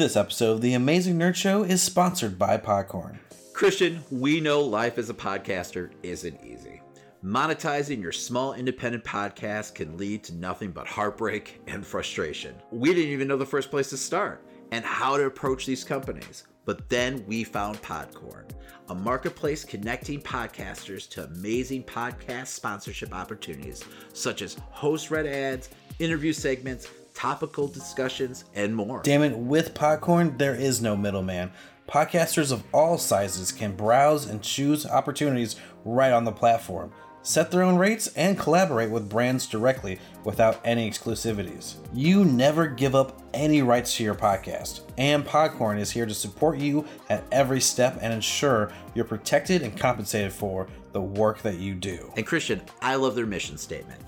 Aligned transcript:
This 0.00 0.16
episode 0.16 0.52
of 0.52 0.60
The 0.62 0.72
Amazing 0.72 1.18
Nerd 1.18 1.34
Show 1.34 1.62
is 1.62 1.82
sponsored 1.82 2.38
by 2.38 2.56
Podcorn. 2.56 3.18
Christian, 3.52 4.02
we 4.10 4.40
know 4.40 4.62
life 4.62 4.96
as 4.96 5.10
a 5.10 5.14
podcaster 5.14 5.90
isn't 6.02 6.42
easy. 6.42 6.80
Monetizing 7.22 8.00
your 8.00 8.10
small 8.10 8.54
independent 8.54 9.04
podcast 9.04 9.74
can 9.74 9.98
lead 9.98 10.24
to 10.24 10.34
nothing 10.34 10.70
but 10.70 10.86
heartbreak 10.86 11.60
and 11.66 11.86
frustration. 11.86 12.54
We 12.70 12.94
didn't 12.94 13.12
even 13.12 13.28
know 13.28 13.36
the 13.36 13.44
first 13.44 13.70
place 13.70 13.90
to 13.90 13.98
start 13.98 14.42
and 14.70 14.86
how 14.86 15.18
to 15.18 15.24
approach 15.24 15.66
these 15.66 15.84
companies. 15.84 16.44
But 16.64 16.88
then 16.88 17.22
we 17.26 17.44
found 17.44 17.82
Podcorn, 17.82 18.48
a 18.88 18.94
marketplace 18.94 19.64
connecting 19.64 20.22
podcasters 20.22 21.10
to 21.10 21.24
amazing 21.24 21.82
podcast 21.82 22.46
sponsorship 22.46 23.14
opportunities 23.14 23.84
such 24.14 24.40
as 24.40 24.56
host 24.70 25.10
read 25.10 25.26
ads, 25.26 25.68
interview 25.98 26.32
segments, 26.32 26.88
topical 27.20 27.68
discussions, 27.68 28.46
and 28.54 28.74
more. 28.74 29.02
Damn 29.02 29.22
it, 29.22 29.36
with 29.36 29.74
Podcorn, 29.74 30.38
there 30.38 30.54
is 30.54 30.80
no 30.80 30.96
middleman. 30.96 31.52
Podcasters 31.86 32.50
of 32.50 32.64
all 32.72 32.96
sizes 32.96 33.52
can 33.52 33.76
browse 33.76 34.24
and 34.24 34.42
choose 34.42 34.86
opportunities 34.86 35.56
right 35.84 36.12
on 36.12 36.24
the 36.24 36.32
platform, 36.32 36.90
set 37.20 37.50
their 37.50 37.62
own 37.62 37.76
rates, 37.76 38.06
and 38.16 38.38
collaborate 38.38 38.90
with 38.90 39.10
brands 39.10 39.46
directly 39.46 39.98
without 40.24 40.62
any 40.64 40.88
exclusivities. 40.88 41.74
You 41.92 42.24
never 42.24 42.66
give 42.66 42.94
up 42.94 43.20
any 43.34 43.60
rights 43.60 43.96
to 43.96 44.02
your 44.02 44.14
podcast, 44.14 44.80
and 44.96 45.22
Podcorn 45.22 45.78
is 45.78 45.90
here 45.90 46.06
to 46.06 46.14
support 46.14 46.58
you 46.58 46.86
at 47.10 47.24
every 47.32 47.60
step 47.60 47.98
and 48.00 48.14
ensure 48.14 48.72
you're 48.94 49.04
protected 49.04 49.60
and 49.60 49.76
compensated 49.76 50.32
for 50.32 50.68
the 50.92 51.02
work 51.02 51.42
that 51.42 51.58
you 51.58 51.74
do. 51.74 52.14
And 52.16 52.26
Christian, 52.26 52.62
I 52.80 52.94
love 52.94 53.14
their 53.14 53.26
mission 53.26 53.58
statement 53.58 54.00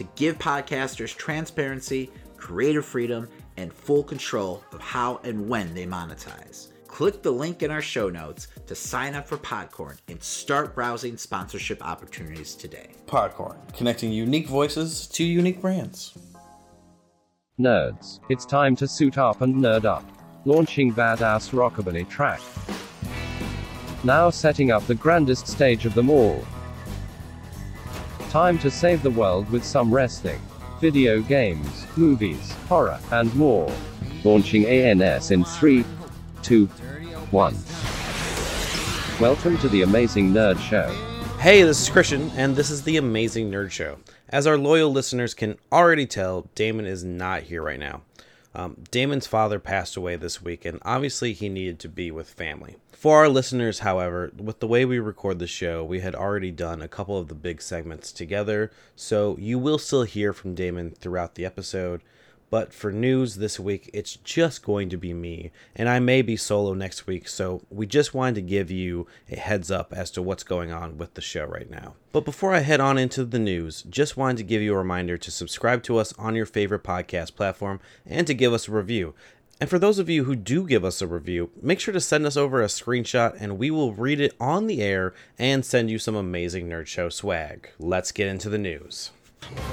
to 0.00 0.04
give 0.16 0.38
podcasters 0.38 1.14
transparency, 1.14 2.10
creative 2.40 2.84
freedom, 2.84 3.28
and 3.56 3.72
full 3.72 4.02
control 4.02 4.64
of 4.72 4.80
how 4.80 5.20
and 5.24 5.48
when 5.48 5.72
they 5.74 5.86
monetize. 5.86 6.68
Click 6.86 7.22
the 7.22 7.30
link 7.30 7.62
in 7.62 7.70
our 7.70 7.80
show 7.80 8.10
notes 8.10 8.48
to 8.66 8.74
sign 8.74 9.14
up 9.14 9.28
for 9.28 9.36
Podcorn 9.38 9.96
and 10.08 10.20
start 10.20 10.74
browsing 10.74 11.16
sponsorship 11.16 11.86
opportunities 11.86 12.54
today. 12.56 12.90
Podcorn, 13.06 13.56
connecting 13.76 14.10
unique 14.10 14.48
voices 14.48 15.06
to 15.08 15.22
unique 15.22 15.60
brands. 15.60 16.18
Nerds, 17.60 18.20
it's 18.28 18.44
time 18.44 18.74
to 18.76 18.88
suit 18.88 19.18
up 19.18 19.40
and 19.42 19.54
nerd 19.54 19.84
up. 19.84 20.04
Launching 20.46 20.92
badass 20.92 21.50
rockabilly 21.52 22.08
track. 22.08 22.40
Now 24.02 24.30
setting 24.30 24.70
up 24.70 24.86
the 24.86 24.94
grandest 24.94 25.46
stage 25.46 25.84
of 25.84 25.94
them 25.94 26.08
all. 26.08 26.44
Time 28.30 28.58
to 28.60 28.70
save 28.70 29.02
the 29.02 29.10
world 29.10 29.48
with 29.50 29.62
some 29.62 29.92
wrestling, 29.92 30.40
video 30.80 31.20
games, 31.20 31.86
movies, 31.94 32.52
horror, 32.66 32.98
and 33.12 33.34
more. 33.36 33.70
Launching 34.24 34.64
ANS 34.64 35.30
in 35.30 35.44
3, 35.44 35.84
2, 36.42 36.66
1. 36.66 37.56
Welcome 39.20 39.58
to 39.58 39.68
the 39.68 39.82
Amazing 39.82 40.32
Nerd 40.32 40.58
Show. 40.58 40.88
Hey, 41.38 41.62
this 41.62 41.82
is 41.82 41.90
Christian, 41.90 42.30
and 42.34 42.56
this 42.56 42.70
is 42.70 42.82
the 42.82 42.96
Amazing 42.96 43.50
Nerd 43.50 43.70
Show. 43.70 43.98
As 44.30 44.46
our 44.46 44.56
loyal 44.56 44.90
listeners 44.90 45.34
can 45.34 45.58
already 45.70 46.06
tell, 46.06 46.48
Damon 46.54 46.86
is 46.86 47.04
not 47.04 47.42
here 47.42 47.62
right 47.62 47.78
now. 47.78 48.00
Um, 48.54 48.78
Damon's 48.90 49.26
father 49.26 49.58
passed 49.58 49.98
away 49.98 50.16
this 50.16 50.40
week, 50.40 50.64
and 50.64 50.78
obviously 50.82 51.34
he 51.34 51.50
needed 51.50 51.78
to 51.80 51.90
be 51.90 52.10
with 52.10 52.30
family. 52.30 52.76
For 53.00 53.16
our 53.16 53.30
listeners, 53.30 53.78
however, 53.78 54.30
with 54.36 54.60
the 54.60 54.66
way 54.66 54.84
we 54.84 54.98
record 54.98 55.38
the 55.38 55.46
show, 55.46 55.82
we 55.82 56.00
had 56.00 56.14
already 56.14 56.50
done 56.50 56.82
a 56.82 56.86
couple 56.86 57.16
of 57.16 57.28
the 57.28 57.34
big 57.34 57.62
segments 57.62 58.12
together, 58.12 58.70
so 58.94 59.38
you 59.38 59.58
will 59.58 59.78
still 59.78 60.02
hear 60.02 60.34
from 60.34 60.54
Damon 60.54 60.90
throughout 60.90 61.34
the 61.34 61.46
episode. 61.46 62.02
But 62.50 62.74
for 62.74 62.92
news 62.92 63.36
this 63.36 63.58
week, 63.58 63.88
it's 63.94 64.16
just 64.16 64.62
going 64.62 64.90
to 64.90 64.98
be 64.98 65.14
me, 65.14 65.50
and 65.74 65.88
I 65.88 65.98
may 65.98 66.20
be 66.20 66.36
solo 66.36 66.74
next 66.74 67.06
week, 67.06 67.26
so 67.26 67.62
we 67.70 67.86
just 67.86 68.12
wanted 68.12 68.34
to 68.34 68.42
give 68.42 68.70
you 68.70 69.06
a 69.30 69.36
heads 69.36 69.70
up 69.70 69.94
as 69.94 70.10
to 70.10 70.20
what's 70.20 70.42
going 70.42 70.70
on 70.70 70.98
with 70.98 71.14
the 71.14 71.22
show 71.22 71.46
right 71.46 71.70
now. 71.70 71.94
But 72.12 72.26
before 72.26 72.52
I 72.52 72.58
head 72.58 72.80
on 72.80 72.98
into 72.98 73.24
the 73.24 73.38
news, 73.38 73.82
just 73.84 74.18
wanted 74.18 74.36
to 74.38 74.44
give 74.44 74.60
you 74.60 74.74
a 74.74 74.78
reminder 74.78 75.16
to 75.16 75.30
subscribe 75.30 75.82
to 75.84 75.96
us 75.96 76.12
on 76.18 76.34
your 76.34 76.44
favorite 76.44 76.84
podcast 76.84 77.34
platform 77.34 77.80
and 78.04 78.26
to 78.26 78.34
give 78.34 78.52
us 78.52 78.68
a 78.68 78.72
review. 78.72 79.14
And 79.60 79.68
for 79.68 79.78
those 79.78 79.98
of 79.98 80.08
you 80.08 80.24
who 80.24 80.36
do 80.36 80.66
give 80.66 80.86
us 80.86 81.02
a 81.02 81.06
review, 81.06 81.50
make 81.60 81.80
sure 81.80 81.92
to 81.92 82.00
send 82.00 82.24
us 82.24 82.36
over 82.36 82.62
a 82.62 82.66
screenshot 82.66 83.36
and 83.38 83.58
we 83.58 83.70
will 83.70 83.92
read 83.92 84.18
it 84.18 84.34
on 84.40 84.66
the 84.66 84.80
air 84.80 85.12
and 85.38 85.64
send 85.64 85.90
you 85.90 85.98
some 85.98 86.16
amazing 86.16 86.66
Nerd 86.66 86.86
Show 86.86 87.10
swag. 87.10 87.68
Let's 87.78 88.10
get 88.10 88.28
into 88.28 88.48
the 88.48 88.56
news. 88.56 89.10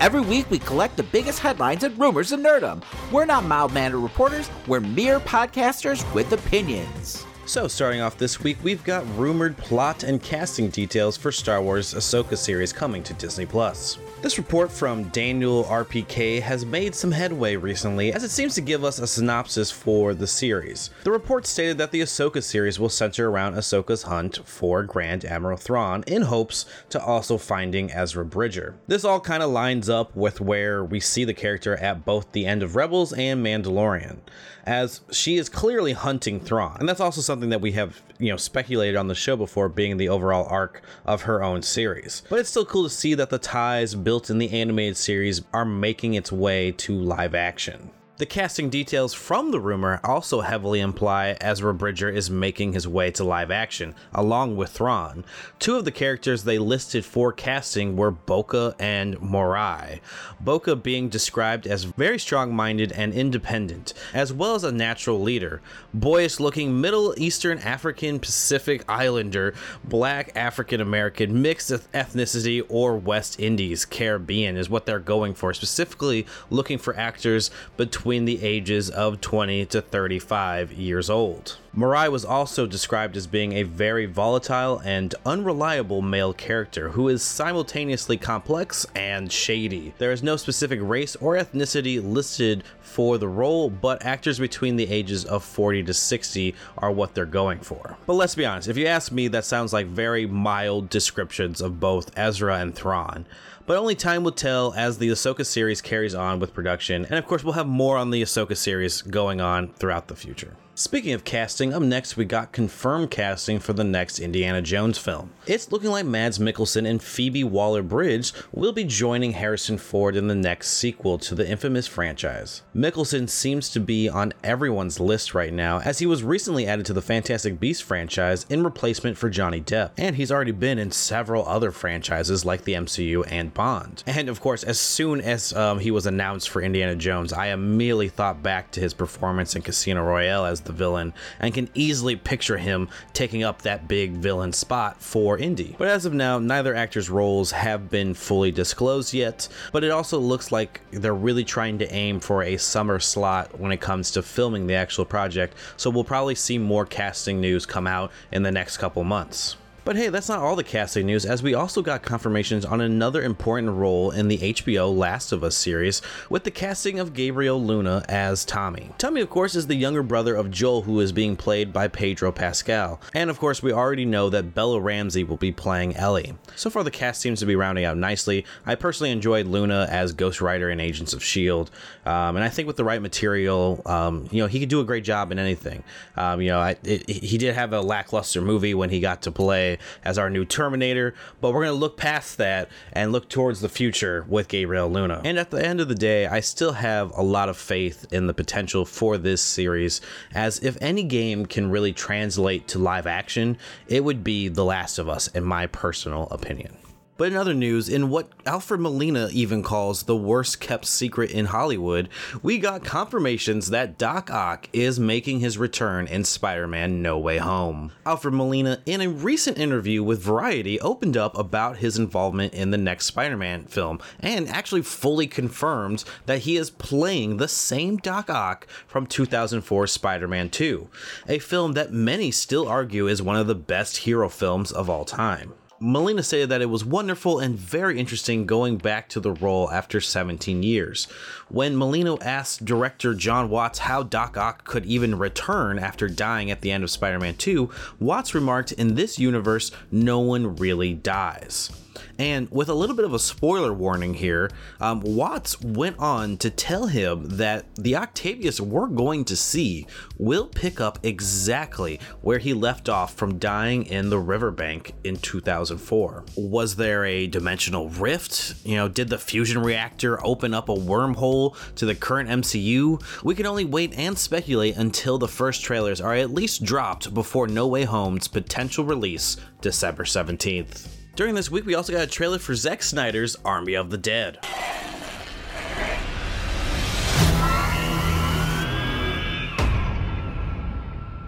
Every 0.01 0.21
week, 0.21 0.49
we 0.49 0.59
collect 0.59 0.97
the 0.97 1.03
biggest 1.03 1.39
headlines 1.39 1.83
and 1.83 1.97
rumors 1.97 2.33
of 2.33 2.41
nerdom. 2.41 2.83
We're 3.11 3.25
not 3.25 3.45
mild 3.45 3.73
mannered 3.73 3.99
reporters, 3.99 4.49
we're 4.67 4.81
mere 4.81 5.19
podcasters 5.21 6.13
with 6.13 6.31
opinions. 6.33 7.25
So, 7.45 7.67
starting 7.69 8.01
off 8.01 8.17
this 8.17 8.41
week, 8.41 8.57
we've 8.63 8.83
got 8.83 9.05
rumored 9.17 9.55
plot 9.57 10.03
and 10.03 10.21
casting 10.21 10.69
details 10.69 11.15
for 11.15 11.31
Star 11.31 11.61
Wars 11.61 11.93
Ahsoka 11.93 12.37
series 12.37 12.73
coming 12.73 13.03
to 13.03 13.13
Disney 13.13 13.45
Plus. 13.45 13.97
This 14.19 14.39
report 14.39 14.72
from 14.72 15.03
Daniel 15.09 15.63
RPK 15.66 16.41
has 16.41 16.66
made 16.66 16.95
some 16.95 17.11
headway 17.11 17.55
recently, 17.55 18.11
as 18.11 18.23
it 18.23 18.31
seems 18.31 18.55
to 18.55 18.61
give 18.61 18.83
us 18.83 18.97
a 18.97 19.05
synopsis 19.05 19.69
for 19.69 20.16
the 20.16 20.25
series. 20.25 20.89
The 21.03 21.11
report 21.11 21.45
stated 21.45 21.78
that 21.78 21.91
the 21.91 22.01
Ahsoka 22.01 22.41
series 22.41 22.79
will 22.79 22.89
center 22.89 23.29
around 23.29 23.53
Ahsoka's 23.53 24.01
hunt 24.01 24.39
for 24.44 24.81
Grand 24.81 25.23
Admiral 25.23 25.57
Thrawn 25.57 26.03
in 26.07 26.23
hopes 26.23 26.66
to 26.89 27.00
also 27.01 27.38
finding 27.38 27.91
Ezra 27.91 28.25
Bridger. 28.25 28.75
This 28.88 29.06
all 29.06 29.19
kind 29.19 29.44
of 29.44 29.51
lines 29.51 29.88
up 29.88 30.16
with 30.16 30.41
where 30.41 30.83
we 30.83 31.00
see 31.00 31.23
the 31.23 31.35
character 31.35 31.75
at 31.77 32.03
both 32.03 32.31
the 32.31 32.47
end 32.47 32.63
of 32.63 32.75
Rebels 32.75 33.13
and 33.13 33.45
Mandalorian, 33.45 34.17
as 34.66 35.01
she 35.11 35.38
is 35.38 35.47
clearly 35.47 35.94
hunting 35.94 36.39
Thrawn, 36.39 36.77
and 36.79 36.89
that's 36.89 37.00
also 37.00 37.22
something 37.22 37.50
that 37.50 37.61
we 37.61 37.73
have, 37.73 38.01
you 38.17 38.31
know, 38.31 38.38
speculated 38.38 38.97
on 38.97 39.07
the 39.07 39.16
show 39.16 39.38
before 39.38 39.69
being 39.69 39.97
the 39.97 40.09
overall 40.09 40.47
arc 40.50 40.81
of 41.06 41.22
her 41.22 41.44
own 41.44 41.61
series. 41.61 42.23
But 42.29 42.39
it's 42.39 42.50
still 42.50 42.66
cool 42.66 42.83
to 42.83 42.89
see 42.89 43.13
that 43.13 43.29
the 43.29 43.38
ties 43.38 43.95
built 44.07 44.29
in 44.29 44.38
the 44.38 44.51
animated 44.51 44.95
series 44.95 45.41
are 45.51 45.66
making 45.66 46.13
its 46.13 46.31
way 46.31 46.72
to 46.72 46.97
live 46.97 47.35
action. 47.35 47.90
The 48.17 48.25
casting 48.25 48.72
details 48.72 49.13
from 49.13 49.51
the 49.51 49.59
rumor 49.59 50.00
also 50.03 50.41
heavily 50.41 50.79
imply 50.79 51.38
Ezra 51.39 51.72
Bridger 51.72 52.09
is 52.09 52.31
making 52.31 52.73
his 52.73 52.88
way 52.88 53.11
to 53.11 53.23
live 53.23 53.51
action, 53.51 53.94
along 54.11 54.55
with 54.55 54.72
Thrawn. 54.72 55.23
Two 55.59 55.75
of 55.75 55.85
the 55.85 55.91
characters 55.91 56.44
they 56.44 56.57
listed 56.57 57.06
for 57.06 57.31
casting 57.31 57.95
were 57.95 58.11
Boka 58.11 58.73
and 58.79 59.22
Morai. 59.22 60.01
Boka 60.44 60.81
being 60.81 61.09
described 61.09 61.67
as 61.67 61.83
very 61.83 62.17
strong 62.17 62.56
minded 62.56 62.91
and 62.94 63.13
independent, 63.13 63.94
as 64.16 64.33
well 64.33 64.56
as 64.56 64.63
a 64.63 64.72
natural 64.72 65.22
leader. 65.22 65.61
Boyish 65.94 66.39
looking 66.39 66.81
Middle 66.81 67.13
Eastern 67.17 67.59
African 67.59 68.19
Pacific 68.19 68.83
Islander, 68.89 69.53
Black 69.83 70.31
African 70.35 70.81
American, 70.81 71.44
mixed 71.44 71.69
ethnicity, 71.69 72.66
or 72.67 72.97
West 72.97 73.39
Indies 73.39 73.85
Caribbean 73.85 74.57
is 74.57 74.72
what 74.72 74.88
they're 74.88 74.97
going 74.97 75.35
for, 75.35 75.53
specifically 75.53 76.25
looking 76.50 76.79
for 76.79 76.97
actors 76.97 77.51
between 77.77 78.06
between 78.07 78.23
the 78.23 78.41
ages 78.41 78.90
of 78.90 79.19
20 79.19 79.66
to 79.66 79.81
35 79.81 80.72
years 80.72 81.09
old. 81.09 81.57
Morai 81.73 82.07
was 82.07 82.23
also 82.23 82.66
described 82.66 83.18
as 83.18 83.28
being 83.28 83.51
a 83.51 83.63
very 83.63 84.06
volatile 84.06 84.79
and 84.85 85.13
unreliable 85.25 86.01
male 86.01 86.31
character 86.31 86.91
who 86.91 87.09
is 87.09 87.22
simultaneously 87.22 88.16
complex 88.16 88.85
and 88.95 89.29
shady. 89.29 89.94
There 89.97 90.13
is 90.13 90.23
no 90.23 90.38
specific 90.38 90.79
race 90.81 91.18
or 91.18 91.35
ethnicity 91.35 92.01
listed 92.01 92.63
for 92.79 93.18
the 93.18 93.28
role, 93.28 93.69
but 93.69 94.06
actors 94.06 94.39
between 94.39 94.78
the 94.78 94.89
ages 94.89 95.25
of 95.25 95.44
40 95.44 95.84
to 95.84 95.94
60 95.94 96.56
are 96.78 96.91
what 96.91 97.13
they're 97.13 97.25
going 97.25 97.59
for. 97.59 97.97
But 98.06 98.13
let's 98.13 98.35
be 98.35 98.45
honest, 98.45 98.69
if 98.69 98.78
you 98.78 98.88
ask 98.88 99.12
me, 99.12 99.28
that 99.28 99.44
sounds 99.44 99.74
like 99.74 99.88
very 99.88 100.25
mild 100.25 100.89
descriptions 100.89 101.59
of 101.59 101.81
both 101.81 102.18
Ezra 102.18 102.59
and 102.59 102.74
Thrawn 102.74 103.25
but 103.67 103.78
only 103.78 103.94
time 103.94 104.23
will 104.23 104.31
tell 104.31 104.73
as 104.73 104.97
the 104.97 105.09
Ahsoka 105.09 105.45
series 105.45 105.81
carries 105.81 106.16
on 106.16 106.39
with 106.39 106.53
production, 106.53 107.05
and 107.05 107.19
of 107.19 107.28
course, 107.28 107.44
we'll 107.44 107.53
have 107.53 107.67
more 107.67 107.97
on 107.97 108.09
the 108.09 108.23
Ahsoka 108.23 108.57
series 108.57 109.03
going 109.03 109.39
on 109.39 109.73
throughout 109.73 110.07
the 110.07 110.16
future. 110.16 110.55
Speaking 110.79 111.13
of 111.13 111.23
casting, 111.23 111.74
up 111.74 111.81
next 111.81 112.18
we 112.18 112.25
got 112.25 112.51
confirmed 112.51 113.09
casting 113.09 113.57
for 113.57 113.74
the 113.74 113.83
next 113.83 114.19
Indiana 114.19 114.62
Jones 114.62 115.00
film. 115.00 115.31
It's 115.47 115.71
looking 115.71 115.89
like 115.89 116.06
Mads 116.06 116.38
Mikkelsen 116.38 116.88
and 116.88 117.01
Phoebe 117.01 117.44
Waller 117.44 117.81
Bridge 117.81 118.31
will 118.51 118.74
be 118.74 118.83
joining 118.83 119.31
Harrison 119.31 119.79
Ford 119.79 120.15
in 120.15 120.27
the 120.27 120.35
next 120.35 120.69
sequel 120.69 121.18
to 121.18 121.33
the 121.33 121.50
infamous 121.50 121.88
franchise. 121.88 122.62
Mikkelsen 122.75 123.27
seems 123.27 123.69
to 123.69 123.79
be 123.79 124.07
on 124.07 124.35
everyone's 124.44 125.00
list 125.00 125.33
right 125.33 125.51
now, 125.51 125.79
as 125.79 125.97
he 125.97 126.06
was 126.06 126.21
recently 126.21 126.68
added 126.68 126.85
to 126.85 126.94
the 126.94 127.01
Fantastic 127.01 127.59
Beasts 127.59 127.81
franchise 127.81 128.45
in 128.47 128.63
replacement 128.63 129.18
for 129.18 129.31
Johnny 129.31 129.62
Depp, 129.62 129.94
and 129.97 130.15
he's 130.15 130.31
already 130.31 130.51
been 130.51 130.77
in 130.77 130.91
several 130.91 131.47
other 131.47 131.71
franchises 131.71 132.45
like 132.45 132.65
the 132.65 132.74
MCU 132.74 133.25
and 133.31 133.51
Bond. 133.51 134.03
And 134.06 134.29
of 134.29 134.41
course, 134.41 134.63
as 134.63 134.79
soon 134.79 135.21
as 135.21 135.53
um, 135.53 135.79
he 135.79 135.89
was 135.89 136.06
announced 136.06 136.50
for 136.50 136.62
Indiana 136.62 136.95
Jones, 136.95 137.33
I 137.33 137.47
immediately 137.47 138.09
thought 138.09 138.44
back 138.44 138.69
to 138.74 138.79
his 138.79 138.94
performance 138.94 139.56
in 139.56 139.63
Casino 139.63 140.03
Royale 140.03 140.45
as 140.45 140.66
the 140.67 140.73
villain 140.73 141.13
and 141.39 141.53
can 141.53 141.69
easily 141.73 142.15
picture 142.15 142.57
him 142.57 142.89
taking 143.13 143.43
up 143.43 143.63
that 143.63 143.87
big 143.87 144.11
villain 144.11 144.53
spot 144.53 145.01
for 145.01 145.37
Indy. 145.37 145.75
But 145.77 145.87
as 145.87 146.05
of 146.05 146.13
now, 146.13 146.37
neither 146.37 146.75
actor's 146.75 147.09
roles 147.09 147.51
have 147.51 147.89
been 147.89 148.13
fully 148.13 148.51
disclosed 148.51 149.13
yet, 149.13 149.47
but 149.71 149.83
it 149.83 149.89
also 149.89 150.19
looks 150.19 150.51
like 150.51 150.81
they're 150.91 151.13
really 151.13 151.43
trying 151.43 151.79
to 151.79 151.91
aim 151.93 152.19
for 152.19 152.43
a 152.43 152.57
summer 152.57 152.99
slot 152.99 153.59
when 153.59 153.71
it 153.71 153.81
comes 153.81 154.11
to 154.11 154.21
filming 154.21 154.67
the 154.67 154.75
actual 154.75 155.05
project, 155.05 155.55
so 155.77 155.89
we'll 155.89 156.03
probably 156.03 156.35
see 156.35 156.57
more 156.57 156.85
casting 156.85 157.41
news 157.41 157.65
come 157.65 157.87
out 157.87 158.11
in 158.31 158.43
the 158.43 158.51
next 158.51 158.77
couple 158.77 159.03
months. 159.03 159.57
But 159.88 159.95
hey, 159.95 160.10
that's 160.10 160.28
not 160.28 160.39
all 160.39 160.57
the 160.57 160.66
casting 160.66 161.06
news, 161.06 161.25
as 161.25 161.42
we 161.42 161.54
also 161.54 161.81
got 161.81 162.01
confirmations 162.01 162.66
on 162.66 162.81
another 162.81 163.22
important 163.22 163.72
role 163.72 164.12
in 164.12 164.28
the 164.28 164.38
HBO 164.38 164.94
Last 164.94 165.31
of 165.31 165.45
Us 165.45 165.56
series 165.56 166.01
with 166.30 166.44
the 166.44 166.51
casting 166.51 167.00
of 167.00 167.13
Gabriel 167.13 167.63
Luna 167.63 168.04
as 168.10 168.44
Tommy. 168.44 168.92
Tommy, 168.98 169.22
of 169.22 169.30
course, 169.30 169.56
is 169.56 169.68
the 169.68 169.75
younger 169.75 170.04
brother 170.04 170.36
of 170.36 170.51
Joel, 170.51 170.81
who 170.81 171.00
is 171.00 171.13
being 171.13 171.38
played 171.38 171.72
by 171.72 171.88
Pedro 171.88 172.34
Pascal. 172.34 173.00
And 173.13 173.30
of 173.30 173.39
course, 173.39 173.63
we 173.63 173.72
already 173.72 174.04
know 174.04 174.30
that 174.30 174.54
Bella 174.54 174.81
Ramsey 174.81 175.24
will 175.24 175.38
be 175.38 175.54
playing 175.54 175.95
Ellie. 175.95 176.34
So 176.57 176.69
far, 176.69 176.84
the 176.84 176.92
cast 176.92 177.22
seems 177.22 177.39
to 177.39 177.45
be 177.45 177.56
rounding 177.56 177.86
out 177.86 177.95
nicely. 177.95 178.44
I 178.66 178.75
personally 178.75 179.12
enjoyed 179.12 179.48
Luna 179.48 179.88
as 179.89 180.12
Ghost 180.12 180.42
Rider 180.42 180.69
in 180.69 180.81
Agents 180.81 181.13
of 181.13 181.22
S.H.I.E.L.D., 181.22 181.72
um, 182.06 182.36
and 182.36 182.44
I 182.44 182.50
think 182.50 182.68
with 182.68 182.75
the 182.75 182.84
right 182.84 183.01
material, 183.01 183.81
um, 183.86 184.28
you 184.31 184.42
know, 184.42 184.48
he 184.48 184.60
could 184.60 184.69
do 184.69 184.81
a 184.81 184.86
great 184.86 185.06
job 185.06 185.31
in 185.31 185.39
anything. 185.39 185.86
Um, 186.18 186.42
you 186.42 186.50
know, 186.50 186.60
I, 186.60 186.75
it, 186.84 187.10
he 187.10 187.38
did 187.38 187.56
have 187.56 187.72
a 187.72 187.80
lackluster 187.80 188.42
movie 188.42 188.74
when 188.74 188.89
he 188.89 189.00
got 189.00 189.22
to 189.22 189.31
play 189.31 189.76
as 190.03 190.18
our 190.18 190.29
new 190.29 190.45
Terminator, 190.45 191.13
but 191.41 191.53
we're 191.53 191.65
going 191.65 191.75
to 191.75 191.79
look 191.79 191.97
past 191.97 192.38
that 192.38 192.69
and 192.94 193.12
look 193.12 193.29
towards 193.29 193.62
the 193.62 193.69
future 193.69 194.25
with 194.27 194.47
Gabriel 194.47 194.89
Luna. 194.89 195.21
And 195.24 195.38
at 195.38 195.51
the 195.51 195.65
end 195.65 195.81
of 195.81 195.88
the 195.88 195.95
day, 195.95 196.27
I 196.27 196.39
still 196.39 196.74
have 196.74 197.12
a 197.18 197.24
lot 197.24 197.50
of 197.50 197.57
faith 197.57 198.06
in 198.12 198.27
the 198.27 198.33
potential 198.33 198.85
for 198.85 199.18
this 199.18 199.41
series, 199.41 200.01
as 200.33 200.59
if 200.59 200.77
any 200.81 201.03
game 201.03 201.45
can 201.45 201.69
really 201.69 201.94
translate 201.94 202.68
to 202.69 202.79
live 202.79 203.07
action, 203.07 203.57
it 203.88 204.03
would 204.03 204.24
be 204.24 204.47
The 204.47 204.65
Last 204.65 204.97
of 204.97 205.09
Us, 205.09 205.27
in 205.27 205.44
my 205.44 205.68
personal 205.68 206.27
opinion. 206.31 206.77
But 207.17 207.31
in 207.31 207.35
other 207.35 207.55
news, 207.55 207.89
in 207.89 208.09
what 208.09 208.29
Alfred 208.45 208.79
Molina 208.79 209.29
even 209.31 209.63
calls 209.63 210.03
the 210.03 210.15
worst 210.15 210.59
kept 210.59 210.85
secret 210.85 211.31
in 211.31 211.45
Hollywood, 211.45 212.09
we 212.43 212.59
got 212.59 212.83
confirmations 212.83 213.71
that 213.71 213.97
Doc 213.97 214.29
Ock 214.29 214.69
is 214.71 214.99
making 214.99 215.39
his 215.39 215.57
return 215.57 216.05
in 216.07 216.23
Spider 216.23 216.67
Man 216.67 217.01
No 217.01 217.17
Way 217.17 217.39
Home. 217.39 217.91
Alfred 218.05 218.35
Molina, 218.35 218.81
in 218.85 219.01
a 219.01 219.09
recent 219.09 219.57
interview 219.57 220.03
with 220.03 220.21
Variety, 220.21 220.79
opened 220.79 221.17
up 221.17 221.35
about 221.35 221.77
his 221.77 221.97
involvement 221.97 222.53
in 222.53 222.69
the 222.69 222.77
next 222.77 223.05
Spider 223.07 223.37
Man 223.37 223.65
film 223.65 223.99
and 224.19 224.47
actually 224.47 224.83
fully 224.83 225.25
confirmed 225.25 226.03
that 226.27 226.39
he 226.39 226.55
is 226.55 226.69
playing 226.69 227.37
the 227.37 227.47
same 227.47 227.97
Doc 227.97 228.29
Ock 228.29 228.67
from 228.85 229.07
2004 229.07 229.87
Spider 229.87 230.27
Man 230.27 230.49
2, 230.49 230.87
a 231.27 231.39
film 231.39 231.73
that 231.73 231.91
many 231.91 232.29
still 232.29 232.67
argue 232.67 233.07
is 233.07 233.21
one 233.23 233.37
of 233.37 233.47
the 233.47 233.55
best 233.55 233.97
hero 233.97 234.29
films 234.29 234.71
of 234.71 234.87
all 234.87 235.03
time. 235.03 235.53
Molina 235.79 236.24
stated 236.24 236.50
that 236.50 236.62
it 236.62 236.69
was 236.69 236.83
wonderful 236.83 237.39
and 237.39 237.56
very 237.56 238.00
interesting 238.00 238.47
going 238.47 238.77
back 238.77 239.07
to 239.09 239.19
the 239.19 239.31
role 239.31 239.69
after 239.69 240.01
17 240.01 240.63
years. 240.63 241.06
When 241.50 241.77
Molina 241.77 242.18
asked 242.21 242.65
director 242.65 243.13
Jon 243.13 243.50
Watts 243.50 243.79
how 243.79 244.01
Doc 244.01 244.38
Ock 244.38 244.63
could 244.63 244.85
even 244.85 245.19
return 245.19 245.77
after 245.77 246.07
dying 246.07 246.50
at 246.50 246.62
the 246.62 246.71
end 246.71 246.83
of 246.83 246.89
Spider 246.89 247.19
Man 247.19 247.35
2, 247.35 247.69
Watts 248.00 248.33
remarked, 248.33 248.71
In 248.71 248.95
this 248.95 249.19
universe, 249.19 249.71
no 249.91 250.19
one 250.19 250.56
really 250.56 250.94
dies. 250.94 251.69
And 252.17 252.49
with 252.51 252.69
a 252.69 252.73
little 252.73 252.95
bit 252.95 253.05
of 253.05 253.13
a 253.13 253.19
spoiler 253.19 253.73
warning 253.73 254.15
here, 254.15 254.49
um, 254.79 255.01
Watts 255.01 255.61
went 255.61 255.97
on 255.99 256.38
to 256.38 256.49
tell 256.49 256.88
him 256.88 257.25
that 257.38 257.65
the 257.75 257.95
Octavius 257.95 258.59
we're 258.59 258.88
going 258.88 259.25
to 259.25 259.35
see 259.35 259.88
will 260.17 260.47
pick 260.47 260.79
up 260.81 260.99
exactly 261.03 261.99
where 262.21 262.39
he 262.39 262.53
left 262.53 262.89
off 262.89 263.13
from 263.13 263.38
dying 263.39 263.85
in 263.85 264.09
the 264.09 264.19
riverbank 264.19 264.94
in 265.03 265.17
2004. 265.17 266.25
Was 266.35 266.75
there 266.75 267.05
a 267.05 267.27
dimensional 267.27 267.89
rift? 267.89 268.55
You 268.65 268.75
know, 268.75 268.88
did 268.88 269.09
the 269.09 269.17
fusion 269.17 269.61
reactor 269.61 270.23
open 270.25 270.53
up 270.53 270.69
a 270.69 270.75
wormhole 270.75 271.55
to 271.75 271.85
the 271.85 271.95
current 271.95 272.29
MCU? 272.29 273.01
We 273.23 273.35
can 273.35 273.45
only 273.45 273.65
wait 273.65 273.93
and 273.97 274.17
speculate 274.17 274.75
until 274.77 275.17
the 275.17 275.27
first 275.27 275.63
trailers 275.63 276.01
are 276.01 276.13
at 276.15 276.31
least 276.31 276.63
dropped 276.63 277.13
before 277.13 277.47
No 277.47 277.67
Way 277.67 277.83
Home's 277.83 278.27
potential 278.27 278.83
release 278.83 279.38
December 279.61 280.03
17th. 280.03 280.96
During 281.17 281.33
this 281.33 281.49
week, 281.49 281.65
we 281.65 281.73
also 281.73 281.91
got 281.91 282.03
a 282.03 282.07
trailer 282.07 282.37
for 282.37 282.53
Zack 282.53 282.83
Snyder's 282.83 283.35
Army 283.43 283.73
of 283.73 283.89
the 283.89 283.97
Dead. 283.97 284.37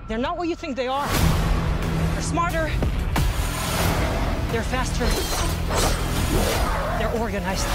They're 0.07 0.19
not 0.19 0.38
what 0.38 0.47
you 0.47 0.56
think 0.56 0.75
they 0.75 0.88
are. 0.88 1.07
They're 2.13 2.21
smarter. 2.21 2.69
They're 4.51 4.62
faster. 4.62 5.07
They're 7.00 7.19
organized. 7.19 7.65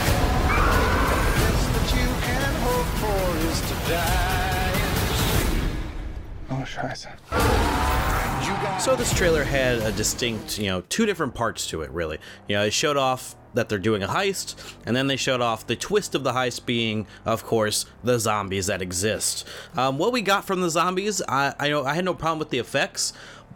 Oh, 6.49 6.63
scheiße. 6.65 8.24
So 8.81 8.95
this 8.97 9.15
trailer 9.15 9.45
had 9.45 9.79
a 9.79 9.93
distinct, 9.93 10.59
you 10.59 10.67
know, 10.67 10.83
two 10.91 11.07
different 11.07 11.35
parts 11.35 11.67
to 11.69 11.81
it, 11.83 11.91
really. 11.91 12.19
You 12.49 12.57
know, 12.57 12.65
it 12.65 12.73
showed 12.73 12.99
off 12.99 13.35
that 13.55 13.69
they're 13.69 13.79
doing 13.79 14.03
a 14.03 14.09
heist, 14.09 14.57
and 14.85 14.95
then 14.95 15.07
they 15.07 15.17
showed 15.17 15.41
off 15.41 15.67
the 15.67 15.77
twist 15.77 16.15
of 16.15 16.25
the 16.25 16.33
heist 16.33 16.67
being, 16.67 17.07
of 17.25 17.45
course, 17.45 17.87
the 18.03 18.19
zombies 18.19 18.67
that 18.67 18.83
exist. 18.83 19.49
Um, 19.77 19.97
what 19.97 20.13
we 20.13 20.21
got 20.21 20.45
from 20.45 20.61
the 20.61 20.69
zombies, 20.69 21.23
I, 21.27 21.55
I 21.59 21.71
know 21.71 21.85
I 21.85 21.95
had 21.95 22.05
no 22.05 22.13
problem 22.13 22.39
with 22.39 22.51
the 22.51 22.59
effects, 22.59 23.13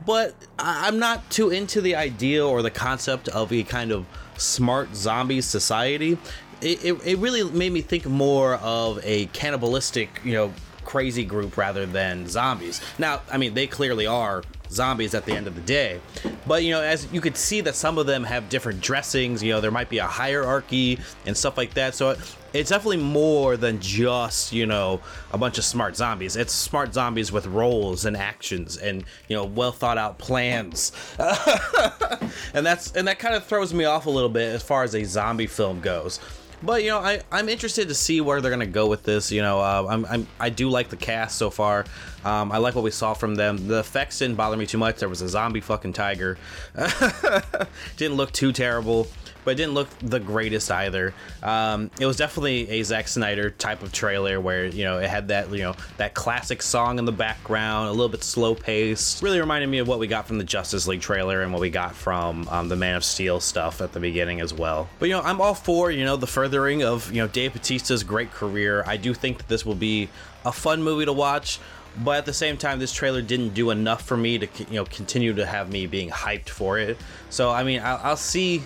but 0.06 0.34
I, 0.58 0.86
I'm 0.86 0.98
not 0.98 1.28
too 1.30 1.50
into 1.50 1.80
the 1.80 1.94
idea 1.96 2.46
or 2.46 2.62
the 2.62 2.70
concept 2.70 3.28
of 3.28 3.52
a 3.52 3.64
kind 3.64 3.92
of 3.92 4.06
smart 4.38 4.94
zombie 4.94 5.40
society. 5.40 6.16
It, 6.60 6.84
it, 6.84 7.06
it 7.06 7.18
really 7.18 7.44
made 7.44 7.72
me 7.72 7.82
think 7.82 8.06
more 8.06 8.54
of 8.54 9.00
a 9.02 9.26
cannibalistic, 9.26 10.20
you 10.24 10.32
know, 10.32 10.54
crazy 10.84 11.24
group 11.24 11.58
rather 11.58 11.84
than 11.84 12.26
zombies. 12.28 12.80
Now, 12.98 13.20
I 13.30 13.36
mean, 13.36 13.52
they 13.52 13.66
clearly 13.66 14.06
are 14.06 14.42
zombies 14.70 15.14
at 15.14 15.24
the 15.24 15.32
end 15.32 15.46
of 15.46 15.54
the 15.54 15.60
day. 15.60 16.00
But 16.46 16.64
you 16.64 16.72
know, 16.72 16.80
as 16.80 17.10
you 17.12 17.20
could 17.20 17.36
see 17.36 17.60
that 17.62 17.74
some 17.74 17.98
of 17.98 18.06
them 18.06 18.24
have 18.24 18.48
different 18.48 18.80
dressings, 18.80 19.42
you 19.42 19.52
know, 19.52 19.60
there 19.60 19.70
might 19.70 19.88
be 19.88 19.98
a 19.98 20.06
hierarchy 20.06 20.98
and 21.26 21.36
stuff 21.36 21.56
like 21.56 21.74
that. 21.74 21.94
So 21.94 22.16
it's 22.52 22.70
definitely 22.70 22.98
more 22.98 23.56
than 23.56 23.80
just, 23.80 24.52
you 24.52 24.66
know, 24.66 25.00
a 25.32 25.38
bunch 25.38 25.58
of 25.58 25.64
smart 25.64 25.96
zombies. 25.96 26.36
It's 26.36 26.52
smart 26.52 26.94
zombies 26.94 27.30
with 27.30 27.46
roles 27.46 28.04
and 28.04 28.16
actions 28.16 28.76
and, 28.78 29.04
you 29.28 29.36
know, 29.36 29.44
well 29.44 29.72
thought 29.72 29.98
out 29.98 30.18
plans. 30.18 30.92
and 31.18 32.64
that's 32.64 32.92
and 32.92 33.06
that 33.08 33.18
kind 33.18 33.34
of 33.34 33.44
throws 33.44 33.74
me 33.74 33.84
off 33.84 34.06
a 34.06 34.10
little 34.10 34.30
bit 34.30 34.54
as 34.54 34.62
far 34.62 34.82
as 34.82 34.94
a 34.94 35.04
zombie 35.04 35.46
film 35.46 35.80
goes. 35.80 36.20
But 36.62 36.82
you 36.82 36.90
know, 36.90 36.98
I 36.98 37.22
I'm 37.30 37.48
interested 37.48 37.88
to 37.88 37.94
see 37.94 38.20
where 38.20 38.40
they're 38.40 38.50
gonna 38.50 38.66
go 38.66 38.86
with 38.86 39.04
this. 39.04 39.30
You 39.30 39.42
know, 39.42 39.60
uh, 39.60 39.86
I'm, 39.88 40.04
I'm 40.06 40.26
I 40.40 40.50
do 40.50 40.68
like 40.68 40.88
the 40.88 40.96
cast 40.96 41.38
so 41.38 41.50
far. 41.50 41.84
Um, 42.24 42.50
I 42.50 42.58
like 42.58 42.74
what 42.74 42.84
we 42.84 42.90
saw 42.90 43.14
from 43.14 43.34
them. 43.36 43.68
The 43.68 43.78
effects 43.78 44.18
didn't 44.18 44.36
bother 44.36 44.56
me 44.56 44.66
too 44.66 44.78
much. 44.78 44.96
There 44.98 45.08
was 45.08 45.22
a 45.22 45.28
zombie 45.28 45.60
fucking 45.60 45.92
tiger. 45.92 46.36
didn't 47.96 48.16
look 48.16 48.32
too 48.32 48.52
terrible 48.52 49.06
but 49.48 49.52
it 49.52 49.64
didn't 49.64 49.72
look 49.72 49.88
the 50.00 50.20
greatest 50.20 50.70
either. 50.70 51.14
Um, 51.42 51.90
it 51.98 52.04
was 52.04 52.18
definitely 52.18 52.68
a 52.68 52.82
Zack 52.82 53.08
Snyder 53.08 53.48
type 53.48 53.82
of 53.82 53.92
trailer 53.92 54.42
where 54.42 54.66
you 54.66 54.84
know 54.84 54.98
it 54.98 55.08
had 55.08 55.28
that 55.28 55.50
you 55.50 55.62
know 55.62 55.74
that 55.96 56.12
classic 56.12 56.60
song 56.60 56.98
in 56.98 57.06
the 57.06 57.12
background, 57.12 57.88
a 57.88 57.92
little 57.92 58.10
bit 58.10 58.22
slow 58.22 58.54
paced. 58.54 59.22
Really 59.22 59.40
reminded 59.40 59.70
me 59.70 59.78
of 59.78 59.88
what 59.88 60.00
we 60.00 60.06
got 60.06 60.26
from 60.26 60.36
the 60.36 60.44
Justice 60.44 60.86
League 60.86 61.00
trailer 61.00 61.40
and 61.40 61.50
what 61.50 61.62
we 61.62 61.70
got 61.70 61.94
from 61.94 62.46
um, 62.48 62.68
the 62.68 62.76
Man 62.76 62.94
of 62.94 63.02
Steel 63.04 63.40
stuff 63.40 63.80
at 63.80 63.94
the 63.94 64.00
beginning 64.00 64.42
as 64.42 64.52
well. 64.52 64.86
But 64.98 65.08
you 65.08 65.14
know, 65.14 65.22
I'm 65.22 65.40
all 65.40 65.54
for 65.54 65.90
you 65.90 66.04
know 66.04 66.16
the 66.18 66.26
furthering 66.26 66.82
of 66.82 67.10
you 67.10 67.22
know 67.22 67.28
Dave 67.28 67.54
Batista's 67.54 68.04
great 68.04 68.30
career. 68.30 68.84
I 68.86 68.98
do 68.98 69.14
think 69.14 69.38
that 69.38 69.48
this 69.48 69.64
will 69.64 69.74
be 69.74 70.10
a 70.44 70.52
fun 70.52 70.82
movie 70.82 71.06
to 71.06 71.12
watch 71.14 71.58
but 72.04 72.18
at 72.18 72.26
the 72.26 72.34
same 72.34 72.58
time 72.58 72.78
this 72.78 72.92
trailer 72.92 73.22
didn't 73.22 73.54
do 73.54 73.70
enough 73.70 74.02
for 74.02 74.16
me 74.16 74.38
to 74.38 74.46
you 74.68 74.74
know 74.74 74.84
continue 74.84 75.32
to 75.32 75.46
have 75.46 75.72
me 75.72 75.86
being 75.86 76.10
hyped 76.10 76.48
for 76.48 76.78
it 76.78 76.96
so 77.28 77.50
i 77.50 77.64
mean 77.64 77.80
i'll, 77.82 78.00
I'll 78.04 78.16
see 78.16 78.62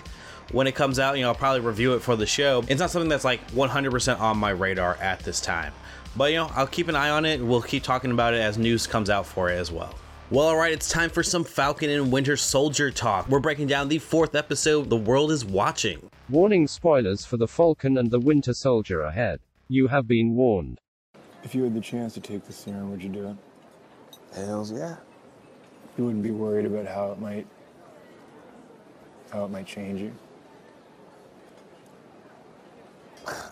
when 0.52 0.66
it 0.66 0.74
comes 0.74 0.98
out 0.98 1.16
you 1.16 1.22
know 1.22 1.28
i'll 1.28 1.34
probably 1.34 1.60
review 1.60 1.94
it 1.94 2.00
for 2.00 2.16
the 2.16 2.26
show 2.26 2.62
it's 2.68 2.80
not 2.80 2.90
something 2.90 3.08
that's 3.08 3.24
like 3.24 3.46
100% 3.52 4.20
on 4.20 4.38
my 4.38 4.50
radar 4.50 4.96
at 4.96 5.20
this 5.20 5.40
time 5.40 5.72
but 6.16 6.30
you 6.30 6.36
know 6.36 6.50
i'll 6.54 6.66
keep 6.66 6.88
an 6.88 6.96
eye 6.96 7.10
on 7.10 7.24
it 7.24 7.40
we'll 7.40 7.62
keep 7.62 7.82
talking 7.82 8.10
about 8.10 8.34
it 8.34 8.40
as 8.40 8.58
news 8.58 8.86
comes 8.86 9.10
out 9.10 9.26
for 9.26 9.50
it 9.50 9.54
as 9.54 9.72
well 9.72 9.94
well, 10.32 10.46
all 10.46 10.56
right, 10.56 10.72
it's 10.72 10.88
time 10.88 11.10
for 11.10 11.22
some 11.22 11.44
Falcon 11.44 11.90
and 11.90 12.10
Winter 12.10 12.38
Soldier 12.38 12.90
talk. 12.90 13.28
We're 13.28 13.38
breaking 13.38 13.66
down 13.66 13.88
the 13.88 13.98
fourth 13.98 14.34
episode, 14.34 14.88
The 14.88 14.96
World 14.96 15.30
is 15.30 15.44
Watching. 15.44 16.08
Warning 16.30 16.66
spoilers 16.66 17.26
for 17.26 17.36
the 17.36 17.46
Falcon 17.46 17.98
and 17.98 18.10
the 18.10 18.18
Winter 18.18 18.54
Soldier 18.54 19.02
ahead. 19.02 19.40
You 19.68 19.88
have 19.88 20.08
been 20.08 20.34
warned. 20.34 20.80
If 21.44 21.54
you 21.54 21.64
had 21.64 21.74
the 21.74 21.82
chance 21.82 22.14
to 22.14 22.20
take 22.20 22.46
the 22.46 22.52
serum, 22.54 22.90
would 22.90 23.02
you 23.02 23.10
do 23.10 23.28
it? 23.28 23.36
Hells 24.34 24.72
yeah. 24.72 24.96
You 25.98 26.06
wouldn't 26.06 26.22
be 26.22 26.30
worried 26.30 26.64
about 26.64 26.86
how 26.86 27.12
it 27.12 27.20
might 27.20 27.46
how 29.30 29.44
it 29.44 29.50
might 29.50 29.66
change 29.66 30.00
you. 30.00 30.12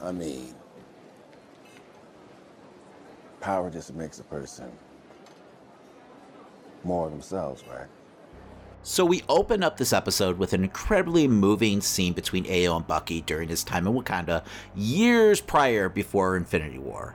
I 0.02 0.12
mean, 0.12 0.54
power 3.40 3.70
just 3.70 3.94
makes 3.94 4.20
a 4.20 4.24
person 4.24 4.70
more 6.84 7.06
of 7.06 7.12
themselves, 7.12 7.62
right? 7.70 7.86
So 8.82 9.04
we 9.04 9.22
open 9.28 9.62
up 9.62 9.76
this 9.76 9.92
episode 9.92 10.38
with 10.38 10.54
an 10.54 10.64
incredibly 10.64 11.28
moving 11.28 11.82
scene 11.82 12.14
between 12.14 12.44
Ayo 12.44 12.76
and 12.76 12.86
Bucky 12.86 13.20
during 13.20 13.50
his 13.50 13.62
time 13.62 13.86
in 13.86 13.92
Wakanda 13.92 14.42
years 14.74 15.42
prior 15.42 15.90
before 15.90 16.34
Infinity 16.34 16.78
War. 16.78 17.14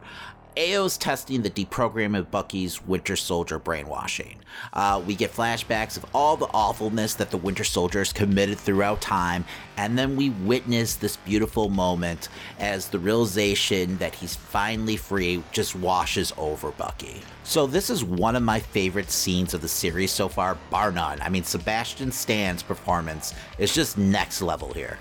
Ayo's 0.57 0.97
testing 0.97 1.41
the 1.41 1.49
deprogramming 1.49 2.19
of 2.19 2.31
Bucky's 2.31 2.81
Winter 2.85 3.17
Soldier 3.17 3.59
brainwashing. 3.59 4.37
Uh, 4.71 5.03
we 5.05 5.13
get 5.13 5.33
flashbacks 5.33 5.97
of 5.97 6.05
all 6.13 6.37
the 6.37 6.47
awfulness 6.53 7.13
that 7.15 7.29
the 7.29 7.37
Winter 7.37 7.65
Soldiers 7.65 8.13
committed 8.13 8.57
throughout 8.57 9.01
time, 9.01 9.43
and 9.75 9.97
then 9.97 10.15
we 10.15 10.29
witness 10.29 10.95
this 10.95 11.17
beautiful 11.17 11.67
moment 11.67 12.29
as 12.57 12.87
the 12.87 12.99
realization 12.99 13.97
that 13.97 14.15
he's 14.15 14.37
finally 14.37 14.95
free 14.95 15.43
just 15.51 15.75
washes 15.75 16.31
over 16.37 16.71
Bucky. 16.71 17.21
So 17.43 17.67
this 17.67 17.89
is 17.89 18.05
one 18.05 18.37
of 18.37 18.43
my 18.43 18.61
favorite 18.61 19.11
scenes 19.11 19.53
of 19.53 19.61
the 19.61 19.67
series 19.67 20.11
so 20.11 20.29
far, 20.29 20.57
bar 20.69 20.91
none. 20.91 21.19
I 21.21 21.27
mean, 21.27 21.43
Sebastian 21.43 22.13
Stan's 22.13 22.63
performance 22.63 23.33
is 23.57 23.73
just 23.73 23.97
next 23.97 24.41
level 24.41 24.71
here. 24.71 24.97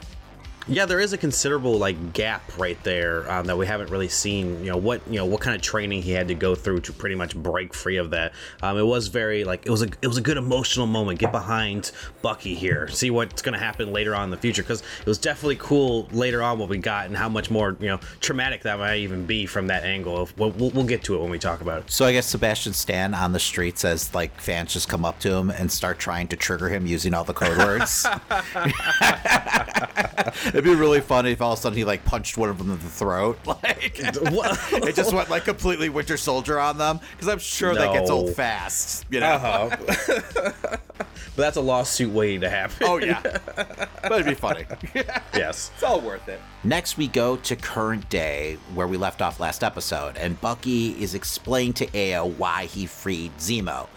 Yeah, 0.66 0.86
there 0.86 1.00
is 1.00 1.12
a 1.12 1.18
considerable 1.18 1.76
like 1.76 2.14
gap 2.14 2.56
right 2.56 2.82
there 2.84 3.30
um, 3.30 3.46
that 3.46 3.58
we 3.58 3.66
haven't 3.66 3.90
really 3.90 4.08
seen. 4.08 4.64
You 4.64 4.70
know 4.70 4.78
what 4.78 5.02
you 5.06 5.16
know 5.16 5.26
what 5.26 5.42
kind 5.42 5.54
of 5.54 5.60
training 5.60 6.00
he 6.00 6.12
had 6.12 6.28
to 6.28 6.34
go 6.34 6.54
through 6.54 6.80
to 6.80 6.92
pretty 6.92 7.16
much 7.16 7.36
break 7.36 7.74
free 7.74 7.98
of 7.98 8.10
that. 8.10 8.32
Um, 8.62 8.78
it 8.78 8.86
was 8.86 9.08
very 9.08 9.44
like 9.44 9.66
it 9.66 9.70
was 9.70 9.82
a 9.82 9.88
it 10.00 10.06
was 10.06 10.16
a 10.16 10.22
good 10.22 10.38
emotional 10.38 10.86
moment. 10.86 11.18
Get 11.18 11.32
behind 11.32 11.92
Bucky 12.22 12.54
here, 12.54 12.88
see 12.88 13.10
what's 13.10 13.42
going 13.42 13.52
to 13.52 13.58
happen 13.58 13.92
later 13.92 14.14
on 14.14 14.24
in 14.24 14.30
the 14.30 14.38
future 14.38 14.62
because 14.62 14.80
it 15.00 15.06
was 15.06 15.18
definitely 15.18 15.56
cool 15.56 16.08
later 16.12 16.42
on 16.42 16.58
what 16.58 16.70
we 16.70 16.78
got 16.78 17.06
and 17.06 17.16
how 17.16 17.28
much 17.28 17.50
more 17.50 17.76
you 17.78 17.88
know 17.88 17.98
traumatic 18.20 18.62
that 18.62 18.78
might 18.78 18.96
even 18.96 19.26
be 19.26 19.44
from 19.44 19.66
that 19.66 19.84
angle. 19.84 20.30
We'll, 20.38 20.50
we'll, 20.52 20.70
we'll 20.70 20.84
get 20.84 21.04
to 21.04 21.14
it 21.14 21.20
when 21.20 21.28
we 21.28 21.38
talk 21.38 21.60
about 21.60 21.82
it. 21.82 21.90
So 21.90 22.06
I 22.06 22.12
guess 22.12 22.26
Sebastian 22.26 22.72
Stan 22.72 23.12
on 23.12 23.32
the 23.32 23.38
streets 23.38 23.84
as 23.84 24.14
like 24.14 24.40
fans 24.40 24.72
just 24.72 24.88
come 24.88 25.04
up 25.04 25.18
to 25.20 25.30
him 25.34 25.50
and 25.50 25.70
start 25.70 25.98
trying 25.98 26.28
to 26.28 26.36
trigger 26.36 26.70
him 26.70 26.86
using 26.86 27.12
all 27.12 27.24
the 27.24 27.34
code 27.34 27.58
words. 27.58 28.06
It'd 30.54 30.62
be 30.62 30.72
really 30.76 31.00
funny 31.00 31.32
if 31.32 31.42
all 31.42 31.54
of 31.54 31.58
a 31.58 31.62
sudden 31.62 31.76
he 31.76 31.84
like 31.84 32.04
punched 32.04 32.38
one 32.38 32.48
of 32.48 32.58
them 32.58 32.70
in 32.70 32.78
the 32.78 32.88
throat. 32.88 33.38
Like 33.46 33.98
it 33.98 34.94
just 34.94 35.12
went 35.12 35.30
like 35.30 35.44
completely 35.44 35.88
Winter 35.88 36.16
Soldier 36.16 36.60
on 36.60 36.78
them 36.78 37.00
because 37.12 37.28
I'm 37.28 37.38
sure 37.38 37.74
that 37.74 37.92
gets 37.92 38.10
old 38.10 38.34
fast. 38.34 39.04
You 39.10 39.20
know. 39.20 39.26
Uh-huh. 39.26 39.76
but 40.98 41.36
that's 41.36 41.56
a 41.56 41.60
lawsuit 41.60 42.12
waiting 42.12 42.40
to 42.42 42.50
happen. 42.50 42.76
Oh 42.82 42.98
yeah, 42.98 43.20
but 43.54 44.12
it'd 44.12 44.26
be 44.26 44.34
funny. 44.34 44.64
yes. 45.34 45.70
It's 45.74 45.82
all 45.82 46.00
worth 46.00 46.28
it. 46.28 46.40
Next, 46.62 46.96
we 46.96 47.08
go 47.08 47.36
to 47.36 47.56
current 47.56 48.08
day, 48.08 48.58
where 48.74 48.86
we 48.86 48.96
left 48.96 49.22
off 49.22 49.40
last 49.40 49.64
episode, 49.64 50.16
and 50.16 50.40
Bucky 50.40 50.90
is 51.02 51.14
explaining 51.14 51.74
to 51.74 51.86
Ayo 51.88 52.36
why 52.36 52.66
he 52.66 52.86
freed 52.86 53.36
Zemo. 53.38 53.88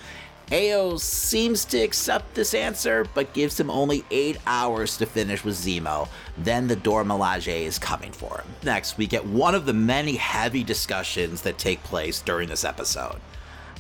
Ayo 0.51 0.97
seems 0.97 1.65
to 1.65 1.77
accept 1.77 2.33
this 2.33 2.53
answer, 2.53 3.05
but 3.13 3.33
gives 3.33 3.59
him 3.59 3.69
only 3.69 4.05
eight 4.11 4.37
hours 4.47 4.95
to 4.95 5.05
finish 5.05 5.43
with 5.43 5.55
Zemo. 5.55 6.07
Then 6.37 6.67
the 6.67 6.75
Dora 6.77 7.03
Milaje 7.03 7.63
is 7.63 7.77
coming 7.77 8.13
for 8.13 8.37
him. 8.37 8.47
Next, 8.63 8.97
we 8.97 9.07
get 9.07 9.25
one 9.25 9.55
of 9.55 9.65
the 9.65 9.73
many 9.73 10.15
heavy 10.15 10.63
discussions 10.63 11.41
that 11.41 11.57
take 11.57 11.83
place 11.83 12.21
during 12.21 12.47
this 12.47 12.63
episode. 12.63 13.17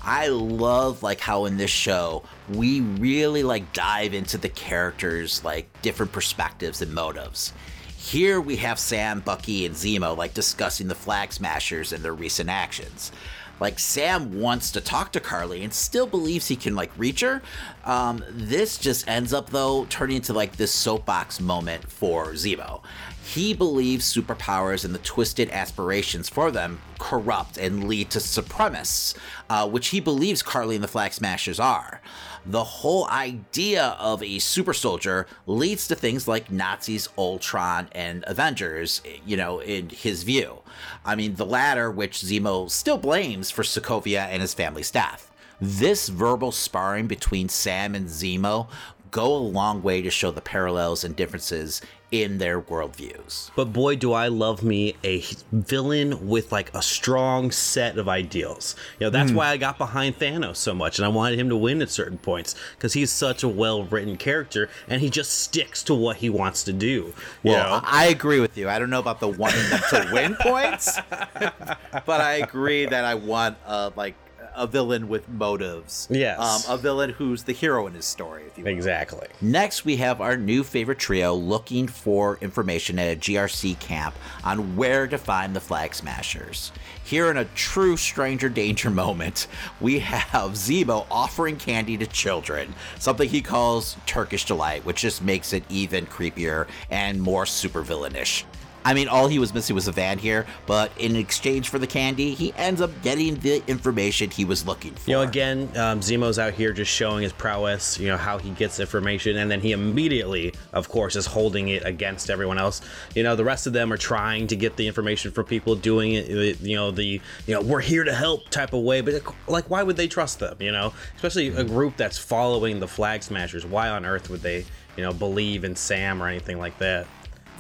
I 0.03 0.27
love 0.27 1.03
like 1.03 1.21
how 1.21 1.45
in 1.45 1.55
this 1.55 1.71
show 1.71 2.23
we 2.49 2.81
really 2.81 3.43
like 3.43 3.71
dive 3.71 4.13
into 4.13 4.37
the 4.37 4.49
characters 4.49 5.43
like 5.45 5.69
different 5.81 6.11
perspectives 6.11 6.81
and 6.81 6.93
motives. 6.93 7.53
Here 7.97 8.39
we 8.39 8.57
have 8.57 8.77
Sam, 8.77 9.21
Bucky, 9.21 9.65
and 9.65 9.75
Zemo 9.75 10.15
like 10.15 10.33
discussing 10.33 10.87
the 10.87 10.95
Flag 10.95 11.31
Smashers 11.31 11.93
and 11.93 12.03
their 12.03 12.13
recent 12.13 12.49
actions. 12.49 13.11
Like 13.59 13.79
Sam 13.79 14.39
wants 14.39 14.71
to 14.71 14.81
talk 14.81 15.11
to 15.13 15.19
Karli 15.19 15.63
and 15.63 15.73
still 15.73 16.07
believes 16.07 16.47
he 16.47 16.55
can 16.55 16.75
like 16.75 16.91
reach 16.97 17.21
her. 17.21 17.41
Um, 17.85 18.23
this 18.29 18.77
just 18.77 19.07
ends 19.07 19.33
up 19.33 19.49
though 19.49 19.85
turning 19.85 20.17
into 20.17 20.33
like 20.33 20.57
this 20.57 20.71
soapbox 20.71 21.39
moment 21.39 21.91
for 21.91 22.27
Zemo. 22.33 22.81
He 23.23 23.53
believes 23.53 24.11
superpowers 24.11 24.85
and 24.85 24.95
the 24.95 24.99
twisted 24.99 25.49
aspirations 25.49 26.29
for 26.29 26.49
them 26.49 26.79
corrupt 26.97 27.57
and 27.57 27.87
lead 27.87 28.09
to 28.11 28.19
supremacists, 28.19 29.17
uh, 29.49 29.67
which 29.67 29.89
he 29.89 29.99
believes 29.99 30.41
Karli 30.41 30.75
and 30.75 30.83
the 30.83 30.87
Flag 30.87 31.11
Smashers 31.11 31.59
are. 31.59 32.01
The 32.49 32.63
whole 32.63 33.05
idea 33.09 33.97
of 33.99 34.23
a 34.23 34.39
super 34.39 34.73
soldier 34.73 35.27
leads 35.45 35.85
to 35.89 35.95
things 35.95 36.29
like 36.29 36.49
Nazis, 36.49 37.09
Ultron, 37.17 37.89
and 37.91 38.23
Avengers, 38.25 39.01
you 39.25 39.35
know, 39.35 39.59
in 39.59 39.89
his 39.89 40.23
view. 40.23 40.59
I 41.03 41.15
mean, 41.15 41.35
the 41.35 41.45
latter, 41.45 41.91
which 41.91 42.21
Zemo 42.21 42.71
still 42.71 42.97
blames 42.97 43.51
for 43.51 43.63
Sokovia 43.63 44.27
and 44.27 44.41
his 44.41 44.53
family's 44.53 44.91
death. 44.91 45.29
This 45.59 46.07
verbal 46.07 46.53
sparring 46.53 47.07
between 47.07 47.49
Sam 47.49 47.93
and 47.93 48.07
Zemo 48.07 48.69
go 49.11 49.35
a 49.35 49.37
long 49.37 49.83
way 49.83 50.01
to 50.01 50.09
show 50.09 50.31
the 50.31 50.39
parallels 50.39 51.03
and 51.03 51.17
differences 51.17 51.81
in 52.11 52.37
their 52.37 52.61
worldviews. 52.61 53.51
But 53.55 53.73
boy, 53.73 53.97
do 53.97 54.13
I 54.13 54.29
love 54.29 54.63
me 54.63 54.95
a 55.03 55.23
villain 55.51 56.27
with 56.27 56.51
like 56.51 56.73
a 56.73 56.81
strong 56.81 57.51
set 57.51 57.97
of 57.97 58.07
ideals. 58.07 58.75
You 58.99 59.07
know, 59.07 59.09
that's 59.09 59.31
why 59.31 59.49
I 59.49 59.57
got 59.57 59.77
behind 59.77 60.17
Thanos 60.17 60.55
so 60.55 60.73
much 60.73 60.97
and 60.99 61.05
I 61.05 61.09
wanted 61.09 61.37
him 61.37 61.49
to 61.49 61.57
win 61.57 61.81
at 61.81 61.89
certain 61.89 62.17
points 62.17 62.55
because 62.75 62.93
he's 62.93 63.11
such 63.11 63.43
a 63.43 63.47
well 63.49 63.83
written 63.83 64.15
character 64.15 64.69
and 64.87 65.01
he 65.01 65.09
just 65.09 65.33
sticks 65.33 65.83
to 65.83 65.93
what 65.93 66.17
he 66.17 66.29
wants 66.29 66.63
to 66.63 66.73
do. 66.73 67.13
You 67.43 67.51
Well, 67.51 67.81
know? 67.81 67.87
I 67.87 68.05
agree 68.05 68.39
with 68.39 68.57
you. 68.57 68.69
I 68.69 68.79
don't 68.79 68.89
know 68.89 68.99
about 68.99 69.19
the 69.19 69.27
wanting 69.27 69.69
them 69.69 69.81
to 69.89 70.09
win 70.13 70.35
points, 70.35 70.97
but 71.39 72.21
I 72.21 72.35
agree 72.35 72.85
that 72.85 73.03
I 73.03 73.15
want 73.15 73.57
uh, 73.65 73.91
like 73.95 74.15
a 74.57 74.67
villain 74.67 75.07
with 75.07 75.29
motives. 75.29 76.07
Yes. 76.09 76.39
um, 76.67 76.73
a 76.73 76.77
villain 76.77 77.11
who's 77.11 77.43
the 77.43 77.53
hero 77.53 77.87
in 77.87 77.93
his 77.93 78.05
story. 78.05 78.43
If 78.47 78.57
you 78.57 78.63
will. 78.63 78.71
Exactly. 78.71 79.27
Next, 79.41 79.85
we 79.85 79.97
have 79.97 80.19
our 80.19 80.35
new 80.35 80.63
favorite 80.63 80.99
trio 80.99 81.33
looking 81.35 81.87
for 81.87 82.37
information 82.41 82.99
at 82.99 83.15
a 83.15 83.19
GRC 83.19 83.79
camp 83.79 84.15
on 84.43 84.75
where 84.75 85.07
to 85.07 85.17
find 85.17 85.55
the 85.55 85.61
Flag 85.61 85.93
Smashers. 85.93 86.71
Here, 87.03 87.29
in 87.31 87.37
a 87.37 87.45
true 87.45 87.95
stranger 87.95 88.49
danger 88.49 88.89
moment, 88.97 89.47
we 89.79 89.99
have 89.99 90.51
Zemo 90.53 91.05
offering 91.09 91.55
candy 91.57 91.97
to 91.97 92.07
children, 92.07 92.73
something 92.99 93.29
he 93.29 93.41
calls 93.41 93.95
Turkish 94.05 94.45
delight, 94.45 94.83
which 94.85 95.01
just 95.01 95.21
makes 95.21 95.53
it 95.53 95.63
even 95.69 96.05
creepier 96.07 96.67
and 96.89 97.21
more 97.21 97.45
supervillainish. 97.45 98.43
I 98.87 98.93
mean, 98.93 99.09
all 99.09 99.27
he 99.27 99.37
was 99.37 99.53
missing 99.53 99.75
was 99.75 99.89
a 99.89 99.91
van 99.91 100.17
here, 100.17 100.45
but 100.65 100.93
in 100.97 101.17
exchange 101.17 101.67
for 101.67 101.77
the 101.77 101.85
candy, 101.85 102.33
he 102.33 102.53
ends 102.53 102.79
up 102.79 102.89
getting 103.01 103.35
the 103.35 103.61
information 103.67 104.29
he 104.29 104.45
was 104.45 104.65
looking 104.65 104.93
for. 104.93 105.11
You 105.11 105.17
know, 105.17 105.23
again, 105.23 105.69
um, 105.75 105.99
Zemo's 105.99 106.39
out 106.39 106.53
here 106.53 106.71
just 106.71 106.89
showing 106.89 107.23
his 107.23 107.33
prowess, 107.33 107.99
you 107.99 108.07
know, 108.07 108.15
how 108.15 108.37
he 108.37 108.51
gets 108.51 108.79
information, 108.79 109.35
and 109.35 109.51
then 109.51 109.59
he 109.59 109.73
immediately, 109.73 110.53
of 110.71 110.87
course, 110.87 111.17
is 111.17 111.25
holding 111.25 111.67
it 111.67 111.83
against 111.85 112.29
everyone 112.29 112.57
else. 112.57 112.79
You 113.13 113.23
know, 113.23 113.35
the 113.35 113.43
rest 113.43 113.67
of 113.67 113.73
them 113.73 113.91
are 113.91 113.97
trying 113.97 114.47
to 114.47 114.55
get 114.55 114.77
the 114.77 114.87
information 114.87 115.31
from 115.31 115.43
people, 115.43 115.75
doing 115.75 116.13
it, 116.13 116.29
uh, 116.29 116.57
you 116.61 116.77
know, 116.77 116.91
the, 116.91 117.19
you 117.45 117.53
know, 117.53 117.59
we're 117.59 117.81
here 117.81 118.05
to 118.05 118.13
help 118.13 118.47
type 118.51 118.71
of 118.71 118.83
way, 118.83 119.01
but 119.01 119.21
like, 119.49 119.69
why 119.69 119.83
would 119.83 119.97
they 119.97 120.07
trust 120.07 120.39
them, 120.39 120.55
you 120.61 120.71
know? 120.71 120.93
Especially 121.17 121.49
a 121.49 121.65
group 121.65 121.97
that's 121.97 122.17
following 122.17 122.79
the 122.79 122.87
Flag 122.87 123.21
Smashers. 123.21 123.65
Why 123.65 123.89
on 123.89 124.05
earth 124.05 124.29
would 124.29 124.43
they, 124.43 124.63
you 124.95 125.03
know, 125.03 125.11
believe 125.11 125.65
in 125.65 125.75
Sam 125.75 126.23
or 126.23 126.29
anything 126.29 126.57
like 126.57 126.77
that? 126.77 127.05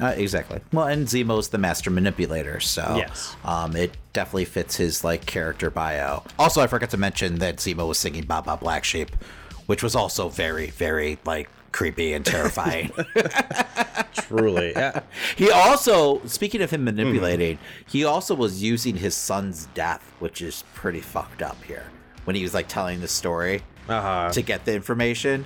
Uh, 0.01 0.13
exactly. 0.15 0.59
Well, 0.71 0.87
and 0.87 1.07
Zemo's 1.07 1.49
the 1.49 1.57
master 1.57 1.89
manipulator, 1.89 2.59
so 2.59 2.95
Yes. 2.97 3.35
um, 3.43 3.75
it 3.75 3.91
definitely 4.13 4.45
fits 4.45 4.75
his 4.75 5.03
like 5.03 5.25
character 5.25 5.69
bio. 5.71 6.23
Also, 6.37 6.61
I 6.61 6.67
forgot 6.67 6.89
to 6.91 6.97
mention 6.97 7.39
that 7.39 7.57
Zemo 7.57 7.87
was 7.87 7.97
singing 7.97 8.23
"Baba 8.25 8.57
Black 8.57 8.83
Sheep," 8.83 9.09
which 9.65 9.81
was 9.81 9.95
also 9.95 10.29
very, 10.29 10.69
very 10.69 11.17
like 11.25 11.49
creepy 11.71 12.13
and 12.13 12.25
terrifying. 12.25 12.91
Truly. 14.13 14.71
Yeah. 14.75 15.01
he 15.35 15.51
also, 15.51 16.21
speaking 16.25 16.61
of 16.61 16.71
him 16.71 16.83
manipulating, 16.83 17.59
he 17.87 18.03
also 18.03 18.35
was 18.35 18.61
using 18.63 18.95
his 18.97 19.15
son's 19.15 19.67
death, 19.73 20.11
which 20.19 20.41
is 20.41 20.63
pretty 20.73 21.01
fucked 21.01 21.41
up 21.41 21.61
here. 21.63 21.85
When 22.25 22.35
he 22.35 22.43
was 22.43 22.53
like 22.53 22.67
telling 22.67 22.99
the 22.99 23.07
story 23.07 23.61
Uh-huh. 23.87 24.31
to 24.31 24.41
get 24.41 24.65
the 24.65 24.73
information. 24.73 25.45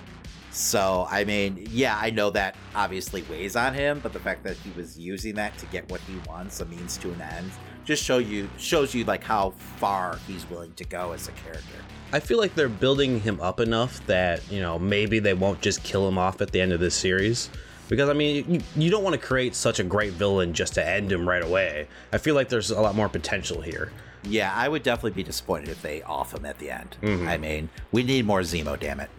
So, 0.51 1.07
I 1.09 1.23
mean, 1.23 1.65
yeah, 1.71 1.97
I 1.99 2.09
know 2.09 2.29
that 2.31 2.55
obviously 2.75 3.23
weighs 3.23 3.55
on 3.55 3.73
him, 3.73 3.99
but 4.03 4.11
the 4.11 4.19
fact 4.19 4.43
that 4.43 4.57
he 4.57 4.71
was 4.71 4.99
using 4.99 5.35
that 5.35 5.57
to 5.59 5.65
get 5.67 5.89
what 5.89 6.01
he 6.01 6.17
wants, 6.27 6.59
a 6.59 6.65
means 6.65 6.97
to 6.97 7.11
an 7.11 7.21
end, 7.21 7.51
just 7.85 8.03
show 8.03 8.17
you 8.17 8.49
shows 8.57 8.93
you 8.93 9.05
like 9.05 9.23
how 9.23 9.51
far 9.77 10.19
he's 10.27 10.47
willing 10.49 10.73
to 10.73 10.83
go 10.83 11.13
as 11.13 11.27
a 11.27 11.31
character. 11.31 11.77
I 12.13 12.19
feel 12.19 12.37
like 12.37 12.53
they're 12.55 12.67
building 12.67 13.21
him 13.21 13.39
up 13.39 13.61
enough 13.61 14.05
that, 14.07 14.49
you 14.51 14.59
know, 14.59 14.77
maybe 14.77 15.19
they 15.19 15.33
won't 15.33 15.61
just 15.61 15.81
kill 15.83 16.07
him 16.07 16.17
off 16.17 16.41
at 16.41 16.51
the 16.51 16.59
end 16.59 16.73
of 16.73 16.81
this 16.81 16.95
series. 16.95 17.49
Because, 17.87 18.09
I 18.09 18.13
mean, 18.13 18.51
you, 18.51 18.61
you 18.75 18.89
don't 18.91 19.03
want 19.03 19.13
to 19.13 19.25
create 19.25 19.55
such 19.55 19.79
a 19.79 19.83
great 19.83 20.13
villain 20.13 20.53
just 20.53 20.73
to 20.75 20.85
end 20.85 21.11
him 21.11 21.27
right 21.27 21.43
away. 21.43 21.87
I 22.11 22.17
feel 22.17 22.35
like 22.35 22.49
there's 22.49 22.71
a 22.71 22.79
lot 22.79 22.95
more 22.95 23.09
potential 23.09 23.61
here. 23.61 23.91
Yeah, 24.23 24.53
I 24.53 24.69
would 24.69 24.83
definitely 24.83 25.11
be 25.11 25.23
disappointed 25.23 25.69
if 25.69 25.81
they 25.81 26.01
off 26.03 26.33
him 26.33 26.45
at 26.45 26.59
the 26.59 26.71
end. 26.71 26.97
Mm-hmm. 27.01 27.27
I 27.27 27.37
mean, 27.37 27.69
we 27.91 28.03
need 28.03 28.25
more 28.25 28.41
Zemo, 28.41 28.79
damn 28.79 28.99
it. 28.99 29.09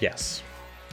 Yes. 0.00 0.42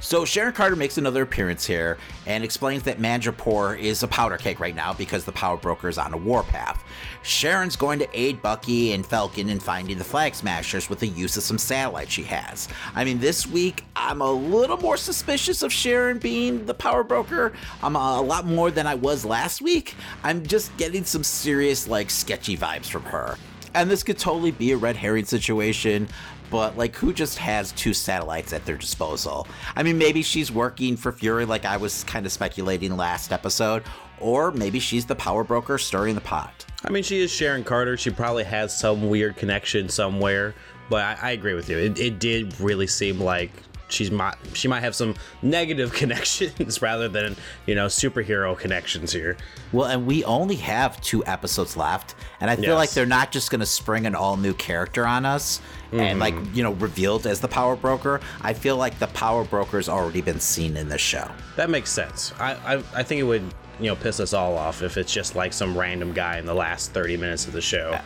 So 0.01 0.23
Sharon 0.23 0.53
Carter 0.53 0.75
makes 0.75 0.97
another 0.97 1.23
appearance 1.23 1.65
here 1.65 1.97
and 2.25 2.43
explains 2.43 2.83
that 2.83 2.99
Madripoor 2.99 3.77
is 3.77 4.01
a 4.01 4.07
powder 4.07 4.37
keg 4.37 4.59
right 4.59 4.75
now 4.75 4.93
because 4.93 5.25
the 5.25 5.31
power 5.31 5.57
broker 5.57 5.89
is 5.89 5.97
on 5.97 6.13
a 6.13 6.17
warpath. 6.17 6.83
Sharon's 7.21 7.75
going 7.75 7.99
to 7.99 8.07
aid 8.17 8.41
Bucky 8.41 8.93
and 8.93 9.05
Falcon 9.05 9.49
in 9.49 9.59
finding 9.59 9.97
the 9.97 10.03
Flag 10.03 10.35
Smashers 10.35 10.89
with 10.89 10.99
the 10.99 11.07
use 11.07 11.35
of 11.35 11.43
some 11.43 11.57
satellites 11.57 12.11
she 12.11 12.23
has. 12.23 12.69
I 12.95 13.03
mean, 13.03 13.19
this 13.19 13.45
week 13.45 13.83
I'm 13.95 14.21
a 14.21 14.31
little 14.31 14.77
more 14.77 14.95
suspicious 14.97 15.63
of 15.63 15.73
Sharon 15.73 16.17
being 16.17 16.65
the 16.65 16.73
power 16.73 17.03
broker. 17.03 17.51
I'm 17.83 17.95
a 17.97 18.21
lot 18.21 18.45
more 18.45 18.71
than 18.71 18.87
I 18.87 18.95
was 18.95 19.25
last 19.25 19.61
week. 19.61 19.95
I'm 20.23 20.45
just 20.45 20.75
getting 20.77 21.03
some 21.03 21.23
serious, 21.23 21.87
like, 21.87 22.09
sketchy 22.09 22.55
vibes 22.57 22.85
from 22.85 23.03
her. 23.03 23.37
And 23.75 23.89
this 23.89 24.01
could 24.01 24.17
totally 24.17 24.51
be 24.51 24.71
a 24.71 24.77
red 24.77 24.95
herring 24.95 25.25
situation 25.25 26.07
but 26.49 26.77
like 26.77 26.95
who 26.95 27.13
just 27.13 27.37
has 27.37 27.71
two 27.73 27.93
satellites 27.93 28.53
at 28.53 28.65
their 28.65 28.77
disposal? 28.77 29.47
I 29.75 29.83
mean, 29.83 29.97
maybe 29.97 30.21
she's 30.21 30.51
working 30.51 30.97
for 30.97 31.11
Fury 31.11 31.45
like 31.45 31.65
I 31.65 31.77
was 31.77 32.03
kind 32.05 32.25
of 32.25 32.31
speculating 32.31 32.95
last 32.95 33.31
episode, 33.31 33.83
or 34.19 34.51
maybe 34.51 34.79
she's 34.79 35.05
the 35.05 35.15
power 35.15 35.43
broker 35.43 35.77
stirring 35.77 36.15
the 36.15 36.21
pot. 36.21 36.65
I 36.83 36.89
mean, 36.89 37.03
she 37.03 37.19
is 37.19 37.31
Sharon 37.31 37.63
Carter. 37.63 37.97
She 37.97 38.09
probably 38.09 38.43
has 38.45 38.77
some 38.77 39.09
weird 39.09 39.35
connection 39.35 39.89
somewhere, 39.89 40.55
but 40.89 41.01
I, 41.01 41.29
I 41.29 41.31
agree 41.31 41.53
with 41.53 41.69
you. 41.69 41.77
It, 41.77 41.99
it 41.99 42.19
did 42.19 42.59
really 42.59 42.87
seem 42.87 43.19
like 43.19 43.51
she's 43.91 44.11
might 44.11 44.35
she 44.53 44.67
might 44.67 44.81
have 44.81 44.95
some 44.95 45.15
negative 45.41 45.93
connections 46.01 46.81
rather 46.81 47.07
than 47.07 47.35
you 47.65 47.75
know 47.75 47.87
superhero 47.87 48.57
connections 48.57 49.11
here. 49.11 49.37
Well, 49.71 49.89
and 49.89 50.05
we 50.05 50.23
only 50.23 50.55
have 50.57 50.99
two 51.01 51.25
episodes 51.25 51.77
left, 51.77 52.15
and 52.39 52.49
I 52.49 52.55
feel 52.55 52.65
Yes. 52.65 52.75
like 52.75 52.89
they're 52.91 53.05
not 53.05 53.31
just 53.31 53.51
going 53.51 53.59
to 53.59 53.65
spring 53.65 54.05
an 54.05 54.15
all 54.15 54.37
new 54.37 54.53
character 54.53 55.05
on 55.05 55.25
us 55.25 55.61
and 55.91 56.19
like 56.19 56.35
mm-hmm. 56.35 56.53
you 56.53 56.63
know 56.63 56.73
revealed 56.73 57.25
as 57.25 57.39
the 57.39 57.47
power 57.47 57.75
broker. 57.75 58.21
I 58.41 58.53
feel 58.53 58.77
like 58.77 58.99
the 58.99 59.07
power 59.07 59.43
broker's 59.43 59.89
already 59.89 60.21
been 60.21 60.39
seen 60.39 60.77
in 60.77 60.89
the 60.89 60.97
show. 60.97 61.29
That 61.55 61.69
makes 61.69 61.91
sense. 61.91 62.33
I, 62.39 62.53
I 62.75 62.83
I 62.93 63.03
think 63.03 63.19
it 63.19 63.23
would 63.23 63.43
you 63.79 63.87
know 63.87 63.95
piss 63.95 64.19
us 64.19 64.33
all 64.33 64.57
off 64.57 64.81
if 64.81 64.97
it's 64.97 65.11
just 65.11 65.35
like 65.35 65.53
some 65.53 65.77
random 65.77 66.13
guy 66.13 66.37
in 66.37 66.45
the 66.45 66.53
last 66.53 66.91
30 66.91 67.17
minutes 67.17 67.47
of 67.47 67.53
the 67.53 67.61
show. 67.61 67.97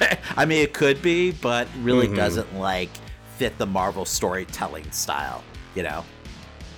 I 0.36 0.44
mean, 0.44 0.62
it 0.62 0.74
could 0.74 1.02
be, 1.02 1.32
but 1.32 1.66
really 1.80 2.06
mm-hmm. 2.06 2.16
doesn't 2.16 2.58
like 2.58 2.90
fit 3.36 3.56
the 3.58 3.66
Marvel 3.66 4.04
storytelling 4.04 4.90
style. 4.90 5.42
You 5.74 5.84
know. 5.84 6.04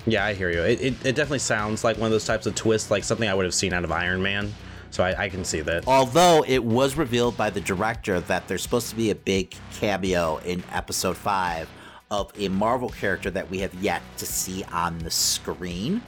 Yeah, 0.07 0.25
I 0.25 0.35
hear 0.35 0.51
you. 0.51 0.63
It, 0.63 0.81
it, 0.81 0.95
it 1.07 1.17
definitely 1.17 1.41
sounds 1.41 1.83
like 1.83 1.97
one 1.99 2.07
of 2.07 2.13
those 2.13 2.25
types 2.25 2.47
of 2.47 2.55
twists, 2.55 2.91
like 2.93 3.03
something 3.03 3.29
I 3.29 3.35
would 3.35 3.45
have 3.45 3.55
seen 3.55 3.73
out 3.73 3.83
of 3.83 3.91
Iron 3.91 4.23
Man. 4.23 4.55
So 4.91 5.05
I, 5.05 5.25
I 5.25 5.29
can 5.29 5.45
see 5.45 5.61
that. 5.63 5.87
Although 5.89 6.45
it 6.47 6.63
was 6.63 6.97
revealed 6.97 7.37
by 7.37 7.51
the 7.51 7.61
director 7.61 8.21
that 8.21 8.47
there's 8.47 8.63
supposed 8.63 8.89
to 8.91 8.97
be 8.97 9.11
a 9.11 9.15
big 9.17 9.55
cameo 9.73 10.39
in 10.39 10.63
episode 10.73 11.17
5 11.17 11.69
of 12.11 12.33
a 12.39 12.49
Marvel 12.49 12.89
character 12.89 13.31
that 13.33 13.51
we 13.51 13.59
have 13.59 13.75
yet 13.75 14.01
to 14.19 14.27
see 14.27 14.63
on 14.73 14.99
the 14.99 15.11
screen. 15.11 16.01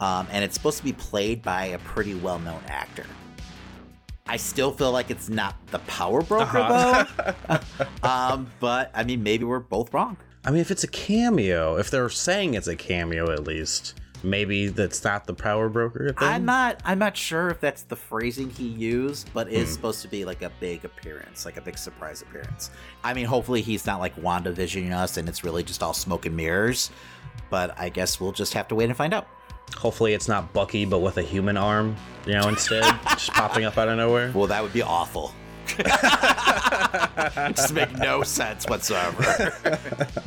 Um, 0.00 0.26
and 0.30 0.44
it's 0.44 0.54
supposed 0.54 0.78
to 0.78 0.84
be 0.84 0.92
played 0.92 1.42
by 1.42 1.66
a 1.66 1.78
pretty 1.80 2.14
well 2.14 2.38
known 2.38 2.62
actor. 2.68 3.04
I 4.26 4.36
still 4.36 4.70
feel 4.70 4.92
like 4.92 5.10
it's 5.10 5.28
not 5.28 5.54
the 5.68 5.80
Power 5.80 6.22
Broker, 6.22 7.06
though. 7.48 7.58
um, 8.08 8.50
but 8.60 8.90
I 8.94 9.02
mean, 9.04 9.22
maybe 9.22 9.44
we're 9.44 9.58
both 9.58 9.92
wrong. 9.92 10.16
I 10.44 10.50
mean, 10.50 10.60
if 10.60 10.70
it's 10.70 10.84
a 10.84 10.88
cameo, 10.88 11.76
if 11.76 11.90
they're 11.90 12.08
saying 12.08 12.54
it's 12.54 12.68
a 12.68 12.76
cameo 12.76 13.30
at 13.30 13.44
least, 13.44 13.94
maybe 14.22 14.68
that's 14.68 15.02
not 15.04 15.26
the 15.26 15.34
power 15.34 15.68
broker 15.68 16.08
thing. 16.08 16.16
I'm 16.28 16.44
not. 16.44 16.80
I'm 16.84 16.98
not 16.98 17.16
sure 17.16 17.48
if 17.50 17.60
that's 17.60 17.82
the 17.82 17.96
phrasing 17.96 18.48
he 18.50 18.66
used, 18.68 19.30
but 19.34 19.48
Hmm. 19.48 19.56
it's 19.56 19.72
supposed 19.72 20.00
to 20.02 20.08
be 20.08 20.24
like 20.24 20.42
a 20.42 20.50
big 20.60 20.84
appearance, 20.84 21.44
like 21.44 21.56
a 21.56 21.60
big 21.60 21.76
surprise 21.76 22.22
appearance. 22.22 22.70
I 23.04 23.12
mean, 23.14 23.26
hopefully 23.26 23.60
he's 23.62 23.84
not 23.84 23.98
like 24.00 24.16
WandaVisioning 24.16 24.92
us, 24.92 25.16
and 25.16 25.28
it's 25.28 25.44
really 25.44 25.62
just 25.62 25.82
all 25.82 25.92
smoke 25.94 26.24
and 26.24 26.36
mirrors. 26.36 26.90
But 27.50 27.78
I 27.78 27.88
guess 27.88 28.20
we'll 28.20 28.32
just 28.32 28.54
have 28.54 28.68
to 28.68 28.74
wait 28.74 28.84
and 28.84 28.96
find 28.96 29.12
out. 29.12 29.26
Hopefully, 29.76 30.12
it's 30.14 30.28
not 30.28 30.52
Bucky, 30.52 30.84
but 30.84 30.98
with 30.98 31.16
a 31.18 31.22
human 31.22 31.56
arm, 31.56 31.96
you 32.26 32.32
know, 32.34 32.48
instead, 32.48 32.82
just 33.10 33.30
popping 33.32 33.64
up 33.64 33.78
out 33.78 33.88
of 33.88 33.96
nowhere. 33.96 34.32
Well, 34.34 34.46
that 34.48 34.62
would 34.62 34.72
be 34.72 34.82
awful. 34.82 35.32
just 37.54 37.72
make 37.72 37.92
no 37.96 38.22
sense 38.22 38.66
whatsoever. 38.66 39.54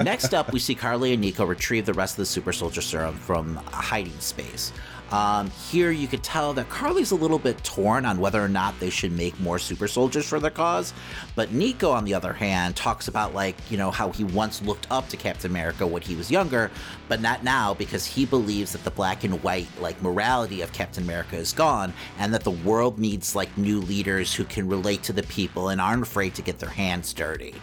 Next 0.01 0.33
up, 0.33 0.53
we 0.53 0.59
see 0.59 0.73
Karli 0.73 1.13
and 1.13 1.21
Nico 1.21 1.45
retrieve 1.45 1.85
the 1.85 1.93
rest 1.93 2.13
of 2.13 2.17
the 2.17 2.25
super 2.25 2.53
soldier 2.53 2.81
serum 2.81 3.15
from 3.15 3.57
a 3.57 3.75
hiding 3.75 4.17
space. 4.19 4.71
Um, 5.13 5.51
here, 5.69 5.91
you 5.91 6.07
could 6.07 6.23
tell 6.23 6.53
that 6.55 6.69
Karli's 6.69 7.11
a 7.11 7.15
little 7.15 7.37
bit 7.37 7.63
torn 7.63 8.03
on 8.03 8.17
whether 8.17 8.43
or 8.43 8.49
not 8.49 8.79
they 8.79 8.89
should 8.89 9.11
make 9.11 9.39
more 9.39 9.59
super 9.59 9.87
soldiers 9.87 10.27
for 10.27 10.39
their 10.39 10.49
cause. 10.49 10.91
But 11.35 11.51
Nico, 11.51 11.91
on 11.91 12.03
the 12.03 12.15
other 12.15 12.33
hand, 12.33 12.75
talks 12.75 13.07
about, 13.07 13.35
like, 13.35 13.55
you 13.69 13.77
know, 13.77 13.91
how 13.91 14.09
he 14.09 14.23
once 14.23 14.63
looked 14.63 14.87
up 14.89 15.09
to 15.09 15.17
Captain 15.17 15.51
America 15.51 15.85
when 15.85 16.01
he 16.01 16.15
was 16.15 16.31
younger, 16.31 16.71
but 17.09 17.21
not 17.21 17.43
now 17.43 17.75
because 17.75 18.07
he 18.07 18.25
believes 18.25 18.71
that 18.71 18.83
the 18.83 18.89
black 18.89 19.23
and 19.23 19.43
white, 19.43 19.69
like, 19.79 20.01
morality 20.01 20.61
of 20.61 20.73
Captain 20.73 21.03
America 21.03 21.35
is 21.35 21.53
gone 21.53 21.93
and 22.17 22.33
that 22.33 22.43
the 22.43 22.49
world 22.49 22.97
needs, 22.97 23.35
like, 23.35 23.55
new 23.55 23.81
leaders 23.81 24.33
who 24.33 24.43
can 24.43 24.67
relate 24.67 25.03
to 25.03 25.13
the 25.13 25.21
people 25.21 25.69
and 25.69 25.79
aren't 25.79 26.01
afraid 26.01 26.33
to 26.33 26.41
get 26.41 26.57
their 26.57 26.69
hands 26.69 27.13
dirty. 27.13 27.53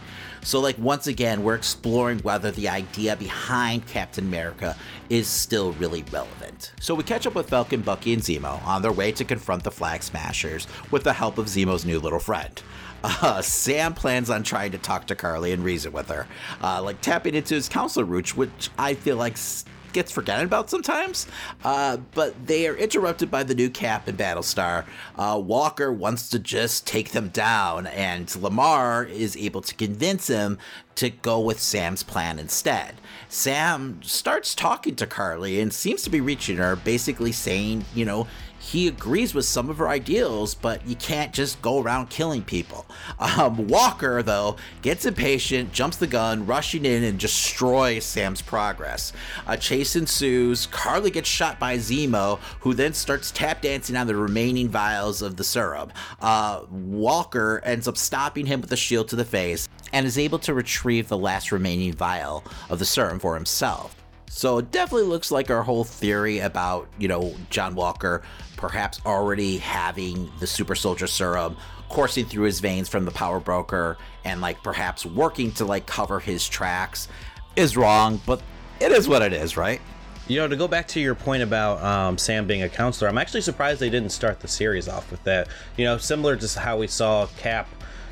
So, 0.43 0.59
like, 0.61 0.79
once 0.79 1.07
again, 1.07 1.43
we're 1.43 1.55
exploring 1.55 2.19
whether 2.21 2.51
the 2.51 2.69
idea 2.69 3.15
behind 3.17 3.87
Captain 3.87 4.25
America 4.27 4.77
is 5.11 5.27
still 5.29 5.73
really 5.73 6.03
relevant. 6.11 6.73
So, 6.81 6.95
we 6.95 7.03
catch 7.05 7.27
up 7.27 7.35
with 7.35 7.49
Falcon, 7.51 7.83
Bucky, 7.83 8.13
and 8.15 8.23
Zemo 8.23 8.65
on 8.67 8.81
their 8.83 8.93
way 8.93 9.13
to 9.13 9.25
confront 9.25 9.65
the 9.65 9.71
Flag 9.71 10.03
Smashers 10.03 10.67
with 10.91 11.05
the 11.05 11.13
help 11.13 11.37
of 11.39 11.47
Zemo's 11.47 11.85
new 11.85 11.99
little 12.01 12.19
friend. 12.21 12.63
Uh, 13.03 13.41
Sam 13.41 13.95
plans 13.95 14.29
on 14.29 14.43
trying 14.43 14.73
to 14.73 14.79
talk 14.79 15.07
to 15.07 15.15
Karli 15.15 15.53
and 15.53 15.65
reason 15.65 15.91
with 15.91 16.11
her, 16.11 16.27
uh, 16.63 16.83
like 16.83 17.01
tapping 17.01 17.35
into 17.35 17.55
his 17.55 17.67
counselor 17.67 18.05
roots, 18.05 18.37
which 18.37 18.69
I 18.79 18.93
feel 18.93 19.17
like 19.17 19.33
s- 19.33 19.65
gets 19.93 20.11
forgotten 20.13 20.47
about 20.47 20.71
sometimes. 20.71 21.27
Uh, 21.65 21.99
but 22.15 22.47
they 22.47 22.67
are 22.67 22.77
interrupted 22.77 23.31
by 23.31 23.43
the 23.43 23.55
new 23.55 23.71
Cap 23.71 24.09
and 24.09 24.19
Battlestar. 24.19 24.85
Uh, 25.17 25.41
Walker 25.43 25.93
wants 25.93 26.29
to 26.31 26.39
just 26.39 26.87
take 26.87 27.11
them 27.11 27.29
down, 27.29 27.87
and 27.89 28.35
Lamar 28.37 29.05
is 29.05 29.37
able 29.37 29.61
to 29.63 29.75
convince 29.75 30.29
him 30.29 30.59
to 30.97 31.11
go 31.11 31.41
with 31.41 31.61
Sam's 31.61 32.03
plan 32.03 32.39
instead. 32.39 32.97
Sam 33.29 34.03
starts 34.03 34.55
talking 34.55 34.97
to 34.97 35.07
Karli 35.07 35.61
and 35.61 35.73
seems 35.73 36.03
to 36.03 36.11
be 36.11 36.21
reaching 36.21 36.57
her, 36.59 36.77
basically 36.77 37.33
saying, 37.33 37.85
you 37.95 38.05
know, 38.05 38.27
he 38.71 38.87
agrees 38.87 39.35
with 39.35 39.45
some 39.45 39.69
of 39.69 39.79
her 39.79 39.89
ideals, 39.89 40.55
but 40.55 40.87
you 40.87 40.95
can't 40.95 41.33
just 41.33 41.61
go 41.61 41.83
around 41.83 42.09
killing 42.09 42.41
people. 42.41 42.87
Um, 43.19 43.67
Walker, 43.67 44.23
though, 44.23 44.57
gets 44.81 45.07
impatient, 45.07 45.73
jumps 45.73 45.97
the 45.97 46.07
gun, 46.07 46.47
rushing 46.47 46.85
in 46.85 47.03
and 47.03 47.19
destroys 47.19 48.05
Sam's 48.05 48.41
progress. 48.41 49.13
A 49.49 49.57
chase 49.57 49.97
ensues. 49.97 50.67
Karli 50.67 51.11
gets 51.11 51.29
shot 51.29 51.59
by 51.59 51.79
Zemo, 51.79 52.39
who 52.61 52.73
then 52.73 52.95
starts 52.95 53.33
tap 53.33 53.61
dancing 53.61 53.97
on 53.97 54.07
the 54.07 54.15
remaining 54.15 54.69
vials 54.69 55.21
of 55.21 55.35
the 55.35 55.43
serum. 55.43 55.91
Uh, 56.21 56.63
Walker 56.71 57.61
ends 57.65 57.89
up 57.89 57.97
stopping 57.97 58.47
him 58.47 58.61
with 58.61 58.71
a 58.71 58.77
shield 58.77 59.09
to 59.09 59.17
the 59.17 59.25
face 59.25 59.69
and 59.93 60.07
is 60.07 60.17
able 60.17 60.39
to 60.39 60.55
retrieve 60.55 61.09
the 61.09 61.19
last 61.19 61.51
remaining 61.51 61.93
vial 61.93 62.45
of 62.69 62.79
the 62.79 62.85
serum 62.85 63.19
for 63.19 63.35
himself. 63.35 63.97
So 64.33 64.59
it 64.59 64.71
definitely 64.71 65.09
looks 65.09 65.33
like 65.33 65.51
our 65.51 65.65
whole 65.65 65.83
theory 65.83 66.39
about, 66.39 66.89
you 67.01 67.09
know, 67.09 67.35
John 67.51 67.75
Walker 67.75 68.23
perhaps 68.61 69.01
already 69.07 69.59
having 69.59 70.31
the 70.39 70.47
super 70.47 70.75
soldier 70.75 71.07
serum 71.07 71.57
coursing 71.89 72.25
through 72.25 72.45
his 72.45 72.61
veins 72.61 72.89
from 72.89 73.05
the 73.05 73.11
power 73.11 73.41
broker 73.41 73.99
and 74.25 74.41
like 74.41 74.63
perhaps 74.63 75.05
working 75.05 75.51
to 75.53 75.65
like 75.65 75.87
cover 75.87 76.21
his 76.21 76.49
tracks 76.49 77.09
is 77.57 77.77
wrong, 77.77 78.21
but 78.27 78.41
it 78.79 78.93
is 78.93 79.09
what 79.09 79.23
it 79.23 79.33
is, 79.33 79.57
right? 79.57 79.81
You 80.29 80.39
know, 80.39 80.47
to 80.47 80.57
go 80.57 80.69
back 80.69 80.87
to 80.89 81.01
your 81.01 81.17
point 81.17 81.43
about 81.43 81.83
um, 81.83 82.17
Sam 82.17 82.47
being 82.47 82.63
a 82.63 82.69
counselor, 82.69 83.09
I'm 83.11 83.19
actually 83.19 83.41
surprised 83.41 83.81
they 83.81 83.91
didn't 83.91 84.13
start 84.13 84.39
the 84.39 84.47
series 84.47 84.89
off 84.89 85.11
with 85.11 85.25
that. 85.25 85.49
You 85.77 85.85
know, 85.85 85.99
similar 85.99 86.37
to 86.37 86.61
how 86.61 86.79
we 86.79 86.87
saw 86.87 87.27
Cap, 87.37 87.69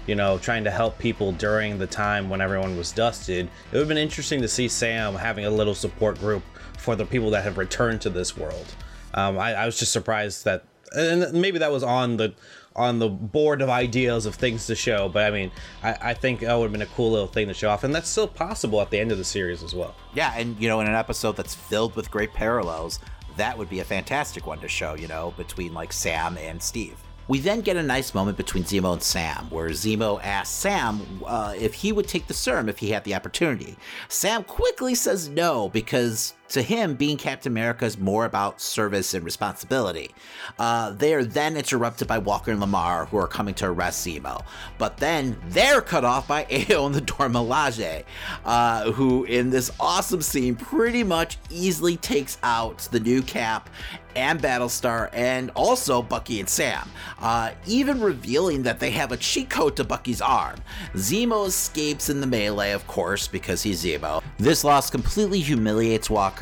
you 0.08 0.16
know, 0.16 0.38
trying 0.38 0.64
to 0.64 0.70
help 0.70 0.98
people 0.98 1.30
during 1.30 1.78
the 1.78 1.86
time 1.86 2.28
when 2.28 2.40
everyone 2.40 2.76
was 2.76 2.90
dusted. 2.90 3.46
It 3.46 3.72
would 3.72 3.80
have 3.80 3.88
been 3.88 3.98
interesting 3.98 4.42
to 4.42 4.48
see 4.48 4.66
Sam 4.66 5.14
having 5.14 5.44
a 5.44 5.50
little 5.50 5.76
support 5.76 6.18
group 6.18 6.42
for 6.76 6.96
the 6.96 7.06
people 7.06 7.30
that 7.30 7.44
have 7.44 7.58
returned 7.58 8.00
to 8.00 8.10
this 8.10 8.36
world. 8.36 8.74
Um, 9.14 9.38
I, 9.38 9.54
I 9.54 9.66
was 9.66 9.78
just 9.78 9.92
surprised 9.92 10.44
that, 10.44 10.64
and 10.92 11.32
maybe 11.32 11.58
that 11.58 11.70
was 11.70 11.82
on 11.82 12.16
the 12.16 12.34
on 12.76 13.00
the 13.00 13.08
board 13.08 13.60
of 13.60 13.68
ideas 13.68 14.24
of 14.24 14.36
things 14.36 14.66
to 14.66 14.74
show. 14.74 15.08
But 15.08 15.24
I 15.24 15.30
mean, 15.30 15.50
I, 15.82 15.96
I 16.00 16.14
think 16.14 16.40
that 16.40 16.54
would 16.54 16.64
have 16.64 16.72
been 16.72 16.82
a 16.82 16.86
cool 16.86 17.10
little 17.10 17.26
thing 17.26 17.48
to 17.48 17.54
show 17.54 17.70
off, 17.70 17.84
and 17.84 17.94
that's 17.94 18.08
still 18.08 18.28
possible 18.28 18.80
at 18.80 18.90
the 18.90 18.98
end 18.98 19.10
of 19.12 19.18
the 19.18 19.24
series 19.24 19.62
as 19.62 19.74
well. 19.74 19.94
Yeah, 20.14 20.32
and 20.36 20.58
you 20.60 20.68
know, 20.68 20.80
in 20.80 20.86
an 20.86 20.94
episode 20.94 21.36
that's 21.36 21.54
filled 21.54 21.96
with 21.96 22.10
great 22.10 22.32
parallels, 22.32 23.00
that 23.36 23.58
would 23.58 23.68
be 23.68 23.80
a 23.80 23.84
fantastic 23.84 24.46
one 24.46 24.60
to 24.60 24.68
show, 24.68 24.94
you 24.94 25.08
know, 25.08 25.34
between 25.36 25.74
like 25.74 25.92
Sam 25.92 26.38
and 26.38 26.62
Steve. 26.62 26.96
We 27.26 27.40
then 27.40 27.60
get 27.60 27.76
a 27.76 27.82
nice 27.82 28.14
moment 28.14 28.38
between 28.38 28.64
Zemo 28.64 28.94
and 28.94 29.02
Sam, 29.02 29.50
where 29.50 29.68
Zemo 29.68 30.18
asks 30.24 30.54
Sam 30.54 31.22
uh, 31.26 31.54
if 31.58 31.74
he 31.74 31.92
would 31.92 32.08
take 32.08 32.26
the 32.26 32.32
serum 32.32 32.70
if 32.70 32.78
he 32.78 32.90
had 32.90 33.04
the 33.04 33.14
opportunity. 33.14 33.76
Sam 34.08 34.44
quickly 34.44 34.94
says 34.94 35.28
no 35.28 35.68
because 35.68 36.32
To 36.50 36.62
him, 36.62 36.94
being 36.94 37.18
Captain 37.18 37.52
America 37.52 37.84
is 37.84 37.98
more 37.98 38.24
about 38.24 38.60
service 38.60 39.12
and 39.12 39.24
responsibility. 39.24 40.14
Uh, 40.58 40.92
they 40.92 41.12
are 41.12 41.24
then 41.24 41.56
interrupted 41.56 42.08
by 42.08 42.18
Walker 42.18 42.50
and 42.50 42.60
Lamar, 42.60 43.04
who 43.06 43.18
are 43.18 43.28
coming 43.28 43.54
to 43.56 43.66
arrest 43.66 44.06
Zemo. 44.06 44.42
But 44.78 44.96
then 44.96 45.36
they're 45.48 45.82
cut 45.82 46.04
off 46.04 46.26
by 46.26 46.44
Ayo 46.50 46.86
and 46.86 46.94
the 46.94 47.00
Dora 47.02 47.28
Milaje, 47.28 48.04
uh, 48.44 48.92
who, 48.92 49.24
in 49.24 49.50
this 49.50 49.70
awesome 49.78 50.22
scene, 50.22 50.56
pretty 50.56 51.04
much 51.04 51.36
easily 51.50 51.96
takes 51.98 52.38
out 52.42 52.78
the 52.90 53.00
new 53.00 53.20
Cap 53.22 53.68
and 54.16 54.40
Battlestar, 54.40 55.10
and 55.12 55.50
also 55.54 56.02
Bucky 56.02 56.40
and 56.40 56.48
Sam, 56.48 56.90
uh, 57.20 57.52
even 57.66 58.00
revealing 58.00 58.64
that 58.64 58.80
they 58.80 58.90
have 58.90 59.12
a 59.12 59.16
cheat 59.16 59.48
code 59.48 59.76
to 59.76 59.84
Bucky's 59.84 60.20
arm. 60.20 60.56
Zemo 60.94 61.46
escapes 61.46 62.10
in 62.10 62.20
the 62.20 62.26
melee, 62.26 62.72
of 62.72 62.86
course, 62.86 63.28
because 63.28 63.62
he's 63.62 63.84
Zemo. 63.84 64.22
This 64.38 64.64
loss 64.64 64.90
completely 64.90 65.40
humiliates 65.40 66.10
Walker, 66.10 66.37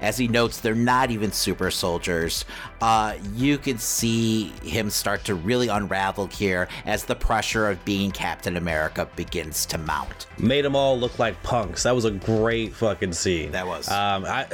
as 0.00 0.16
he 0.18 0.28
notes 0.28 0.60
they're 0.60 0.74
not 0.74 1.10
even 1.10 1.32
super 1.32 1.70
soldiers. 1.70 2.44
Uh, 2.80 3.14
you 3.34 3.58
can 3.58 3.78
see 3.78 4.48
him 4.62 4.90
start 4.90 5.24
to 5.24 5.34
really 5.34 5.68
unravel 5.68 6.26
here 6.26 6.68
as 6.86 7.04
the 7.04 7.14
pressure 7.14 7.68
of 7.68 7.84
being 7.84 8.10
Captain 8.10 8.56
America 8.56 9.08
begins 9.16 9.66
to 9.66 9.78
mount. 9.78 10.26
Made 10.38 10.64
them 10.64 10.74
all 10.74 10.98
look 10.98 11.18
like 11.18 11.42
punks. 11.42 11.82
That 11.82 11.94
was 11.94 12.04
a 12.04 12.10
great 12.10 12.74
fucking 12.74 13.12
scene. 13.12 13.52
That 13.52 13.66
was. 13.66 13.88
Um, 13.88 14.24
I, 14.24 14.46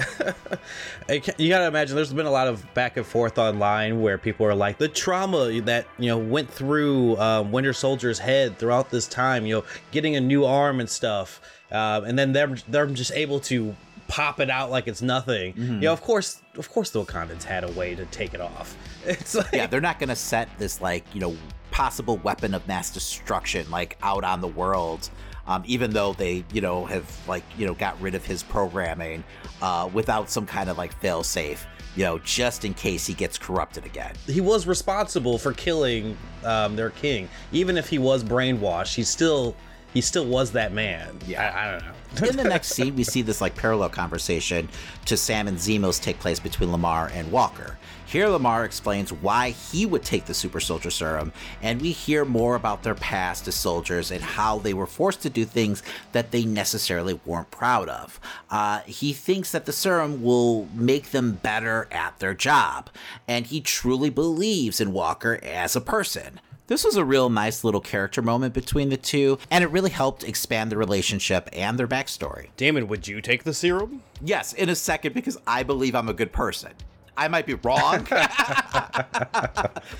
you 1.08 1.48
gotta 1.48 1.66
imagine. 1.66 1.94
There's 1.94 2.12
been 2.12 2.26
a 2.26 2.30
lot 2.30 2.48
of 2.48 2.74
back 2.74 2.96
and 2.96 3.06
forth 3.06 3.38
online 3.38 4.00
where 4.00 4.18
people 4.18 4.46
are 4.46 4.54
like 4.54 4.78
the 4.78 4.88
trauma 4.88 5.60
that 5.62 5.86
you 5.98 6.08
know 6.08 6.18
went 6.18 6.50
through 6.50 7.16
um, 7.18 7.52
Winter 7.52 7.72
Soldier's 7.72 8.18
head 8.18 8.58
throughout 8.58 8.90
this 8.90 9.06
time. 9.06 9.46
You 9.46 9.56
know, 9.56 9.64
getting 9.92 10.16
a 10.16 10.20
new 10.20 10.44
arm 10.44 10.80
and 10.80 10.88
stuff, 10.88 11.40
um, 11.70 12.04
and 12.04 12.18
then 12.18 12.32
they're 12.32 12.56
they're 12.68 12.86
just 12.86 13.12
able 13.12 13.40
to 13.40 13.74
pop 14.08 14.40
it 14.40 14.50
out 14.50 14.70
like 14.70 14.88
it's 14.88 15.02
nothing. 15.02 15.52
Mm-hmm. 15.54 15.74
You 15.74 15.80
know, 15.80 15.92
of 15.92 16.02
course, 16.02 16.42
of 16.56 16.70
course, 16.70 16.90
the 16.90 17.04
Wakandans 17.04 17.42
had 17.42 17.64
a 17.64 17.70
way 17.72 17.94
to 17.94 18.04
take 18.06 18.34
it 18.34 18.40
off. 18.40 18.76
It's 19.06 19.36
like 19.36 19.52
yeah, 19.52 19.68
they're 19.68 19.80
not 19.80 20.00
going 20.00 20.08
to 20.08 20.16
set 20.16 20.48
this 20.58 20.80
like 20.80 21.04
you 21.14 21.20
know 21.20 21.36
possible 21.70 22.16
weapon 22.18 22.54
of 22.54 22.66
mass 22.66 22.92
destruction 22.92 23.70
like 23.70 23.96
out 24.02 24.24
on 24.24 24.40
the 24.40 24.48
world. 24.48 25.10
Um, 25.46 25.62
even 25.64 25.92
though 25.92 26.12
they 26.12 26.44
you 26.52 26.60
know 26.60 26.84
have 26.86 27.08
like 27.28 27.44
you 27.56 27.66
know 27.66 27.74
got 27.74 28.00
rid 28.00 28.16
of 28.16 28.24
his 28.24 28.42
programming 28.42 29.22
uh, 29.62 29.88
without 29.92 30.28
some 30.28 30.44
kind 30.44 30.68
of 30.68 30.76
like 30.76 30.92
fail 31.00 31.22
safe, 31.22 31.66
you 31.94 32.02
know, 32.04 32.18
just 32.18 32.64
in 32.64 32.74
case 32.74 33.06
he 33.06 33.14
gets 33.14 33.38
corrupted 33.38 33.86
again. 33.86 34.14
he 34.26 34.40
was 34.40 34.66
responsible 34.66 35.38
for 35.38 35.52
killing 35.52 36.16
um, 36.44 36.76
their 36.76 36.90
king. 36.90 37.28
Even 37.52 37.76
if 37.76 37.88
he 37.88 37.98
was 37.98 38.22
brainwashed, 38.22 38.94
he 38.94 39.04
still 39.04 39.54
he 39.96 40.02
still 40.02 40.26
was 40.26 40.52
that 40.52 40.74
man. 40.74 41.18
Yeah. 41.26 41.42
I, 41.42 41.68
I 41.68 41.70
don't 41.72 42.22
know. 42.22 42.28
in 42.28 42.36
the 42.36 42.44
next 42.44 42.68
scene, 42.74 42.94
we 42.94 43.02
see 43.02 43.22
this 43.22 43.40
like 43.40 43.56
parallel 43.56 43.88
conversation 43.88 44.68
to 45.06 45.16
Sam 45.16 45.48
and 45.48 45.56
Zemos 45.56 46.02
take 46.02 46.18
place 46.18 46.38
between 46.38 46.70
Lamar 46.70 47.10
and 47.14 47.32
Walker. 47.32 47.78
Here, 48.04 48.28
Lamar 48.28 48.66
explains 48.66 49.10
why 49.10 49.50
he 49.50 49.86
would 49.86 50.04
take 50.04 50.26
the 50.26 50.34
super 50.34 50.60
soldier 50.60 50.90
serum, 50.90 51.32
and 51.62 51.80
we 51.80 51.92
hear 51.92 52.26
more 52.26 52.56
about 52.56 52.82
their 52.82 52.94
past 52.94 53.48
as 53.48 53.54
soldiers 53.54 54.10
and 54.10 54.22
how 54.22 54.58
they 54.58 54.74
were 54.74 54.86
forced 54.86 55.22
to 55.22 55.30
do 55.30 55.46
things 55.46 55.82
that 56.12 56.30
they 56.30 56.44
necessarily 56.44 57.18
weren't 57.24 57.50
proud 57.50 57.88
of. 57.88 58.20
Uh, 58.50 58.80
he 58.80 59.14
thinks 59.14 59.50
that 59.50 59.64
the 59.64 59.72
serum 59.72 60.22
will 60.22 60.68
make 60.74 61.10
them 61.10 61.32
better 61.32 61.88
at 61.90 62.18
their 62.18 62.34
job, 62.34 62.90
and 63.26 63.46
he 63.46 63.62
truly 63.62 64.10
believes 64.10 64.78
in 64.78 64.92
Walker 64.92 65.40
as 65.42 65.74
a 65.74 65.80
person. 65.80 66.38
This 66.68 66.84
was 66.84 66.96
a 66.96 67.04
real 67.04 67.30
nice 67.30 67.62
little 67.62 67.80
character 67.80 68.20
moment 68.22 68.52
between 68.52 68.88
the 68.88 68.96
two, 68.96 69.38
and 69.52 69.62
it 69.62 69.68
really 69.68 69.90
helped 69.90 70.24
expand 70.24 70.72
the 70.72 70.76
relationship 70.76 71.48
and 71.52 71.78
their 71.78 71.86
backstory. 71.86 72.48
Damon, 72.56 72.88
would 72.88 73.06
you 73.06 73.20
take 73.20 73.44
the 73.44 73.54
serum? 73.54 74.02
Yes, 74.20 74.52
in 74.52 74.68
a 74.68 74.74
second, 74.74 75.14
because 75.14 75.38
I 75.46 75.62
believe 75.62 75.94
I'm 75.94 76.08
a 76.08 76.12
good 76.14 76.32
person. 76.32 76.72
I 77.16 77.28
might 77.28 77.46
be 77.46 77.54
wrong, 77.54 78.04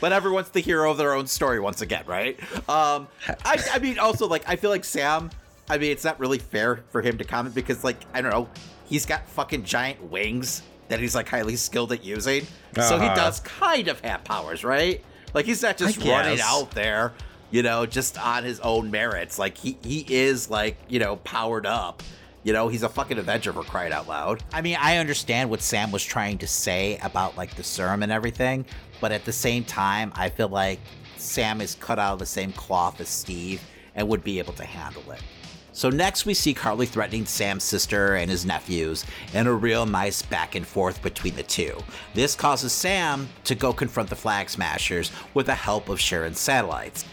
but 0.00 0.12
everyone's 0.12 0.50
the 0.50 0.61
hero 0.61 0.90
of 0.90 0.98
their 0.98 1.14
own 1.14 1.26
story 1.26 1.61
once 1.61 1.81
again, 1.83 2.05
right? 2.07 2.38
Um, 2.68 3.09
I, 3.44 3.62
I 3.72 3.79
mean, 3.79 3.98
also, 3.98 4.26
like, 4.26 4.46
I 4.48 4.57
feel 4.57 4.70
like 4.70 4.85
Sam, 4.85 5.31
I 5.70 5.79
mean, 5.79 5.92
it's 5.92 6.05
not 6.05 6.18
really 6.20 6.38
fair 6.38 6.85
for 6.90 7.00
him 7.00 7.16
to 7.18 7.24
comment 7.24 7.55
because, 7.55 7.85
like, 7.85 7.96
I 8.12 8.20
don't 8.20 8.33
know, 8.33 8.48
he's 8.87 9.07
got 9.07 9.26
fucking 9.29 9.64
giant 9.64 10.02
wings 10.11 10.62
that 10.88 11.00
he's, 11.00 11.14
like, 11.14 11.29
highly 11.29 11.57
skilled 11.57 11.92
at 11.92 12.05
using. 12.05 12.46
So 12.74 12.98
he 12.98 13.07
Uh-huh. 13.07 13.14
does 13.14 13.40
kind 13.40 13.88
of 13.88 14.00
have 14.00 14.24
powers, 14.24 14.62
right? 14.64 15.02
Like, 15.37 15.44
he's 15.44 15.61
not 15.61 15.77
just 15.77 15.99
running 15.99 16.40
out 16.42 16.70
there, 16.70 17.12
you 17.51 17.62
know, 17.62 17.85
just 17.85 18.18
on 18.18 18.42
his 18.42 18.59
own 18.61 18.90
merits. 18.90 19.38
Like, 19.38 19.59
he, 19.59 19.77
he 19.83 20.03
is, 20.09 20.49
like, 20.49 20.79
you 20.88 20.99
know, 20.99 21.16
powered 21.16 21.66
up. 21.66 22.03
You 22.42 22.55
know, 22.55 22.68
he's 22.68 22.83
a 22.83 22.88
fucking 22.88 23.18
Avenger 23.18 23.53
for 23.53 23.62
crying 23.62 23.92
out 23.92 24.09
loud. 24.09 24.42
I 24.51 24.62
mean, 24.62 24.79
I 24.81 24.96
understand 24.96 25.51
what 25.51 25.61
Sam 25.61 25.90
was 25.90 26.03
trying 26.03 26.38
to 26.38 26.46
say 26.46 26.99
about 27.03 27.37
like 27.37 27.55
the 27.55 27.62
serum 27.62 28.03
and 28.03 28.11
everything, 28.11 28.64
but 28.99 29.12
at 29.12 29.27
the 29.27 29.33
same 29.33 29.62
time, 29.64 30.11
I 30.14 30.31
feel 30.31 30.49
like 30.49 30.81
Sam 31.18 31.61
is 31.61 31.75
cut 31.75 31.99
out 31.99 32.14
of 32.14 32.18
the 32.20 32.25
same 32.25 32.53
cloth 32.53 32.99
as 33.01 33.09
Steve 33.09 33.61
and 33.94 34.09
would 34.09 34.25
be 34.25 34.38
able 34.38 34.55
to 34.55 34.64
handle 34.64 35.11
it. 35.11 35.20
So 35.77 35.91
next 35.91 36.25
we 36.25 36.33
see 36.33 36.55
Karli 36.55 36.87
threatening 36.87 37.27
Sam's 37.27 37.62
sister 37.62 38.15
and 38.15 38.31
his 38.31 38.47
nephews, 38.47 39.05
and 39.35 39.47
a 39.47 39.53
real 39.53 39.85
nice 39.85 40.23
back 40.23 40.55
and 40.55 40.67
forth 40.67 41.03
between 41.03 41.35
the 41.35 41.43
two. 41.43 41.77
This 42.15 42.35
causes 42.35 42.73
Sam 42.73 43.29
to 43.45 43.55
go 43.55 43.75
confront 43.75 44.09
the 44.09 44.17
Flag 44.17 44.49
Smashers 44.49 45.12
with 45.35 45.45
the 45.45 45.55
help 45.55 45.91
of 45.91 46.01
Sharon's 46.01 46.41
satellites. 46.41 47.05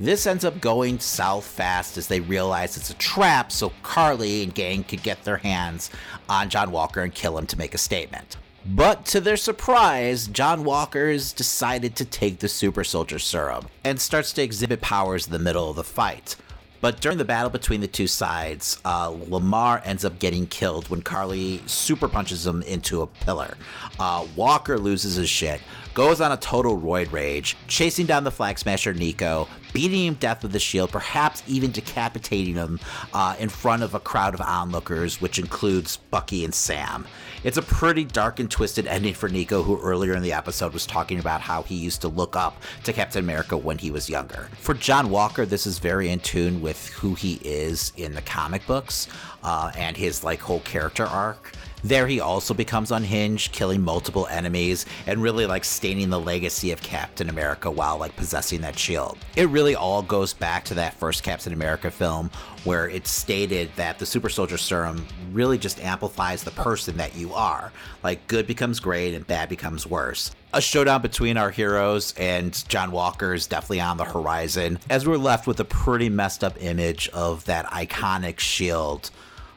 This 0.00 0.26
ends 0.26 0.44
up 0.44 0.60
going 0.60 0.98
south 0.98 1.44
fast 1.44 1.96
as 1.96 2.08
they 2.08 2.18
realize 2.18 2.76
it's 2.76 2.90
a 2.90 2.94
trap 2.94 3.52
so 3.52 3.72
Karli 3.84 4.42
and 4.42 4.52
gang 4.52 4.82
could 4.82 5.04
get 5.04 5.22
their 5.22 5.36
hands 5.36 5.88
on 6.28 6.50
John 6.50 6.72
Walker 6.72 7.02
and 7.02 7.14
kill 7.14 7.38
him 7.38 7.46
to 7.46 7.56
make 7.56 7.72
a 7.72 7.78
statement. 7.78 8.36
But 8.66 9.06
to 9.06 9.20
their 9.20 9.36
surprise, 9.36 10.26
John 10.26 10.64
Walker's 10.64 11.32
decided 11.32 11.94
to 11.94 12.04
take 12.04 12.40
the 12.40 12.48
super 12.48 12.82
soldier 12.82 13.20
serum 13.20 13.68
and 13.84 14.00
starts 14.00 14.32
to 14.32 14.42
exhibit 14.42 14.80
powers 14.80 15.26
in 15.26 15.32
the 15.32 15.38
middle 15.38 15.70
of 15.70 15.76
the 15.76 15.84
fight. 15.84 16.34
But 16.82 17.00
during 17.00 17.16
the 17.16 17.24
battle 17.24 17.48
between 17.48 17.80
the 17.80 17.86
two 17.86 18.08
sides, 18.08 18.78
uh, 18.84 19.14
Lamar 19.28 19.80
ends 19.84 20.04
up 20.04 20.18
getting 20.18 20.48
killed 20.48 20.90
when 20.90 21.00
Karli 21.00 21.62
super 21.66 22.08
punches 22.08 22.44
him 22.44 22.60
into 22.62 23.02
a 23.02 23.06
pillar. 23.06 23.56
Uh, 24.00 24.26
Walker 24.34 24.76
loses 24.76 25.14
his 25.14 25.30
shit, 25.30 25.60
goes 25.94 26.20
on 26.20 26.32
a 26.32 26.36
total 26.36 26.80
roid 26.80 27.12
rage, 27.12 27.56
chasing 27.68 28.06
down 28.06 28.24
the 28.24 28.30
flag 28.30 28.58
smasher 28.58 28.94
Nico, 28.94 29.48
beating 29.72 30.06
him 30.06 30.14
death 30.14 30.42
with 30.42 30.54
a 30.54 30.58
shield, 30.58 30.90
perhaps 30.90 31.42
even 31.46 31.70
decapitating 31.70 32.54
him 32.54 32.80
uh, 33.14 33.34
in 33.38 33.48
front 33.48 33.82
of 33.82 33.94
a 33.94 34.00
crowd 34.00 34.34
of 34.34 34.40
onlookers, 34.40 35.20
which 35.20 35.38
includes 35.38 35.96
Bucky 35.96 36.44
and 36.44 36.54
Sam. 36.54 37.06
It's 37.44 37.56
a 37.56 37.62
pretty 37.62 38.04
dark 38.04 38.38
and 38.38 38.50
twisted 38.50 38.86
ending 38.86 39.14
for 39.14 39.28
Nico, 39.28 39.62
who 39.62 39.80
earlier 39.80 40.14
in 40.14 40.22
the 40.22 40.32
episode 40.32 40.72
was 40.72 40.86
talking 40.86 41.18
about 41.18 41.40
how 41.40 41.62
he 41.62 41.74
used 41.74 42.00
to 42.02 42.08
look 42.08 42.36
up 42.36 42.62
to 42.84 42.92
Captain 42.92 43.22
America 43.22 43.56
when 43.56 43.78
he 43.78 43.90
was 43.90 44.08
younger. 44.08 44.48
For 44.58 44.74
John 44.74 45.10
Walker, 45.10 45.44
this 45.44 45.66
is 45.66 45.78
very 45.78 46.10
in 46.10 46.20
tune 46.20 46.60
with 46.60 46.88
who 46.88 47.14
he 47.14 47.40
is 47.42 47.92
in 47.96 48.14
the 48.14 48.22
comic 48.22 48.66
books 48.66 49.08
uh, 49.42 49.72
and 49.76 49.96
his 49.96 50.22
like 50.22 50.40
whole 50.40 50.60
character 50.60 51.04
arc. 51.04 51.52
There, 51.84 52.06
he 52.06 52.20
also 52.20 52.54
becomes 52.54 52.92
unhinged, 52.92 53.52
killing 53.52 53.82
multiple 53.82 54.28
enemies, 54.28 54.86
and 55.06 55.20
really 55.20 55.46
like 55.46 55.64
staining 55.64 56.10
the 56.10 56.20
legacy 56.20 56.70
of 56.70 56.80
Captain 56.80 57.28
America 57.28 57.70
while 57.70 57.98
like 57.98 58.14
possessing 58.14 58.60
that 58.60 58.78
shield. 58.78 59.18
It 59.34 59.48
really 59.48 59.74
all 59.74 60.02
goes 60.02 60.32
back 60.32 60.64
to 60.66 60.74
that 60.74 60.94
first 60.94 61.24
Captain 61.24 61.52
America 61.52 61.90
film 61.90 62.30
where 62.62 62.88
it 62.88 63.08
stated 63.08 63.70
that 63.74 63.98
the 63.98 64.06
super 64.06 64.28
soldier 64.28 64.56
serum 64.56 65.04
really 65.32 65.58
just 65.58 65.82
amplifies 65.82 66.44
the 66.44 66.52
person 66.52 66.96
that 66.98 67.16
you 67.16 67.34
are. 67.34 67.72
Like, 68.04 68.26
good 68.28 68.46
becomes 68.46 68.78
great 68.78 69.14
and 69.14 69.26
bad 69.26 69.48
becomes 69.48 69.84
worse. 69.84 70.30
A 70.54 70.60
showdown 70.60 71.02
between 71.02 71.36
our 71.36 71.50
heroes 71.50 72.14
and 72.16 72.52
John 72.68 72.92
Walker 72.92 73.34
is 73.34 73.46
definitely 73.46 73.80
on 73.80 73.96
the 73.96 74.04
horizon, 74.04 74.78
as 74.88 75.06
we're 75.06 75.16
left 75.16 75.46
with 75.48 75.58
a 75.58 75.64
pretty 75.64 76.08
messed 76.08 76.44
up 76.44 76.62
image 76.62 77.08
of 77.08 77.44
that 77.46 77.66
iconic 77.66 78.38
shield 78.38 79.10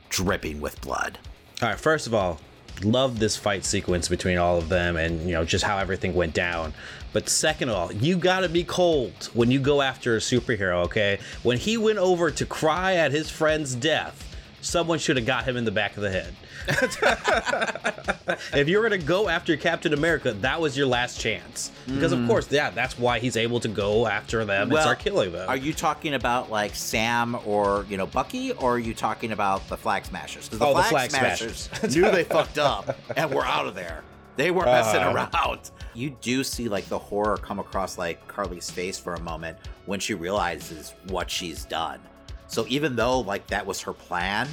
dripping 0.09 0.61
with 0.61 0.81
blood. 0.81 1.19
All 1.61 1.69
right, 1.69 1.79
first 1.79 2.05
of 2.05 2.13
all, 2.13 2.41
love 2.83 3.17
this 3.19 3.37
fight 3.37 3.63
sequence 3.63 4.09
between 4.09 4.37
all 4.37 4.57
of 4.57 4.67
them 4.67 4.97
and, 4.97 5.21
you 5.25 5.33
know, 5.33 5.45
just 5.45 5.63
how 5.63 5.77
everything 5.77 6.13
went 6.13 6.33
down. 6.33 6.73
But 7.13 7.29
second 7.29 7.69
of 7.69 7.75
all, 7.75 7.93
you 7.93 8.17
gotta 8.17 8.49
be 8.49 8.65
cold 8.65 9.29
when 9.33 9.49
you 9.51 9.61
go 9.61 9.81
after 9.81 10.17
a 10.17 10.19
superhero, 10.19 10.83
okay? 10.83 11.17
When 11.43 11.57
he 11.57 11.77
went 11.77 11.97
over 11.97 12.29
to 12.29 12.45
cry 12.45 12.95
at 12.95 13.13
his 13.13 13.29
friend's 13.29 13.73
death, 13.73 14.35
someone 14.59 14.99
should 14.99 15.15
have 15.15 15.25
got 15.25 15.45
him 15.45 15.55
in 15.55 15.63
the 15.63 15.71
back 15.71 15.95
of 15.95 16.03
the 16.03 16.11
head. 16.11 16.35
if 18.53 18.67
you're 18.67 18.83
gonna 18.83 18.97
go 18.97 19.29
after 19.29 19.55
Captain 19.57 19.93
America, 19.93 20.31
that 20.33 20.59
was 20.59 20.77
your 20.77 20.87
last 20.87 21.19
chance. 21.19 21.71
Because 21.87 22.11
of 22.11 22.25
course, 22.27 22.51
yeah, 22.51 22.69
that's 22.69 22.97
why 22.97 23.19
he's 23.19 23.37
able 23.37 23.59
to 23.59 23.67
go 23.67 24.07
after 24.07 24.43
them 24.45 24.71
and 24.71 24.79
start 24.81 24.99
killing 24.99 25.31
them. 25.31 25.47
Are 25.49 25.57
you 25.57 25.73
talking 25.73 26.13
about 26.15 26.49
like 26.49 26.75
Sam 26.75 27.37
or 27.45 27.85
you 27.89 27.97
know 27.97 28.05
Bucky, 28.07 28.51
or 28.53 28.75
are 28.75 28.79
you 28.79 28.93
talking 28.93 29.31
about 29.31 29.67
the 29.67 29.77
Flag 29.77 30.05
Smashers? 30.05 30.49
'Cause 30.49 30.59
the 30.59 30.65
Oh, 30.65 30.73
the 30.75 30.83
Flag, 30.83 31.09
Flag 31.11 31.37
Smashers 31.37 31.69
knew 31.95 32.09
they 32.11 32.23
fucked 32.35 32.57
up 32.57 32.97
and 33.15 33.31
were 33.33 33.45
out 33.45 33.67
of 33.67 33.75
there. 33.75 34.03
They 34.35 34.51
weren't 34.51 34.65
messing 34.67 34.99
Uh-huh. 35.01 35.27
around. 35.45 35.71
You 35.93 36.09
do 36.21 36.43
see 36.43 36.67
like 36.67 36.87
the 36.89 36.99
horror 36.99 37.37
come 37.37 37.59
across 37.59 37.97
like 37.97 38.27
Karli's 38.27 38.69
face 38.69 38.97
for 38.99 39.13
a 39.13 39.19
moment 39.21 39.57
when 39.85 39.99
she 39.99 40.13
realizes 40.13 40.93
what 41.07 41.31
she's 41.31 41.63
done. 41.63 41.99
So 42.47 42.65
even 42.67 42.95
though 42.97 43.21
like 43.21 43.47
that 43.47 43.65
was 43.65 43.79
her 43.81 43.93
plan, 43.93 44.49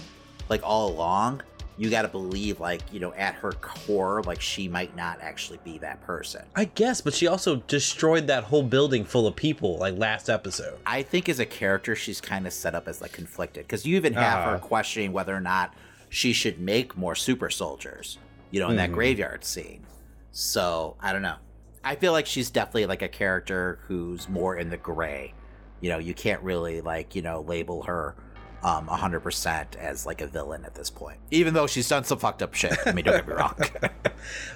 like 0.49 0.61
all 0.63 0.89
along, 0.91 1.43
you 1.79 1.89
got 1.91 2.03
to 2.03 2.09
believe 2.09 2.61
like 2.61 2.83
you 2.93 3.01
know 3.01 3.13
at 3.15 3.35
her 3.37 3.53
core 3.53 4.23
like 4.25 4.41
she 4.41 4.69
might 4.69 4.95
not 4.95 5.19
actually 5.21 5.59
be 5.65 5.79
that 5.79 6.01
person 6.03 6.43
I 6.55 6.67
guess, 6.67 7.01
but 7.01 7.15
she 7.15 7.27
also 7.27 7.57
destroyed 7.57 8.27
that 8.27 8.45
whole 8.45 8.63
building 8.63 9.05
full 9.05 9.27
of 9.27 9.35
people 9.37 9.79
like 9.79 9.97
last 9.97 10.29
episode. 10.29 10.79
i 10.87 11.03
think 11.03 11.29
as 11.29 11.39
a 11.39 11.47
character 11.47 11.97
she's 11.97 12.21
kind 12.21 12.47
of 12.47 12.53
set 12.53 12.75
up 12.75 12.87
as 12.89 13.01
like 13.01 13.13
conflicted 13.13 13.65
because 13.65 13.87
you 13.87 13.97
even 13.97 14.13
have 14.15 14.45
her 14.45 14.51
Uh-huh. 14.57 14.59
questioning 14.59 15.13
whether 15.13 15.35
or 15.35 15.41
not 15.41 15.75
she 16.09 16.33
should 16.35 16.59
make 16.61 16.97
more 16.97 17.15
super 17.15 17.49
soldiers 17.51 18.19
you 18.51 18.61
know 18.61 18.69
in 18.69 18.77
that 18.77 18.91
Mhm. 18.91 18.95
graveyard 18.95 19.45
scene 19.45 19.87
so 20.31 20.97
i 21.01 21.13
don't 21.13 21.23
know 21.23 21.37
i 21.85 21.95
feel 21.97 22.13
like 22.13 22.27
she's 22.27 22.51
definitely 22.51 22.87
like 22.87 23.03
a 23.03 23.09
character 23.09 23.81
who's 23.87 24.29
more 24.29 24.57
in 24.57 24.69
the 24.71 24.77
gray 24.77 25.35
you 25.81 25.89
know 25.91 25.99
you 25.99 26.15
can't 26.15 26.43
really 26.43 26.81
like 26.81 27.15
you 27.15 27.23
know 27.23 27.41
label 27.41 27.83
her 27.85 28.17
um 28.63 28.87
100% 28.87 29.77
as 29.77 30.07
like 30.07 30.21
a 30.21 30.27
villain 30.27 30.65
at 30.65 30.75
this 30.75 30.89
point 30.91 31.19
even 31.31 31.53
though 31.55 31.67
she's 31.67 31.89
done 31.89 32.05
some 32.05 32.19
fucked 32.19 32.43
up 32.43 32.55
shit 32.55 32.77
i 32.87 32.93
mean 32.93 33.05
don't 33.05 33.17
get 33.17 33.27
me 33.29 33.35
wrong 33.35 33.55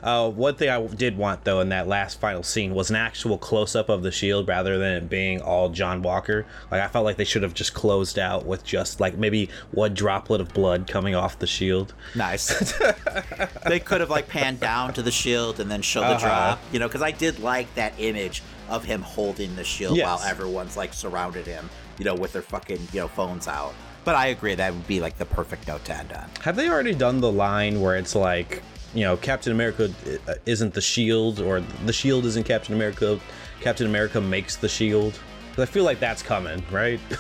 Uh, 0.01 0.31
one 0.31 0.55
thing 0.55 0.69
I 0.69 0.81
did 0.87 1.19
want 1.19 1.43
though 1.43 1.59
in 1.61 1.71
that 1.71 1.89
last 1.89 2.21
final 2.21 2.45
scene 2.45 2.73
was 2.73 2.89
an 2.91 2.95
actual 2.95 3.37
close 3.37 3.75
up 3.75 3.89
of 3.89 4.05
the 4.05 4.13
shield 4.13 4.47
rather 4.47 4.79
than 4.79 4.93
it 4.95 5.09
being 5.11 5.41
all 5.43 5.71
John 5.71 6.03
Walker. 6.03 6.47
Like 6.71 6.81
I 6.83 6.87
felt 6.87 7.05
like 7.05 7.17
they 7.17 7.25
should 7.25 7.43
have 7.43 7.53
just 7.53 7.75
closed 7.75 8.17
out 8.17 8.47
with 8.47 8.63
just 8.65 9.01
like 9.01 9.19
maybe 9.19 9.49
one 9.73 9.93
droplet 9.93 10.41
of 10.41 10.55
blood 10.55 10.87
coming 10.87 11.17
off 11.17 11.41
the 11.41 11.49
shield. 11.49 11.95
Nice. 12.15 12.73
they 13.67 13.81
could 13.81 14.01
have 14.01 14.09
like 14.11 14.29
panned 14.29 14.61
down 14.61 14.95
to 14.95 15.03
the 15.03 15.11
shield 15.11 15.59
and 15.59 15.69
then 15.69 15.83
show 15.83 16.01
the 16.03 16.07
Uh-huh. 16.11 16.19
drop, 16.27 16.61
you 16.73 16.79
know, 16.79 16.87
because 16.87 17.03
I 17.03 17.11
did 17.11 17.41
like 17.41 17.75
that 17.75 17.93
image 17.99 18.45
of 18.69 18.85
him 18.85 19.03
holding 19.03 19.57
the 19.57 19.65
shield 19.65 19.97
Yes. 19.97 20.05
while 20.07 20.21
everyone's 20.31 20.77
like 20.77 20.93
surrounded 20.95 21.45
him, 21.47 21.69
you 21.99 22.05
know, 22.05 22.15
with 22.15 22.33
their 22.33 22.43
fucking 22.43 22.87
you 22.93 23.01
know 23.01 23.09
phones 23.09 23.49
out. 23.49 23.75
But 24.07 24.15
I 24.15 24.29
agree 24.29 24.55
that 24.55 24.73
would 24.73 24.87
be 24.87 25.01
like 25.01 25.19
the 25.19 25.27
perfect 25.27 25.69
note 25.69 25.85
to 25.85 25.95
end 25.95 26.13
on. 26.13 26.31
Have 26.41 26.57
they 26.57 26.71
already 26.71 26.95
done 26.95 27.21
the 27.21 27.31
line 27.31 27.83
where 27.83 27.97
it's 27.97 28.15
like, 28.15 28.63
you 28.95 29.03
know, 29.03 29.19
Captain 29.19 29.53
America 29.53 29.91
uh, 30.27 30.35
isn't 30.47 30.73
the 30.73 30.81
shield 30.81 31.41
or 31.41 31.61
the 31.85 31.93
shield 31.93 32.25
isn't 32.25 32.47
Captain 32.47 32.75
America, 32.75 33.21
Captain 33.61 33.87
America 33.87 34.19
makes 34.19 34.57
the 34.57 34.69
shield? 34.69 35.19
I 35.59 35.67
feel 35.67 35.85
like 35.85 36.01
that's 36.01 36.23
coming, 36.23 36.65
right? 36.71 37.01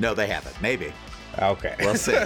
No, 0.00 0.14
they 0.14 0.26
haven't. 0.26 0.60
Maybe 0.62 0.92
okay. 1.38 1.76
we'll 1.80 1.94
see. 1.94 2.18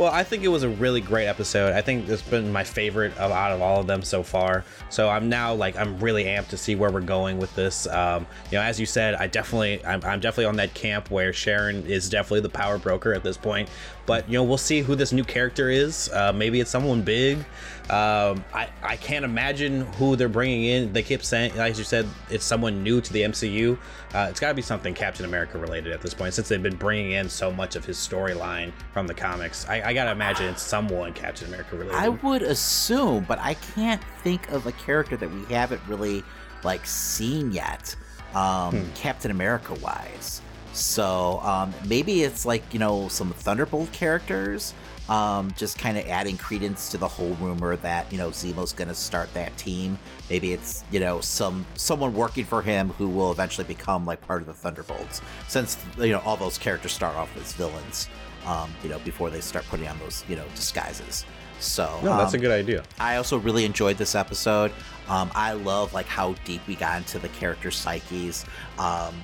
Well, 0.00 0.10
I 0.10 0.24
think 0.24 0.44
it 0.44 0.48
was 0.48 0.62
a 0.62 0.68
really 0.70 1.02
great 1.02 1.26
episode. 1.26 1.74
I 1.74 1.82
think 1.82 2.08
it's 2.08 2.22
been 2.22 2.50
my 2.50 2.64
favorite 2.64 3.14
of, 3.18 3.30
out 3.32 3.52
of 3.52 3.60
all 3.60 3.80
of 3.80 3.86
them 3.86 4.00
so 4.00 4.22
far. 4.22 4.64
So 4.88 5.10
I'm 5.10 5.28
now 5.28 5.52
like 5.52 5.76
I'm 5.76 6.00
really 6.00 6.24
amped 6.24 6.48
to 6.48 6.56
see 6.56 6.74
where 6.74 6.90
we're 6.90 7.02
going 7.02 7.38
with 7.38 7.54
this. 7.54 7.86
Um, 7.86 8.26
you 8.50 8.56
know, 8.56 8.62
as 8.62 8.80
you 8.80 8.86
said, 8.86 9.14
I 9.16 9.26
definitely 9.26 9.84
I'm, 9.84 10.02
I'm 10.02 10.18
definitely 10.18 10.46
on 10.46 10.56
that 10.56 10.72
camp 10.72 11.10
where 11.10 11.34
Sharon 11.34 11.84
is 11.84 12.08
definitely 12.08 12.40
the 12.40 12.48
power 12.48 12.78
broker 12.78 13.12
at 13.12 13.22
this 13.22 13.36
point. 13.36 13.68
But 14.06 14.26
you 14.26 14.38
know, 14.38 14.42
we'll 14.42 14.56
see 14.56 14.80
who 14.80 14.94
this 14.94 15.12
new 15.12 15.22
character 15.22 15.68
is. 15.68 16.08
Uh, 16.14 16.32
maybe 16.32 16.60
it's 16.60 16.70
someone 16.70 17.02
big. 17.02 17.44
Um, 17.90 18.44
I 18.54 18.68
I 18.82 18.96
can't 18.96 19.24
imagine 19.24 19.80
who 19.94 20.14
they're 20.14 20.28
bringing 20.28 20.64
in. 20.64 20.92
They 20.92 21.02
keep 21.02 21.24
saying, 21.24 21.52
as 21.52 21.76
you 21.76 21.84
said, 21.84 22.06
it's 22.30 22.44
someone 22.44 22.82
new 22.84 23.00
to 23.00 23.12
the 23.12 23.22
MCU. 23.22 23.76
Uh, 24.14 24.28
it's 24.30 24.38
got 24.38 24.48
to 24.48 24.54
be 24.54 24.62
something 24.62 24.94
Captain 24.94 25.24
America 25.24 25.58
related 25.58 25.92
at 25.92 26.00
this 26.00 26.14
point, 26.14 26.32
since 26.34 26.48
they've 26.48 26.62
been 26.62 26.76
bringing 26.76 27.12
in 27.12 27.28
so 27.28 27.50
much 27.50 27.74
of 27.74 27.84
his 27.84 27.96
storyline 27.96 28.72
from 28.92 29.06
the 29.08 29.14
comics. 29.14 29.68
I, 29.68 29.82
I 29.88 29.92
gotta 29.92 30.12
imagine 30.12 30.46
it's 30.46 30.62
someone 30.62 31.12
Captain 31.12 31.48
America 31.48 31.76
related. 31.76 31.96
I 31.96 32.08
would 32.10 32.42
assume, 32.42 33.24
but 33.24 33.38
I 33.40 33.54
can't 33.54 34.02
think 34.22 34.48
of 34.50 34.66
a 34.66 34.72
character 34.72 35.16
that 35.16 35.30
we 35.30 35.44
haven't 35.52 35.80
really 35.88 36.22
like 36.62 36.86
seen 36.86 37.50
yet, 37.50 37.96
um, 38.34 38.70
Hmm. 38.76 38.92
Captain 38.94 39.30
America 39.32 39.74
wise. 39.74 40.40
So 40.72 41.40
um, 41.40 41.74
maybe 41.88 42.22
it's 42.22 42.46
like 42.46 42.62
you 42.72 42.78
know 42.78 43.08
some 43.08 43.32
Thunderbolt 43.32 43.90
characters, 43.92 44.74
um, 45.10 45.52
just 45.56 45.76
kind 45.76 45.98
of 45.98 46.06
adding 46.06 46.38
credence 46.38 46.88
to 46.90 46.96
the 46.96 47.08
whole 47.08 47.34
rumor 47.34 47.76
that 47.76 48.10
you 48.12 48.16
know 48.16 48.30
Zemo's 48.30 48.72
going 48.72 48.88
to 48.88 48.94
start 48.94 49.32
that 49.34 49.54
team. 49.58 49.98
Maybe 50.30 50.52
it's 50.52 50.84
you 50.90 51.00
know 51.00 51.20
some 51.20 51.66
someone 51.74 52.14
working 52.14 52.44
for 52.44 52.62
him 52.62 52.90
who 52.90 53.08
will 53.08 53.32
eventually 53.32 53.66
become 53.66 54.06
like 54.06 54.20
part 54.22 54.40
of 54.40 54.46
the 54.46 54.54
Thunderbolts, 54.54 55.20
since 55.48 55.76
you 55.98 56.12
know 56.12 56.20
all 56.20 56.36
those 56.36 56.56
characters 56.56 56.92
start 56.92 57.16
off 57.16 57.36
as 57.36 57.52
villains. 57.52 58.08
Um, 58.46 58.72
you 58.82 58.88
know, 58.88 58.98
before 59.00 59.28
they 59.28 59.42
start 59.42 59.66
putting 59.66 59.86
on 59.86 59.98
those, 59.98 60.24
you 60.26 60.34
know, 60.34 60.46
disguises. 60.54 61.26
So 61.58 62.00
no, 62.02 62.16
that's 62.16 62.32
a 62.32 62.38
um, 62.38 62.40
good 62.40 62.52
idea. 62.52 62.84
I 62.98 63.16
also 63.16 63.36
really 63.36 63.66
enjoyed 63.66 63.98
this 63.98 64.14
episode. 64.14 64.72
Um, 65.08 65.30
I 65.34 65.52
love 65.52 65.92
like 65.92 66.06
how 66.06 66.34
deep 66.44 66.66
we 66.66 66.74
got 66.74 66.96
into 66.96 67.18
the 67.18 67.28
character 67.28 67.70
psyches. 67.70 68.46
Um, 68.78 69.14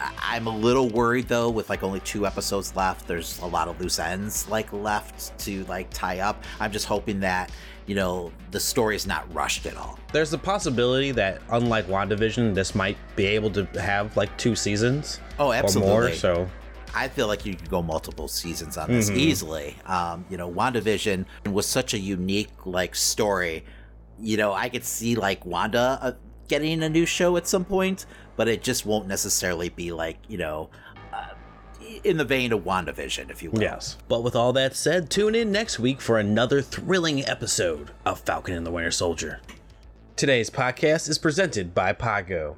I'm 0.00 0.46
a 0.46 0.56
little 0.56 0.88
worried 0.88 1.28
though, 1.28 1.48
with 1.50 1.70
like 1.70 1.82
only 1.82 2.00
two 2.00 2.26
episodes 2.26 2.74
left. 2.76 3.06
There's 3.06 3.38
a 3.40 3.46
lot 3.46 3.68
of 3.68 3.80
loose 3.80 3.98
ends 3.98 4.48
like 4.48 4.72
left 4.72 5.38
to 5.40 5.64
like 5.64 5.88
tie 5.90 6.20
up. 6.20 6.44
I'm 6.60 6.72
just 6.72 6.86
hoping 6.86 7.20
that 7.20 7.50
you 7.86 7.94
know 7.94 8.32
the 8.50 8.60
story 8.60 8.96
is 8.96 9.06
not 9.06 9.32
rushed 9.34 9.64
at 9.66 9.76
all. 9.76 9.98
There's 10.12 10.32
a 10.32 10.38
possibility 10.38 11.12
that, 11.12 11.40
unlike 11.50 11.86
WandaVision, 11.86 12.54
this 12.54 12.74
might 12.74 12.96
be 13.16 13.26
able 13.26 13.50
to 13.52 13.64
have 13.80 14.16
like 14.16 14.36
two 14.38 14.54
seasons 14.56 15.20
Oh, 15.38 15.44
or 15.44 15.46
more. 15.46 15.54
absolutely. 15.54 16.14
So 16.16 16.48
I 16.94 17.08
feel 17.08 17.26
like 17.26 17.44
you 17.46 17.54
could 17.54 17.68
go 17.70 17.82
multiple 17.82 18.26
seasons 18.28 18.76
on 18.78 18.90
this 18.90 19.10
Mhm. 19.10 19.16
easily. 19.16 19.76
Um, 19.86 20.24
you 20.30 20.36
know, 20.36 20.50
WandaVision 20.50 21.26
was 21.50 21.66
such 21.66 21.94
a 21.94 21.98
unique 21.98 22.50
like 22.66 22.94
story. 22.94 23.64
You 24.18 24.36
know, 24.36 24.52
I 24.52 24.68
could 24.68 24.84
see 24.84 25.14
like 25.14 25.44
Wanda 25.46 25.98
uh, 26.02 26.12
getting 26.48 26.82
a 26.82 26.88
new 26.88 27.04
show 27.06 27.36
at 27.36 27.46
some 27.46 27.64
point, 27.64 28.06
but 28.36 28.48
it 28.48 28.62
just 28.62 28.86
won't 28.86 29.08
necessarily 29.08 29.68
be 29.68 29.92
like 29.92 30.18
you 30.28 30.38
know, 30.38 30.70
uh, 31.12 31.30
in 32.04 32.16
the 32.16 32.24
vein 32.24 32.52
of 32.52 32.64
WandaVision, 32.64 33.30
if 33.30 33.42
you 33.42 33.50
will. 33.50 33.62
Yes. 33.62 33.96
But 34.08 34.22
with 34.22 34.36
all 34.36 34.52
that 34.54 34.76
said, 34.76 35.10
tune 35.10 35.34
in 35.34 35.50
next 35.50 35.78
week 35.78 36.00
for 36.00 36.18
another 36.18 36.62
thrilling 36.62 37.24
episode 37.24 37.90
of 38.04 38.20
Falcon 38.20 38.54
and 38.54 38.66
the 38.66 38.70
Winter 38.70 38.90
Soldier. 38.90 39.40
Today's 40.16 40.50
podcast 40.50 41.08
is 41.08 41.18
presented 41.18 41.74
by 41.74 41.92
Podgo. 41.92 42.56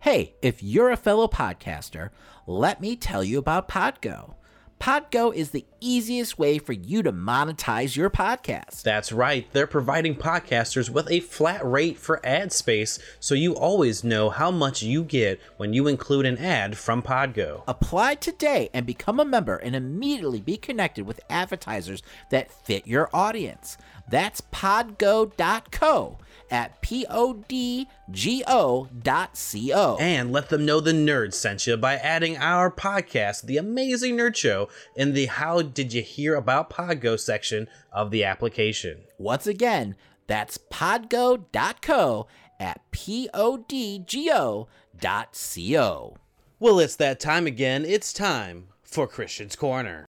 Hey, 0.00 0.34
if 0.42 0.62
you're 0.62 0.90
a 0.90 0.96
fellow 0.96 1.28
podcaster, 1.28 2.10
let 2.46 2.80
me 2.80 2.96
tell 2.96 3.22
you 3.22 3.38
about 3.38 3.68
Podgo. 3.68 4.34
Podgo 4.80 5.32
is 5.34 5.50
the 5.50 5.66
easiest 5.78 6.38
way 6.38 6.56
for 6.56 6.72
you 6.72 7.02
to 7.02 7.12
monetize 7.12 7.96
your 7.96 8.08
podcast. 8.08 8.82
That's 8.82 9.12
right, 9.12 9.46
they're 9.52 9.66
providing 9.66 10.16
podcasters 10.16 10.88
with 10.88 11.10
a 11.10 11.20
flat 11.20 11.62
rate 11.62 11.98
for 11.98 12.18
ad 12.24 12.50
space 12.50 12.98
so 13.20 13.34
you 13.34 13.54
always 13.54 14.02
know 14.02 14.30
how 14.30 14.50
much 14.50 14.82
you 14.82 15.04
get 15.04 15.38
when 15.58 15.74
you 15.74 15.86
include 15.86 16.24
an 16.24 16.38
ad 16.38 16.78
from 16.78 17.02
Podgo. 17.02 17.62
Apply 17.68 18.14
today 18.14 18.70
and 18.72 18.86
become 18.86 19.20
a 19.20 19.24
member 19.26 19.56
and 19.56 19.76
immediately 19.76 20.40
be 20.40 20.56
connected 20.56 21.06
with 21.06 21.20
advertisers 21.28 22.02
that 22.30 22.50
fit 22.50 22.86
your 22.86 23.10
audience. 23.12 23.76
That's 24.08 24.40
podgo.co 24.40 26.16
at 26.50 26.80
P 26.82 27.06
O 27.08 27.44
D 27.48 27.86
G 28.10 28.42
O 28.46 28.88
dot 29.02 29.36
C 29.36 29.72
O. 29.72 29.96
And 30.00 30.32
let 30.32 30.48
them 30.48 30.66
know 30.66 30.80
the 30.80 30.92
nerd 30.92 31.32
sent 31.32 31.66
you 31.66 31.76
by 31.76 31.94
adding 31.94 32.36
our 32.36 32.70
podcast, 32.70 33.42
The 33.42 33.56
Amazing 33.56 34.16
Nerd 34.16 34.36
Show, 34.36 34.68
in 34.96 35.14
the 35.14 35.26
How 35.26 35.62
Did 35.62 35.92
You 35.92 36.02
Hear 36.02 36.34
About 36.34 36.70
Podgo 36.70 37.18
section 37.18 37.68
of 37.92 38.10
the 38.10 38.24
application. 38.24 39.02
Once 39.18 39.46
again, 39.46 39.96
that's 40.26 40.58
podgo.co 40.58 42.26
at 42.58 42.80
P 42.90 43.28
O 43.32 43.56
D 43.56 44.02
G 44.06 44.30
O 44.32 44.68
dot 44.98 45.34
C 45.36 45.78
O. 45.78 46.16
Well, 46.58 46.78
it's 46.78 46.96
that 46.96 47.20
time 47.20 47.46
again. 47.46 47.84
It's 47.86 48.12
time 48.12 48.66
for 48.82 49.06
Christian's 49.06 49.56
Corner. 49.56 50.06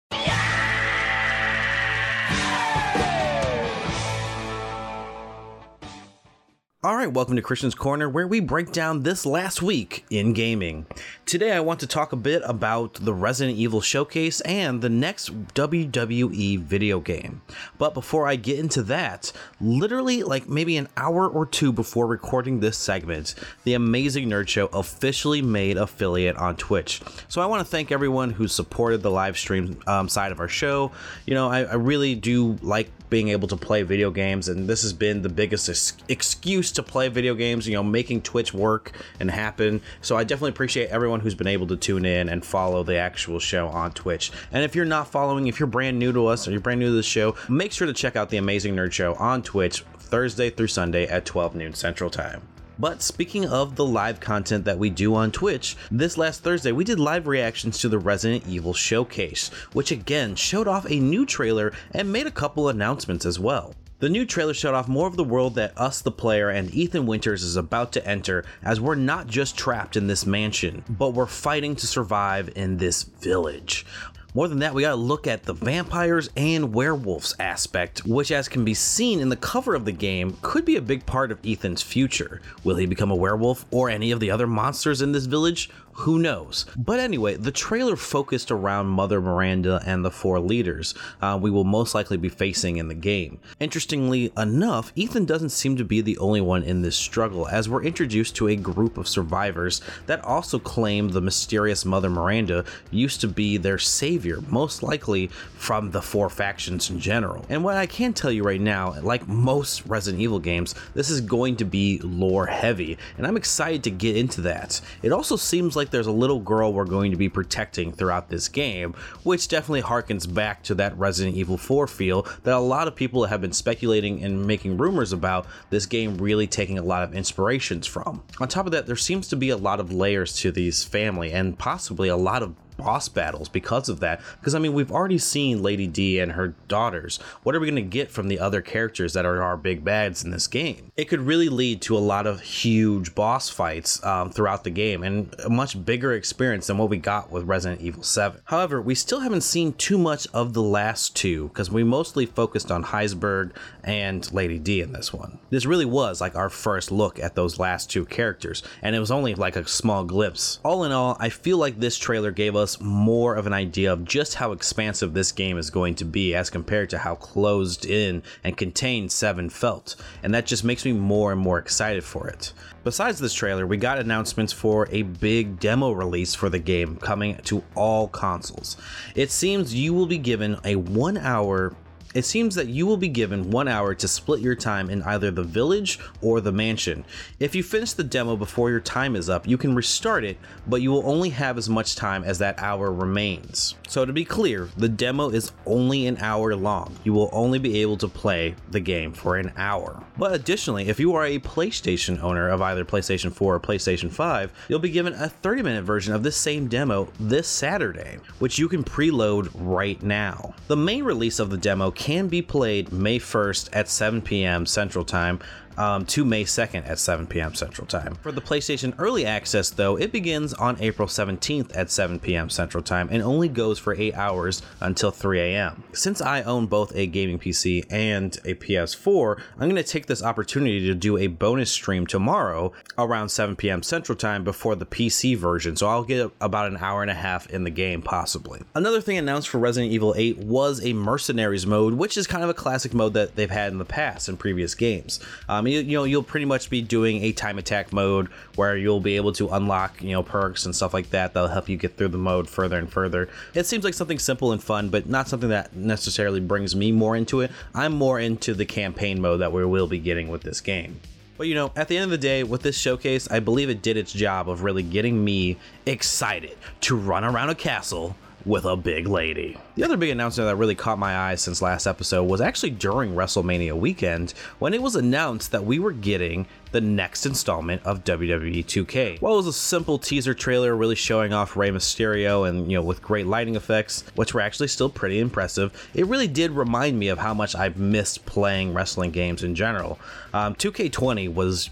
All 6.82 6.96
right, 6.96 7.12
welcome 7.12 7.36
to 7.36 7.42
Christian's 7.42 7.76
Corner, 7.76 8.08
where 8.08 8.26
we 8.26 8.40
break 8.40 8.72
down 8.72 9.04
this 9.04 9.26
last 9.26 9.62
week 9.62 10.06
in 10.10 10.32
gaming. 10.32 10.86
Today, 11.26 11.52
I 11.52 11.60
want 11.60 11.82
to 11.82 11.88
talk 11.88 12.14
a 12.14 12.16
bit 12.16 12.42
about 12.46 12.94
the 12.94 13.14
Resident 13.14 13.58
Evil 13.58 13.82
Showcase 13.82 14.40
and 14.40 14.82
the 14.82 14.88
next 14.88 15.50
WWE 15.56 16.58
video 16.60 17.02
game. 17.02 17.42
But 17.78 17.94
before 17.94 18.30
I 18.30 18.38
get 18.38 18.60
into 18.60 18.82
that, 18.84 19.34
literally 19.60 20.24
like 20.24 20.48
maybe 20.48 20.78
an 20.78 20.88
hour 20.96 21.28
or 21.28 21.46
two 21.46 21.74
before 21.74 22.08
recording 22.08 22.62
this 22.62 22.78
segment, 22.78 23.36
the 23.66 23.74
Amazing 23.74 24.30
Nerd 24.30 24.48
Show 24.48 24.68
officially 24.68 25.42
made 25.42 25.76
affiliate 25.76 26.38
on 26.38 26.56
Twitch. 26.56 27.02
So 27.28 27.42
I 27.42 27.46
want 27.48 27.60
to 27.60 27.70
thank 27.70 27.92
everyone 27.92 28.32
who 28.32 28.48
supported 28.48 29.02
the 29.02 29.12
live 29.12 29.38
stream 29.38 29.82
um, 29.86 30.08
side 30.08 30.32
of 30.32 30.40
our 30.40 30.48
show. 30.48 30.94
You 31.26 31.34
know, 31.34 31.50
I, 31.50 31.64
I 31.64 31.76
really 31.76 32.16
do 32.16 32.58
like 32.62 32.90
being 33.10 33.30
able 33.30 33.48
to 33.48 33.58
play 33.58 33.82
video 33.82 34.12
games, 34.12 34.48
and 34.48 34.68
this 34.70 34.84
has 34.84 34.94
been 34.94 35.24
the 35.24 35.30
biggest 35.30 35.68
ex- 35.68 35.98
excuse 36.08 36.69
to 36.74 36.84
play 36.84 37.08
video 37.08 37.36
games, 37.36 37.68
you 37.68 37.74
know, 37.74 37.84
making 37.84 38.22
Twitch 38.22 38.54
work 38.54 38.92
and 39.20 39.30
happen. 39.30 39.82
So 40.02 40.16
I 40.16 40.24
definitely 40.24 40.52
appreciate 40.52 40.90
everyone 40.90 41.20
who's 41.20 41.36
been 41.36 41.48
able 41.48 41.68
to 41.68 41.78
tune 41.78 42.06
in 42.06 42.30
and 42.30 42.46
follow 42.46 42.84
the 42.84 42.98
actual 42.98 43.40
show 43.40 43.68
on 43.68 43.92
Twitch. 43.92 44.32
And 44.52 44.64
if 44.64 44.76
you're 44.76 44.86
not 44.86 45.08
following, 45.08 45.48
if 45.48 45.60
you're 45.60 45.68
brand 45.68 46.00
new 46.00 46.12
to 46.14 46.28
us 46.28 46.48
or 46.48 46.52
you're 46.52 46.60
brand 46.60 46.80
new 46.80 46.88
to 46.88 46.94
the 46.94 47.04
show, 47.04 47.36
make 47.48 47.72
sure 47.72 47.88
to 47.88 47.94
check 47.94 48.16
out 48.16 48.30
the 48.30 48.38
Amazing 48.38 48.76
Nerd 48.76 48.92
Show 48.92 49.16
on 49.16 49.42
Twitch 49.42 49.84
Thursday 49.98 50.50
through 50.50 50.68
Sunday 50.68 51.08
at 51.08 51.26
12 51.26 51.56
noon 51.56 51.74
Central 51.74 52.10
Time. 52.10 52.42
But 52.80 53.02
speaking 53.02 53.46
of 53.46 53.76
the 53.76 53.86
live 53.86 54.22
content 54.22 54.64
that 54.64 54.80
we 54.80 54.90
do 54.90 55.14
on 55.14 55.32
Twitch, 55.32 55.76
this 55.92 56.18
last 56.18 56.44
Thursday 56.44 56.72
we 56.72 56.86
did 56.86 56.98
live 56.98 57.28
reactions 57.28 57.78
to 57.80 57.90
the 57.90 58.00
Resident 58.00 58.48
Evil 58.48 58.74
Showcase, 58.74 59.50
which 59.74 59.92
again 59.92 60.34
showed 60.36 60.66
off 60.66 60.90
a 60.90 61.00
new 61.00 61.26
trailer 61.26 61.74
and 61.92 62.10
made 62.10 62.26
a 62.26 62.32
couple 62.32 62.70
announcements 62.70 63.26
as 63.26 63.38
well. 63.38 63.76
The 64.00 64.08
new 64.08 64.26
trailer 64.26 64.54
showed 64.54 64.76
off 64.76 64.88
more 64.88 65.10
of 65.10 65.18
the 65.18 65.26
world 65.26 65.56
that 65.56 65.78
us, 65.78 66.02
the 66.02 66.10
player, 66.10 66.50
and 66.50 66.74
Ethan 66.74 67.06
Winters 67.06 67.44
is 67.44 67.58
about 67.58 67.92
to 67.92 68.08
enter, 68.08 68.46
as 68.64 68.80
we're 68.80 68.96
not 68.96 69.28
just 69.28 69.58
trapped 69.58 69.98
in 69.98 70.08
this 70.08 70.26
mansion, 70.26 70.86
but 70.88 71.10
we're 71.10 71.26
fighting 71.26 71.76
to 71.76 71.86
survive 71.86 72.50
in 72.56 72.78
this 72.78 73.04
village. 73.04 73.86
More 74.34 74.48
than 74.48 74.60
that, 74.60 74.74
we 74.74 74.84
gotta 74.84 74.96
look 74.96 75.28
at 75.28 75.44
the 75.44 75.54
vampires 75.54 76.30
and 76.38 76.74
werewolves 76.74 77.36
aspect, 77.40 78.06
which, 78.06 78.32
as 78.32 78.48
can 78.48 78.64
be 78.64 78.74
seen 78.74 79.20
in 79.20 79.28
the 79.28 79.36
cover 79.36 79.76
of 79.76 79.84
the 79.84 79.92
game, 79.92 80.38
could 80.42 80.64
be 80.64 80.78
a 80.78 80.82
big 80.82 81.06
part 81.06 81.30
of 81.30 81.40
Ethan's 81.46 81.82
future. 81.82 82.40
Will 82.64 82.78
he 82.78 82.86
become 82.86 83.12
a 83.12 83.16
werewolf 83.16 83.66
or 83.70 83.90
any 83.90 84.12
of 84.12 84.22
the 84.22 84.32
other 84.32 84.48
monsters 84.48 85.02
in 85.02 85.12
this 85.12 85.26
village? 85.26 85.70
Who 86.04 86.18
knows? 86.18 86.66
But 86.78 87.02
anyway, 87.02 87.36
the 87.36 87.52
trailer 87.52 87.98
focused 87.98 88.52
around 88.52 88.88
Mother 88.88 89.20
Miranda 89.20 89.84
and 89.86 90.06
the 90.06 90.10
four 90.10 90.40
leaders 90.40 90.94
uh, 91.22 91.38
we 91.42 91.52
will 91.52 91.66
most 91.66 91.94
likely 91.94 92.16
be 92.16 92.30
facing 92.30 92.78
in 92.78 92.88
the 92.88 92.94
game. 92.94 93.38
Interestingly 93.60 94.32
enough, 94.38 94.94
Ethan 94.96 95.26
doesn't 95.26 95.50
seem 95.50 95.76
to 95.76 95.84
be 95.84 96.00
the 96.00 96.18
only 96.20 96.40
one 96.40 96.64
in 96.64 96.84
this 96.84 96.96
struggle, 96.96 97.50
as 97.50 97.68
we're 97.68 97.84
introduced 97.84 98.34
to 98.38 98.48
a 98.48 98.56
group 98.56 98.98
of 98.98 99.10
survivors 99.10 99.82
that 100.06 100.24
also 100.24 100.58
claim 100.58 101.10
the 101.10 101.20
mysterious 101.20 101.84
Mother 101.84 102.10
Miranda 102.10 102.64
used 102.92 103.20
to 103.20 103.28
be 103.28 103.58
their 103.58 103.78
savior, 103.78 104.40
most 104.48 104.82
likely 104.82 105.28
from 105.28 105.92
the 105.92 106.02
four 106.02 106.30
factions 106.30 106.90
in 106.90 107.02
general. 107.02 107.46
And 107.50 107.62
what 107.62 107.76
I 107.76 107.88
can 107.88 108.14
tell 108.14 108.32
you 108.32 108.44
right 108.44 108.62
now, 108.62 108.96
like 109.02 109.28
most 109.28 109.86
Resident 109.86 110.22
Evil 110.22 110.40
games, 110.40 110.76
this 110.94 111.10
is 111.10 111.20
going 111.20 111.58
to 111.58 111.66
be 111.66 112.00
lore 112.04 112.46
heavy, 112.46 112.98
and 113.18 113.28
I'm 113.28 113.36
excited 113.36 113.84
to 113.84 113.92
get 113.92 114.16
into 114.16 114.40
that. 114.42 114.80
It 115.04 115.12
also 115.12 115.36
seems 115.36 115.76
like 115.76 115.89
there's 115.92 116.08
a 116.08 116.12
little 116.12 116.40
girl 116.40 116.74
we're 116.74 116.86
going 116.86 117.12
to 117.12 117.18
be 117.18 117.30
protecting 117.30 117.92
throughout 117.92 118.30
this 118.30 118.48
game, 118.48 118.94
which 119.24 119.48
definitely 119.48 119.82
harkens 119.82 120.32
back 120.32 120.64
to 120.64 120.76
that 120.76 120.98
Resident 120.98 121.36
Evil 121.36 121.58
4 121.58 121.88
feel 121.88 122.24
that 122.44 122.54
a 122.54 122.60
lot 122.60 122.88
of 122.88 122.96
people 122.96 123.26
have 123.26 123.42
been 123.42 123.54
speculating 123.54 124.24
and 124.24 124.46
making 124.46 124.78
rumors 124.78 125.14
about 125.14 125.46
this 125.70 125.86
game 125.86 126.18
really 126.18 126.48
taking 126.48 126.78
a 126.78 126.84
lot 126.84 127.04
of 127.04 127.14
inspirations 127.14 127.88
from. 127.88 128.24
On 128.40 128.48
top 128.48 128.66
of 128.66 128.72
that, 128.72 128.86
there 128.86 128.96
seems 128.96 129.28
to 129.30 129.36
be 129.36 129.50
a 129.50 129.58
lot 129.58 129.80
of 129.80 129.92
layers 129.92 130.34
to 130.38 130.52
these 130.52 130.84
family 130.84 131.32
and 131.32 131.58
possibly 131.58 132.10
a 132.10 132.18
lot 132.18 132.44
of 132.44 132.56
boss 132.80 133.10
battles 133.10 133.50
because 133.50 133.90
of 133.90 134.00
that. 134.00 134.22
Because 134.40 134.56
I 134.56 134.60
mean, 134.60 134.74
we've 134.74 134.92
already 134.92 135.18
seen 135.18 135.62
Lady 135.62 135.86
D 135.86 136.20
and 136.20 136.32
her 136.32 136.56
daughters. 136.68 137.18
What 137.44 137.56
are 137.56 137.60
we 137.60 137.68
going 137.68 137.76
to 137.76 137.82
get 137.82 138.10
from 138.10 138.30
the 138.30 138.40
other 138.40 138.62
characters 138.62 139.14
that 139.14 139.26
are 139.26 139.44
our 139.44 139.58
big 139.58 139.84
bads 139.84 140.24
in 140.24 140.32
this 140.32 140.48
game? 140.48 140.92
It 140.98 141.06
could 141.06 141.22
really 141.22 141.50
lead 141.50 141.82
to 141.84 141.98
a 141.98 142.00
lot 142.00 142.26
of 142.26 142.42
huge 142.42 143.14
boss 143.14 143.50
fights 143.50 144.04
um, 144.04 144.32
throughout 144.32 144.64
the 144.64 144.70
game 144.70 145.04
and 145.04 145.36
a 145.44 145.50
much 145.50 145.86
bigger 145.86 146.14
experience 146.14 146.68
than 146.68 146.78
what 146.78 146.90
we 146.90 146.98
got 146.98 147.32
with 147.32 147.44
Resident 147.44 147.82
Evil 147.82 148.04
7. 148.04 148.42
However, 148.46 148.82
we 148.82 148.96
still 148.96 149.20
haven't 149.20 149.42
seen 149.42 149.74
too 149.74 149.98
much 149.98 150.28
of 150.34 150.54
the 150.54 150.64
last 150.64 151.16
two 151.16 151.50
because 151.50 151.70
we 151.70 151.84
mostly 151.84 152.26
focused 152.26 152.72
on 152.72 152.86
Heisenberg 152.86 153.52
and 153.90 154.32
Lady 154.32 154.60
D 154.60 154.82
in 154.82 154.92
this 154.92 155.12
one. 155.12 155.40
This 155.50 155.66
really 155.66 155.84
was 155.84 156.22
like 156.22 156.36
our 156.36 156.50
first 156.50 156.92
look 156.92 157.18
at 157.18 157.34
those 157.34 157.58
last 157.58 157.90
two 157.90 158.06
characters, 158.06 158.62
and 158.84 158.96
it 158.96 159.00
was 159.00 159.10
only 159.10 159.34
like 159.34 159.56
a 159.56 159.68
small 159.68 160.04
glimpse. 160.04 160.60
All 160.64 160.84
in 160.84 160.92
all, 160.92 161.18
I 161.20 161.30
feel 161.30 161.58
like 161.58 161.80
this 161.80 161.98
trailer 161.98 162.30
gave 162.30 162.56
us 162.56 162.80
more 162.80 163.34
of 163.34 163.48
an 163.48 163.54
idea 163.54 163.92
of 163.92 164.06
just 164.06 164.36
how 164.36 164.52
expansive 164.52 165.16
this 165.16 165.32
game 165.32 165.58
is 165.58 165.72
going 165.72 165.96
to 165.96 166.06
be 166.06 166.36
as 166.36 166.52
compared 166.52 166.92
to 166.92 167.00
how 167.00 167.16
closed 167.16 167.84
in 167.84 168.22
and 168.44 168.56
contained 168.56 169.12
7 169.12 169.50
felt, 169.50 169.96
and 170.22 170.36
that 170.36 170.46
just 170.46 170.64
makes 170.64 170.86
me 170.86 170.94
more 170.94 171.32
and 171.32 171.42
more 171.42 171.58
excited 171.58 172.04
for 172.04 172.28
it. 172.28 172.54
Besides 172.84 173.18
this 173.20 173.34
trailer, 173.34 173.66
we 173.66 173.78
got 173.78 173.98
announcements 173.98 174.54
for 174.54 174.88
a 174.92 175.02
big 175.02 175.60
demo 175.60 175.92
release 175.94 176.36
for 176.36 176.50
the 176.50 176.60
game 176.60 176.96
coming 176.98 177.38
to 177.46 177.64
all 177.76 178.08
consoles. 178.08 178.78
It 179.16 179.32
seems 179.32 179.74
you 179.74 179.96
will 179.96 180.06
be 180.06 180.20
given 180.20 180.60
a 180.64 180.76
one 180.76 181.18
hour 181.18 181.76
it 182.16 182.26
seems 182.26 182.56
that 182.56 182.68
you 182.68 182.88
will 182.88 182.98
be 182.98 183.08
given 183.08 183.52
one 183.52 183.68
hour 183.68 183.94
to 183.94 184.08
split 184.08 184.42
your 184.42 184.56
time 184.56 184.90
in 184.90 185.04
either 185.04 185.30
the 185.30 185.44
village 185.44 186.00
or 186.22 186.42
the 186.42 186.52
mansion. 186.52 187.06
If 187.40 187.54
you 187.54 187.62
finish 187.62 187.94
the 187.94 188.04
demo 188.04 188.36
before 188.36 188.70
your 188.70 188.80
time 188.80 189.16
is 189.16 189.30
up, 189.30 189.48
you 189.48 189.58
can 189.58 189.76
restart 189.76 190.24
it, 190.24 190.38
but 190.68 190.82
you 190.82 190.92
will 190.92 191.08
only 191.08 191.30
have 191.30 191.58
as 191.58 191.70
much 191.70 191.96
time 191.96 192.24
as 192.24 192.40
that 192.40 192.58
hour 192.60 192.92
remains. 192.92 193.76
So, 193.88 194.06
to 194.06 194.14
be 194.14 194.26
clear, 194.26 194.70
the 194.78 194.90
demo 194.90 195.30
is 195.30 195.52
only 195.66 196.08
an 196.08 196.18
hour 196.18 196.56
long. 196.56 196.96
You 197.04 197.14
will 197.14 197.30
only 197.32 197.60
be 197.60 197.82
able 197.82 197.98
to 197.98 198.08
play 198.08 198.56
the 198.72 198.80
game 198.80 199.14
for 199.14 199.38
an 199.38 199.52
hour. 199.58 200.04
But 200.18 200.34
additionally, 200.34 200.90
if 200.90 201.00
you 201.00 201.14
are 201.16 201.26
a 201.26 201.40
PlayStation 201.40 202.22
owner 202.22 202.50
of 202.50 202.62
either 202.62 202.86
PlayStation 202.86 203.32
4 203.32 203.56
or 203.56 203.60
PlayStation 203.60 204.12
5, 204.12 204.52
you'll 204.68 204.80
be 204.80 204.90
given 204.90 205.14
a 205.14 205.30
30 205.30 205.64
minute 205.64 205.84
version 205.84 206.14
of 206.14 206.24
this 206.24 206.38
same 206.38 206.68
demo 206.68 207.08
this 207.20 207.48
Saturday, 207.48 208.18
which 208.40 208.58
you 208.58 208.68
can 208.68 208.84
preload 208.84 209.50
right 209.56 210.02
now. 210.02 210.54
The 210.68 210.78
main 210.78 211.04
release 211.04 211.40
of 211.40 211.50
the 211.50 211.58
demo 211.58 211.92
can 212.00 212.30
be 212.30 212.42
played 212.42 212.94
May 212.94 213.20
1st 213.20 213.70
at 213.74 213.90
7 213.90 214.22
p.m. 214.22 214.66
Central 214.66 215.04
Time 215.04 215.38
um, 215.80 216.06
to 216.08 216.26
May 216.26 216.44
2nd 216.44 216.88
at 216.88 217.00
7 217.00 217.26
p.m. 217.26 217.56
Central 217.56 217.88
Time. 217.88 218.16
For 218.16 218.34
the 218.34 218.42
PlayStation 218.42 218.94
Early 219.00 219.26
Access, 219.26 219.70
though, 219.70 219.96
it 219.96 220.12
begins 220.12 220.54
on 220.54 220.78
April 220.82 221.08
17th 221.08 221.76
at 221.76 221.90
7 221.90 222.20
p.m. 222.20 222.50
Central 222.50 222.84
Time 222.84 223.08
and 223.12 223.24
only 223.24 223.48
goes 223.48 223.80
for 223.80 223.96
8 223.96 224.14
hours 224.16 224.62
until 224.82 225.10
3 225.10 225.40
a.m. 225.40 225.84
Since 225.94 226.22
I 226.22 226.44
own 226.44 226.66
both 226.68 226.94
a 226.96 227.08
gaming 227.08 227.40
PC 227.40 227.86
and 227.90 228.38
a 228.44 228.56
PS4, 228.56 229.40
I'm 229.54 229.70
going 229.70 229.82
to 229.82 229.84
take 229.84 230.08
this 230.08 230.22
opportunity 230.22 230.86
to 230.88 230.94
do 230.94 231.18
a 231.18 231.28
bonus 231.28 231.72
stream 231.72 232.06
tomorrow 232.06 232.74
around 232.98 233.30
7 233.30 233.56
p.m. 233.56 233.82
Central 233.82 234.18
Time 234.18 234.44
before 234.44 234.76
the 234.76 234.86
PC 234.86 235.38
version, 235.38 235.78
so 235.78 235.88
I'll 235.88 236.04
get 236.04 236.30
about 236.42 236.68
an 236.68 236.78
hour 236.78 237.02
and 237.02 237.10
a 237.10 237.16
half 237.16 237.50
in 237.50 237.64
the 237.64 237.70
game, 237.70 238.02
possibly. 238.02 238.62
Another 238.76 239.00
thing 239.00 239.18
announced 239.18 239.48
for 239.48 239.60
Resident 239.60 239.94
Evil 239.94 240.14
8 240.18 240.40
was 240.40 240.84
a 240.84 240.92
Mercenaries 240.92 241.66
mode, 241.66 241.94
which 241.94 242.18
is 242.18 242.28
kind 242.28 242.44
of 242.44 242.50
a 242.50 242.54
classic 242.54 242.94
mode 242.94 243.14
that 243.14 243.38
they've 243.38 243.50
had 243.50 243.72
in 243.72 243.78
the 243.78 243.86
past 243.86 244.28
in 244.28 244.36
previous 244.36 244.76
games. 244.76 245.22
Um, 245.48 245.69
you, 245.70 245.80
you 245.82 245.98
know 245.98 246.04
you'll 246.04 246.24
pretty 246.24 246.46
much 246.46 246.70
be 246.70 246.82
doing 246.82 247.24
a 247.24 247.32
time 247.32 247.58
attack 247.58 247.94
mode 247.94 248.28
where 248.56 248.76
you'll 248.76 249.00
be 249.00 249.16
able 249.16 249.32
to 249.34 249.50
unlock 249.50 250.02
you 250.02 250.12
know 250.12 250.24
perks 250.24 250.66
and 250.66 250.76
stuff 250.76 250.94
like 250.94 251.10
that 251.12 251.34
that'll 251.34 251.50
help 251.50 251.70
you 251.70 251.78
get 251.78 251.98
through 251.98 252.10
the 252.10 252.18
mode 252.18 252.50
further 252.50 252.78
and 252.78 252.92
further. 252.92 253.30
It 253.54 253.66
seems 253.66 253.84
like 253.84 253.94
something 253.94 254.20
simple 254.20 254.52
and 254.52 254.62
fun, 254.62 254.90
but 254.90 255.08
not 255.08 255.28
something 255.28 255.50
that 255.50 255.76
necessarily 255.76 256.40
brings 256.40 256.76
me 256.76 256.92
more 256.92 257.16
into 257.16 257.42
it. 257.42 257.52
I'm 257.74 257.94
more 257.94 258.20
into 258.20 258.54
the 258.54 258.66
campaign 258.66 259.22
mode 259.22 259.42
that 259.42 259.52
we 259.52 259.66
will 259.66 259.88
be 259.88 260.00
getting 260.00 260.28
with 260.30 260.42
this 260.42 260.62
game. 260.62 261.00
But 261.38 261.48
you 261.48 261.56
know, 261.56 261.72
at 261.78 261.88
the 261.88 261.96
end 261.96 262.04
of 262.04 262.12
the 262.12 262.18
day, 262.18 262.44
with 262.44 262.64
this 262.64 262.78
showcase, 262.78 263.30
I 263.32 263.40
believe 263.40 263.70
it 263.70 263.82
did 263.82 263.96
its 263.96 264.12
job 264.12 264.50
of 264.50 264.64
really 264.64 264.84
getting 264.84 265.24
me 265.24 265.56
excited 265.86 266.58
to 266.82 266.98
run 266.98 267.24
around 267.24 267.50
a 267.50 267.56
castle 267.56 268.16
with 268.50 268.66
a 268.66 268.76
big 268.76 269.08
lady. 269.08 269.56
The 269.76 269.84
other 269.84 269.96
big 269.96 270.10
announcement 270.10 270.50
that 270.50 270.56
really 270.56 270.76
caught 270.76 270.98
my 270.98 271.16
eye 271.16 271.36
since 271.36 271.62
last 271.62 271.86
episode 271.86 272.24
was 272.24 272.42
actually 272.42 272.72
during 272.72 273.14
WrestleMania 273.14 273.74
weekend 273.74 274.32
when 274.58 274.74
it 274.74 274.82
was 274.82 274.96
announced 274.96 275.52
that 275.52 275.64
we 275.64 275.78
were 275.78 275.92
getting 275.92 276.48
the 276.72 276.82
next 276.82 277.26
installment 277.26 277.84
of 277.86 278.04
WWE 278.04 278.66
2K. 278.66 279.22
While 279.22 279.34
it 279.34 279.38
was 279.38 279.48
a 279.48 279.54
simple 279.54 280.00
teaser 280.00 280.34
trailer 280.34 280.76
really 280.76 280.96
showing 280.96 281.32
off 281.32 281.56
Rey 281.56 281.70
Mysterio 281.70 282.48
and, 282.48 282.70
you 282.72 282.78
know, 282.78 282.84
with 282.84 283.02
great 283.02 283.28
lighting 283.28 283.56
effects, 283.56 284.04
which 284.16 284.34
were 284.34 284.42
actually 284.42 284.68
still 284.68 284.90
pretty 284.90 285.20
impressive, 285.20 285.90
it 285.94 286.08
really 286.08 286.28
did 286.28 286.52
remind 286.52 286.98
me 286.98 287.08
of 287.08 287.20
how 287.20 287.34
much 287.34 287.56
I've 287.56 287.78
missed 287.78 288.26
playing 288.26 288.74
wrestling 288.74 289.12
games 289.12 289.44
in 289.44 289.56
general. 289.56 290.00
Um, 290.34 290.56
2K20 290.56 291.34
was 291.34 291.70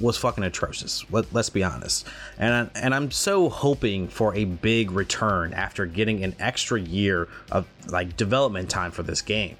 was 0.00 0.16
fucking 0.16 0.44
atrocious. 0.44 1.04
Let, 1.10 1.34
us 1.34 1.50
be 1.50 1.64
honest. 1.64 2.06
And 2.38 2.70
and 2.74 2.94
I'm 2.94 3.10
so 3.10 3.48
hoping 3.48 4.08
for 4.08 4.34
a 4.34 4.44
big 4.44 4.90
return 4.90 5.52
after 5.52 5.86
getting 5.86 6.24
an 6.24 6.34
extra 6.38 6.80
year 6.80 7.28
of 7.50 7.66
like 7.88 8.16
development 8.16 8.70
time 8.70 8.90
for 8.90 9.02
this 9.02 9.22
game. 9.22 9.56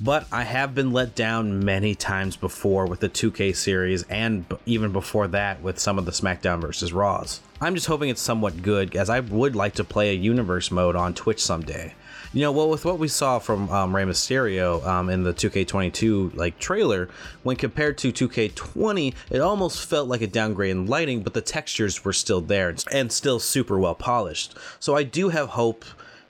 But 0.00 0.26
I 0.32 0.42
have 0.42 0.74
been 0.74 0.92
let 0.92 1.14
down 1.14 1.64
many 1.64 1.94
times 1.94 2.36
before 2.36 2.86
with 2.86 3.00
the 3.00 3.08
2K 3.08 3.54
series 3.54 4.02
and 4.04 4.44
even 4.66 4.92
before 4.92 5.28
that 5.28 5.62
with 5.62 5.78
some 5.78 5.98
of 5.98 6.04
the 6.04 6.10
SmackDown 6.10 6.60
versus 6.60 6.92
Raws. 6.92 7.40
I'm 7.60 7.76
just 7.76 7.86
hoping 7.86 8.08
it's 8.08 8.20
somewhat 8.20 8.60
good 8.60 8.96
as 8.96 9.08
I 9.08 9.20
would 9.20 9.54
like 9.54 9.74
to 9.74 9.84
play 9.84 10.10
a 10.10 10.18
universe 10.18 10.72
mode 10.72 10.96
on 10.96 11.14
Twitch 11.14 11.42
someday. 11.42 11.94
You 12.34 12.40
know, 12.40 12.50
well, 12.50 12.68
with 12.68 12.84
what 12.84 12.98
we 12.98 13.06
saw 13.06 13.38
from 13.38 13.70
um, 13.70 13.94
Rey 13.94 14.02
Mysterio 14.02 14.84
um, 14.84 15.08
in 15.08 15.22
the 15.22 15.32
2K22 15.32 16.34
like 16.34 16.58
trailer, 16.58 17.08
when 17.44 17.54
compared 17.54 17.96
to 17.98 18.12
2K20, 18.12 19.14
it 19.30 19.40
almost 19.40 19.88
felt 19.88 20.08
like 20.08 20.20
a 20.20 20.26
downgrade 20.26 20.72
in 20.72 20.86
lighting, 20.86 21.22
but 21.22 21.32
the 21.32 21.40
textures 21.40 22.04
were 22.04 22.12
still 22.12 22.40
there 22.40 22.74
and 22.90 23.12
still 23.12 23.38
super 23.38 23.78
well 23.78 23.94
polished. 23.94 24.56
So 24.80 24.96
I 24.96 25.04
do 25.04 25.28
have 25.28 25.50
hope 25.50 25.84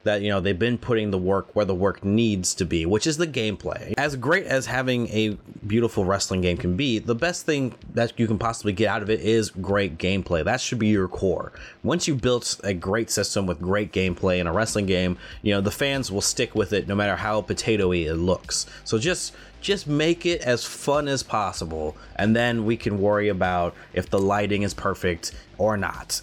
that 0.05 0.23
you 0.23 0.29
know 0.29 0.41
they've 0.41 0.59
been 0.59 0.79
putting 0.79 1.11
the 1.11 1.19
work 1.19 1.55
where 1.55 1.65
the 1.65 1.75
work 1.75 2.05
needs 2.05 2.55
to 2.55 2.65
be, 2.65 2.87
which 2.87 3.07
is 3.07 3.17
the 3.17 3.27
gameplay. 3.27 3.93
As 3.99 4.17
great 4.17 4.47
as 4.47 4.67
having 4.67 5.09
a 5.09 5.37
beautiful 5.67 6.05
wrestling 6.05 6.41
game 6.41 6.57
can 6.57 6.77
be, 6.77 6.99
the 6.99 7.15
best 7.15 7.45
thing 7.45 7.75
that 7.95 8.19
you 8.19 8.27
can 8.27 8.39
possibly 8.39 8.73
get 8.73 8.89
out 8.89 9.03
of 9.03 9.11
it 9.11 9.21
is 9.21 9.51
great 9.51 9.99
gameplay. 9.99 10.45
That 10.45 10.61
should 10.61 10.79
be 10.79 10.89
your 10.89 11.09
core. 11.09 11.53
Once 11.83 12.07
you 12.07 12.15
built 12.15 12.61
a 12.65 12.75
great 12.75 13.11
system 13.11 13.47
with 13.47 13.61
great 13.61 13.93
gameplay 13.93 14.39
in 14.39 14.47
a 14.47 14.53
wrestling 14.53 14.87
game, 14.87 15.19
you 15.43 15.53
know 15.53 15.61
the 15.61 15.71
fans 15.71 16.11
will 16.13 16.21
stick 16.21 16.55
with 16.55 16.73
it 16.73 16.87
no 16.87 16.95
matter 16.95 17.17
how 17.17 17.43
potatoy 17.43 18.07
it 18.07 18.15
looks. 18.15 18.67
So 18.85 18.99
just 18.99 19.35
just 19.65 19.87
make 19.87 20.27
it 20.27 20.43
as 20.43 20.63
fun 20.65 21.09
as 21.09 21.23
possible, 21.23 21.97
and 22.17 22.37
then 22.37 22.67
we 22.67 22.77
can 22.77 23.01
worry 23.01 23.29
about 23.29 23.75
if 23.95 24.11
the 24.11 24.19
lighting 24.19 24.63
is 24.63 24.75
perfect 24.75 25.33
or 25.57 25.77
not. 25.77 26.21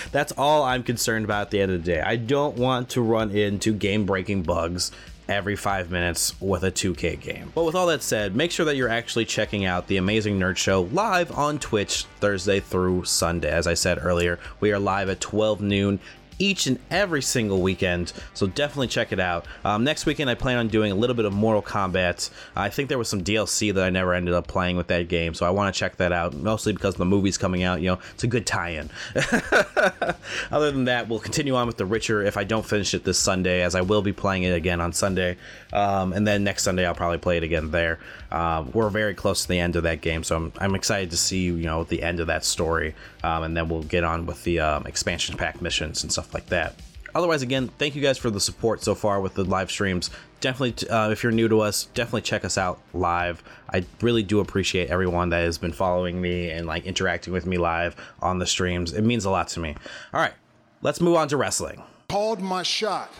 That's 0.12 0.32
all 0.36 0.62
I'm 0.62 0.82
concerned 0.82 1.24
about 1.24 1.46
at 1.46 1.50
the 1.50 1.60
end 1.62 1.72
of 1.72 1.82
the 1.82 1.92
day. 1.92 2.00
I 2.02 2.16
don't 2.16 2.56
want 2.56 2.90
to 2.90 3.00
run 3.00 3.30
into 3.30 3.72
game 3.72 4.04
breaking 4.04 4.42
bugs 4.42 4.92
every 5.28 5.56
five 5.56 5.90
minutes 5.90 6.38
with 6.42 6.62
a 6.62 6.70
2K 6.70 7.18
game. 7.20 7.50
But 7.54 7.64
with 7.64 7.74
all 7.74 7.86
that 7.86 8.02
said, 8.02 8.36
make 8.36 8.50
sure 8.50 8.66
that 8.66 8.76
you're 8.76 8.88
actually 8.88 9.24
checking 9.24 9.64
out 9.64 9.86
the 9.86 9.96
Amazing 9.96 10.38
Nerd 10.38 10.58
Show 10.58 10.82
live 10.92 11.32
on 11.32 11.58
Twitch 11.58 12.04
Thursday 12.20 12.60
through 12.60 13.04
Sunday. 13.04 13.50
As 13.50 13.66
I 13.66 13.74
said 13.74 13.98
earlier, 14.02 14.38
we 14.60 14.72
are 14.72 14.78
live 14.78 15.08
at 15.08 15.20
12 15.20 15.62
noon 15.62 16.00
each 16.42 16.66
and 16.66 16.78
every 16.90 17.22
single 17.22 17.62
weekend. 17.62 18.12
So 18.34 18.48
definitely 18.48 18.88
check 18.88 19.12
it 19.12 19.20
out. 19.20 19.46
Um, 19.64 19.84
next 19.84 20.06
weekend, 20.06 20.28
I 20.28 20.34
plan 20.34 20.58
on 20.58 20.66
doing 20.66 20.90
a 20.90 20.94
little 20.96 21.14
bit 21.14 21.24
of 21.24 21.32
Mortal 21.32 21.62
Kombat. 21.62 22.30
I 22.56 22.68
think 22.68 22.88
there 22.88 22.98
was 22.98 23.08
some 23.08 23.22
DLC 23.22 23.72
that 23.72 23.84
I 23.84 23.90
never 23.90 24.12
ended 24.12 24.34
up 24.34 24.48
playing 24.48 24.76
with 24.76 24.88
that 24.88 25.06
game, 25.06 25.34
so 25.34 25.46
I 25.46 25.50
want 25.50 25.72
to 25.72 25.78
check 25.78 25.96
that 25.98 26.10
out. 26.10 26.34
Mostly 26.34 26.72
because 26.72 26.96
the 26.96 27.04
movie's 27.04 27.38
coming 27.38 27.62
out. 27.62 27.80
You 27.80 27.90
know, 27.90 27.98
it's 28.12 28.24
a 28.24 28.26
good 28.26 28.44
tie-in. 28.44 28.90
Other 30.50 30.72
than 30.72 30.86
that, 30.86 31.08
we'll 31.08 31.20
continue 31.20 31.54
on 31.54 31.68
with 31.68 31.76
The 31.76 31.86
Witcher 31.86 32.22
if 32.24 32.36
I 32.36 32.42
don't 32.42 32.66
finish 32.66 32.92
it 32.92 33.04
this 33.04 33.18
Sunday, 33.18 33.62
as 33.62 33.76
I 33.76 33.82
will 33.82 34.02
be 34.02 34.12
playing 34.12 34.42
it 34.42 34.52
again 34.52 34.80
on 34.80 34.92
Sunday. 34.92 35.36
Um, 35.72 36.12
and 36.12 36.26
then 36.26 36.42
next 36.42 36.64
Sunday, 36.64 36.84
I'll 36.84 36.94
probably 36.94 37.18
play 37.18 37.36
it 37.36 37.44
again 37.44 37.70
there. 37.70 38.00
Um, 38.32 38.72
we're 38.72 38.90
very 38.90 39.14
close 39.14 39.42
to 39.42 39.48
the 39.48 39.60
end 39.60 39.76
of 39.76 39.84
that 39.84 40.00
game, 40.00 40.24
so 40.24 40.36
I'm, 40.36 40.52
I'm 40.58 40.74
excited 40.74 41.10
to 41.10 41.16
see 41.16 41.44
you 41.44 41.52
know 41.52 41.84
the 41.84 42.02
end 42.02 42.18
of 42.18 42.26
that 42.26 42.44
story, 42.44 42.94
um, 43.22 43.44
and 43.44 43.56
then 43.56 43.68
we'll 43.68 43.82
get 43.82 44.02
on 44.02 44.26
with 44.26 44.42
the 44.42 44.58
um, 44.58 44.86
expansion 44.86 45.36
pack 45.36 45.62
missions 45.62 46.02
and 46.02 46.10
stuff 46.10 46.31
like 46.34 46.46
that. 46.46 46.74
Otherwise, 47.14 47.42
again, 47.42 47.68
thank 47.78 47.94
you 47.94 48.00
guys 48.00 48.16
for 48.16 48.30
the 48.30 48.40
support 48.40 48.82
so 48.82 48.94
far 48.94 49.20
with 49.20 49.34
the 49.34 49.44
live 49.44 49.70
streams. 49.70 50.10
Definitely, 50.40 50.88
uh, 50.88 51.10
if 51.10 51.22
you're 51.22 51.30
new 51.30 51.48
to 51.48 51.60
us, 51.60 51.84
definitely 51.94 52.22
check 52.22 52.44
us 52.44 52.56
out 52.56 52.80
live. 52.94 53.42
I 53.68 53.84
really 54.00 54.22
do 54.22 54.40
appreciate 54.40 54.88
everyone 54.88 55.28
that 55.30 55.44
has 55.44 55.58
been 55.58 55.72
following 55.72 56.20
me 56.20 56.50
and 56.50 56.66
like 56.66 56.86
interacting 56.86 57.32
with 57.32 57.44
me 57.46 57.58
live 57.58 57.96
on 58.20 58.38
the 58.38 58.46
streams. 58.46 58.92
It 58.92 59.02
means 59.02 59.24
a 59.24 59.30
lot 59.30 59.48
to 59.48 59.60
me. 59.60 59.76
All 60.14 60.20
right, 60.20 60.32
let's 60.80 61.00
move 61.00 61.16
on 61.16 61.28
to 61.28 61.36
wrestling. 61.36 61.82
Called 62.08 62.40
my 62.40 62.62
shot. 62.62 63.10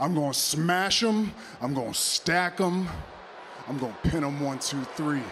I'm 0.00 0.14
gonna 0.14 0.34
smash 0.34 1.00
them. 1.00 1.32
I'm 1.60 1.74
gonna 1.74 1.94
stack 1.94 2.56
them. 2.56 2.88
I'm 3.68 3.78
gonna 3.78 3.96
pin 4.02 4.22
them 4.22 4.40
one, 4.40 4.58
two, 4.58 4.82
three. 4.94 5.22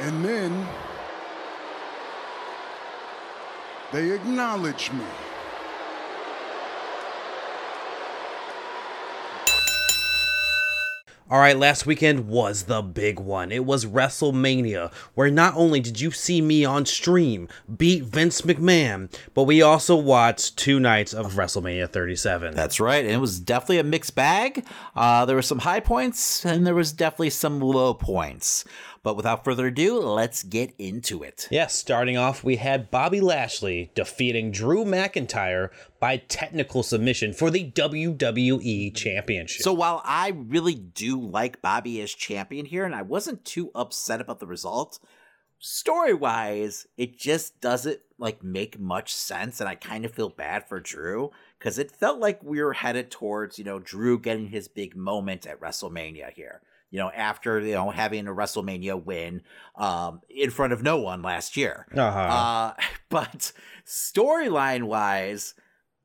And 0.00 0.24
then 0.24 0.66
they 3.92 4.12
acknowledge 4.12 4.90
me. 4.92 5.04
All 11.30 11.40
right, 11.40 11.58
last 11.58 11.86
weekend 11.86 12.28
was 12.28 12.64
the 12.64 12.82
big 12.82 13.18
one. 13.18 13.50
It 13.50 13.64
was 13.64 13.86
WrestleMania, 13.86 14.92
where 15.14 15.30
not 15.30 15.56
only 15.56 15.80
did 15.80 15.98
you 15.98 16.10
see 16.10 16.42
me 16.42 16.66
on 16.66 16.84
stream 16.84 17.48
beat 17.76 18.04
Vince 18.04 18.42
McMahon, 18.42 19.10
but 19.32 19.44
we 19.44 19.62
also 19.62 19.96
watched 19.96 20.58
two 20.58 20.78
nights 20.78 21.14
of 21.14 21.32
WrestleMania 21.32 21.90
37. 21.90 22.54
That's 22.54 22.78
right. 22.78 23.04
And 23.04 23.12
it 23.14 23.20
was 23.20 23.40
definitely 23.40 23.78
a 23.78 23.84
mixed 23.84 24.14
bag. 24.14 24.66
Uh, 24.94 25.24
there 25.24 25.34
were 25.34 25.42
some 25.42 25.60
high 25.60 25.80
points 25.80 26.44
and 26.44 26.66
there 26.66 26.74
was 26.74 26.92
definitely 26.92 27.30
some 27.30 27.58
low 27.58 27.94
points. 27.94 28.66
But 29.04 29.16
without 29.16 29.44
further 29.44 29.66
ado, 29.66 30.00
let's 30.00 30.42
get 30.42 30.74
into 30.78 31.22
it. 31.22 31.46
Yes, 31.50 31.74
starting 31.74 32.16
off, 32.16 32.42
we 32.42 32.56
had 32.56 32.90
Bobby 32.90 33.20
Lashley 33.20 33.92
defeating 33.94 34.50
Drew 34.50 34.82
McIntyre 34.82 35.68
by 36.00 36.16
technical 36.16 36.82
submission 36.82 37.34
for 37.34 37.50
the 37.50 37.70
WWE 37.70 38.96
Championship. 38.96 39.62
So 39.62 39.74
while 39.74 40.00
I 40.06 40.30
really 40.30 40.74
do 40.74 41.20
like 41.20 41.60
Bobby 41.60 42.00
as 42.00 42.14
champion 42.14 42.64
here, 42.64 42.86
and 42.86 42.94
I 42.94 43.02
wasn't 43.02 43.44
too 43.44 43.70
upset 43.74 44.22
about 44.22 44.40
the 44.40 44.46
result, 44.46 44.98
story 45.58 46.14
wise, 46.14 46.86
it 46.96 47.18
just 47.18 47.60
doesn't 47.60 48.00
like 48.16 48.42
make 48.42 48.80
much 48.80 49.14
sense, 49.14 49.60
and 49.60 49.68
I 49.68 49.74
kind 49.74 50.06
of 50.06 50.14
feel 50.14 50.30
bad 50.30 50.66
for 50.66 50.80
Drew 50.80 51.30
because 51.58 51.78
it 51.78 51.90
felt 51.90 52.20
like 52.20 52.42
we 52.42 52.62
were 52.62 52.72
headed 52.72 53.10
towards 53.10 53.58
you 53.58 53.64
know 53.66 53.78
Drew 53.78 54.18
getting 54.18 54.48
his 54.48 54.66
big 54.66 54.96
moment 54.96 55.46
at 55.46 55.60
WrestleMania 55.60 56.32
here 56.32 56.62
you 56.94 57.00
know, 57.00 57.10
after 57.10 57.58
you 57.58 57.72
know 57.72 57.90
having 57.90 58.28
a 58.28 58.32
WrestleMania 58.32 59.04
win 59.04 59.42
um, 59.74 60.20
in 60.30 60.50
front 60.50 60.72
of 60.72 60.84
no 60.84 60.96
one 60.96 61.22
last 61.22 61.56
year. 61.56 61.88
Uh-huh. 61.92 62.20
Uh, 62.20 62.74
but 63.08 63.50
storyline 63.84 64.84
wise, 64.84 65.54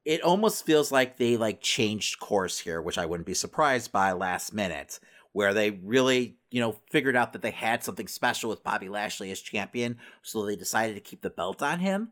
it 0.04 0.24
almost 0.24 0.66
feels 0.66 0.92
like 0.92 1.18
they 1.18 1.38
like 1.38 1.62
changed 1.62 2.20
course 2.20 2.58
here, 2.58 2.82
which 2.82 2.98
I 2.98 3.06
wouldn't 3.06 3.28
be 3.28 3.36
surprised 3.36 3.92
by 3.92 4.14
last 4.14 4.52
minute, 4.52 5.00
where 5.32 5.54
they 5.54 5.70
really 5.70 6.38
you 6.50 6.60
know 6.60 6.76
figured 6.90 7.16
out 7.16 7.34
that 7.34 7.44
they 7.44 7.52
had 7.52 7.84
something 7.84 8.08
special 8.08 8.50
with 8.50 8.64
Bobby 8.64 8.90
Lashley 8.90 9.30
as 9.30 9.42
champion, 9.42 10.00
so 10.24 10.44
they 10.44 10.56
decided 10.56 10.96
to 10.96 11.02
keep 11.02 11.22
the 11.22 11.30
belt 11.30 11.62
on 11.62 11.82
him. 11.82 12.12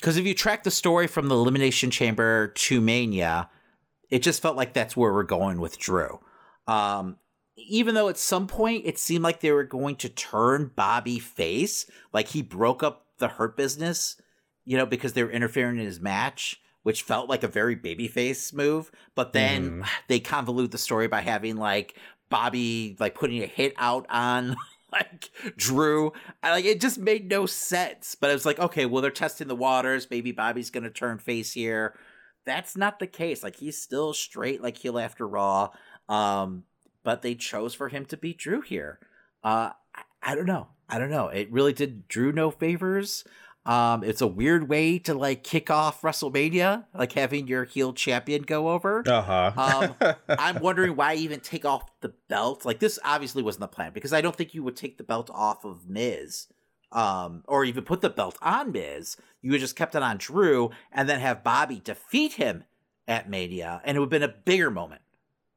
Because 0.00 0.16
if 0.16 0.26
you 0.26 0.34
track 0.34 0.64
the 0.64 0.72
story 0.72 1.06
from 1.06 1.28
the 1.28 1.36
Elimination 1.36 1.92
Chamber 1.92 2.48
to 2.48 2.80
Mania, 2.80 3.48
it 4.10 4.22
just 4.22 4.42
felt 4.42 4.56
like 4.56 4.72
that's 4.72 4.96
where 4.96 5.12
we're 5.12 5.22
going 5.22 5.60
with 5.60 5.78
Drew. 5.78 6.18
Um, 6.66 7.16
even 7.66 7.94
though 7.94 8.08
at 8.08 8.16
some 8.18 8.46
point 8.46 8.86
it 8.86 8.98
seemed 8.98 9.24
like 9.24 9.40
they 9.40 9.52
were 9.52 9.64
going 9.64 9.96
to 9.96 10.08
turn 10.08 10.70
Bobby 10.76 11.18
face, 11.18 11.86
like 12.12 12.28
he 12.28 12.42
broke 12.42 12.82
up 12.82 13.06
the 13.18 13.28
Hurt 13.28 13.56
business, 13.56 14.20
you 14.64 14.76
know, 14.76 14.86
because 14.86 15.12
they 15.14 15.24
were 15.24 15.30
interfering 15.30 15.78
in 15.78 15.84
his 15.84 16.00
match, 16.00 16.60
which 16.84 17.02
felt 17.02 17.28
like 17.28 17.42
a 17.42 17.48
very 17.48 17.74
babyface 17.76 18.52
move. 18.52 18.90
But 19.14 19.32
then 19.32 19.82
Mhm. 19.82 19.88
they 20.08 20.20
convolute 20.20 20.70
the 20.70 20.78
story 20.78 21.08
by 21.08 21.20
having 21.20 21.56
like 21.56 21.94
Bobby 22.30 22.96
like 23.00 23.14
putting 23.14 23.42
a 23.42 23.46
hit 23.46 23.74
out 23.76 24.06
on 24.08 24.56
like 24.92 25.30
Drew. 25.56 26.12
I, 26.42 26.52
like 26.52 26.64
it 26.64 26.80
just 26.80 26.98
made 26.98 27.28
no 27.28 27.46
sense. 27.46 28.14
But 28.14 28.30
it 28.30 28.34
was 28.34 28.46
like, 28.46 28.58
okay, 28.58 28.86
well 28.86 29.02
they're 29.02 29.10
testing 29.10 29.48
the 29.48 29.56
waters. 29.56 30.06
Maybe 30.10 30.32
Bobby's 30.32 30.70
gonna 30.70 30.90
turn 30.90 31.18
face 31.18 31.52
here. 31.52 31.94
That's 32.46 32.76
not 32.76 32.98
the 32.98 33.06
case. 33.06 33.42
Like 33.42 33.56
he's 33.56 33.80
still 33.80 34.12
straight 34.14 34.62
like 34.62 34.76
heel 34.76 34.98
after 34.98 35.26
Raw. 35.26 35.70
Um, 36.08 36.64
but 37.08 37.22
they 37.22 37.34
chose 37.34 37.72
for 37.72 37.88
him 37.88 38.04
to 38.04 38.18
beat 38.18 38.36
Drew 38.36 38.60
here. 38.60 38.98
Uh, 39.42 39.70
I, 39.94 40.02
I 40.22 40.34
don't 40.34 40.44
know. 40.44 40.66
I 40.90 40.98
don't 40.98 41.08
know. 41.08 41.28
It 41.28 41.50
really 41.50 41.72
did 41.72 42.06
Drew 42.06 42.32
no 42.32 42.50
favors. 42.50 43.24
Um, 43.64 44.04
it's 44.04 44.20
a 44.20 44.26
weird 44.26 44.68
way 44.68 44.98
to 44.98 45.14
like 45.14 45.42
kick 45.42 45.70
off 45.70 46.02
WrestleMania, 46.02 46.84
like 46.92 47.12
having 47.12 47.48
your 47.48 47.64
heel 47.64 47.94
champion 47.94 48.42
go 48.42 48.68
over. 48.68 49.02
Uh 49.08 49.22
huh. 49.22 49.94
Um, 50.02 50.14
I'm 50.38 50.60
wondering 50.60 50.96
why 50.96 51.14
even 51.14 51.40
take 51.40 51.64
off 51.64 51.90
the 52.02 52.12
belt. 52.28 52.66
Like 52.66 52.78
this 52.78 52.98
obviously 53.02 53.42
wasn't 53.42 53.62
the 53.62 53.68
plan 53.68 53.92
because 53.94 54.12
I 54.12 54.20
don't 54.20 54.36
think 54.36 54.52
you 54.52 54.62
would 54.62 54.76
take 54.76 54.98
the 54.98 55.04
belt 55.04 55.30
off 55.32 55.64
of 55.64 55.88
Miz, 55.88 56.48
um, 56.92 57.42
or 57.48 57.64
even 57.64 57.84
put 57.84 58.02
the 58.02 58.10
belt 58.10 58.36
on 58.42 58.70
Miz. 58.70 59.16
You 59.40 59.52
would 59.52 59.60
just 59.60 59.76
kept 59.76 59.94
it 59.94 60.02
on 60.02 60.18
Drew 60.18 60.72
and 60.92 61.08
then 61.08 61.20
have 61.20 61.42
Bobby 61.42 61.80
defeat 61.82 62.34
him 62.34 62.64
at 63.06 63.30
Mania, 63.30 63.80
and 63.82 63.96
it 63.96 64.00
would 64.00 64.12
have 64.12 64.20
been 64.20 64.30
a 64.30 64.34
bigger 64.44 64.70
moment, 64.70 65.00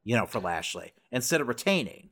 you 0.04 0.16
know, 0.16 0.26
for 0.26 0.40
Lashley 0.40 0.92
instead 1.10 1.40
of 1.40 1.48
retaining. 1.48 2.10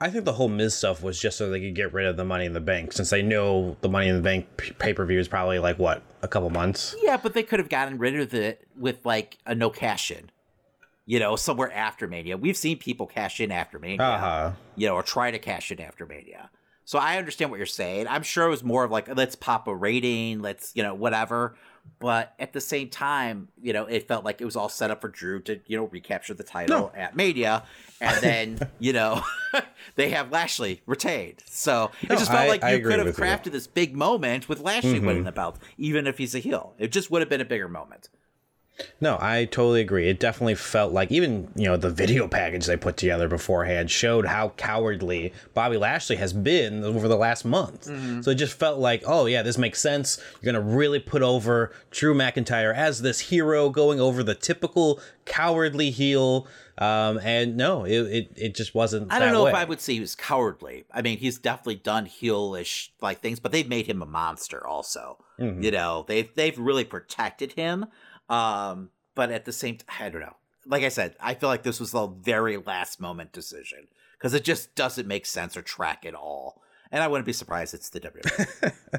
I 0.00 0.10
think 0.10 0.24
the 0.24 0.32
whole 0.32 0.48
Miz 0.48 0.74
stuff 0.74 1.02
was 1.02 1.18
just 1.18 1.38
so 1.38 1.48
they 1.48 1.60
could 1.60 1.74
get 1.74 1.92
rid 1.92 2.06
of 2.06 2.16
the 2.16 2.24
Money 2.24 2.44
in 2.44 2.52
the 2.52 2.60
Bank, 2.60 2.92
since 2.92 3.10
they 3.10 3.22
know 3.22 3.76
the 3.80 3.88
Money 3.88 4.08
in 4.08 4.16
the 4.16 4.22
Bank 4.22 4.46
pay 4.78 4.92
per 4.92 5.06
view 5.06 5.18
is 5.18 5.28
probably 5.28 5.58
like 5.58 5.78
what 5.78 6.02
a 6.20 6.28
couple 6.28 6.50
months. 6.50 6.94
Yeah, 7.00 7.16
but 7.16 7.32
they 7.32 7.42
could 7.42 7.60
have 7.60 7.68
gotten 7.68 7.98
rid 7.98 8.18
of 8.18 8.34
it 8.34 8.66
with 8.76 9.06
like 9.06 9.38
a 9.46 9.54
no 9.54 9.70
cash 9.70 10.10
in. 10.10 10.30
You 11.06 11.20
know, 11.20 11.36
somewhere 11.36 11.72
after 11.72 12.08
Mania. 12.08 12.36
We've 12.36 12.56
seen 12.56 12.78
people 12.78 13.06
cash 13.06 13.38
in 13.40 13.52
after 13.52 13.78
Mania. 13.78 14.02
Uh 14.02 14.18
huh. 14.18 14.52
you 14.74 14.88
know, 14.88 14.94
or 14.94 15.02
try 15.02 15.30
to 15.30 15.38
cash 15.38 15.70
in 15.70 15.80
after 15.80 16.06
Mania. 16.06 16.50
So 16.86 16.98
I 16.98 17.16
understand 17.16 17.50
what 17.50 17.56
you're 17.56 17.66
saying. 17.66 18.08
I'm 18.08 18.22
sure 18.22 18.46
it 18.46 18.50
was 18.50 18.64
more 18.64 18.84
of 18.84 18.90
like, 18.90 19.14
let's 19.14 19.36
pop 19.36 19.68
a 19.68 19.74
rating, 19.74 20.40
let's, 20.40 20.72
you 20.74 20.82
know, 20.82 20.94
whatever. 20.94 21.56
But 22.00 22.34
at 22.38 22.52
the 22.52 22.60
same 22.60 22.90
time, 22.90 23.48
you 23.62 23.72
know, 23.72 23.86
it 23.86 24.06
felt 24.06 24.24
like 24.24 24.40
it 24.40 24.44
was 24.44 24.56
all 24.56 24.68
set 24.68 24.90
up 24.90 25.00
for 25.00 25.08
Drew 25.08 25.40
to, 25.42 25.58
you 25.66 25.76
know, 25.78 25.84
recapture 25.84 26.34
the 26.34 26.42
title 26.42 26.92
at 26.94 27.16
Mania. 27.16 27.62
And 28.00 28.22
then, 28.22 28.70
you 28.78 28.92
know, 28.92 29.22
they 29.96 30.10
have 30.10 30.30
Lashley 30.30 30.82
retained. 30.86 31.42
So 31.46 31.90
it 32.02 32.10
No, 32.10 32.16
just 32.16 32.30
felt 32.30 32.42
I- 32.42 32.48
like 32.48 32.62
you 32.62 32.84
could 32.84 32.98
have 32.98 33.06
with 33.06 33.18
you. 33.18 33.24
crafted 33.24 33.52
this 33.52 33.66
big 33.66 33.96
moment 33.96 34.48
with 34.48 34.60
Lashley 34.60 35.00
Mhm. 35.00 35.06
winning 35.06 35.24
the 35.24 35.32
belt, 35.32 35.58
even 35.78 36.06
if 36.06 36.18
he's 36.18 36.34
a 36.34 36.40
heel. 36.40 36.74
It 36.78 36.92
just 36.92 37.10
would 37.10 37.22
have 37.22 37.28
been 37.30 37.40
a 37.40 37.44
bigger 37.46 37.68
moment. 37.68 38.10
No, 39.00 39.18
I 39.20 39.44
totally 39.44 39.80
agree. 39.80 40.08
It 40.08 40.18
definitely 40.18 40.56
felt 40.56 40.92
like 40.92 41.12
even, 41.12 41.48
you 41.54 41.66
know, 41.66 41.76
the 41.76 41.90
video 41.90 42.26
package 42.26 42.66
they 42.66 42.76
put 42.76 42.96
together 42.96 43.28
beforehand 43.28 43.90
showed 43.90 44.26
how 44.26 44.48
cowardly 44.50 45.32
Bobby 45.54 45.76
Lashley 45.76 46.16
has 46.16 46.32
been 46.32 46.82
over 46.82 47.06
the 47.06 47.16
last 47.16 47.44
month. 47.44 47.84
So 48.24 48.30
it 48.32 48.34
just 48.34 48.58
felt 48.58 48.78
like, 48.80 49.04
oh 49.06 49.26
yeah, 49.26 49.42
this 49.42 49.58
makes 49.58 49.80
sense. 49.80 50.18
You're 50.42 50.52
going 50.52 50.66
to 50.66 50.74
really 50.76 50.98
put 50.98 51.22
over 51.22 51.70
Drew 51.92 52.14
McIntyre 52.14 52.74
as 52.74 53.02
this 53.02 53.20
hero 53.20 53.70
going 53.70 54.00
over 54.00 54.24
the 54.24 54.34
typical 54.34 55.00
cowardly 55.24 55.90
heel. 55.90 56.48
Um, 56.76 57.18
and 57.22 57.56
no, 57.56 57.84
it, 57.84 57.92
it, 58.00 58.32
it 58.34 58.54
just 58.56 58.74
wasn't 58.74 59.12
I 59.12 59.20
don't 59.20 59.32
know 59.32 59.44
way. 59.44 59.50
if 59.50 59.56
I 59.56 59.64
would 59.64 59.80
say 59.80 59.94
he 59.94 60.00
was 60.00 60.16
cowardly. 60.16 60.84
I 60.92 61.02
mean, 61.02 61.18
he's 61.18 61.38
definitely 61.38 61.76
done 61.76 62.06
heelish 62.06 62.88
like 63.00 63.20
things, 63.20 63.38
but 63.38 63.52
they've 63.52 63.68
made 63.68 63.86
him 63.86 64.02
a 64.02 64.06
monster 64.06 64.66
also. 64.66 65.18
Mhm. 65.38 65.62
You 65.62 65.70
know, 65.70 66.04
they've 66.08 66.28
they've 66.34 66.58
really 66.58 66.84
protected 66.84 67.52
him. 67.52 67.86
Um, 68.28 68.90
but 69.14 69.30
at 69.30 69.44
the 69.44 69.52
same 69.52 69.76
time, 69.76 69.88
I 70.00 70.08
don't 70.08 70.20
know. 70.22 70.36
like 70.66 70.82
I 70.82 70.88
said, 70.88 71.14
I 71.20 71.34
feel 71.34 71.48
like 71.48 71.62
this 71.62 71.80
was 71.80 71.92
the 71.92 72.06
very 72.06 72.56
last 72.56 73.00
moment 73.00 73.32
decision 73.32 73.88
because 74.18 74.34
it 74.34 74.44
just 74.44 74.74
doesn't 74.74 75.06
make 75.06 75.26
sense 75.26 75.56
or 75.56 75.62
track 75.62 76.04
at 76.06 76.14
all. 76.14 76.60
And 76.90 77.02
I 77.02 77.08
wouldn't 77.08 77.26
be 77.26 77.32
surprised 77.32 77.74
it's 77.74 77.88
the 77.90 78.00
WWE. 78.00 78.72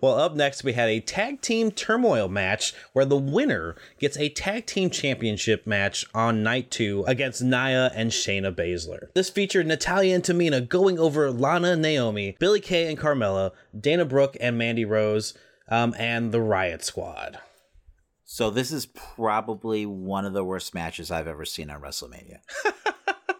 Well, 0.00 0.18
up 0.18 0.34
next, 0.34 0.64
we 0.64 0.72
had 0.72 0.88
a 0.88 0.98
tag 0.98 1.40
team 1.40 1.70
turmoil 1.70 2.26
match 2.28 2.74
where 2.94 3.04
the 3.04 3.16
winner 3.16 3.76
gets 4.00 4.16
a 4.16 4.28
tag 4.28 4.66
team 4.66 4.90
championship 4.90 5.68
match 5.68 6.04
on 6.12 6.42
night 6.42 6.68
two 6.72 7.04
against 7.06 7.42
Nia 7.42 7.92
and 7.94 8.10
Shayna 8.10 8.52
Baszler. 8.52 9.12
This 9.14 9.30
featured 9.30 9.68
Natalya 9.68 10.16
and 10.16 10.24
Tamina 10.24 10.68
going 10.68 10.98
over 10.98 11.30
Lana 11.30 11.72
and 11.72 11.82
Naomi, 11.82 12.36
Billie 12.40 12.58
Kay 12.60 12.88
and 12.90 12.98
Carmella, 12.98 13.52
Dana 13.78 14.04
Brooke 14.04 14.36
and 14.40 14.58
Mandy 14.58 14.84
Rose, 14.84 15.32
um, 15.68 15.94
and 15.96 16.32
the 16.32 16.40
Riot 16.40 16.84
Squad. 16.84 17.38
So 18.32 18.48
this 18.48 18.72
is 18.72 18.86
probably 18.86 19.84
one 19.84 20.24
of 20.24 20.32
the 20.32 20.42
worst 20.42 20.72
matches 20.72 21.10
I've 21.10 21.28
ever 21.28 21.44
seen 21.44 21.68
on 21.68 21.82
WrestleMania. 21.82 22.38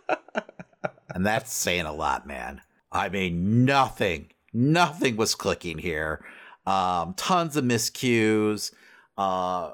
and 1.14 1.24
that's 1.24 1.51
saying 1.51 1.86
a 1.86 1.95
lot, 1.95 2.26
man. 2.26 2.61
I 2.93 3.09
mean, 3.09 3.64
nothing, 3.64 4.32
nothing 4.53 5.16
was 5.16 5.34
clicking 5.34 5.78
here. 5.78 6.22
Um, 6.66 7.14
tons 7.14 7.57
of 7.57 7.64
miscues. 7.64 8.74
Uh, 9.16 9.70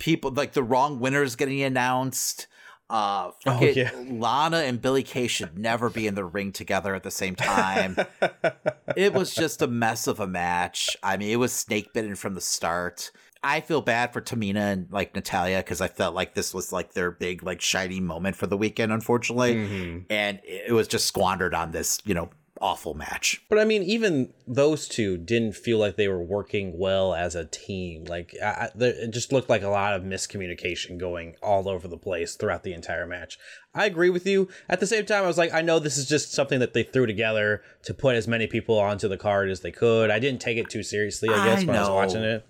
people 0.00 0.32
like 0.32 0.54
the 0.54 0.64
wrong 0.64 0.98
winners 0.98 1.36
getting 1.36 1.62
announced. 1.62 2.48
Uh, 2.90 3.30
fucking 3.44 3.76
yeah. 3.76 3.92
Lana 4.10 4.56
and 4.56 4.82
Billie 4.82 5.04
Kay 5.04 5.28
should 5.28 5.56
never 5.56 5.88
be 5.88 6.08
in 6.08 6.16
the 6.16 6.24
ring 6.24 6.50
together 6.50 6.96
at 6.96 7.04
the 7.04 7.12
same 7.12 7.36
time. 7.36 7.96
it 8.96 9.14
was 9.14 9.36
just 9.36 9.62
a 9.62 9.68
mess 9.68 10.08
of 10.08 10.18
a 10.18 10.26
match. 10.26 10.96
I 11.00 11.16
mean, 11.16 11.30
it 11.30 11.36
was 11.36 11.52
snake 11.52 11.92
bitten 11.92 12.16
from 12.16 12.34
the 12.34 12.40
start. 12.40 13.12
I 13.44 13.60
feel 13.60 13.80
bad 13.80 14.12
for 14.12 14.20
Tamina 14.20 14.72
and 14.72 14.88
like 14.90 15.14
Natalya 15.14 15.58
because 15.58 15.80
I 15.80 15.88
felt 15.88 16.14
like 16.14 16.34
this 16.34 16.54
was 16.54 16.72
like 16.72 16.92
their 16.92 17.10
big 17.10 17.42
like 17.42 17.60
shiny 17.60 18.00
moment 18.00 18.36
for 18.36 18.46
the 18.46 18.56
weekend, 18.56 18.92
unfortunately, 18.92 19.54
mm-hmm. 19.54 19.98
and 20.10 20.40
it 20.44 20.72
was 20.72 20.86
just 20.86 21.06
squandered 21.06 21.54
on 21.54 21.72
this 21.72 22.00
you 22.04 22.14
know 22.14 22.30
awful 22.62 22.94
match. 22.94 23.42
But 23.48 23.58
I 23.58 23.64
mean, 23.64 23.82
even 23.82 24.32
those 24.46 24.86
two 24.86 25.18
didn't 25.18 25.56
feel 25.56 25.78
like 25.78 25.96
they 25.96 26.08
were 26.08 26.22
working 26.22 26.78
well 26.78 27.12
as 27.12 27.34
a 27.34 27.44
team. 27.44 28.04
Like, 28.04 28.34
I, 28.42 28.46
I, 28.46 28.68
there, 28.74 28.94
it 28.94 29.10
just 29.10 29.32
looked 29.32 29.50
like 29.50 29.62
a 29.62 29.68
lot 29.68 29.94
of 29.94 30.02
miscommunication 30.02 30.96
going 30.96 31.34
all 31.42 31.68
over 31.68 31.88
the 31.88 31.98
place 31.98 32.36
throughout 32.36 32.62
the 32.62 32.72
entire 32.72 33.06
match. 33.06 33.38
I 33.74 33.86
agree 33.86 34.10
with 34.10 34.26
you. 34.26 34.48
At 34.68 34.80
the 34.80 34.86
same 34.86 35.04
time, 35.04 35.24
I 35.24 35.26
was 35.26 35.38
like, 35.38 35.52
I 35.52 35.60
know 35.60 35.78
this 35.78 35.98
is 35.98 36.08
just 36.08 36.32
something 36.32 36.60
that 36.60 36.72
they 36.72 36.84
threw 36.84 37.06
together 37.06 37.62
to 37.82 37.92
put 37.92 38.14
as 38.14 38.28
many 38.28 38.46
people 38.46 38.78
onto 38.78 39.08
the 39.08 39.18
card 39.18 39.50
as 39.50 39.60
they 39.60 39.72
could. 39.72 40.10
I 40.10 40.20
didn't 40.20 40.40
take 40.40 40.56
it 40.56 40.70
too 40.70 40.84
seriously, 40.84 41.28
I 41.30 41.44
guess, 41.44 41.62
I 41.62 41.66
when 41.66 41.76
I 41.76 41.80
was 41.80 41.90
watching 41.90 42.22
it. 42.22 42.46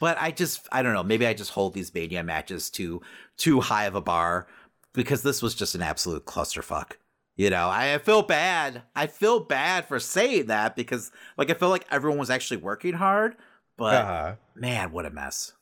But 0.00 0.16
I 0.20 0.30
just 0.30 0.68
I 0.72 0.82
don't 0.82 0.94
know. 0.94 1.02
Maybe 1.02 1.26
I 1.26 1.34
just 1.34 1.50
hold 1.52 1.74
these 1.74 1.92
Mania 1.94 2.22
matches 2.22 2.70
to 2.70 3.00
too 3.36 3.60
high 3.60 3.84
of 3.86 3.94
a 3.94 4.00
bar 4.00 4.46
because 4.94 5.22
this 5.22 5.42
was 5.42 5.54
just 5.54 5.74
an 5.74 5.82
absolute 5.82 6.24
clusterfuck. 6.24 6.92
You 7.36 7.50
know, 7.50 7.68
I 7.68 7.98
feel 7.98 8.22
bad. 8.22 8.82
I 8.96 9.06
feel 9.06 9.40
bad 9.40 9.86
for 9.86 10.00
saying 10.00 10.46
that 10.46 10.74
because 10.76 11.10
like 11.36 11.50
I 11.50 11.54
feel 11.54 11.68
like 11.70 11.86
everyone 11.90 12.18
was 12.18 12.30
actually 12.30 12.58
working 12.58 12.94
hard, 12.94 13.36
but 13.76 13.94
Uh-huh. 14.02 14.36
man, 14.54 14.92
what 14.92 15.06
a 15.06 15.10
mess. 15.10 15.52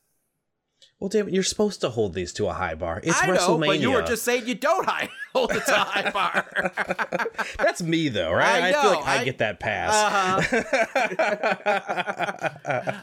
Well, 0.99 1.11
David, 1.11 1.35
you're 1.35 1.43
supposed 1.43 1.83
to 1.83 1.91
hold 1.91 2.15
these 2.15 2.33
to 2.35 2.47
a 2.47 2.55
high 2.55 2.75
bar. 2.75 3.01
It's 3.03 3.23
I 3.23 3.27
know, 3.27 3.35
WrestleMania. 3.35 3.67
but 3.67 3.81
you 3.81 3.91
were 3.91 4.01
just 4.03 4.23
saying 4.23 4.47
you 4.47 4.55
don't 4.55 4.87
high 4.87 5.11
hold 5.35 5.53
it 5.53 5.63
to 5.67 5.75
a 5.75 5.85
high 5.85 6.11
bar. 6.11 6.73
That's 7.59 7.83
me, 7.83 8.09
though, 8.09 8.33
right? 8.33 8.63
I 8.63 8.73
feel 8.73 8.83
know, 8.83 8.91
like 9.01 9.07
I, 9.07 9.19
I- 9.21 9.25
get 9.25 9.37
that 9.39 9.61
pass. 9.61 9.93
Uh-huh. 10.43 10.63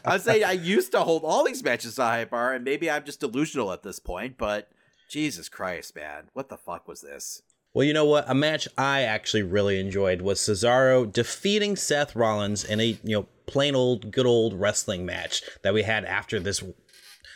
I 0.04 0.12
was 0.12 0.24
saying 0.24 0.42
I 0.44 0.52
used 0.52 0.90
to 0.92 1.00
hold 1.00 1.22
all 1.24 1.44
these 1.44 1.62
matches 1.62 1.94
to 1.94 2.02
a 2.02 2.06
high 2.06 2.24
bar, 2.24 2.52
and 2.52 2.64
maybe 2.64 2.90
I'm 2.90 3.04
just 3.04 3.20
delusional 3.20 3.72
at 3.72 3.84
this 3.84 4.00
point, 4.00 4.38
but 4.38 4.68
Jesus 5.08 5.48
Christ, 5.48 5.94
man. 5.94 6.30
What 6.32 6.48
the 6.48 6.56
fuck 6.56 6.88
was 6.88 7.00
this? 7.00 7.42
Well, 7.74 7.84
you 7.84 7.92
know 7.92 8.04
what? 8.04 8.24
A 8.28 8.34
match 8.34 8.66
I 8.78 9.02
actually 9.02 9.42
really 9.42 9.78
enjoyed 9.80 10.22
was 10.22 10.40
Cesaro 10.40 11.10
defeating 11.12 11.74
Seth 11.76 12.14
Rollins 12.16 12.64
in 12.64 12.80
a 12.80 12.98
you 13.02 13.16
know 13.16 13.26
plain 13.46 13.74
old 13.74 14.10
good 14.12 14.26
old 14.26 14.54
wrestling 14.54 15.04
match 15.04 15.42
that 15.62 15.74
we 15.74 15.82
had 15.82 16.04
after 16.04 16.38
this 16.40 16.62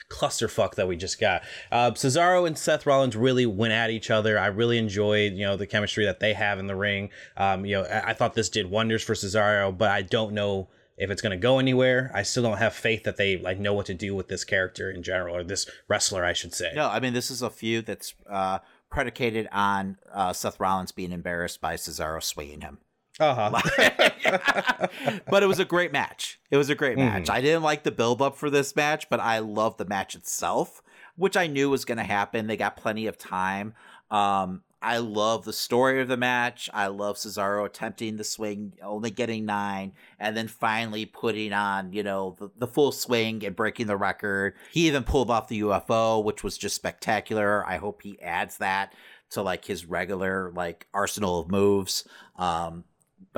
clusterfuck 0.08 0.74
that 0.74 0.88
we 0.88 0.96
just 0.96 1.20
got. 1.20 1.42
Uh, 1.70 1.90
Cesaro 1.90 2.46
and 2.46 2.56
Seth 2.56 2.86
Rollins 2.86 3.16
really 3.16 3.46
went 3.46 3.72
at 3.72 3.90
each 3.90 4.10
other. 4.10 4.38
I 4.38 4.46
really 4.46 4.78
enjoyed 4.78 5.34
you 5.34 5.44
know 5.44 5.56
the 5.56 5.66
chemistry 5.66 6.04
that 6.04 6.20
they 6.20 6.34
have 6.34 6.58
in 6.58 6.66
the 6.66 6.76
ring. 6.76 7.10
Um, 7.36 7.64
you 7.64 7.76
know, 7.76 7.82
I, 7.84 8.10
I 8.10 8.12
thought 8.14 8.34
this 8.34 8.48
did 8.48 8.70
wonders 8.70 9.02
for 9.02 9.14
Cesaro, 9.14 9.76
but 9.76 9.90
I 9.90 10.02
don't 10.02 10.32
know 10.32 10.68
if 10.96 11.10
it's 11.10 11.22
going 11.22 11.30
to 11.30 11.36
go 11.36 11.58
anywhere. 11.58 12.10
I 12.12 12.22
still 12.22 12.42
don't 12.42 12.58
have 12.58 12.74
faith 12.74 13.04
that 13.04 13.16
they 13.16 13.38
like 13.38 13.58
know 13.58 13.72
what 13.72 13.86
to 13.86 13.94
do 13.94 14.14
with 14.14 14.28
this 14.28 14.44
character 14.44 14.90
in 14.90 15.02
general 15.02 15.36
or 15.36 15.44
this 15.44 15.70
wrestler, 15.86 16.24
I 16.24 16.32
should 16.32 16.54
say. 16.54 16.72
No, 16.74 16.88
I 16.88 17.00
mean 17.00 17.12
this 17.12 17.30
is 17.30 17.42
a 17.42 17.50
feud 17.50 17.86
that's 17.86 18.14
uh, 18.28 18.58
predicated 18.90 19.48
on 19.52 19.98
uh, 20.12 20.32
Seth 20.32 20.58
Rollins 20.58 20.92
being 20.92 21.12
embarrassed 21.12 21.60
by 21.60 21.74
Cesaro 21.74 22.22
swinging 22.22 22.62
him. 22.62 22.78
Uh 23.20 23.50
huh. 23.50 24.88
but 25.28 25.42
it 25.42 25.46
was 25.46 25.58
a 25.58 25.64
great 25.64 25.92
match. 25.92 26.38
It 26.50 26.56
was 26.56 26.70
a 26.70 26.74
great 26.74 26.96
match. 26.98 27.28
I 27.28 27.40
didn't 27.40 27.62
like 27.62 27.82
the 27.82 27.90
build 27.90 28.22
up 28.22 28.36
for 28.36 28.50
this 28.50 28.76
match, 28.76 29.08
but 29.10 29.20
I 29.20 29.40
love 29.40 29.76
the 29.76 29.84
match 29.84 30.14
itself, 30.14 30.82
which 31.16 31.36
I 31.36 31.46
knew 31.46 31.70
was 31.70 31.84
going 31.84 31.98
to 31.98 32.04
happen. 32.04 32.46
They 32.46 32.56
got 32.56 32.76
plenty 32.76 33.06
of 33.06 33.18
time. 33.18 33.74
Um, 34.10 34.62
I 34.80 34.98
love 34.98 35.44
the 35.44 35.52
story 35.52 36.00
of 36.00 36.06
the 36.06 36.16
match. 36.16 36.70
I 36.72 36.86
love 36.86 37.16
Cesaro 37.16 37.66
attempting 37.66 38.16
the 38.16 38.24
swing, 38.24 38.74
only 38.80 39.10
getting 39.10 39.44
nine, 39.44 39.92
and 40.20 40.36
then 40.36 40.46
finally 40.46 41.04
putting 41.04 41.52
on, 41.52 41.92
you 41.92 42.04
know, 42.04 42.36
the, 42.38 42.50
the 42.56 42.68
full 42.68 42.92
swing 42.92 43.44
and 43.44 43.56
breaking 43.56 43.88
the 43.88 43.96
record. 43.96 44.54
He 44.70 44.86
even 44.86 45.02
pulled 45.02 45.30
off 45.30 45.48
the 45.48 45.62
UFO, 45.62 46.22
which 46.22 46.44
was 46.44 46.56
just 46.56 46.76
spectacular. 46.76 47.66
I 47.66 47.78
hope 47.78 48.02
he 48.02 48.20
adds 48.22 48.58
that 48.58 48.92
to 49.30 49.42
like 49.42 49.64
his 49.64 49.84
regular 49.84 50.52
like 50.52 50.86
arsenal 50.94 51.40
of 51.40 51.50
moves. 51.50 52.06
Um, 52.36 52.84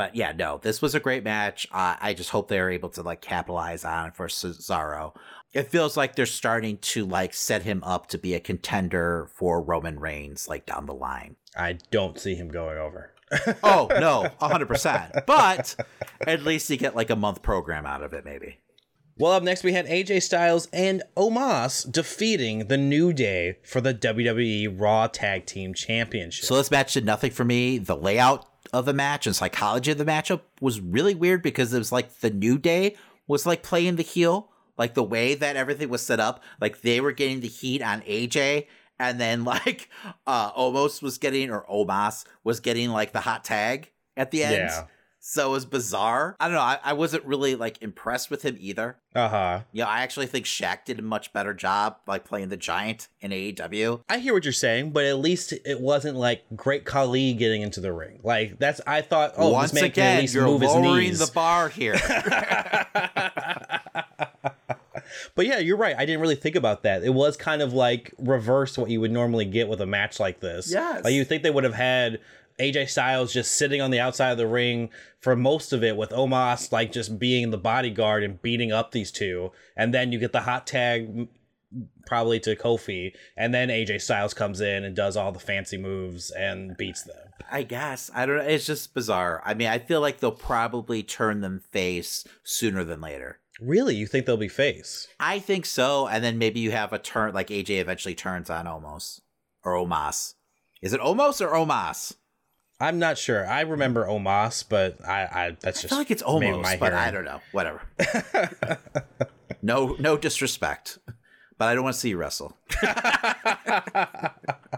but 0.00 0.16
yeah, 0.16 0.32
no, 0.32 0.56
this 0.56 0.80
was 0.80 0.94
a 0.94 1.00
great 1.00 1.24
match. 1.24 1.66
Uh, 1.70 1.94
I 2.00 2.14
just 2.14 2.30
hope 2.30 2.48
they're 2.48 2.70
able 2.70 2.88
to 2.88 3.02
like 3.02 3.20
capitalize 3.20 3.84
on 3.84 4.08
it 4.08 4.16
for 4.16 4.28
Cesaro. 4.28 5.14
It 5.52 5.68
feels 5.68 5.94
like 5.94 6.16
they're 6.16 6.24
starting 6.24 6.78
to 6.78 7.04
like 7.04 7.34
set 7.34 7.64
him 7.64 7.84
up 7.84 8.06
to 8.06 8.16
be 8.16 8.32
a 8.32 8.40
contender 8.40 9.28
for 9.34 9.60
Roman 9.60 10.00
Reigns 10.00 10.48
like 10.48 10.64
down 10.64 10.86
the 10.86 10.94
line. 10.94 11.36
I 11.54 11.76
don't 11.90 12.18
see 12.18 12.34
him 12.34 12.48
going 12.48 12.78
over. 12.78 13.12
Oh 13.62 13.88
no, 13.90 14.30
hundred 14.40 14.68
percent. 14.68 15.12
But 15.26 15.76
at 16.26 16.44
least 16.44 16.70
you 16.70 16.78
get 16.78 16.96
like 16.96 17.10
a 17.10 17.16
month 17.16 17.42
program 17.42 17.84
out 17.84 18.02
of 18.02 18.14
it, 18.14 18.24
maybe. 18.24 18.56
Well, 19.18 19.32
up 19.32 19.42
next 19.42 19.62
we 19.62 19.74
had 19.74 19.86
AJ 19.86 20.22
Styles 20.22 20.66
and 20.72 21.02
Omos 21.14 21.92
defeating 21.92 22.68
the 22.68 22.78
New 22.78 23.12
Day 23.12 23.58
for 23.62 23.82
the 23.82 23.92
WWE 23.92 24.80
Raw 24.80 25.08
Tag 25.08 25.44
Team 25.44 25.74
Championship. 25.74 26.46
So 26.46 26.56
this 26.56 26.70
match 26.70 26.94
did 26.94 27.04
nothing 27.04 27.30
for 27.30 27.44
me. 27.44 27.76
The 27.76 27.96
layout 27.96 28.49
of 28.72 28.84
the 28.84 28.92
match 28.92 29.26
and 29.26 29.34
psychology 29.34 29.90
of 29.90 29.98
the 29.98 30.04
matchup 30.04 30.42
was 30.60 30.80
really 30.80 31.14
weird 31.14 31.42
because 31.42 31.72
it 31.72 31.78
was 31.78 31.92
like 31.92 32.20
the 32.20 32.30
New 32.30 32.58
Day 32.58 32.96
was 33.26 33.46
like 33.46 33.62
playing 33.62 33.96
the 33.96 34.02
heel, 34.02 34.50
like 34.76 34.94
the 34.94 35.02
way 35.02 35.34
that 35.34 35.56
everything 35.56 35.88
was 35.88 36.02
set 36.02 36.20
up, 36.20 36.42
like 36.60 36.80
they 36.82 37.00
were 37.00 37.12
getting 37.12 37.40
the 37.40 37.48
heat 37.48 37.82
on 37.82 38.02
AJ, 38.02 38.66
and 38.98 39.20
then 39.20 39.44
like 39.44 39.88
uh 40.26 40.52
Omos 40.52 41.02
was 41.02 41.18
getting 41.18 41.50
or 41.50 41.64
Omos 41.70 42.24
was 42.44 42.60
getting 42.60 42.90
like 42.90 43.12
the 43.12 43.20
hot 43.20 43.44
tag 43.44 43.90
at 44.16 44.30
the 44.30 44.44
end. 44.44 44.54
Yeah. 44.54 44.84
So 45.22 45.48
it 45.48 45.52
was 45.52 45.66
bizarre. 45.66 46.34
I 46.40 46.46
don't 46.46 46.54
know. 46.54 46.60
I, 46.62 46.78
I 46.82 46.92
wasn't 46.94 47.24
really 47.26 47.54
like 47.54 47.80
impressed 47.82 48.30
with 48.30 48.42
him 48.42 48.56
either. 48.58 48.96
uh 49.14 49.28
huh. 49.28 49.60
Yeah, 49.70 49.86
I 49.86 50.00
actually 50.00 50.26
think 50.26 50.46
Shaq 50.46 50.86
did 50.86 50.98
a 50.98 51.02
much 51.02 51.32
better 51.34 51.52
job 51.52 51.96
like 52.06 52.24
playing 52.24 52.48
the 52.48 52.56
giant 52.56 53.08
in 53.20 53.30
AEW. 53.30 54.00
I 54.08 54.18
hear 54.18 54.32
what 54.32 54.44
you're 54.44 54.52
saying, 54.52 54.90
but 54.92 55.04
at 55.04 55.18
least 55.18 55.52
it 55.52 55.78
wasn't 55.80 56.16
like 56.16 56.44
Great 56.56 56.86
Khali 56.86 57.34
getting 57.34 57.60
into 57.60 57.80
the 57.80 57.92
ring. 57.92 58.20
Like 58.22 58.58
that's 58.58 58.80
I 58.86 59.02
thought. 59.02 59.34
Oh, 59.36 59.50
Once 59.50 59.72
this 59.72 59.82
man 59.82 59.90
can 59.90 60.02
at 60.02 60.08
again, 60.12 60.20
least 60.22 60.34
you're 60.34 60.46
move 60.46 60.62
his 60.62 60.70
lowering 60.72 61.08
knees. 61.08 61.18
the 61.18 61.30
bar 61.32 61.68
here. 61.68 61.96
But 65.34 65.46
yeah, 65.46 65.58
you're 65.58 65.76
right. 65.76 65.96
I 65.98 66.04
didn't 66.06 66.20
really 66.20 66.36
think 66.36 66.54
about 66.54 66.82
that. 66.84 67.02
It 67.02 67.12
was 67.14 67.36
kind 67.36 67.62
of 67.62 67.72
like 67.72 68.12
reverse 68.18 68.78
what 68.78 68.90
you 68.90 69.00
would 69.00 69.10
normally 69.10 69.44
get 69.44 69.68
with 69.68 69.80
a 69.80 69.86
match 69.86 70.20
like 70.20 70.38
this. 70.40 70.70
Yes. 70.70 71.02
Like 71.04 71.14
you 71.14 71.24
think 71.24 71.42
they 71.42 71.50
would 71.50 71.64
have 71.64 71.74
had 71.74 72.20
AJ 72.60 72.90
Styles 72.90 73.32
just 73.32 73.56
sitting 73.56 73.80
on 73.80 73.90
the 73.90 74.00
outside 74.00 74.30
of 74.30 74.38
the 74.38 74.46
ring 74.46 74.90
for 75.20 75.34
most 75.34 75.72
of 75.72 75.82
it 75.82 75.96
with 75.96 76.10
Omos 76.10 76.70
like 76.70 76.92
just 76.92 77.18
being 77.18 77.50
the 77.50 77.58
bodyguard 77.58 78.22
and 78.22 78.40
beating 78.42 78.70
up 78.70 78.92
these 78.92 79.10
two. 79.10 79.52
And 79.76 79.94
then 79.94 80.12
you 80.12 80.18
get 80.18 80.32
the 80.32 80.42
hot 80.42 80.66
tag 80.66 81.28
probably 82.06 82.40
to 82.40 82.56
Kofi 82.56 83.14
and 83.36 83.54
then 83.54 83.68
AJ 83.68 84.02
Styles 84.02 84.34
comes 84.34 84.60
in 84.60 84.84
and 84.84 84.94
does 84.94 85.16
all 85.16 85.32
the 85.32 85.38
fancy 85.38 85.78
moves 85.78 86.30
and 86.30 86.76
beats 86.76 87.02
them. 87.02 87.16
I 87.50 87.62
guess. 87.62 88.10
I 88.14 88.26
don't 88.26 88.36
know. 88.36 88.42
It's 88.44 88.66
just 88.66 88.94
bizarre. 88.94 89.42
I 89.44 89.54
mean, 89.54 89.68
I 89.68 89.78
feel 89.78 90.00
like 90.00 90.20
they'll 90.20 90.32
probably 90.32 91.02
turn 91.02 91.40
them 91.40 91.62
face 91.70 92.24
sooner 92.42 92.84
than 92.84 93.00
later. 93.00 93.38
Really? 93.60 93.94
You 93.94 94.06
think 94.06 94.26
they'll 94.26 94.36
be 94.36 94.48
face? 94.48 95.08
I 95.18 95.38
think 95.38 95.66
so. 95.66 96.06
And 96.06 96.24
then 96.24 96.38
maybe 96.38 96.60
you 96.60 96.70
have 96.70 96.92
a 96.92 96.98
turn, 96.98 97.34
like 97.34 97.48
AJ 97.48 97.80
eventually 97.80 98.14
turns 98.14 98.50
on 98.50 98.66
Omos 98.66 99.20
or 99.64 99.74
Omos. 99.74 100.34
Is 100.80 100.92
it 100.92 101.00
Omos 101.00 101.40
or 101.40 101.52
Omos? 101.52 102.14
I'm 102.80 102.98
not 102.98 103.18
sure. 103.18 103.46
I 103.46 103.60
remember 103.60 104.06
Omos, 104.06 104.64
but 104.66 105.06
I, 105.06 105.22
I 105.22 105.56
that's 105.60 105.80
I 105.80 105.82
just 105.82 105.88
feel 105.90 105.98
like 105.98 106.10
it's 106.10 106.22
Omos, 106.22 106.80
but 106.80 106.94
I 106.94 107.10
don't 107.10 107.26
know. 107.26 107.40
Whatever. 107.52 107.82
no, 109.62 109.96
no 109.98 110.16
disrespect, 110.16 110.98
but 111.58 111.68
I 111.68 111.74
don't 111.74 111.84
want 111.84 111.94
to 111.94 112.00
see 112.00 112.08
you 112.08 112.16
wrestle. 112.16 112.56
All 112.82 112.90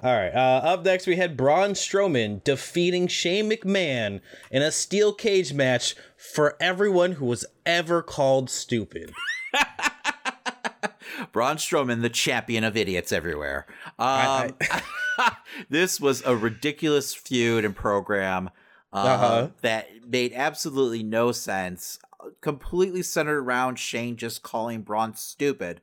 right. 0.03 0.33
Uh, 0.35 0.61
up 0.65 0.85
next, 0.85 1.07
we 1.07 1.15
had 1.15 1.37
Braun 1.37 1.71
Strowman 1.71 2.43
defeating 2.43 3.07
Shane 3.07 3.49
McMahon 3.49 4.21
in 4.51 4.63
a 4.63 4.73
steel 4.73 5.13
cage 5.13 5.53
match 5.53 5.95
for 6.17 6.57
everyone 6.61 7.13
who 7.13 7.27
was 7.27 7.45
ever 7.65 8.03
called 8.03 8.51
stupid. 8.51 9.13
Braun 11.33 11.57
Strowman, 11.57 12.03
the 12.03 12.11
champion 12.11 12.65
of 12.65 12.77
idiots 12.77 13.13
everywhere. 13.13 13.67
Um, 13.99 14.51
this 15.69 16.01
was 16.01 16.23
a 16.25 16.37
ridiculous 16.37 17.15
feud 17.15 17.65
and 17.65 17.75
program 17.77 18.51
uh, 18.93 18.97
Uh-huh. 18.97 19.49
that 19.63 19.89
made 20.09 20.33
absolutely 20.35 21.03
no 21.03 21.33
sense. 21.33 21.99
Completely 22.41 23.03
centered 23.03 23.39
around 23.41 23.79
Shane 23.79 24.17
just 24.17 24.43
calling 24.43 24.83
Braun 24.83 25.15
stupid 25.15 25.81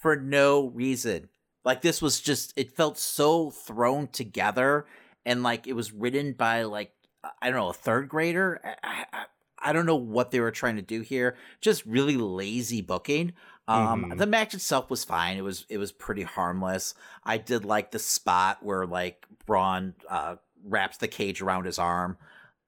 for 0.00 0.16
no 0.16 0.68
reason. 0.68 1.28
Like 1.64 1.82
this 1.82 2.00
was 2.02 2.20
just, 2.20 2.52
it 2.56 2.74
felt 2.76 2.98
so 2.98 3.50
thrown 3.50 4.08
together, 4.08 4.86
and 5.24 5.42
like 5.42 5.66
it 5.66 5.74
was 5.74 5.92
written 5.92 6.32
by 6.32 6.64
like 6.64 6.92
I 7.40 7.48
don't 7.50 7.58
know 7.60 7.68
a 7.68 7.74
third 7.74 8.08
grader. 8.08 8.60
I, 8.82 9.04
I, 9.12 9.24
I 9.64 9.72
don't 9.72 9.86
know 9.86 9.94
what 9.94 10.32
they 10.32 10.40
were 10.40 10.50
trying 10.50 10.74
to 10.76 10.82
do 10.82 11.02
here. 11.02 11.36
Just 11.60 11.86
really 11.86 12.16
lazy 12.16 12.80
booking. 12.80 13.32
Um, 13.72 14.04
Mhm. 14.10 14.18
the 14.18 14.26
match 14.26 14.54
itself 14.54 14.90
was 14.90 15.04
fine. 15.04 15.36
It 15.36 15.42
was 15.42 15.66
it 15.68 15.78
was 15.78 15.92
pretty 15.92 16.22
harmless. 16.22 16.94
I 17.24 17.38
did 17.38 17.64
like 17.64 17.90
the 17.90 17.98
spot 17.98 18.62
where 18.62 18.86
like 18.86 19.26
Braun 19.46 19.94
uh, 20.08 20.36
wraps 20.64 20.96
the 20.98 21.08
cage 21.08 21.40
around 21.42 21.64
his 21.64 21.78
arm. 21.78 22.16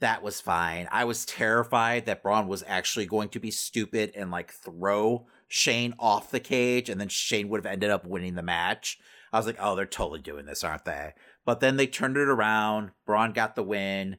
That 0.00 0.22
was 0.22 0.40
fine. 0.40 0.88
I 0.90 1.04
was 1.04 1.24
terrified 1.24 2.06
that 2.06 2.22
Braun 2.22 2.48
was 2.48 2.64
actually 2.66 3.06
going 3.06 3.28
to 3.30 3.40
be 3.40 3.50
stupid 3.50 4.12
and 4.14 4.30
like 4.30 4.52
throw 4.52 5.26
Shane 5.48 5.94
off 5.98 6.30
the 6.30 6.40
cage, 6.40 6.88
and 6.90 7.00
then 7.00 7.08
Shane 7.08 7.48
would 7.48 7.64
have 7.64 7.72
ended 7.72 7.90
up 7.90 8.04
winning 8.06 8.34
the 8.34 8.42
match. 8.42 8.98
I 9.32 9.36
was 9.38 9.46
like, 9.46 9.56
oh, 9.60 9.74
they're 9.76 9.86
totally 9.86 10.20
doing 10.20 10.46
this, 10.46 10.62
aren't 10.64 10.84
they? 10.84 11.12
But 11.44 11.60
then 11.60 11.76
they 11.76 11.86
turned 11.86 12.16
it 12.16 12.28
around. 12.28 12.90
Braun 13.06 13.32
got 13.32 13.54
the 13.56 13.62
win. 13.62 14.16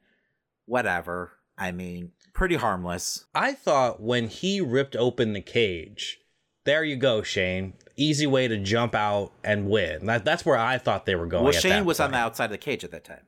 Whatever. 0.65 1.33
I 1.57 1.71
mean, 1.71 2.11
pretty 2.33 2.55
harmless. 2.55 3.25
I 3.33 3.53
thought 3.53 4.01
when 4.01 4.27
he 4.27 4.59
ripped 4.61 4.95
open 4.95 5.33
the 5.33 5.41
cage, 5.41 6.19
there 6.65 6.83
you 6.83 6.95
go, 6.97 7.21
Shane. 7.23 7.73
Easy 7.95 8.27
way 8.27 8.47
to 8.47 8.57
jump 8.57 8.93
out 8.93 9.31
and 9.43 9.69
win. 9.69 10.05
That, 10.05 10.25
that's 10.25 10.45
where 10.45 10.57
I 10.57 10.77
thought 10.77 11.05
they 11.05 11.15
were 11.15 11.25
going. 11.25 11.45
well, 11.45 11.53
Shane 11.53 11.85
was 11.85 11.99
on 11.99 12.11
the 12.11 12.17
outside 12.17 12.45
of 12.45 12.51
the 12.51 12.57
cage 12.57 12.83
at 12.83 12.91
that 12.91 13.05
time. 13.05 13.21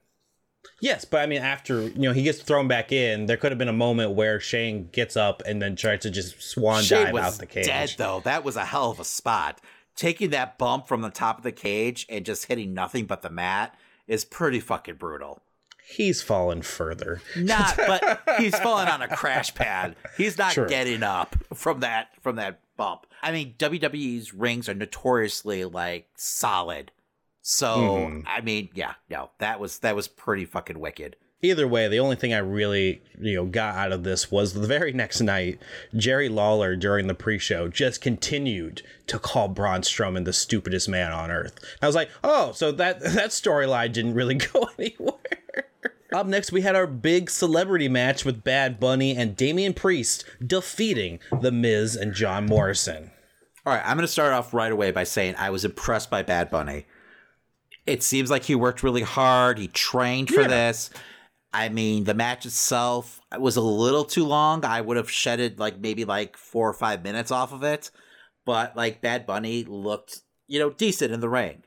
Yes, 0.82 1.06
but 1.06 1.22
I 1.22 1.26
mean, 1.26 1.42
after 1.42 1.82
you 1.82 2.02
know 2.02 2.14
he 2.14 2.24
gets 2.24 2.42
thrown 2.42 2.68
back 2.68 2.92
in, 2.92 3.26
there 3.26 3.38
could 3.38 3.52
have 3.52 3.58
been 3.58 3.70
a 3.70 3.74
moment 3.74 4.12
where 4.12 4.40
Shane 4.40 4.90
gets 4.92 5.18
up 5.18 5.42
and 5.46 5.62
then 5.62 5.76
tries 5.76 6.02
to 6.02 6.12
just 6.12 6.42
swan 6.42 6.84
Shane 6.84 7.06
dive 7.06 7.16
out 7.16 7.34
the 7.34 7.46
cage. 7.46 7.66
dead 7.66 7.96
though. 7.98 8.22
That 8.24 8.44
was 8.44 8.56
a 8.56 8.66
hell 8.66 8.92
of 8.92 9.00
a 9.00 9.06
spot. 9.06 9.62
Taking 9.96 10.30
that 10.32 10.60
bump 10.60 10.88
from 10.88 11.02
the 11.02 11.10
top 11.10 11.38
of 11.40 11.44
the 11.44 11.52
cage 11.52 12.06
and 12.10 12.24
just 12.26 12.46
hitting 12.46 12.74
nothing 12.74 13.06
but 13.06 13.24
the 13.24 13.32
mat 13.32 13.76
is 14.08 14.24
pretty 14.26 14.60
fucking 14.60 14.96
brutal. 14.96 15.42
He's 15.90 16.22
fallen 16.22 16.62
further. 16.64 17.22
Not, 17.36 17.78
but 17.88 18.22
he's 18.40 18.58
fallen 18.60 18.88
on 18.88 19.02
a 19.02 19.08
crash 19.08 19.54
pad. 19.56 19.96
He's 20.18 20.38
not 20.38 20.54
True. 20.54 20.68
getting 20.68 21.02
up 21.04 21.36
from 21.54 21.80
that 21.80 22.10
from 22.22 22.36
that 22.36 22.60
bump. 22.76 23.06
I 23.24 23.32
mean, 23.32 23.56
WWE's 23.58 24.34
rings 24.34 24.68
are 24.70 24.74
notoriously 24.74 25.64
like 25.66 26.08
solid. 26.16 26.92
So 27.42 27.78
Mhm. 27.78 28.24
I 28.28 28.42
mean, 28.42 28.70
yeah, 28.74 28.96
no, 29.10 29.32
that 29.40 29.60
was 29.60 29.80
that 29.80 29.96
was 29.96 30.08
pretty 30.08 30.46
fucking 30.46 30.80
wicked. 30.80 31.16
Either 31.42 31.68
way, 31.68 31.88
the 31.88 32.00
only 32.00 32.16
thing 32.16 32.34
I 32.34 32.40
really, 32.40 33.02
you 33.22 33.36
know, 33.36 33.46
got 33.46 33.76
out 33.76 33.92
of 33.92 34.04
this 34.04 34.32
was 34.32 34.54
the 34.56 34.66
very 34.66 34.92
next 34.92 35.22
night, 35.22 35.60
Jerry 35.96 36.30
Lawler 36.30 36.76
during 36.76 37.06
the 37.06 37.14
pre-show 37.14 37.68
just 37.68 38.02
continued 38.02 38.82
to 39.06 39.20
call 39.20 39.48
Braun 39.48 39.82
Strowman 39.82 40.26
the 40.26 40.34
stupidest 40.34 40.90
man 40.90 41.12
on 41.12 41.30
earth. 41.30 41.60
I 41.80 41.86
was 41.86 41.96
like, 41.96 42.10
oh, 42.24 42.54
so 42.54 42.72
that 42.74 43.00
that 43.02 43.30
storyline 43.30 43.94
didn't 43.94 44.16
really 44.16 44.34
go 44.54 44.68
anywhere. 44.80 45.14
Up 46.14 46.26
next, 46.26 46.52
we 46.52 46.62
had 46.62 46.76
our 46.76 46.88
big 46.88 47.30
celebrity 47.30 47.90
match 47.90 48.24
with 48.24 48.44
Bad 48.44 48.80
Bunny 48.80 49.16
and 49.16 49.36
Damian 49.36 49.74
Priest 49.74 50.24
defeating 50.46 51.20
The 51.42 51.52
Miz 51.52 51.96
and 51.96 52.14
John 52.14 52.46
Morrison. 52.46 53.12
All 53.66 53.74
right, 53.74 53.84
I'm 53.86 53.98
going 53.98 54.06
to 54.06 54.12
start 54.12 54.32
off 54.32 54.54
right 54.54 54.72
away 54.72 54.92
by 54.92 55.04
saying 55.04 55.36
I 55.38 55.50
was 55.50 55.66
impressed 55.66 56.10
by 56.10 56.24
Bad 56.24 56.50
Bunny. 56.50 56.86
It 57.86 58.04
seems 58.04 58.30
like 58.30 58.44
he 58.44 58.56
worked 58.56 58.84
really 58.84 59.02
hard. 59.02 59.58
He 59.58 59.68
trained 59.68 60.30
for 60.30 60.42
Yeah. 60.42 60.48
this. 60.48 60.90
I 61.54 61.70
mean, 61.70 62.06
the 62.06 62.14
match 62.14 62.46
itself 62.46 63.20
was 63.38 63.58
a 63.58 63.62
little 63.62 64.06
too 64.06 64.26
long. 64.26 64.64
I 64.64 64.80
would 64.80 64.96
have 64.98 65.10
shedded 65.12 65.60
like 65.60 65.80
maybe 65.80 66.06
like 66.06 66.38
four 66.38 66.70
or 66.70 66.74
five 66.74 67.04
minutes 67.04 67.32
off 67.32 67.52
of 67.52 67.64
it. 67.64 67.92
But 68.46 68.78
like 68.78 69.02
Bad 69.02 69.26
Bunny 69.26 69.64
looked, 69.66 70.22
you 70.48 70.60
know, 70.60 70.70
decent 70.70 71.12
in 71.14 71.20
the 71.20 71.30
ring. 71.30 71.64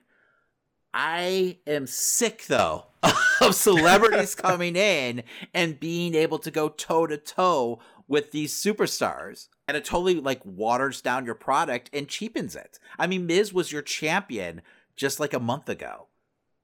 I 0.95 1.59
am 1.67 1.87
sick 1.87 2.47
though 2.47 2.87
of 3.47 3.55
celebrities 3.55 4.35
coming 4.37 4.77
in 4.77 5.23
and 5.55 5.81
being 5.81 6.15
able 6.15 6.39
to 6.39 6.51
go 6.51 6.69
toe 6.69 7.07
to 7.07 7.17
toe 7.17 7.81
with 8.07 8.33
these 8.33 8.53
superstars. 8.53 9.49
And 9.69 9.77
it 9.77 9.85
totally 9.85 10.17
like 10.17 10.45
waters 10.45 11.01
down 11.01 11.25
your 11.25 11.35
product 11.35 11.91
and 11.93 12.09
cheapens 12.09 12.57
it. 12.57 12.79
I 12.99 13.07
mean, 13.07 13.27
Miz 13.27 13.53
was 13.53 13.73
your 13.73 13.83
champion 13.83 14.63
just 14.97 15.21
like 15.21 15.33
a 15.33 15.41
month 15.41 15.69
ago. 15.69 16.09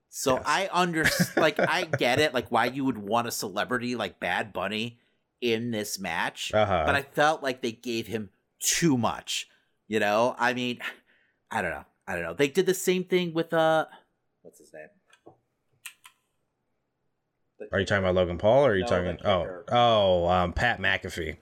So 0.09 0.41
I 0.45 0.69
under 0.73 1.05
like 1.37 1.59
I 1.59 1.85
get 1.85 2.19
it, 2.19 2.35
like 2.35 2.51
why 2.51 2.67
you 2.67 2.85
would 2.85 2.99
want 2.99 3.29
a 3.29 3.31
celebrity 3.31 3.95
like 3.97 4.19
Bad 4.19 4.53
Bunny 4.53 4.99
in 5.41 5.71
this 5.71 5.99
match. 5.99 6.53
Uh-huh. 6.55 6.85
But 6.87 6.95
I 6.95 7.03
felt 7.03 7.43
like 7.43 7.63
they 7.63 7.73
gave 7.73 8.07
him 8.07 8.31
too 8.59 8.97
much. 8.97 9.49
You 9.89 10.01
know? 10.01 10.35
I 10.39 10.55
mean, 10.55 10.79
I 11.51 11.63
don't 11.63 11.71
know. 11.71 11.85
I 12.09 12.15
don't 12.15 12.23
know. 12.23 12.35
They 12.35 12.49
did 12.49 12.67
the 12.67 12.75
same 12.75 13.05
thing 13.05 13.35
with 13.35 13.53
uh 13.53 13.87
what's 14.43 14.59
his 14.59 14.73
name? 14.73 14.89
Are 17.73 17.81
you 17.81 17.87
talking 17.87 18.05
about 18.05 18.15
Logan 18.15 18.39
Paul 18.39 18.67
or 18.67 18.71
are 18.73 18.77
you 18.77 18.83
No, 18.83 18.89
talking 18.89 19.19
oh 19.25 19.63
oh 19.71 20.29
um, 20.29 20.53
Pat 20.53 20.81
McAfee? 20.81 21.37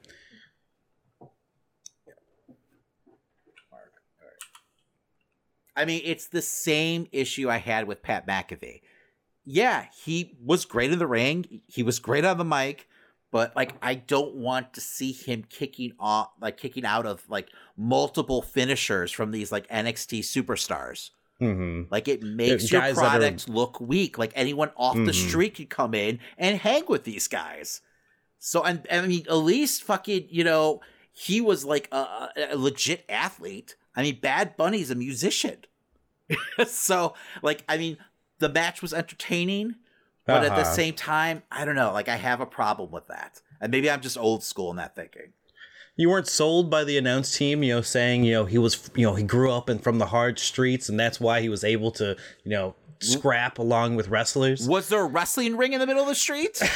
I 5.77 5.85
mean, 5.85 6.03
it's 6.05 6.29
the 6.29 6.43
same 6.43 7.09
issue 7.11 7.51
I 7.51 7.57
had 7.57 7.89
with 7.89 8.03
Pat 8.03 8.27
McAfee. 8.27 8.81
Yeah, 9.45 9.87
he 10.05 10.37
was 10.43 10.65
great 10.65 10.93
in 10.93 10.99
the 10.99 11.07
ring. 11.07 11.63
He 11.67 11.83
was 11.83 11.99
great 11.99 12.25
on 12.25 12.39
the 12.39 12.45
mic, 12.45 12.89
but 13.33 13.55
like 13.57 13.75
I 13.83 13.97
don't 13.97 14.37
want 14.37 14.73
to 14.75 14.81
see 14.81 15.13
him 15.13 15.45
kicking 15.49 15.93
off 15.99 16.31
like 16.41 16.57
kicking 16.57 16.85
out 16.85 17.07
of 17.07 17.29
like 17.29 17.49
multiple 17.77 18.41
finishers 18.41 19.11
from 19.11 19.33
these 19.33 19.51
like 19.51 19.67
NXT 19.69 20.21
superstars. 20.21 21.11
Mm-hmm. 21.41 21.83
Like 21.91 22.07
it 22.09 22.23
makes 22.23 22.71
your 22.71 22.81
that 22.81 22.93
are- 22.93 22.95
product 22.95 23.49
look 23.49 23.81
weak. 23.81 24.19
Like 24.19 24.33
anyone 24.35 24.71
off 24.77 24.95
the 24.95 25.11
Mhm. 25.13 25.29
street 25.29 25.57
could 25.57 25.69
come 25.71 25.95
in 25.95 26.21
and 26.39 26.59
hang 26.59 26.85
with 26.89 27.05
these 27.05 27.27
guys. 27.29 27.81
So 28.39 28.63
and, 28.63 28.87
and 28.89 29.05
I 29.05 29.09
mean, 29.09 29.25
at 29.29 29.35
least 29.37 29.83
fucking 29.83 30.27
you 30.31 30.45
know 30.45 30.81
he 31.13 31.41
was 31.41 31.65
like 31.65 31.89
a, 31.93 32.29
a- 32.51 32.57
legit 32.57 33.05
athlete. 33.09 33.77
I 33.97 34.03
mean, 34.03 34.19
Bad 34.21 34.57
Bunny's 34.57 34.91
a 34.91 34.95
musician. 34.95 35.59
so 36.67 37.15
like 37.43 37.65
I 37.69 37.79
mean, 37.79 37.99
the 38.39 38.49
match 38.49 38.81
was 38.83 38.95
entertaining, 38.95 39.75
but 40.27 40.45
at 40.45 40.55
the 40.55 40.63
Uh-huh. 40.63 40.73
same 40.73 40.95
time, 40.95 41.43
I 41.51 41.65
don't 41.65 41.75
know. 41.77 41.93
Like 41.93 42.09
I 42.09 42.17
have 42.17 42.41
a 42.41 42.47
problem 42.47 42.91
with 42.91 43.07
that, 43.09 43.41
and 43.61 43.71
maybe 43.71 43.91
I'm 43.91 44.01
just 44.01 44.17
old 44.17 44.43
school 44.43 44.71
in 44.71 44.77
that 44.77 44.95
thinking. 44.97 45.33
You 45.97 46.11
weren't 46.11 46.27
sold 46.27 46.71
by 46.71 46.83
the 46.85 46.99
announce 46.99 47.37
team, 47.37 47.63
you 47.63 47.75
know, 47.77 47.81
saying, 47.81 48.25
you 48.25 48.33
know, 48.33 48.45
he 48.47 48.59
was, 48.59 48.91
you 48.97 49.07
know, 49.07 49.15
he 49.15 49.23
grew 49.23 49.53
up 49.53 49.71
in 49.71 49.79
from 49.79 49.99
the 49.99 50.07
hard 50.07 50.39
streets 50.41 50.89
and 50.89 50.99
that's 50.99 51.21
why 51.21 51.41
he 51.41 51.49
was 51.49 51.63
able 51.63 51.93
to, 51.93 52.17
you 52.43 52.51
know, 52.51 52.75
scrap 53.01 53.59
along 53.59 53.95
with 53.97 54.09
wrestlers. 54.09 54.67
Was 54.69 54.89
there 54.89 55.03
a 55.03 55.07
wrestling 55.07 55.57
ring 55.57 55.73
in 55.73 55.79
the 55.81 55.87
middle 55.87 56.03
of 56.03 56.09
the 56.09 56.15
street? 56.17 56.61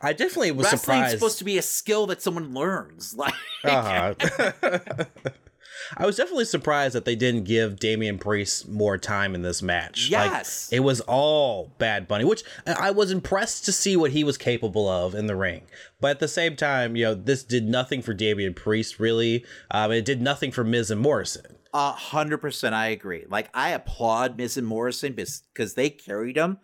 I 0.00 0.12
definitely 0.12 0.52
was 0.52 0.64
Wrestling's 0.66 0.80
surprised. 0.82 1.12
supposed 1.18 1.38
to 1.38 1.44
be 1.44 1.58
a 1.58 1.62
skill 1.62 2.06
that 2.06 2.22
someone 2.22 2.54
learns. 2.54 3.14
Like, 3.18 3.34
Uh-huh. 3.64 4.14
I 5.96 6.06
was 6.06 6.16
definitely 6.16 6.44
surprised 6.44 6.94
that 6.94 7.04
they 7.04 7.16
didn't 7.16 7.44
give 7.44 7.78
Damian 7.78 8.18
Priest 8.18 8.68
more 8.68 8.98
time 8.98 9.34
in 9.34 9.42
this 9.42 9.62
match. 9.62 10.10
Like, 10.10 10.30
Yes. 10.30 10.68
it 10.70 10.80
was 10.80 11.00
all 11.02 11.72
Bad 11.78 12.06
Bunny, 12.08 12.24
which 12.24 12.42
I 12.66 12.90
was 12.90 13.10
impressed 13.10 13.64
to 13.66 13.72
see 13.72 13.96
what 13.96 14.10
he 14.10 14.24
was 14.24 14.36
capable 14.38 14.88
of 14.88 15.14
in 15.14 15.26
the 15.26 15.36
ring. 15.36 15.62
But 16.00 16.12
at 16.12 16.20
the 16.20 16.28
same 16.28 16.56
time, 16.56 16.96
you 16.96 17.04
know, 17.04 17.14
this 17.14 17.42
did 17.44 17.66
nothing 17.68 18.02
for 18.02 18.14
Damian 18.14 18.54
Priest, 18.54 19.00
really. 19.00 19.44
Um, 19.70 19.90
it 19.92 20.04
did 20.04 20.20
nothing 20.22 20.52
for 20.52 20.64
Miz 20.64 20.90
and 20.90 21.00
Morrison. 21.00 21.56
A 21.74 21.92
hundred 21.92 22.38
percent, 22.38 22.74
I 22.74 22.88
agree. 22.88 23.24
Like 23.28 23.50
I 23.52 23.70
applaud 23.70 24.36
Miz 24.38 24.56
and 24.56 24.66
Morrison 24.66 25.12
because 25.12 25.74
they 25.74 25.90
carried 25.90 26.36
him 26.36 26.58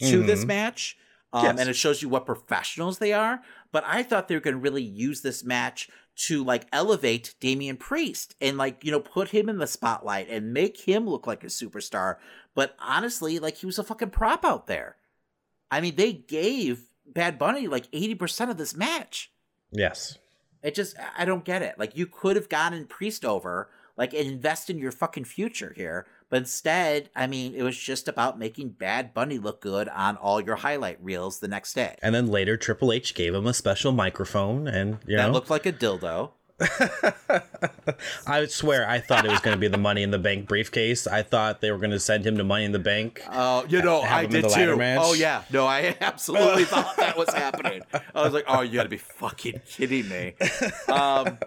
to 0.00 0.22
this 0.22 0.44
Mhm. 0.44 0.48
match, 0.48 0.96
um, 1.32 1.44
Yes. 1.44 1.60
and 1.60 1.68
it 1.68 1.74
shows 1.76 2.00
you 2.00 2.08
what 2.08 2.24
professionals 2.24 2.98
they 2.98 3.12
are. 3.12 3.42
But 3.70 3.84
I 3.86 4.02
thought 4.02 4.28
they 4.28 4.34
were 4.34 4.40
going 4.40 4.54
to 4.56 4.60
really 4.60 4.82
use 4.82 5.20
this 5.20 5.44
match 5.44 5.88
to 6.16 6.44
like 6.44 6.66
elevate 6.72 7.34
Damian 7.40 7.76
Priest 7.76 8.34
and 8.40 8.58
like 8.58 8.84
you 8.84 8.90
know 8.90 9.00
put 9.00 9.28
him 9.28 9.48
in 9.48 9.58
the 9.58 9.66
spotlight 9.66 10.28
and 10.28 10.52
make 10.52 10.80
him 10.80 11.08
look 11.08 11.26
like 11.26 11.44
a 11.44 11.48
superstar. 11.48 12.16
But 12.54 12.74
honestly, 12.78 13.38
like 13.38 13.56
he 13.56 13.66
was 13.66 13.78
a 13.78 13.84
fucking 13.84 14.10
prop 14.10 14.44
out 14.44 14.66
there. 14.66 14.96
I 15.70 15.80
mean, 15.80 15.96
they 15.96 16.12
gave 16.12 16.90
Bad 17.06 17.38
Bunny 17.38 17.66
like 17.66 17.88
eighty 17.92 18.14
percent 18.14 18.50
of 18.50 18.56
this 18.56 18.76
match. 18.76 19.30
Yes. 19.70 20.18
It 20.62 20.74
just 20.74 20.96
I 21.16 21.24
don't 21.24 21.44
get 21.44 21.62
it. 21.62 21.78
Like 21.78 21.96
you 21.96 22.06
could 22.06 22.36
have 22.36 22.48
gotten 22.48 22.86
Priest 22.86 23.24
over 23.24 23.70
like 23.96 24.12
and 24.12 24.26
invest 24.26 24.70
in 24.70 24.78
your 24.78 24.92
fucking 24.92 25.24
future 25.24 25.72
here. 25.76 26.06
But 26.30 26.38
instead, 26.38 27.10
I 27.14 27.26
mean, 27.26 27.54
it 27.54 27.62
was 27.62 27.76
just 27.76 28.08
about 28.08 28.38
making 28.38 28.70
Bad 28.70 29.12
Bunny 29.12 29.38
look 29.38 29.60
good 29.60 29.88
on 29.88 30.16
all 30.16 30.40
your 30.40 30.56
highlight 30.56 31.02
reels 31.02 31.40
the 31.40 31.48
next 31.48 31.74
day. 31.74 31.96
And 32.02 32.14
then 32.14 32.28
later, 32.28 32.56
Triple 32.56 32.92
H 32.92 33.14
gave 33.14 33.34
him 33.34 33.46
a 33.46 33.52
special 33.52 33.92
microphone, 33.92 34.68
and 34.68 34.98
you 35.06 35.16
that 35.16 35.26
know, 35.26 35.32
looked 35.32 35.50
like 35.50 35.66
a 35.66 35.72
dildo. 35.72 36.30
I 38.26 38.46
swear, 38.46 38.88
I 38.88 39.00
thought 39.00 39.24
it 39.24 39.30
was 39.30 39.40
going 39.40 39.56
to 39.56 39.60
be 39.60 39.68
the 39.68 39.78
Money 39.78 40.02
in 40.02 40.10
the 40.10 40.18
Bank 40.18 40.48
briefcase. 40.48 41.06
I 41.06 41.22
thought 41.22 41.60
they 41.60 41.70
were 41.70 41.78
going 41.78 41.90
to 41.90 42.00
send 42.00 42.26
him 42.26 42.36
to 42.38 42.44
Money 42.44 42.64
in 42.64 42.72
the 42.72 42.78
Bank. 42.78 43.22
Oh, 43.30 43.64
you 43.68 43.82
know, 43.82 44.00
I 44.02 44.26
did 44.26 44.48
too. 44.48 44.78
Oh 44.80 45.14
yeah, 45.14 45.42
no, 45.50 45.66
I 45.66 45.96
absolutely 46.00 46.64
thought 46.64 46.96
that 46.96 47.16
was 47.16 47.30
happening. 47.32 47.82
I 48.14 48.22
was 48.22 48.32
like, 48.32 48.44
oh, 48.48 48.60
you 48.62 48.74
got 48.74 48.84
to 48.84 48.88
be 48.88 48.96
fucking 48.96 49.60
kidding 49.66 50.08
me. 50.08 50.34
Um, 50.88 51.38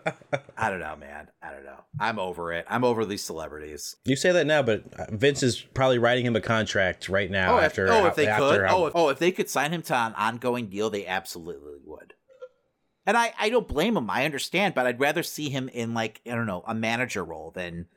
I 0.58 0.70
don't 0.70 0.80
know, 0.80 0.96
man. 0.96 1.30
I 1.42 1.52
don't 1.52 1.64
know. 1.66 1.84
I'm 2.00 2.20
over 2.20 2.52
it. 2.54 2.66
I'm 2.70 2.84
over 2.84 3.06
these 3.06 3.24
celebrities. 3.24 3.96
You 4.06 4.16
say 4.16 4.32
that 4.32 4.48
now, 4.48 4.64
but 4.64 4.84
Vince 5.12 5.44
is 5.44 5.62
probably 5.62 6.00
writing 6.00 6.26
him 6.26 6.36
a 6.36 6.42
contract 6.42 7.10
right 7.10 7.30
now. 7.30 7.56
Oh, 7.58 7.60
after 7.60 7.86
if, 7.86 7.92
oh, 7.92 8.06
if 8.08 8.16
they 8.16 8.28
after, 8.28 8.50
could. 8.50 8.62
how- 8.68 8.74
Oh, 8.74 8.86
if, 8.88 8.96
oh, 8.96 9.10
if 9.10 9.20
they 9.20 9.32
could 9.32 9.50
sign 9.50 9.72
him 9.72 9.84
to 9.84 9.96
an 9.96 10.14
ongoing 10.16 10.68
deal, 10.68 10.90
they 10.90 11.06
absolutely 11.06 11.74
would. 11.86 12.14
And 13.06 13.18
I, 13.18 13.34
I 13.38 13.50
don't 13.50 13.68
blame 13.68 13.98
him. 13.98 14.10
I 14.10 14.26
understand, 14.26 14.76
but 14.76 14.88
I'd 14.88 15.00
rather 15.00 15.24
see 15.24 15.50
him 15.50 15.70
in 15.70 15.94
like 15.94 16.22
I 16.26 16.36
don't 16.36 16.46
know 16.46 16.64
a 16.66 16.74
manager 16.74 17.24
role 17.24 17.52
than, 17.52 17.88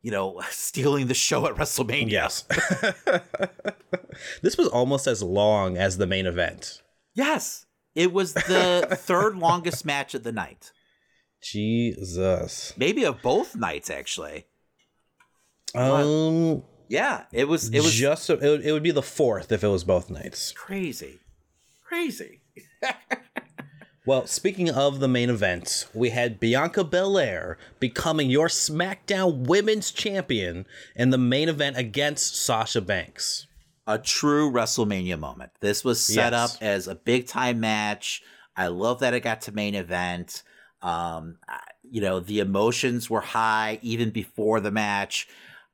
you 0.00 0.10
know, 0.10 0.40
stealing 0.50 1.06
the 1.06 1.14
show 1.14 1.46
at 1.46 1.54
WrestleMania. 1.54 2.10
yes. 2.10 2.42
this 4.42 4.56
was 4.56 4.68
almost 4.68 5.06
as 5.06 5.22
long 5.22 5.76
as 5.76 5.98
the 5.98 6.06
main 6.06 6.26
event. 6.26 6.82
Yes, 7.14 7.66
it 7.94 8.12
was 8.12 8.32
the 8.32 8.88
third 8.98 9.36
longest 9.36 9.84
match 9.84 10.14
of 10.14 10.22
the 10.22 10.32
night. 10.32 10.72
Jesus. 11.42 12.72
Maybe 12.76 13.04
of 13.04 13.22
both 13.22 13.54
nights, 13.54 13.90
actually. 13.90 14.46
Um. 15.74 16.62
Yeah, 16.88 17.24
it 17.32 17.46
was. 17.46 17.68
It 17.68 17.80
was 17.80 17.92
just. 17.92 18.30
It 18.30 18.40
would, 18.40 18.64
it 18.64 18.72
would 18.72 18.82
be 18.82 18.92
the 18.92 19.02
fourth 19.02 19.52
if 19.52 19.62
it 19.62 19.68
was 19.68 19.84
both 19.84 20.08
nights. 20.08 20.52
crazy, 20.52 21.18
crazy. 21.84 22.40
Well, 24.08 24.26
speaking 24.26 24.70
of 24.70 25.00
the 25.00 25.06
main 25.06 25.28
event, 25.28 25.86
we 25.92 26.08
had 26.08 26.40
Bianca 26.40 26.82
Belair 26.82 27.58
becoming 27.78 28.30
your 28.30 28.48
SmackDown 28.48 29.46
Women's 29.46 29.90
Champion 29.90 30.64
in 30.96 31.10
the 31.10 31.18
main 31.18 31.50
event 31.50 31.76
against 31.76 32.34
Sasha 32.34 32.80
Banks. 32.80 33.46
a 33.86 33.98
true 33.98 34.50
WrestleMania 34.50 35.18
moment. 35.18 35.50
This 35.60 35.84
was 35.84 36.02
set 36.02 36.32
Yes. 36.32 36.54
up 36.54 36.62
as 36.62 36.88
a 36.88 36.94
big 36.94 37.26
time 37.26 37.60
match. 37.60 38.22
I 38.56 38.68
love 38.68 39.00
that 39.00 39.12
it 39.12 39.20
got 39.20 39.42
to 39.42 39.52
main 39.52 39.74
event. 39.74 40.42
Um, 40.80 41.36
you 41.82 42.00
know, 42.00 42.18
the 42.18 42.38
emotions 42.40 43.10
were 43.10 43.20
high 43.20 43.78
even 43.82 44.08
before 44.08 44.60
the 44.60 44.70
match. 44.70 45.28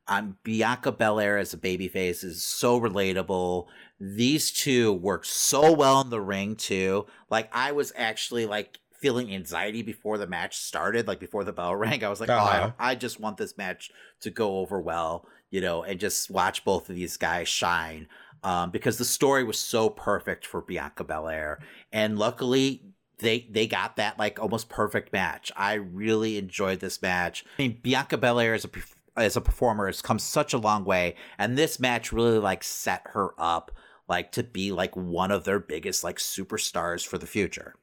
Um, 0.09 0.37
Bianca 0.43 0.91
Belair 0.91 1.37
as 1.37 1.53
a 1.53 1.57
babyface 1.57 2.23
is 2.25 2.43
so 2.43 2.79
relatable. 2.79 3.67
These 3.99 4.51
two 4.51 4.91
worked 4.93 5.27
so 5.27 5.71
well 5.71 6.01
in 6.01 6.09
the 6.09 6.21
ring 6.21 6.55
too. 6.55 7.05
Like 7.29 7.49
I 7.53 7.71
was 7.71 7.93
actually 7.95 8.45
like 8.45 8.79
feeling 8.99 9.33
anxiety 9.33 9.81
before 9.81 10.17
the 10.17 10.27
match 10.27 10.57
started, 10.57 11.07
like 11.07 11.19
before 11.19 11.43
the 11.43 11.53
bell 11.53 11.75
rang. 11.75 12.03
I 12.03 12.09
was 12.09 12.19
like, 12.19 12.29
Uh-huh. 12.29 12.71
oh, 12.71 12.73
I, 12.79 12.91
I 12.91 12.95
just 12.95 13.19
want 13.19 13.37
this 13.37 13.57
match 13.57 13.91
to 14.21 14.29
go 14.29 14.57
over 14.59 14.79
well, 14.81 15.25
you 15.51 15.61
know, 15.61 15.83
and 15.83 15.99
just 15.99 16.29
watch 16.29 16.65
both 16.65 16.89
of 16.89 16.95
these 16.95 17.17
guys 17.17 17.47
shine. 17.47 18.07
Um, 18.43 18.69
because 18.69 18.97
the 18.99 19.05
story 19.05 19.43
was 19.43 19.57
so 19.57 19.89
perfect 19.89 20.45
for 20.45 20.61
Bianca 20.61 21.03
Belair, 21.03 21.59
and 21.91 22.19
luckily 22.19 22.83
they 23.17 23.47
they 23.49 23.65
got 23.65 23.95
that 23.95 24.19
like 24.19 24.39
almost 24.39 24.69
perfect 24.69 25.11
match. 25.11 25.51
I 25.55 25.73
really 25.75 26.37
enjoyed 26.37 26.79
this 26.79 27.01
match. 27.01 27.43
I 27.57 27.61
mean, 27.63 27.79
Bianca 27.81 28.17
Belair 28.19 28.53
as 28.53 28.63
a 28.65 28.69
as 29.17 29.35
a 29.35 29.41
performer 29.41 29.87
has 29.87 30.01
come 30.03 30.19
such 30.19 30.53
a 30.53 30.59
long 30.59 30.85
way, 30.85 31.15
and 31.39 31.57
this 31.57 31.79
match 31.79 32.11
really 32.13 32.37
like 32.37 32.63
set 32.63 33.01
her 33.13 33.29
up 33.39 33.71
like 34.07 34.31
to 34.33 34.43
be 34.43 34.71
like 34.71 34.95
one 34.95 35.31
of 35.31 35.43
their 35.43 35.59
biggest 35.59 36.03
like 36.03 36.17
superstars 36.17 37.05
for 37.05 37.17
the 37.17 37.27
future. 37.27 37.75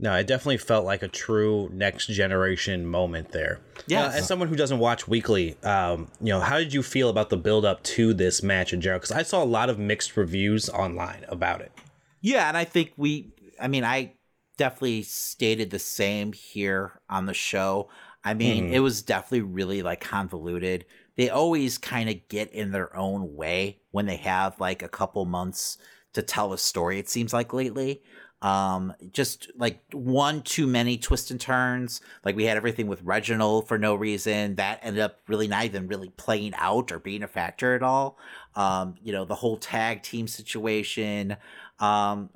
No, 0.00 0.14
it 0.14 0.28
definitely 0.28 0.58
felt 0.58 0.84
like 0.84 1.02
a 1.02 1.08
true 1.08 1.68
next 1.72 2.06
generation 2.06 2.86
moment 2.86 3.32
there. 3.32 3.58
Yeah. 3.88 4.06
Uh, 4.06 4.10
as 4.12 4.28
someone 4.28 4.48
who 4.48 4.54
doesn't 4.54 4.78
watch 4.78 5.08
weekly, 5.08 5.56
um, 5.64 6.06
you 6.20 6.28
know, 6.28 6.38
how 6.40 6.58
did 6.58 6.72
you 6.72 6.84
feel 6.84 7.08
about 7.08 7.30
the 7.30 7.36
build 7.36 7.64
up 7.64 7.82
to 7.82 8.14
this 8.14 8.40
match 8.42 8.72
in 8.72 8.80
general? 8.80 9.00
Because 9.00 9.10
I 9.10 9.22
saw 9.22 9.42
a 9.42 9.44
lot 9.44 9.68
of 9.68 9.78
mixed 9.78 10.16
reviews 10.16 10.68
online 10.68 11.24
about 11.28 11.60
it. 11.62 11.72
Yeah, 12.20 12.48
and 12.48 12.56
I 12.56 12.64
think 12.64 12.92
we 12.96 13.32
I 13.60 13.66
mean, 13.66 13.82
I 13.84 14.12
definitely 14.56 15.02
stated 15.02 15.70
the 15.70 15.78
same 15.80 16.32
here 16.32 17.00
on 17.10 17.26
the 17.26 17.34
show. 17.34 17.88
I 18.22 18.34
mean, 18.34 18.68
Mhm. 18.70 18.72
it 18.72 18.80
was 18.80 19.02
definitely 19.02 19.42
really 19.42 19.82
like 19.82 20.00
convoluted. 20.00 20.84
They 21.16 21.28
always 21.28 21.76
kind 21.78 22.08
of 22.08 22.28
get 22.28 22.52
in 22.52 22.70
their 22.70 22.94
own 22.96 23.34
way 23.34 23.80
when 23.98 24.06
they 24.06 24.14
have 24.14 24.60
like 24.60 24.80
a 24.84 24.88
couple 24.88 25.24
months 25.24 25.76
to 26.12 26.22
tell 26.22 26.52
a 26.52 26.58
story, 26.58 27.00
it 27.00 27.08
seems 27.08 27.32
like 27.32 27.52
lately. 27.52 28.00
Um, 28.40 28.94
just 29.10 29.50
like 29.56 29.80
one 29.90 30.42
too 30.42 30.68
many 30.68 30.98
twists 30.98 31.32
and 31.32 31.40
turns. 31.40 32.00
Like 32.24 32.36
we 32.36 32.44
had 32.44 32.56
everything 32.56 32.86
with 32.86 33.02
Reginald 33.02 33.66
for 33.66 33.76
no 33.76 33.96
reason. 33.96 34.54
That 34.54 34.78
ended 34.82 35.02
up 35.02 35.18
really 35.26 35.48
not 35.48 35.64
even 35.64 35.88
really 35.88 36.10
playing 36.10 36.54
out 36.54 36.92
or 36.92 37.00
being 37.00 37.24
a 37.24 37.26
factor 37.26 37.74
at 37.74 37.82
all. 37.82 38.20
Um, 38.54 38.94
you 39.02 39.10
know, 39.10 39.24
the 39.24 39.34
whole 39.34 39.56
tag 39.56 40.04
team 40.04 40.28
situation. 40.28 41.36
Um, 41.80 42.30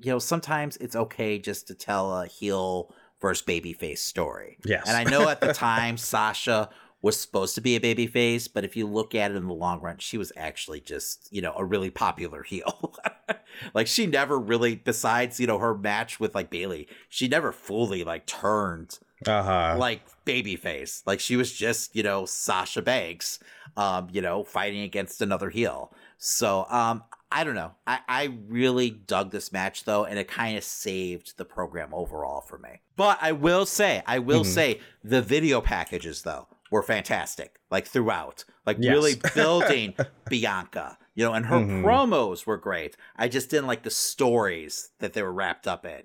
you 0.00 0.10
know, 0.10 0.18
sometimes 0.18 0.76
it's 0.78 0.96
okay 0.96 1.38
just 1.38 1.68
to 1.68 1.76
tell 1.76 2.12
a 2.18 2.26
heel 2.26 2.92
versus 3.20 3.46
babyface 3.46 3.98
story. 3.98 4.58
Yes. 4.64 4.82
And 4.88 4.96
I 4.96 5.08
know 5.08 5.28
at 5.28 5.40
the 5.40 5.52
time 5.52 5.96
Sasha 5.96 6.70
was 7.04 7.20
supposed 7.20 7.54
to 7.54 7.60
be 7.60 7.76
a 7.76 7.80
babyface, 7.80 8.48
but 8.52 8.64
if 8.64 8.74
you 8.76 8.86
look 8.86 9.14
at 9.14 9.30
it 9.30 9.36
in 9.36 9.46
the 9.46 9.52
long 9.52 9.78
run, 9.82 9.98
she 9.98 10.16
was 10.16 10.32
actually 10.38 10.80
just, 10.80 11.28
you 11.30 11.42
know, 11.42 11.52
a 11.54 11.62
really 11.64 11.90
popular 11.90 12.42
heel. 12.42 12.94
like 13.74 13.86
she 13.86 14.06
never 14.06 14.38
really 14.38 14.74
besides, 14.74 15.38
you 15.38 15.46
know, 15.46 15.58
her 15.58 15.76
match 15.76 16.18
with 16.18 16.34
like 16.34 16.48
Bayley, 16.48 16.88
she 17.10 17.28
never 17.28 17.52
fully 17.52 18.04
like 18.04 18.24
turned 18.24 18.98
Uh 19.26 19.42
huh. 19.42 19.76
like 19.78 20.00
babyface. 20.24 21.02
Like 21.04 21.20
she 21.20 21.36
was 21.36 21.52
just, 21.52 21.94
you 21.94 22.02
know, 22.02 22.24
Sasha 22.24 22.80
Banks, 22.80 23.38
um, 23.76 24.08
you 24.10 24.22
know, 24.22 24.42
fighting 24.42 24.80
against 24.80 25.20
another 25.20 25.50
heel. 25.50 25.92
So, 26.16 26.64
um, 26.70 27.04
I 27.30 27.44
don't 27.44 27.54
know. 27.56 27.72
I, 27.86 27.98
I 28.08 28.38
really 28.48 28.88
dug 28.90 29.30
this 29.30 29.52
match 29.52 29.84
though, 29.84 30.04
and 30.06 30.18
it 30.18 30.26
kind 30.28 30.56
of 30.56 30.64
saved 30.64 31.36
the 31.36 31.44
program 31.44 31.90
overall 31.92 32.40
for 32.40 32.56
me. 32.56 32.80
But 32.96 33.18
I 33.20 33.32
will 33.32 33.66
say, 33.66 34.02
I 34.06 34.20
will 34.20 34.44
Mhm. 34.44 34.46
say 34.46 34.80
the 35.02 35.20
video 35.20 35.60
packages 35.60 36.22
though 36.22 36.46
were 36.74 36.82
fantastic, 36.82 37.60
like 37.70 37.86
throughout, 37.86 38.44
like 38.66 38.78
Yes. 38.80 38.94
really 38.94 39.14
building 39.34 39.94
Bianca, 40.28 40.98
you 41.14 41.24
know, 41.24 41.32
and 41.32 41.46
her 41.46 41.60
Mhm. 41.60 41.82
promos 41.84 42.46
were 42.46 42.56
great. 42.56 42.96
I 43.14 43.28
just 43.28 43.48
didn't 43.48 43.68
like 43.68 43.84
the 43.84 43.90
stories 43.90 44.90
that 44.98 45.12
they 45.12 45.22
were 45.22 45.32
wrapped 45.32 45.68
up 45.68 45.86
in. 45.86 46.02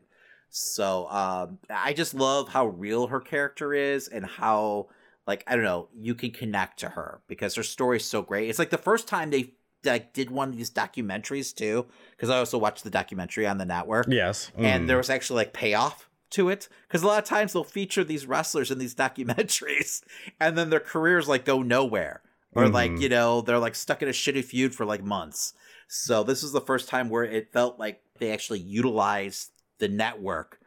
So 0.51 1.07
um, 1.09 1.57
I 1.71 1.93
just 1.93 2.13
love 2.13 2.49
how 2.49 2.67
real 2.67 3.07
her 3.07 3.19
character 3.19 3.73
is 3.73 4.07
and 4.07 4.23
how 4.23 4.89
like 5.25 5.43
I 5.47 5.55
don't 5.55 5.65
know 5.65 5.89
you 5.95 6.13
can 6.13 6.29
connect 6.31 6.79
to 6.79 6.89
her 6.89 7.21
because 7.27 7.55
her 7.55 7.63
story 7.63 7.97
is 7.97 8.05
so 8.05 8.21
great. 8.21 8.47
It's 8.49 8.59
like 8.59 8.69
the 8.69 8.77
first 8.77 9.07
time 9.07 9.31
they 9.31 9.53
like 9.83 10.13
did 10.13 10.29
one 10.29 10.49
of 10.49 10.57
these 10.57 10.69
documentaries 10.71 11.55
too 11.55 11.87
because 12.11 12.29
I 12.29 12.37
also 12.37 12.57
watched 12.59 12.83
the 12.83 12.89
documentary 12.89 13.47
on 13.47 13.57
the 13.57 13.65
network 13.65 14.07
Yes. 14.11 14.51
and 14.57 14.83
Mhm. 14.83 14.87
there 14.87 14.97
was 14.97 15.09
actually 15.09 15.37
like 15.37 15.53
payoff 15.53 16.08
to 16.31 16.49
it 16.49 16.67
because 16.87 17.03
a 17.03 17.07
lot 17.07 17.19
of 17.21 17.25
times 17.27 17.53
they'll 17.53 17.63
feature 17.63 18.03
these 18.03 18.25
wrestlers 18.25 18.71
in 18.71 18.77
these 18.77 18.95
documentaries 18.95 20.01
and 20.39 20.57
then 20.57 20.69
their 20.69 20.79
careers 20.79 21.27
like 21.27 21.45
go 21.45 21.61
nowhere. 21.61 22.21
Or 22.55 22.67
like 22.67 22.91
Mhm. 22.91 23.01
you 23.01 23.09
know 23.09 23.41
they're 23.41 23.59
like 23.59 23.75
stuck 23.75 24.01
in 24.01 24.07
a 24.09 24.11
shitty 24.11 24.43
feud 24.43 24.73
for 24.73 24.85
like 24.85 25.03
months. 25.03 25.53
So 25.87 26.23
this 26.23 26.41
is 26.43 26.51
the 26.51 26.61
first 26.61 26.89
time 26.89 27.09
where 27.09 27.23
it 27.23 27.53
felt 27.53 27.77
like 27.79 28.01
they 28.17 28.31
actually 28.31 28.59
utilized 28.59 29.51
the 29.77 29.87
network 29.87 30.59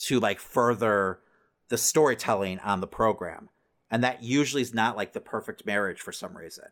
to 0.00 0.20
like 0.20 0.38
further 0.38 1.20
the 1.68 1.78
storytelling 1.78 2.58
on 2.60 2.80
the 2.80 2.86
program. 2.86 3.48
And 3.90 4.04
that 4.04 4.22
usually 4.22 4.62
is 4.62 4.74
not 4.74 4.96
like 4.96 5.12
the 5.14 5.20
perfect 5.20 5.64
marriage 5.64 6.00
for 6.00 6.12
some 6.12 6.36
reason. 6.36 6.66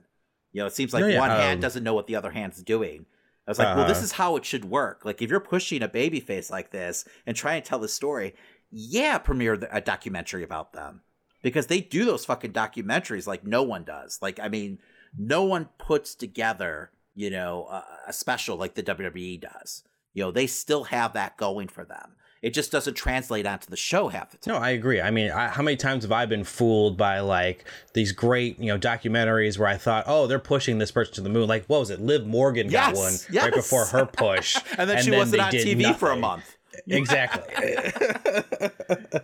You 0.53 0.61
know 0.61 0.66
it 0.66 0.74
seems 0.74 0.92
like 0.92 1.05
Yeah, 1.05 1.18
one 1.18 1.30
hand 1.30 1.55
um, 1.55 1.61
doesn't 1.61 1.84
know 1.84 1.94
what 1.94 2.07
the 2.07 2.16
other 2.16 2.30
hand's 2.30 2.62
doing 2.62 3.07
I 3.49 3.51
was 3.51 3.59
like, 3.59 3.74
well, 3.74 3.88
this 3.88 3.96
Uh-huh. 3.96 4.05
is 4.05 4.12
how 4.12 4.36
it 4.36 4.44
should 4.44 4.66
work. 4.66 5.05
Like, 5.07 5.22
if 5.22 5.30
you're 5.30 5.40
pushing 5.40 5.82
a 5.82 5.88
baby 5.88 6.20
face 6.20 6.51
like 6.51 6.70
this 6.70 7.05
and 7.26 7.34
trying 7.34 7.62
to 7.62 7.66
tell 7.68 7.78
the 7.78 7.88
story, 7.88 8.34
yeah, 8.70 9.16
premiere 9.18 9.55
a 9.72 9.80
documentary 9.80 10.42
about 10.44 10.74
them 10.74 11.01
because 11.42 11.66
they 11.68 11.80
do 11.80 12.05
those 12.05 12.26
fucking 12.26 12.53
documentaries 12.53 13.26
like 13.26 13.44
no 13.44 13.62
one 13.62 13.84
does. 13.84 14.18
Like, 14.20 14.38
I 14.38 14.49
mean, 14.49 14.78
no 15.16 15.42
one 15.44 15.70
puts 15.78 16.14
together, 16.14 16.90
you 17.14 17.30
know, 17.30 17.66
a, 17.70 17.84
a 18.09 18.12
special 18.12 18.57
like 18.59 18.74
the 18.74 18.82
WWE 18.82 19.40
does. 19.40 19.82
You 20.12 20.24
know, 20.24 20.30
they 20.30 20.46
still 20.46 20.84
have 20.84 21.14
that 21.14 21.38
going 21.38 21.68
for 21.68 21.84
them. 21.84 22.16
It 22.41 22.51
just 22.51 22.70
doesn't 22.70 22.95
translate 22.95 23.47
onto 23.47 23.68
the 23.68 23.76
show 23.76 24.09
half 24.09 24.30
the 24.30 24.36
time. 24.36 24.55
No, 24.55 24.61
I 24.61 24.70
agree. 24.70 25.01
I 25.01 25.11
mean, 25.11 25.30
I, 25.30 25.49
how 25.49 25.62
many 25.62 25.76
times 25.76 26.05
have 26.05 26.12
I 26.12 26.26
been 26.26 26.45
fooled 26.45 26.97
by 26.97 27.20
like 27.20 27.64
these 27.95 28.12
great, 28.12 28.59
you 28.61 28.66
know, 28.66 28.78
documentaries 28.78 29.59
where 29.59 29.68
I 29.68 29.76
thought, 29.76 30.05
oh, 30.07 30.26
they're 30.26 30.39
pushing 30.39 30.78
this 30.78 30.91
person 30.91 31.14
to 31.14 31.20
the 31.20 31.30
moon. 31.30 31.49
Like, 31.49 31.66
what 31.66 31.80
was 31.80 31.91
it? 31.91 32.01
Liv 32.01 32.26
Morgan 32.26 32.68
got 32.68 32.95
one 32.95 33.14
yes. 33.30 33.45
right 33.45 33.55
before 33.55 33.86
her 33.86 34.07
push, 34.07 34.57
And 34.78 34.89
then 34.89 35.03
she 35.03 35.11
wasn't 35.11 35.43
on 35.43 35.53
TV 35.53 35.97
for 35.97 36.11
a 36.11 36.16
month. 36.16 36.57
Exactly. 36.86 37.76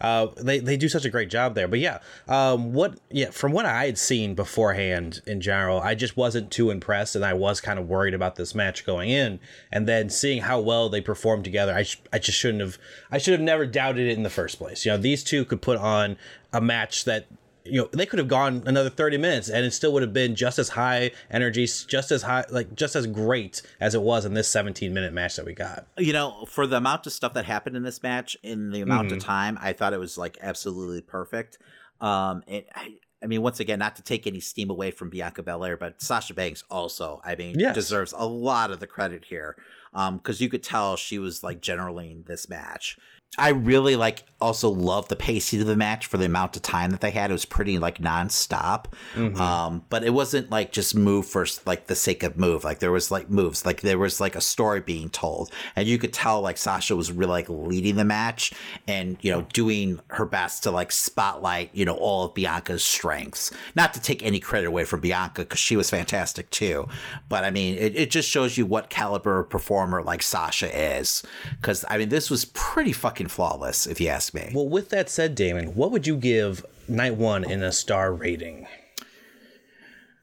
uh, 0.00 0.26
they 0.36 0.58
they 0.58 0.76
do 0.76 0.88
such 0.88 1.04
a 1.04 1.10
great 1.10 1.30
job 1.30 1.54
there. 1.54 1.68
But 1.68 1.78
yeah, 1.78 2.00
um, 2.28 2.72
what 2.72 2.98
yeah 3.10 3.30
from 3.30 3.52
what 3.52 3.66
I 3.66 3.86
had 3.86 3.98
seen 3.98 4.34
beforehand 4.34 5.20
in 5.26 5.40
general, 5.40 5.80
I 5.80 5.94
just 5.94 6.16
wasn't 6.16 6.50
too 6.50 6.70
impressed, 6.70 7.16
and 7.16 7.24
I 7.24 7.34
was 7.34 7.60
kind 7.60 7.78
of 7.78 7.88
worried 7.88 8.14
about 8.14 8.36
this 8.36 8.54
match 8.54 8.84
going 8.84 9.10
in. 9.10 9.40
And 9.72 9.86
then 9.88 10.10
seeing 10.10 10.42
how 10.42 10.60
well 10.60 10.88
they 10.88 11.00
performed 11.00 11.44
together, 11.44 11.72
I 11.74 11.82
sh- 11.84 12.00
I 12.12 12.18
just 12.18 12.38
shouldn't 12.38 12.60
have 12.60 12.78
I 13.10 13.18
should 13.18 13.32
have 13.32 13.40
never 13.40 13.66
doubted 13.66 14.06
it 14.08 14.16
in 14.16 14.22
the 14.22 14.30
first 14.30 14.58
place. 14.58 14.84
You 14.84 14.92
know, 14.92 14.98
these 14.98 15.22
two 15.24 15.44
could 15.44 15.62
put 15.62 15.78
on 15.78 16.16
a 16.52 16.60
match 16.60 17.04
that 17.04 17.26
you 17.68 17.80
know 17.80 17.88
they 17.92 18.06
could 18.06 18.18
have 18.18 18.28
gone 18.28 18.62
another 18.66 18.90
30 18.90 19.18
minutes 19.18 19.48
and 19.48 19.64
it 19.64 19.72
still 19.72 19.92
would 19.92 20.02
have 20.02 20.12
been 20.12 20.34
just 20.34 20.58
as 20.58 20.70
high 20.70 21.10
energy 21.30 21.66
just 21.86 22.10
as 22.10 22.22
high 22.22 22.44
like 22.50 22.74
just 22.74 22.94
as 22.96 23.06
great 23.06 23.62
as 23.80 23.94
it 23.94 24.02
was 24.02 24.24
in 24.24 24.34
this 24.34 24.48
17 24.48 24.92
minute 24.94 25.12
match 25.12 25.36
that 25.36 25.44
we 25.44 25.52
got 25.54 25.86
You 25.98 26.12
know, 26.12 26.44
for 26.48 26.66
the 26.66 26.76
amount 26.76 27.06
of 27.06 27.12
stuff 27.12 27.34
that 27.34 27.44
happened 27.44 27.76
in 27.76 27.82
this 27.82 28.02
match, 28.02 28.36
in 28.42 28.70
the 28.70 28.80
amount 28.80 29.08
Mhm. 29.08 29.12
of 29.12 29.18
time, 29.20 29.58
I 29.60 29.72
thought 29.72 29.92
it 29.92 29.98
was 30.00 30.16
like 30.18 30.38
absolutely 30.40 31.02
perfect. 31.02 31.58
Um, 32.00 32.42
it, 32.46 32.68
I, 32.74 32.94
I 33.22 33.26
mean, 33.26 33.40
once 33.42 33.60
again, 33.60 33.78
not 33.78 33.96
to 33.96 34.02
take 34.02 34.26
any 34.26 34.40
steam 34.40 34.68
away 34.70 34.90
from 34.90 35.08
Bianca 35.10 35.42
Belair, 35.42 35.76
but 35.76 36.02
Sasha 36.02 36.34
Banks 36.34 36.62
also, 36.70 37.20
I 37.24 37.34
mean, 37.34 37.58
Yes. 37.58 37.74
deserves 37.74 38.12
a 38.16 38.26
lot 38.26 38.70
of 38.70 38.78
the 38.80 38.86
credit 38.86 39.24
here. 39.24 39.56
Um, 39.94 40.18
because 40.18 40.42
you 40.42 40.50
could 40.50 40.62
tell 40.62 40.96
she 40.96 41.18
was 41.18 41.42
like 41.42 41.62
generally 41.62 42.10
in 42.10 42.24
this 42.26 42.48
match. 42.50 42.98
I 43.38 43.50
really 43.50 43.96
like 43.96 44.24
also 44.38 44.68
love 44.68 45.08
the 45.08 45.16
pacing 45.16 45.62
of 45.62 45.66
the 45.66 45.76
match 45.76 46.06
for 46.06 46.18
the 46.18 46.26
amount 46.26 46.56
of 46.56 46.62
time 46.62 46.90
that 46.90 47.00
they 47.00 47.10
had. 47.10 47.30
It 47.30 47.34
was 47.34 47.46
pretty 47.46 47.78
like 47.78 47.98
nonstop. 47.98 48.86
Mhm. 49.14 49.38
Um, 49.38 49.84
but 49.88 50.04
it 50.04 50.10
wasn't 50.10 50.50
like 50.50 50.72
just 50.72 50.94
move 50.94 51.26
for 51.26 51.46
like 51.64 51.86
the 51.86 51.94
sake 51.94 52.22
of 52.22 52.36
move. 52.36 52.62
Like 52.64 52.78
there 52.78 52.92
was 52.92 53.10
like 53.10 53.30
moves, 53.30 53.64
like 53.64 53.80
there 53.80 53.98
was 53.98 54.20
like 54.20 54.36
a 54.36 54.40
story 54.40 54.80
being 54.80 55.08
told, 55.10 55.50
and 55.74 55.88
you 55.88 55.98
could 55.98 56.12
tell 56.12 56.40
like 56.40 56.58
Sasha 56.58 56.96
was 56.96 57.10
really 57.12 57.30
like 57.32 57.48
leading 57.48 57.96
the 57.96 58.04
match 58.04 58.52
and 58.86 59.16
you 59.22 59.30
know 59.30 59.42
doing 59.52 60.00
her 60.08 60.26
best 60.26 60.62
to 60.64 60.70
like 60.70 60.92
spotlight 60.92 61.70
you 61.74 61.84
know 61.84 61.96
all 61.96 62.26
of 62.26 62.34
Bianca's 62.34 62.84
strengths. 62.84 63.50
Not 63.74 63.94
to 63.94 64.00
take 64.00 64.22
any 64.22 64.38
credit 64.40 64.66
away 64.66 64.84
from 64.84 65.00
Bianca 65.00 65.42
because 65.42 65.60
she 65.60 65.76
was 65.76 65.90
fantastic 65.90 66.50
too, 66.50 66.88
but 67.28 67.44
I 67.44 67.50
mean 67.50 67.76
it, 67.76 67.96
it 67.96 68.10
just 68.10 68.28
shows 68.28 68.56
you 68.58 68.66
what 68.66 68.90
caliber 68.90 69.40
of 69.40 69.50
performer 69.50 70.02
like 70.02 70.22
Sasha 70.22 70.96
is. 70.98 71.22
Because 71.60 71.84
I 71.88 71.96
mean 71.98 72.10
this 72.10 72.30
was 72.30 72.44
pretty 72.46 72.92
fucking 72.92 73.15
flawless 73.24 73.86
if 73.86 74.00
you 74.00 74.08
ask 74.08 74.34
me. 74.34 74.50
well 74.54 74.68
with 74.68 74.90
that 74.90 75.08
said 75.08 75.34
damon 75.34 75.74
what 75.74 75.90
would 75.90 76.06
you 76.06 76.16
give 76.16 76.64
night 76.88 77.16
one 77.16 77.42
in 77.42 77.62
a 77.62 77.72
star 77.72 78.12
rating 78.12 78.66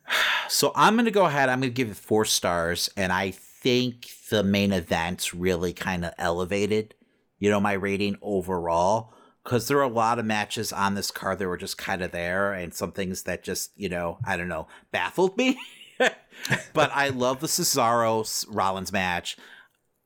So 0.50 0.72
I'm 0.76 0.96
going 0.96 1.06
to 1.06 1.12
go 1.12 1.26
ahead. 1.26 1.50
I'm 1.50 1.62
going 1.62 1.72
to 1.72 1.76
give 1.76 1.89
it 1.89 1.98
four 1.98 2.26
stars, 2.26 2.89
and 2.96 3.12
I 3.12 3.32
think 3.32 4.10
the 4.30 4.44
main 4.44 4.72
events 4.72 5.34
really 5.34 5.74
kind 5.74 6.06
of 6.06 6.14
elevated, 6.18 6.94
you 7.39 7.50
know, 7.50 7.60
my 7.60 7.74
rating 7.74 8.18
overall. 8.22 9.14
Because 9.44 9.68
there 9.68 9.78
were 9.78 9.84
a 9.84 9.88
lot 9.88 10.20
of 10.20 10.26
matches 10.26 10.72
on 10.72 10.96
this 10.96 11.12
card 11.12 11.39
that 11.39 11.48
were 11.48 11.58
just 11.58 11.78
kind 11.78 12.02
of 12.02 12.12
there, 12.12 12.54
and 12.54 12.74
some 12.74 12.91
things 12.91 13.24
that 13.24 13.44
just, 13.44 13.72
you 13.76 13.89
know, 13.89 14.20
I 14.26 14.38
don't 14.38 14.48
know, 14.48 14.68
baffled 14.91 15.38
me. 15.38 15.58
but 16.74 16.91
I 16.94 17.10
love 17.10 17.39
the 17.39 17.48
Cesaro 17.48 18.46
Rollins 18.50 18.91
match. 18.91 19.38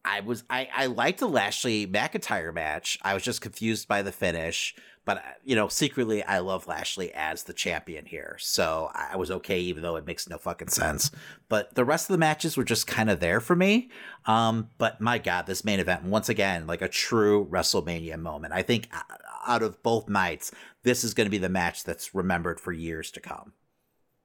I 0.07 0.21
was 0.21 0.43
I 0.49 0.69
I 0.73 0.85
liked 0.85 1.19
the 1.19 1.27
Lashley 1.27 1.85
McIntyre 1.85 2.53
match. 2.53 2.97
I 3.01 3.13
was 3.13 3.23
just 3.23 3.41
confused 3.41 3.89
by 3.89 4.01
the 4.01 4.11
finish, 4.13 4.73
but 5.03 5.17
uh, 5.17 5.21
you 5.43 5.53
know, 5.55 5.67
secretly 5.67 6.23
I 6.23 6.39
love 6.39 6.65
Lashley 6.65 7.11
as 7.13 7.43
the 7.43 7.53
champion 7.53 8.05
here. 8.05 8.37
So 8.39 8.89
I 8.93 9.17
was 9.17 9.29
okay 9.31 9.59
even 9.59 9.83
though 9.83 9.97
it 9.97 10.05
makes 10.05 10.29
no 10.29 10.37
fucking 10.37 10.69
sense. 10.69 11.11
But 11.49 11.75
the 11.75 11.83
rest 11.83 12.09
of 12.09 12.13
the 12.13 12.19
matches 12.19 12.55
were 12.55 12.63
just 12.63 12.87
kind 12.87 13.09
of 13.09 13.19
there 13.19 13.41
for 13.41 13.55
me. 13.55 13.89
Um 14.25 14.69
but 14.77 15.01
my 15.01 15.17
god, 15.17 15.45
this 15.45 15.65
main 15.65 15.81
event 15.81 16.03
once 16.03 16.29
again 16.29 16.67
like 16.67 16.81
a 16.81 16.89
true 16.89 17.45
WrestleMania 17.45 18.17
moment. 18.17 18.53
I 18.53 18.61
think 18.61 18.87
uh, 18.93 19.01
out 19.45 19.61
of 19.61 19.83
both 19.83 20.07
nights, 20.07 20.51
this 20.83 21.03
is 21.03 21.13
going 21.13 21.25
to 21.25 21.31
be 21.31 21.37
the 21.37 21.49
match 21.49 21.83
that's 21.83 22.15
remembered 22.15 22.61
for 22.61 22.71
years 22.71 23.11
to 23.11 23.19
come. 23.19 23.53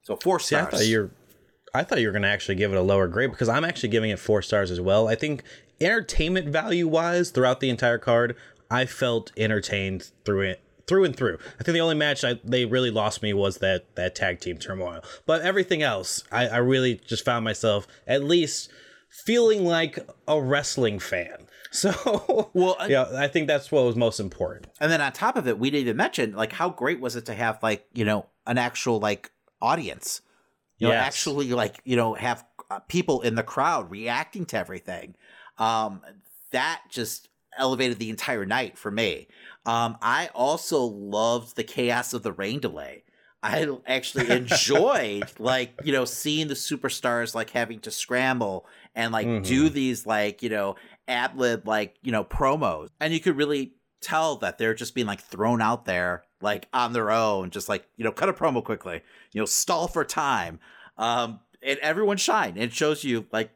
So 0.02 0.16
four 0.16 0.38
See, 0.38 0.54
I 0.54 0.68
stars. 0.68 0.88
you're 0.88 1.10
I 1.74 1.84
thought 1.84 2.00
you 2.00 2.06
were 2.06 2.12
gonna 2.12 2.28
actually 2.28 2.56
give 2.56 2.72
it 2.72 2.76
a 2.76 2.82
lower 2.82 3.08
grade 3.08 3.30
because 3.30 3.48
I'm 3.48 3.64
actually 3.64 3.88
giving 3.88 4.10
it 4.10 4.18
four 4.18 4.42
stars 4.42 4.70
as 4.70 4.80
well. 4.80 5.08
I 5.08 5.14
think 5.14 5.42
entertainment 5.84 6.48
value 6.48 6.88
wise, 6.88 7.30
throughout 7.30 7.60
the 7.60 7.70
entire 7.70 7.98
card, 7.98 8.36
I 8.70 8.86
felt 8.86 9.32
entertained 9.36 10.10
through 10.24 10.42
it 10.42 10.62
through 10.86 11.04
and 11.04 11.16
through. 11.16 11.38
I 11.58 11.62
think 11.62 11.74
the 11.74 11.80
only 11.80 11.94
match 11.94 12.24
I, 12.24 12.38
they 12.44 12.64
really 12.64 12.90
lost 12.90 13.22
me 13.22 13.32
was 13.32 13.58
that 13.58 13.94
that 13.94 14.14
tag 14.14 14.40
team 14.40 14.58
turmoil. 14.58 15.02
But 15.26 15.42
everything 15.42 15.82
else, 15.82 16.24
I, 16.30 16.48
I 16.48 16.56
really 16.58 17.00
just 17.06 17.24
found 17.24 17.44
myself 17.44 17.86
at 18.06 18.24
least 18.24 18.70
feeling 19.08 19.64
like 19.64 19.98
a 20.26 20.40
wrestling 20.40 20.98
fan. 20.98 21.36
So 21.74 22.50
well, 22.52 22.76
yeah, 22.86 23.06
I 23.16 23.28
think 23.28 23.46
that's 23.46 23.72
what 23.72 23.86
was 23.86 23.96
most 23.96 24.20
important. 24.20 24.66
And 24.78 24.92
then 24.92 25.00
on 25.00 25.10
top 25.10 25.38
of 25.38 25.48
it, 25.48 25.58
we 25.58 25.70
didn't 25.70 25.86
even 25.86 25.96
mention 25.96 26.34
like 26.34 26.52
how 26.52 26.68
great 26.68 27.00
was 27.00 27.16
it 27.16 27.24
to 27.24 27.34
have 27.34 27.62
like 27.62 27.86
you 27.94 28.04
know 28.04 28.26
an 28.46 28.58
actual 28.58 29.00
like 29.00 29.30
audience, 29.62 30.20
you 30.76 30.86
know, 30.86 30.92
actually 30.92 31.48
like 31.48 31.80
you 31.86 31.96
know 31.96 32.12
have 32.12 32.44
uh, 32.70 32.80
people 32.88 33.22
in 33.22 33.36
the 33.36 33.42
crowd 33.42 33.90
reacting 33.90 34.44
to 34.44 34.58
everything. 34.58 35.14
Um, 35.58 36.02
that 36.50 36.82
just 36.88 37.28
elevated 37.58 37.98
the 37.98 38.10
entire 38.10 38.46
night 38.46 38.78
for 38.78 38.90
me. 38.90 39.28
Um, 39.66 39.96
I 40.00 40.30
also 40.34 40.82
loved 40.82 41.56
the 41.56 41.64
chaos 41.64 42.14
of 42.14 42.22
the 42.22 42.32
rain 42.32 42.60
delay. 42.60 43.04
I 43.42 43.68
actually 43.86 44.30
enjoyed 44.30 45.24
like 45.38 45.72
you 45.84 45.92
know 45.92 46.04
seeing 46.04 46.48
the 46.48 46.54
superstars 46.54 47.34
like 47.34 47.50
having 47.50 47.80
to 47.80 47.90
scramble 47.90 48.66
and 48.94 49.12
like 49.12 49.42
do 49.42 49.68
these 49.68 50.06
like 50.06 50.42
you 50.42 50.48
know 50.48 50.76
ad 51.08 51.36
lib 51.36 51.66
like 51.66 51.96
you 52.02 52.12
know 52.12 52.24
promos, 52.24 52.88
and 53.00 53.12
you 53.12 53.20
could 53.20 53.36
really 53.36 53.74
tell 54.00 54.36
that 54.36 54.58
they're 54.58 54.74
just 54.74 54.94
being 54.94 55.06
like 55.06 55.20
thrown 55.20 55.60
out 55.60 55.84
there 55.84 56.24
like 56.40 56.68
on 56.72 56.92
their 56.92 57.10
own, 57.10 57.50
just 57.50 57.68
like 57.68 57.86
you 57.96 58.04
know 58.04 58.12
cut 58.12 58.28
a 58.28 58.32
promo 58.32 58.64
quickly, 58.64 59.02
you 59.32 59.40
know 59.40 59.46
stall 59.46 59.88
for 59.88 60.04
time, 60.04 60.60
um, 60.96 61.40
and 61.62 61.78
everyone 61.80 62.16
shine. 62.16 62.56
It 62.56 62.72
shows 62.72 63.02
you 63.02 63.26
like 63.32 63.50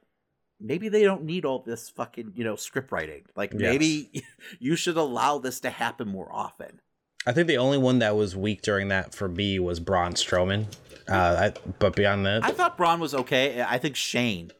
maybe 0.60 0.88
they 0.88 1.02
don't 1.02 1.24
need 1.24 1.44
all 1.44 1.60
this 1.60 1.88
fucking 1.90 2.32
you 2.34 2.44
know 2.44 2.56
script 2.56 2.92
writing. 2.92 3.24
Like 3.36 3.52
Yes. 3.52 3.60
maybe 3.60 4.10
you 4.58 4.76
should 4.76 4.96
allow 4.96 5.38
this 5.38 5.60
to 5.60 5.70
happen 5.70 6.08
more 6.08 6.28
often. 6.32 6.80
I 7.26 7.32
think 7.32 7.48
the 7.48 7.58
only 7.58 7.78
one 7.78 7.98
that 7.98 8.14
was 8.16 8.36
weak 8.36 8.62
during 8.62 8.88
that 8.88 9.14
for 9.14 9.28
me 9.28 9.58
was 9.58 9.80
Braun 9.80 10.12
Strowman. 10.14 10.66
Uh, 11.08 11.50
I, 11.56 11.72
but 11.78 11.94
beyond 11.96 12.24
that, 12.26 12.44
I 12.44 12.50
thought 12.52 12.76
Braun 12.76 13.00
was 13.00 13.14
okay. 13.14 13.62
I 13.62 13.78
think 13.78 13.96
Shane 13.96 14.50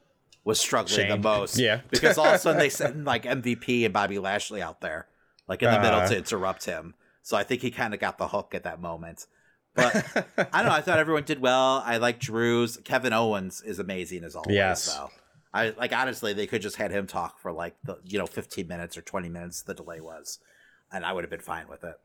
was 0.43 0.59
struggling 0.59 1.09
the 1.09 1.17
most. 1.17 1.57
Yeah. 1.59 1.81
because 1.89 2.17
all 2.17 2.25
of 2.27 2.33
a 2.35 2.39
sudden 2.39 2.59
they 2.59 2.69
sent 2.81 3.03
like 3.03 3.23
MVP 3.23 3.83
and 3.85 3.93
Bobby 3.93 4.17
Lashley 4.19 4.61
out 4.61 4.81
there, 4.81 5.07
like 5.47 5.61
in 5.63 5.71
the 5.71 5.79
middle 5.79 5.99
Uh. 5.99 6.07
to 6.07 6.17
interrupt 6.17 6.65
him. 6.65 6.93
So 7.21 7.35
I 7.35 7.43
think 7.43 7.61
he 7.61 7.71
kind 7.71 7.93
of 7.93 7.99
got 7.99 8.17
the 8.17 8.29
hook 8.29 8.53
at 8.55 8.63
that 8.63 8.79
moment. 8.81 9.27
But 9.75 9.93
I 10.53 10.61
don't 10.61 10.65
know. 10.71 10.75
I 10.75 10.81
thought 10.81 10.97
everyone 10.99 11.23
did 11.23 11.39
well. 11.41 11.83
I 11.85 11.97
like 11.97 12.19
Drew's. 12.19 12.77
Kevin 12.77 13.11
Owens 13.13 13.61
is 13.61 13.77
amazing 13.79 14.23
as 14.23 14.35
always. 14.35 14.55
Yes. 14.55 14.83
So 14.83 15.09
I 15.57 15.73
like 15.75 15.91
honestly, 15.91 16.33
they 16.33 16.45
could 16.45 16.61
just 16.61 16.75
had 16.75 16.91
him 16.91 17.07
talk 17.07 17.39
for 17.39 17.51
like 17.51 17.75
the 17.83 17.97
you 18.05 18.19
know 18.19 18.27
15 18.27 18.67
minutes 18.67 18.95
or 18.95 19.01
20 19.01 19.27
minutes. 19.27 19.63
The 19.63 19.73
delay 19.73 19.99
was, 19.99 20.37
and 20.91 21.03
I 21.03 21.13
would 21.13 21.23
have 21.23 21.31
been 21.31 21.39
fine 21.39 21.67
with 21.67 21.83
it. 21.83 21.95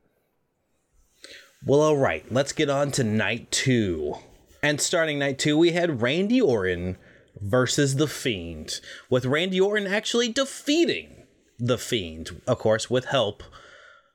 Well, 1.64 1.82
all 1.82 1.98
right, 1.98 2.24
let's 2.32 2.52
get 2.54 2.70
on 2.70 2.90
to 2.92 3.04
night 3.04 3.50
two. 3.50 4.14
And 4.62 4.80
starting 4.80 5.18
night 5.18 5.38
two, 5.38 5.58
we 5.58 5.72
had 5.72 6.00
Randy 6.00 6.40
Orton 6.40 6.96
versus 7.40 7.96
The 7.96 8.08
Fiend, 8.08 8.80
with 9.10 9.26
Randy 9.26 9.60
Orton 9.60 9.86
actually 9.86 10.30
defeating 10.30 11.26
The 11.58 11.78
Fiend, 11.78 12.40
of 12.46 12.58
course, 12.58 12.88
with 12.88 13.06
help 13.06 13.42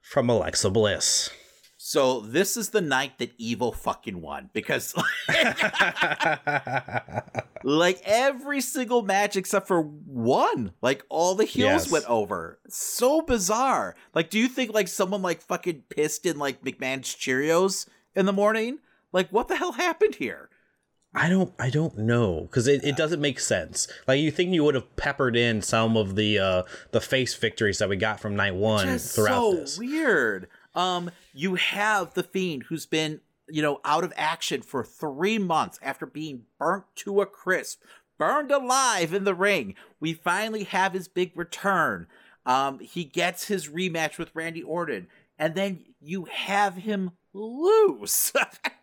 from 0.01 0.29
Alexa 0.29 0.71
Bliss. 0.71 1.29
So 1.89 2.19
this 2.19 2.57
is 2.57 2.71
the 2.71 2.81
night 2.81 3.17
that 3.19 3.31
evil 3.37 3.71
fucking 3.71 4.19
won 4.19 4.49
because 4.51 4.93
like 7.63 8.01
every 8.03 8.59
single 8.59 9.03
match 9.03 9.37
except 9.37 9.69
for 9.69 9.81
one, 9.81 10.73
like 10.81 11.05
all 11.07 11.33
the 11.33 11.45
heels 11.45 11.85
Yes. 11.85 11.89
went 11.91 12.05
over. 12.09 12.59
So 12.67 13.21
bizarre. 13.21 13.95
Like, 14.13 14.29
do 14.29 14.37
you 14.37 14.49
think 14.49 14.73
like 14.73 14.89
someone 14.89 15.21
like 15.21 15.41
fucking 15.41 15.83
pissed 15.87 16.25
in 16.25 16.37
like 16.37 16.61
McMahon's 16.61 17.15
Cheerios 17.15 17.87
in 18.13 18.25
the 18.25 18.33
morning? 18.33 18.79
Like, 19.13 19.29
what 19.29 19.47
the 19.47 19.55
hell 19.55 19.71
happened 19.71 20.15
here? 20.15 20.49
I 21.15 21.29
don't 21.29 21.53
I 21.57 21.69
don't 21.69 21.97
know 21.99 22.41
because 22.41 22.67
it, 22.67 22.83
it 22.83 22.97
doesn't 22.97 23.21
make 23.21 23.39
sense. 23.39 23.87
Like 24.09 24.19
you 24.19 24.29
think 24.29 24.53
you 24.53 24.65
would 24.65 24.75
have 24.75 24.93
peppered 24.97 25.37
in 25.37 25.61
some 25.61 25.95
of 25.95 26.17
the 26.17 26.37
uh 26.37 26.63
the 26.91 26.99
face 26.99 27.33
victories 27.33 27.77
that 27.77 27.87
we 27.87 27.95
got 27.95 28.19
from 28.19 28.35
night 28.35 28.55
one 28.55 28.85
Just 28.87 29.15
throughout 29.15 29.39
so 29.39 29.53
this. 29.55 29.77
weird. 29.79 30.49
Um, 30.77 31.09
you 31.33 31.55
have 31.55 32.13
the 32.13 32.21
fiend 32.23 32.63
who's 32.69 32.85
been, 32.85 33.21
you 33.49 33.61
know, 33.63 33.81
out 33.83 34.03
of 34.03 34.13
action 34.15 34.61
for 34.61 34.83
three 34.83 35.39
months 35.39 35.79
after 35.81 36.05
being 36.05 36.43
burnt 36.59 36.85
to 36.97 37.19
a 37.21 37.25
crisp, 37.25 37.81
burned 38.19 38.51
alive 38.51 39.11
in 39.11 39.23
the 39.23 39.33
ring. 39.33 39.73
We 39.99 40.13
finally 40.13 40.65
have 40.65 40.93
his 40.93 41.07
big 41.07 41.31
return. 41.35 42.05
Um, 42.45 42.77
he 42.79 43.03
gets 43.03 43.47
his 43.47 43.67
rematch 43.69 44.17
with 44.19 44.29
Randy 44.35 44.61
Orton, 44.61 45.07
and 45.39 45.55
then 45.55 45.83
you 45.99 46.25
have 46.25 46.75
him 46.75 47.11
lose. 47.33 48.31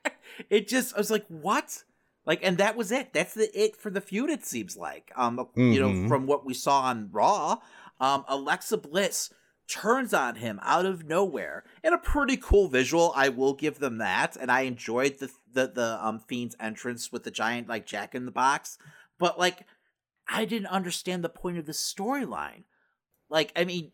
it 0.50 0.66
just, 0.66 0.94
I 0.94 0.98
was 0.98 1.10
like, 1.12 1.26
what? 1.28 1.84
Like, 2.26 2.40
and 2.42 2.58
that 2.58 2.76
was 2.76 2.90
it. 2.90 3.12
That's 3.12 3.34
the 3.34 3.48
it 3.58 3.76
for 3.76 3.90
the 3.90 4.00
feud. 4.00 4.30
It 4.30 4.44
seems 4.44 4.76
like, 4.76 5.12
um, 5.14 5.46
you 5.54 5.78
know, 5.78 5.90
Mhm. 5.90 6.08
from 6.08 6.26
what 6.26 6.44
we 6.44 6.54
saw 6.54 6.80
on 6.80 7.10
Raw, 7.12 7.58
um, 8.00 8.24
Alexa 8.28 8.78
Bliss 8.78 9.30
turns 9.68 10.12
on 10.12 10.36
him 10.36 10.60
out 10.62 10.86
of 10.86 11.04
nowhere. 11.04 11.64
And 11.82 11.94
a 11.94 11.98
pretty 11.98 12.36
cool 12.36 12.68
visual 12.68 13.12
i 13.16 13.28
will 13.28 13.54
give 13.54 13.78
them 13.78 13.98
that. 13.98 14.36
And 14.36 14.50
i 14.50 14.62
enjoyed 14.62 15.18
the 15.18 15.30
the, 15.52 15.68
the 15.68 15.98
um 16.04 16.20
fiend's 16.20 16.56
entrance 16.58 17.12
with 17.12 17.24
the 17.24 17.30
giant 17.30 17.68
like 17.68 17.86
jack 17.86 18.14
in 18.14 18.24
the 18.24 18.32
box. 18.32 18.78
But 19.18 19.38
like 19.38 19.66
i 20.28 20.44
didn't 20.44 20.68
understand 20.68 21.22
the 21.22 21.28
point 21.28 21.58
of 21.58 21.66
the 21.66 21.72
storyline. 21.72 22.64
Like 23.28 23.52
i 23.56 23.64
mean 23.64 23.92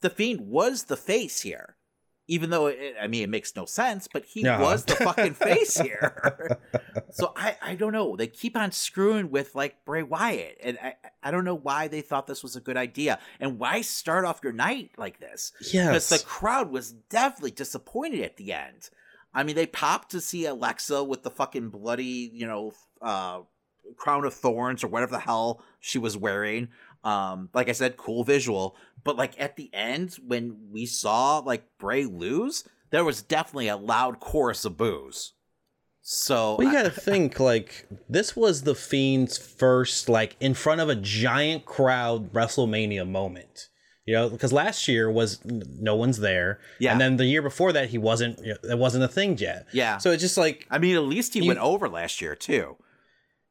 the 0.00 0.10
fiend 0.10 0.48
was 0.48 0.84
the 0.84 0.96
face 0.96 1.40
here 1.40 1.76
even 2.28 2.50
though 2.50 2.66
it, 2.66 2.94
I 3.00 3.08
mean 3.08 3.24
it 3.24 3.30
makes 3.30 3.56
no 3.56 3.64
sense, 3.64 4.06
but 4.12 4.24
he 4.24 4.44
was 4.44 4.84
the 4.84 4.94
fucking 4.94 5.34
face 5.34 5.78
here. 5.78 6.58
so 7.10 7.32
I 7.34 7.56
I 7.62 7.74
don't 7.74 7.92
know. 7.92 8.14
They 8.14 8.28
keep 8.28 8.56
on 8.56 8.70
screwing 8.70 9.30
with 9.30 9.54
like 9.54 9.84
Bray 9.84 10.02
Wyatt, 10.02 10.58
and 10.62 10.78
I 10.82 10.94
I 11.22 11.30
don't 11.30 11.44
know 11.44 11.56
why 11.56 11.88
they 11.88 12.02
thought 12.02 12.26
this 12.26 12.42
was 12.42 12.54
a 12.54 12.60
good 12.60 12.76
idea, 12.76 13.18
and 13.40 13.58
why 13.58 13.80
start 13.80 14.24
off 14.24 14.40
your 14.44 14.52
night 14.52 14.90
like 14.96 15.18
this? 15.18 15.52
Yeah, 15.72 15.88
because 15.88 16.10
the 16.10 16.24
crowd 16.24 16.70
was 16.70 16.92
definitely 16.92 17.52
disappointed 17.52 18.20
at 18.20 18.36
the 18.36 18.52
end. 18.52 18.90
I 19.34 19.42
mean, 19.42 19.56
they 19.56 19.66
popped 19.66 20.10
to 20.12 20.20
see 20.20 20.46
Alexa 20.46 21.04
with 21.04 21.22
the 21.22 21.30
fucking 21.30 21.68
bloody, 21.68 22.30
you 22.32 22.46
know, 22.46 22.72
uh, 23.02 23.40
crown 23.96 24.24
of 24.24 24.34
thorns 24.34 24.84
or 24.84 24.88
whatever 24.88 25.12
the 25.12 25.18
hell 25.18 25.62
she 25.80 25.98
was 25.98 26.16
wearing. 26.16 26.68
Um, 27.04 27.48
like 27.54 27.68
I 27.68 27.72
said, 27.72 27.96
cool 27.96 28.24
visual. 28.24 28.76
But 29.04 29.16
like 29.16 29.40
at 29.40 29.56
the 29.56 29.70
end, 29.72 30.16
when 30.26 30.56
we 30.72 30.84
saw 30.86 31.38
like 31.38 31.64
Bray 31.78 32.04
lose, 32.04 32.64
there 32.90 33.04
was 33.04 33.22
definitely 33.22 33.68
a 33.68 33.76
loud 33.76 34.20
chorus 34.20 34.64
of 34.64 34.76
boos. 34.76 35.32
So 36.02 36.56
Well, 36.58 36.66
you 36.66 36.72
gotta 36.72 36.90
think 37.10 37.38
like 37.38 37.86
this 38.08 38.34
was 38.34 38.62
the 38.62 38.74
Fiend's 38.74 39.36
first 39.38 40.08
like 40.08 40.36
in 40.40 40.54
front 40.54 40.80
of 40.80 40.88
a 40.88 40.94
giant 40.96 41.64
crowd 41.66 42.32
WrestleMania 42.32 43.08
moment. 43.08 43.68
You 44.06 44.14
know, 44.14 44.30
because 44.30 44.54
last 44.54 44.88
year 44.88 45.10
was 45.10 45.38
no 45.44 45.94
one's 45.94 46.16
there, 46.18 46.60
Yeah. 46.78 46.92
and 46.92 47.00
then 47.00 47.18
the 47.18 47.26
year 47.26 47.42
before 47.42 47.74
that 47.74 47.90
he 47.90 47.98
wasn't. 47.98 48.38
You 48.38 48.54
know, 48.64 48.70
it 48.70 48.78
wasn't 48.78 49.04
a 49.04 49.08
thing 49.08 49.36
yet. 49.36 49.66
Yeah. 49.70 49.98
So 49.98 50.12
it's 50.12 50.22
just 50.22 50.38
like 50.38 50.66
I 50.70 50.78
mean, 50.78 50.96
at 50.96 51.02
least 51.02 51.34
he 51.34 51.40
You- 51.40 51.48
went 51.48 51.58
over 51.60 51.88
last 51.90 52.22
year 52.22 52.34
too. 52.34 52.76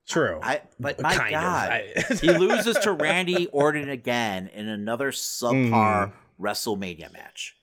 True. 0.08 0.40
I 0.42 0.62
but 0.80 1.00
my 1.02 1.16
Kind. 1.16 1.32
God, 1.32 1.82
he 2.22 2.32
loses 2.32 2.78
to 2.80 2.92
Randy 2.92 3.48
Orton 3.48 3.90
again 3.90 4.48
in 4.54 4.68
another 4.68 5.12
subpar 5.12 6.12
Mm-hmm. 6.12 6.44
WrestleMania 6.46 7.12
match. 7.12 7.56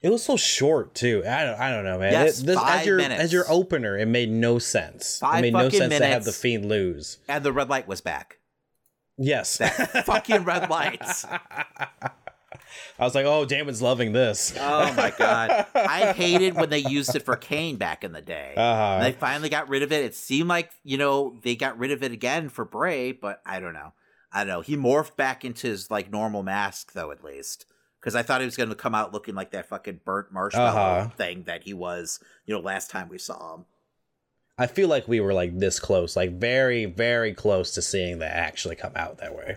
It 0.00 0.10
was 0.10 0.22
so 0.22 0.36
short 0.36 0.94
too. 0.94 1.24
I 1.26 1.44
don't. 1.44 1.58
I 1.60 1.70
don't 1.70 1.84
know, 1.84 1.98
man. 1.98 2.12
Yes, 2.12 2.40
It- 2.40 2.46
this, 2.46 2.56
five 2.56 2.80
as 2.80 2.86
your 2.86 2.96
minutes. 2.98 3.20
as 3.20 3.32
your 3.32 3.44
opener, 3.50 3.98
it 3.98 4.06
made 4.06 4.30
no 4.30 4.58
sense. 4.60 5.18
Five 5.18 5.38
it 5.40 5.42
made 5.42 5.52
no 5.52 5.64
fucking 5.64 5.78
sense 5.80 5.98
to 5.98 6.06
have 6.06 6.24
the 6.24 6.32
Fiend 6.32 6.66
lose. 6.66 7.18
And 7.28 7.42
the 7.44 7.52
red 7.52 7.68
light 7.68 7.88
was 7.88 8.00
back. 8.00 8.38
Yes. 9.20 9.56
Fucking 10.04 10.44
red 10.44 10.70
lights. 10.70 11.26
I 12.98 13.04
was 13.04 13.14
like, 13.14 13.26
oh, 13.26 13.44
Damon's 13.44 13.80
loving 13.82 14.12
this. 14.12 14.54
Oh 14.58 14.92
my 14.94 15.12
god. 15.16 15.66
I 15.74 16.12
hated 16.16 16.54
when 16.54 16.70
they 16.70 16.78
used 16.78 17.14
it 17.14 17.22
for 17.24 17.36
Kane 17.36 17.76
back 17.76 18.04
in 18.04 18.12
the 18.12 18.22
day. 18.22 18.54
Uh-huh. 18.56 19.00
They 19.02 19.12
finally 19.12 19.48
got 19.48 19.68
rid 19.68 19.82
of 19.82 19.92
it. 19.92 20.04
It 20.04 20.14
seemed 20.14 20.48
like, 20.48 20.70
you 20.84 20.98
know, 20.98 21.38
they 21.42 21.56
got 21.56 21.78
rid 21.78 21.90
of 21.92 22.02
it 22.02 22.12
again 22.12 22.48
for 22.48 22.64
Bray, 22.64 23.12
but 23.12 23.40
I 23.46 23.60
don't 23.60 23.72
know. 23.74 23.92
I 24.32 24.40
don't 24.44 24.48
know. 24.48 24.60
He 24.60 24.76
morphed 24.76 25.16
back 25.16 25.44
into 25.44 25.68
his 25.68 25.90
like 25.90 26.10
normal 26.10 26.42
mask 26.42 26.92
though 26.92 27.10
at 27.10 27.24
least. 27.24 27.66
Because 28.00 28.14
I 28.14 28.22
thought 28.22 28.40
he 28.40 28.44
was 28.46 28.56
gonna 28.56 28.74
come 28.74 28.94
out 28.94 29.12
looking 29.12 29.34
like 29.34 29.50
that 29.52 29.68
fucking 29.68 30.00
burnt 30.04 30.32
marshmallow 30.32 30.68
Uh-huh. 30.78 31.08
thing 31.16 31.44
that 31.44 31.64
he 31.64 31.74
was, 31.74 32.20
you 32.46 32.54
know, 32.54 32.60
last 32.60 32.90
time 32.90 33.08
we 33.08 33.18
saw 33.18 33.54
him. 33.56 33.64
I 34.60 34.66
feel 34.66 34.88
like 34.88 35.06
we 35.06 35.20
were 35.20 35.32
like 35.34 35.58
this 35.58 35.78
close, 35.78 36.16
like 36.16 36.32
very, 36.32 36.84
very 36.84 37.32
close 37.32 37.72
to 37.74 37.82
seeing 37.82 38.18
that 38.18 38.32
actually 38.32 38.74
come 38.76 38.92
out 38.96 39.18
that 39.18 39.34
way. 39.34 39.56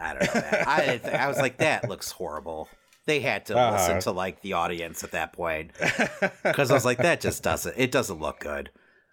I 0.00 0.14
don't 0.14 0.34
know. 0.34 0.40
I 0.66 1.00
I 1.12 1.28
was 1.28 1.38
like, 1.38 1.58
that 1.58 1.88
looks 1.88 2.10
horrible. 2.12 2.68
They 3.06 3.20
had 3.20 3.46
to 3.46 3.56
Uh-huh. 3.58 3.72
listen 3.76 4.00
to 4.00 4.12
like 4.12 4.42
the 4.42 4.52
audience 4.54 5.02
at 5.04 5.10
that 5.12 5.32
point 5.32 5.72
because 6.42 6.70
I 6.70 6.74
was 6.74 6.84
like, 6.84 6.98
that 6.98 7.20
just 7.20 7.42
doesn't. 7.42 7.74
It 7.76 7.90
doesn't 7.90 8.20
look 8.20 8.40
good. 8.40 8.70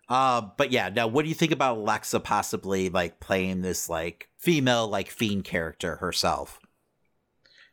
Uh, 0.08 0.42
but 0.58 0.72
yeah, 0.72 0.90
now 0.90 1.08
what 1.08 1.24
do 1.24 1.30
you 1.30 1.36
think 1.36 1.52
about 1.52 1.78
Alexa 1.78 2.20
possibly 2.22 2.90
like 2.90 3.20
playing 3.20 3.62
this 3.62 3.90
like 3.90 4.30
female 4.38 4.88
like 4.88 5.10
fiend 5.10 5.44
character 5.44 5.98
herself? 5.98 6.60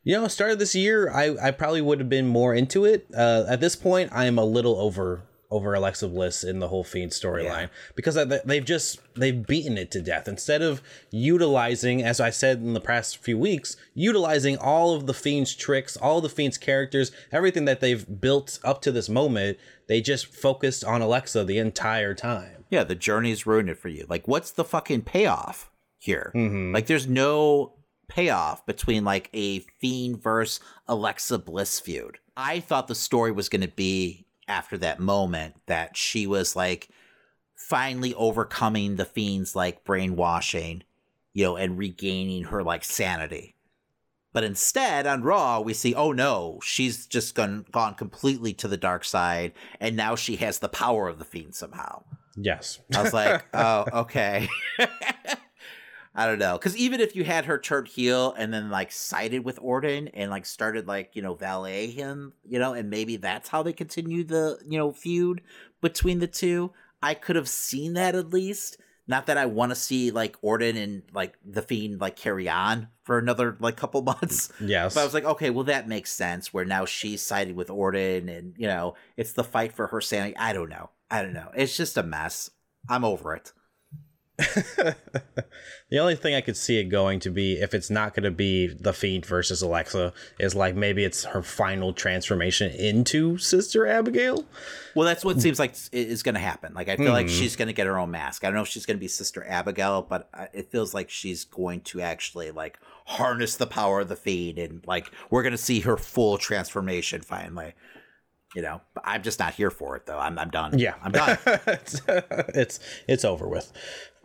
You 0.03 0.13
know, 0.15 0.27
start 0.27 0.51
of 0.51 0.59
this 0.59 0.73
year, 0.75 1.11
I, 1.11 1.35
I 1.41 1.51
probably 1.51 1.81
would 1.81 1.99
have 1.99 2.09
been 2.09 2.27
more 2.27 2.53
into 2.55 2.85
it. 2.85 3.07
Uh, 3.15 3.43
at 3.49 3.59
this 3.59 3.75
point, 3.75 4.09
I'm 4.13 4.37
a 4.37 4.45
little 4.45 4.79
over 4.79 5.23
over 5.49 5.73
Alexa 5.73 6.07
Bliss 6.07 6.43
in 6.43 6.59
the 6.59 6.67
whole 6.67 6.83
Fiend 6.83 7.11
storyline 7.11 7.69
because 7.95 8.17
they've 8.45 8.65
just 8.65 8.99
they've 9.15 9.45
beaten 9.45 9.77
it 9.77 9.91
to 9.91 10.01
death 10.01 10.27
instead 10.27 10.61
of 10.61 10.81
utilizing, 11.11 12.03
as 12.03 12.19
I 12.19 12.29
said 12.29 12.57
in 12.57 12.73
the 12.73 12.81
past 12.81 13.17
few 13.17 13.37
weeks, 13.37 13.77
utilizing 13.93 14.57
all 14.57 14.93
of 14.93 15.07
the 15.07 15.13
Fiend's 15.13 15.55
tricks, 15.55 15.95
all 15.97 16.21
the 16.21 16.29
Fiend's 16.29 16.57
characters, 16.57 17.11
everything 17.31 17.65
that 17.65 17.79
they've 17.79 18.19
built 18.19 18.59
up 18.63 18.81
to 18.81 18.91
this 18.91 19.09
moment. 19.09 19.57
They 19.87 20.01
just 20.01 20.27
focused 20.27 20.83
on 20.83 21.01
Alexa 21.01 21.45
the 21.45 21.59
entire 21.59 22.13
time. 22.13 22.65
Yeah, 22.69 22.83
the 22.83 22.95
journey's 22.95 23.45
ruined 23.45 23.69
it 23.69 23.77
for 23.77 23.87
you. 23.87 24.05
Like, 24.09 24.27
what's 24.27 24.51
the 24.51 24.65
fucking 24.65 25.03
payoff 25.03 25.71
here? 25.97 26.33
Mm-hmm. 26.35 26.73
Like, 26.73 26.87
there's 26.87 27.07
no 27.07 27.77
payoff 28.09 28.65
between 28.65 29.05
like 29.05 29.29
a 29.33 29.59
Fiend 29.79 30.21
versus 30.21 30.59
Alexa 30.87 31.39
Bliss 31.39 31.79
feud. 31.79 32.19
I 32.35 32.59
thought 32.59 32.87
the 32.87 32.95
story 32.95 33.31
was 33.31 33.49
going 33.49 33.61
to 33.61 33.67
be 33.67 34.26
after 34.47 34.77
that 34.77 34.99
moment 34.99 35.55
that 35.65 35.97
she 35.97 36.27
was 36.27 36.55
like 36.55 36.89
finally 37.55 38.13
overcoming 38.13 38.95
the 38.95 39.05
Fiend's 39.05 39.55
like 39.55 39.83
brainwashing, 39.83 40.83
you 41.33 41.45
know, 41.45 41.55
and 41.57 41.77
regaining 41.77 42.45
her 42.45 42.63
like 42.63 42.83
sanity. 42.83 43.55
But 44.33 44.43
instead, 44.43 45.07
on 45.07 45.23
Raw, 45.23 45.61
we 45.61 45.73
see, 45.73 45.95
oh 45.95 46.11
no, 46.11 46.59
she's 46.61 47.07
just 47.07 47.33
gone 47.33 47.65
gone 47.71 47.95
completely 47.95 48.53
to 48.53 48.67
the 48.67 48.77
dark 48.77 49.03
side, 49.03 49.53
and 49.79 49.95
now 49.95 50.15
she 50.15 50.35
has 50.35 50.59
the 50.59 50.69
power 50.69 51.07
of 51.07 51.17
the 51.17 51.25
Fiend 51.25 51.55
somehow. 51.55 52.03
Yes. 52.35 52.79
I 52.95 53.01
was 53.01 53.13
like, 53.13 53.45
oh, 53.53 53.85
okay. 54.01 54.47
I 56.17 56.25
don't 56.25 56.39
know. 56.39 56.57
Because 56.57 56.75
even 56.75 56.99
if 56.99 57.15
you 57.15 57.23
had 57.23 57.45
her 57.45 57.59
turn 57.59 57.85
heel 57.85 58.33
and 58.35 58.51
then 58.51 58.71
like 58.71 58.91
sided 58.91 59.45
with 59.45 59.59
Orton 59.61 60.07
and 60.09 60.31
like 60.31 60.47
started 60.47 60.87
like, 60.87 61.15
you 61.15 61.21
know, 61.21 61.35
valet 61.35 61.91
him, 61.91 62.33
you 62.43 62.57
know, 62.57 62.73
and 62.73 62.89
maybe 62.89 63.17
that's 63.17 63.49
how 63.49 63.61
they 63.61 63.71
continue 63.71 64.23
the, 64.23 64.59
you 64.67 64.79
know, 64.79 64.91
feud 64.91 65.41
between 65.79 66.17
the 66.17 66.27
two, 66.27 66.73
I 67.03 67.13
could 67.13 67.35
have 67.35 67.47
seen 67.47 67.93
that 67.93 68.15
at 68.15 68.33
least. 68.33 68.77
Not 69.07 69.27
that 69.27 69.37
I 69.37 69.45
want 69.45 69.71
to 69.71 69.75
see 69.75 70.09
like 70.09 70.37
Orton 70.41 70.75
and 70.75 71.03
like 71.13 71.35
the 71.45 71.61
Fiend 71.61 72.01
like 72.01 72.15
carry 72.15 72.49
on 72.49 72.87
for 73.03 73.19
another 73.19 73.55
like 73.59 73.77
couple 73.77 74.01
months. 74.01 74.51
Yes. 74.59 74.95
But 74.95 75.01
I 75.01 75.03
was 75.03 75.13
like, 75.13 75.23
okay, 75.23 75.51
well, 75.51 75.65
that 75.65 75.87
makes 75.87 76.11
sense. 76.11 76.51
Where 76.51 76.65
now 76.65 76.85
she's 76.85 77.21
sided 77.21 77.55
with 77.55 77.69
Orton, 77.69 78.27
and 78.27 78.53
you 78.57 78.67
know, 78.67 78.95
it's 79.15 79.31
the 79.31 79.45
fight 79.45 79.71
for 79.71 79.87
her 79.87 80.01
sanity. 80.01 80.35
I 80.35 80.51
don't 80.51 80.69
know. 80.69 80.89
I 81.09 81.21
don't 81.21 81.33
know. 81.33 81.51
It's 81.55 81.77
just 81.77 81.95
a 81.95 82.03
mess. 82.03 82.49
I'm 82.89 83.05
over 83.05 83.33
it. 83.33 83.53
The 85.89 85.99
only 85.99 86.15
thing 86.17 86.35
I 86.35 86.41
could 86.41 86.57
see 86.57 86.79
it 86.79 86.85
going 86.89 87.21
to 87.21 87.29
be 87.29 87.53
if 87.61 87.73
it's 87.73 87.89
not 87.89 88.13
going 88.13 88.25
to 88.25 88.31
be 88.31 88.67
the 88.67 88.91
Fiend 88.91 89.25
versus 89.25 89.61
Alexa 89.61 90.11
is 90.37 90.53
like 90.53 90.75
maybe 90.75 91.05
it's 91.05 91.23
her 91.23 91.41
final 91.41 91.93
transformation 91.93 92.71
into 92.73 93.37
Sister 93.37 93.87
Abigail. 93.87 94.43
Well, 94.95 95.05
that's 95.07 95.23
what 95.23 95.39
seems 95.41 95.59
like 95.59 95.75
is 95.93 96.23
going 96.23 96.35
to 96.35 96.41
happen. 96.41 96.73
Like, 96.73 96.89
I 96.89 96.97
feel 96.97 97.13
like 97.13 97.27
Hmm. 97.27 97.31
she's 97.33 97.55
going 97.55 97.67
to 97.69 97.73
get 97.73 97.87
her 97.87 97.97
own 97.97 98.11
mask. 98.11 98.43
I 98.43 98.47
don't 98.47 98.55
know 98.55 98.63
if 98.63 98.67
she's 98.67 98.85
going 98.85 98.97
to 98.97 99.01
be 99.01 99.07
Sister 99.07 99.45
Abigail, 99.47 100.01
but 100.01 100.29
it 100.53 100.71
feels 100.71 100.93
like 100.93 101.09
she's 101.09 101.45
going 101.45 101.79
to 101.81 102.01
actually 102.01 102.51
like 102.51 102.79
harness 103.05 103.55
the 103.55 103.67
power 103.67 104.01
of 104.01 104.09
the 104.09 104.17
Fiend, 104.17 104.59
and 104.59 104.85
like 104.85 105.09
we're 105.29 105.43
going 105.43 105.51
to 105.53 105.57
see 105.57 105.79
her 105.81 105.95
full 105.95 106.37
transformation 106.37 107.21
finally. 107.21 107.75
You 108.55 108.61
know, 108.61 108.81
I'm 109.03 109.23
just 109.23 109.39
not 109.39 109.53
here 109.53 109.69
for 109.69 109.95
it 109.95 110.05
though. 110.05 110.17
I'm 110.17 110.37
I'm 110.39 110.49
done. 110.49 110.77
Yeah, 110.79 110.95
I'm 111.01 111.11
done. 111.11 111.37
it's, 111.45 112.01
it's 112.07 112.79
it's 113.07 113.23
over 113.25 113.47
with. 113.47 113.71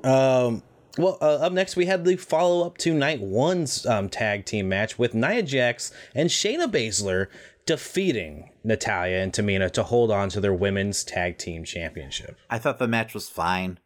Um, 0.05 0.62
well, 0.98 1.16
uh, 1.20 1.36
up 1.36 1.53
next 1.53 1.76
we 1.76 1.86
had 1.86 2.05
the 2.05 2.16
follow 2.16 2.66
up 2.66 2.76
to 2.78 2.92
night 2.92 3.20
one's 3.20 3.86
um, 3.86 4.09
tag 4.09 4.44
team 4.44 4.68
match 4.68 4.98
with 4.98 5.14
Nia 5.14 5.42
Jax 5.42 5.92
and 6.14 6.28
Shayna 6.28 6.70
Baszler 6.70 7.28
defeating 7.64 8.50
Natalya 8.64 9.18
and 9.18 9.32
Tamina 9.32 9.70
to 9.70 9.84
hold 9.84 10.11
on 10.11 10.28
to 10.30 10.40
their 10.40 10.53
women's 10.53 11.05
tag 11.05 11.38
team 11.38 11.64
championship. 11.64 12.36
I 12.50 12.59
thought 12.59 12.78
the 12.78 12.88
match 12.88 13.14
was 13.14 13.28
fine. 13.28 13.78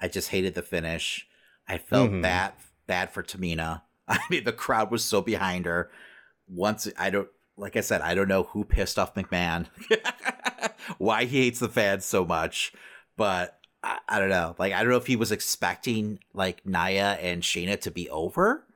I 0.00 0.08
just 0.08 0.28
hated 0.28 0.54
the 0.54 0.62
finish. 0.62 1.26
I 1.66 1.78
felt 1.78 2.10
Mhm. 2.10 2.22
bad 2.22 2.52
bad 2.86 3.10
for 3.10 3.22
Tamina. 3.22 3.82
I 4.08 4.18
mean, 4.30 4.44
the 4.44 4.52
crowd 4.52 4.90
was 4.90 5.02
so 5.04 5.22
behind 5.22 5.64
her. 5.64 5.90
Once 6.46 6.86
I 6.98 7.08
don't 7.10 7.28
like 7.56 7.76
I 7.76 7.80
said, 7.80 8.00
I 8.02 8.14
don't 8.14 8.28
know 8.28 8.42
who 8.44 8.64
pissed 8.64 8.98
off 8.98 9.14
McMahon, 9.14 9.66
why 10.98 11.24
he 11.24 11.44
hates 11.44 11.60
the 11.60 11.68
fans 11.68 12.04
so 12.04 12.24
much, 12.24 12.72
but 13.16 13.58
I, 13.84 13.98
I 14.08 14.18
don't 14.18 14.30
know. 14.30 14.56
Like 14.58 14.72
I 14.72 14.80
don't 14.80 14.90
know 14.90 14.96
if 14.96 15.06
he 15.06 15.16
was 15.16 15.30
expecting 15.32 16.18
like 16.32 16.64
Nia 16.66 17.12
and 17.20 17.42
Shayna 17.42 17.80
to 17.82 17.90
be 17.90 18.08
over 18.10 18.66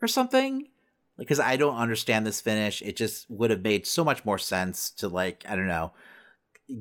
or 0.00 0.08
something. 0.08 0.68
Because 1.16 1.38
I 1.38 1.56
don't 1.56 1.76
understand 1.76 2.26
this 2.26 2.40
finish. 2.40 2.82
It 2.82 2.96
just 2.96 3.30
would 3.30 3.50
have 3.50 3.62
made 3.62 3.86
so 3.86 4.02
much 4.02 4.24
more 4.24 4.38
sense 4.38 4.90
to 4.92 5.08
like 5.08 5.44
I 5.48 5.54
don't 5.56 5.68
know 5.68 5.92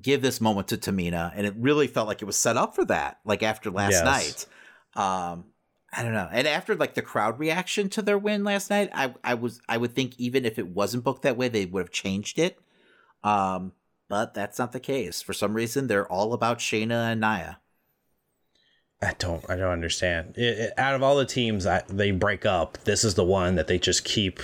give 0.02 0.22
this 0.22 0.40
moment 0.40 0.70
to 0.70 0.78
Tamina, 0.78 1.32
and 1.36 1.46
it 1.46 1.54
really 1.58 1.88
felt 1.88 2.08
like 2.08 2.22
it 2.22 2.26
was 2.26 2.38
set 2.38 2.58
up 2.58 2.76
for 2.76 2.86
that. 2.86 3.20
Like 3.26 3.44
after 3.44 3.70
last 3.70 3.92
Yes. 3.92 4.48
night, 4.96 5.02
um, 5.04 5.46
I 5.92 6.04
don't 6.04 6.14
know. 6.14 6.30
And 6.32 6.48
after 6.48 6.76
like 6.76 6.94
the 6.94 7.02
crowd 7.02 7.40
reaction 7.40 7.90
to 7.90 8.02
their 8.02 8.18
win 8.18 8.44
last 8.44 8.70
night, 8.70 8.90
I 8.94 9.14
I 9.24 9.34
was 9.36 9.62
I 9.68 9.78
would 9.78 9.94
think 9.94 10.14
even 10.18 10.46
if 10.46 10.58
it 10.58 10.68
wasn't 10.68 11.04
booked 11.04 11.24
that 11.24 11.38
way, 11.38 11.48
they 11.50 11.66
would 11.66 11.82
have 11.82 11.92
changed 11.92 12.40
it. 12.40 12.58
Um, 13.24 13.74
but 14.10 14.34
that's 14.34 14.60
not 14.60 14.72
the 14.72 14.80
case. 14.80 15.22
For 15.22 15.34
some 15.34 15.54
reason, 15.54 15.88
they're 15.88 16.12
all 16.12 16.34
about 16.34 16.60
Shayna 16.60 17.12
and 17.12 17.22
Nia. 17.22 17.60
I 19.04 19.14
don't. 19.20 19.44
I 19.50 19.56
don't 19.56 19.72
understand. 19.72 20.36
It, 20.38 20.58
it- 20.60 20.74
out 20.78 20.96
of 20.96 21.04
all 21.04 21.16
the 21.18 21.26
teams 21.26 21.68
they 21.90 22.12
break 22.12 22.46
up, 22.46 22.78
this 22.86 23.04
is 23.04 23.16
the 23.16 23.24
one 23.26 23.56
that 23.56 23.68
they 23.68 23.78
just 23.78 24.04
keep 24.06 24.40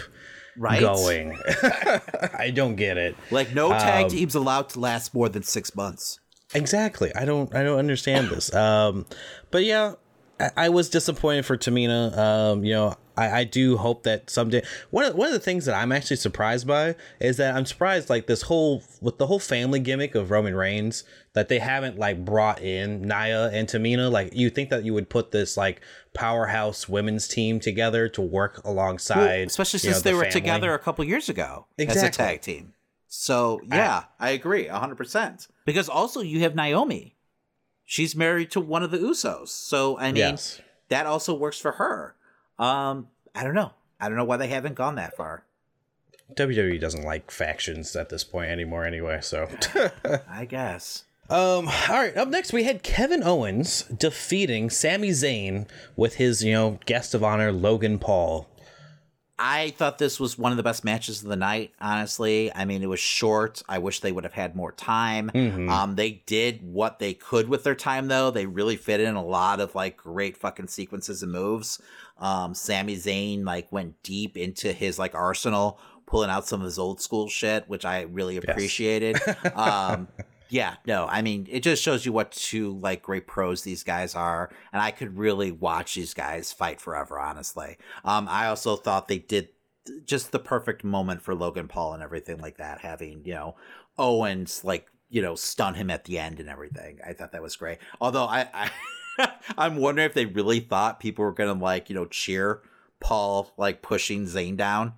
Right? 0.58 0.82
going. 0.82 1.40
I 2.38 2.52
don't 2.54 2.76
get 2.76 2.98
it. 2.98 3.16
Like 3.32 3.54
no 3.56 3.70
tag 3.70 4.06
Um, 4.06 4.12
teams 4.12 4.36
allowed 4.36 4.68
to 4.70 4.80
last 4.82 5.14
more 5.14 5.30
than 5.30 5.44
six 5.44 5.74
months. 5.76 6.20
Exactly. 6.54 7.14
I 7.16 7.24
don't. 7.26 7.54
I 7.56 7.64
don't 7.64 7.80
understand 7.80 8.30
this. 8.30 8.54
Um, 8.54 9.06
but 9.52 9.64
yeah, 9.64 9.94
I, 10.40 10.50
I 10.58 10.70
was 10.70 10.90
disappointed 10.90 11.46
for 11.46 11.56
Tamina. 11.58 12.18
Um, 12.18 12.64
you 12.66 12.74
know, 12.74 12.96
I, 13.20 13.40
I 13.40 13.44
do 13.44 13.78
hope 13.78 14.04
that 14.04 14.30
someday. 14.30 14.64
One 14.92 15.06
of 15.06 15.16
one 15.16 15.28
of 15.28 15.34
the 15.34 15.40
things 15.40 15.66
that 15.66 15.76
I'm 15.76 15.92
actually 15.92 16.18
surprised 16.18 16.66
by 16.68 16.96
is 17.20 17.38
that 17.38 17.56
I'm 17.56 17.66
surprised 17.66 18.10
like 18.10 18.28
this 18.28 18.44
whole 18.44 18.84
with 19.02 19.18
the 19.18 19.28
whole 19.28 19.40
family 19.40 19.80
gimmick 19.80 20.16
of 20.16 20.32
Roman 20.32 20.56
Reigns 20.56 21.04
that 21.34 21.48
they 21.50 21.60
haven't 21.60 22.00
like 22.00 22.24
brought 22.26 22.62
in 22.62 23.02
Nia 23.02 23.50
and 23.50 23.68
Tamina. 23.68 24.12
Like 24.12 24.34
you 24.36 24.50
think 24.50 24.70
that 24.70 24.84
you 24.86 24.94
would 24.94 25.10
put 25.10 25.32
this 25.32 25.58
like 25.58 25.82
powerhouse 26.14 26.88
women's 26.90 27.28
team 27.28 27.60
together 27.60 28.08
to 28.10 28.22
work 28.22 28.62
alongside, 28.66 29.48
especially 29.48 29.80
you 29.84 29.90
know, 29.90 29.94
since 29.94 30.04
they 30.04 30.12
the 30.12 30.18
were 30.18 30.24
family. 30.24 30.40
together 30.42 30.74
a 30.74 30.80
couple 30.80 31.04
years 31.06 31.30
ago 31.30 31.66
as 31.78 32.02
a 32.02 32.10
tag 32.10 32.42
team. 32.42 32.74
So 33.08 33.60
yeah, 33.66 34.04
I, 34.20 34.30
agree 34.32 34.68
hundred 34.68 34.96
percent. 34.98 35.48
Because 35.66 35.90
also 35.90 36.22
you 36.22 36.42
have 36.42 36.56
Naomi. 36.56 37.16
She's 37.86 38.16
married 38.16 38.52
to 38.52 38.60
one 38.62 38.84
of 38.84 38.92
the 38.92 39.00
Usos. 39.00 39.48
So 39.50 39.98
I 39.98 40.08
mean 40.12 40.18
Yes. 40.18 40.62
that 40.90 41.06
also 41.08 41.34
works 41.34 41.60
for 41.60 41.74
her. 41.74 42.16
Um, 42.60 43.08
I 43.34 43.44
don't 43.44 43.56
know. 43.56 43.72
I 44.00 44.08
don't 44.08 44.18
know 44.18 44.26
why 44.26 44.38
they 44.38 44.48
haven't 44.48 44.76
gone 44.76 44.96
that 44.96 45.16
far. 45.16 45.44
WWE 46.36 46.80
doesn't 46.80 47.04
like 47.04 47.32
factions 47.32 47.96
at 47.96 48.10
this 48.10 48.24
point 48.24 48.52
anymore, 48.52 48.86
anyway. 48.86 49.20
So. 49.22 49.50
I 50.30 50.46
guess. 50.46 51.06
Um, 51.30 51.68
all 51.68 51.96
right, 51.96 52.18
up 52.18 52.28
next 52.28 52.54
we 52.54 52.64
had 52.64 52.82
Kevin 52.82 53.22
Owens 53.24 53.84
defeating 53.84 54.72
Sami 54.72 55.10
Zayn 55.10 55.68
with 55.96 56.16
his, 56.16 56.44
you 56.44 56.54
know, 56.54 56.80
guest 56.88 57.14
of 57.14 57.24
honor 57.24 57.52
Logan 57.52 58.00
Paul. 58.00 58.48
I 59.42 59.70
thought 59.78 60.00
this 60.00 60.20
was 60.20 60.38
one 60.38 60.52
of 60.52 60.58
the 60.58 60.64
best 60.64 60.84
matches 60.84 61.22
of 61.24 61.30
the 61.30 61.36
night, 61.38 61.72
honestly. 61.80 62.52
I 62.54 62.66
mean, 62.66 62.84
it 62.84 62.90
was 62.90 63.00
short. 63.00 63.64
I 63.70 63.78
wish 63.78 64.02
they 64.02 64.12
would 64.12 64.26
have 64.26 64.34
had 64.34 64.54
more 64.54 64.74
time. 64.74 65.32
Mhm. 65.34 65.70
Um, 65.70 65.96
they 65.96 66.24
did 66.26 66.62
what 66.62 67.00
they 67.00 67.14
could 67.14 67.48
with 67.48 67.64
their 67.64 67.76
time, 67.76 68.08
though. 68.10 68.32
They 68.32 68.46
really 68.48 68.76
fit 68.76 69.00
in 69.00 69.16
a 69.16 69.24
lot 69.24 69.62
of 69.62 69.76
like 69.76 69.96
great 69.96 70.36
fucking 70.36 70.68
sequences 70.68 71.24
and 71.24 71.32
moves. 71.32 71.80
Um, 72.20 72.54
Sami 72.54 72.96
Zayn 72.96 73.46
like 73.46 73.72
went 73.72 74.02
deep 74.04 74.38
into 74.38 74.74
his 74.74 75.00
like 75.00 75.16
arsenal, 75.16 75.80
pulling 76.06 76.30
out 76.30 76.48
some 76.48 76.62
of 76.62 76.66
his 76.66 76.80
old 76.80 77.02
school 77.02 77.30
shit, 77.30 77.68
which 77.68 77.86
I 77.86 78.02
really 78.02 78.38
appreciated. 78.38 79.18
um, 79.56 80.08
yeah, 80.50 80.76
no, 80.86 81.06
I 81.08 81.22
mean, 81.22 81.48
it 81.50 81.62
just 81.62 81.84
shows 81.84 82.06
you 82.06 82.12
what 82.12 82.32
two 82.32 82.78
like 82.80 83.04
great 83.04 83.28
pros 83.28 83.62
these 83.62 83.84
guys 83.84 84.16
are, 84.16 84.50
and 84.74 84.82
I 84.82 84.92
could 84.92 85.18
really 85.18 85.52
watch 85.52 85.94
these 85.94 86.16
guys 86.16 86.52
fight 86.52 86.82
forever. 86.82 87.20
Honestly, 87.20 87.78
um, 88.04 88.28
I 88.28 88.48
also 88.48 88.76
thought 88.76 89.08
they 89.08 89.20
did 89.20 89.50
just 90.06 90.32
the 90.32 90.40
perfect 90.40 90.84
moment 90.84 91.22
for 91.22 91.36
Logan 91.36 91.68
Paul 91.68 91.94
and 91.94 92.04
everything 92.04 92.40
like 92.40 92.58
that, 92.58 92.80
having 92.82 93.22
you 93.26 93.34
know 93.34 93.56
Owens 93.98 94.64
like 94.64 94.88
you 95.10 95.22
know 95.22 95.36
stun 95.36 95.76
him 95.76 95.92
at 95.92 96.06
the 96.06 96.18
end 96.18 96.40
and 96.40 96.50
everything. 96.50 96.98
I 97.08 97.14
thought 97.14 97.32
that 97.34 97.44
was 97.44 97.56
great. 97.56 97.78
Although 98.02 98.26
I, 98.26 98.48
I 98.52 98.72
I'm 99.58 99.78
wondering 99.78 100.06
if 100.08 100.14
they 100.14 100.26
really 100.26 100.60
thought 100.60 101.00
people 101.00 101.26
were 101.26 101.32
gonna 101.34 101.54
like 101.54 101.90
you 101.90 101.96
know 101.96 102.06
cheer 102.06 102.62
Paul 103.00 103.52
like 103.58 103.82
pushing 103.82 104.26
Zayn 104.26 104.58
down. 104.58 104.94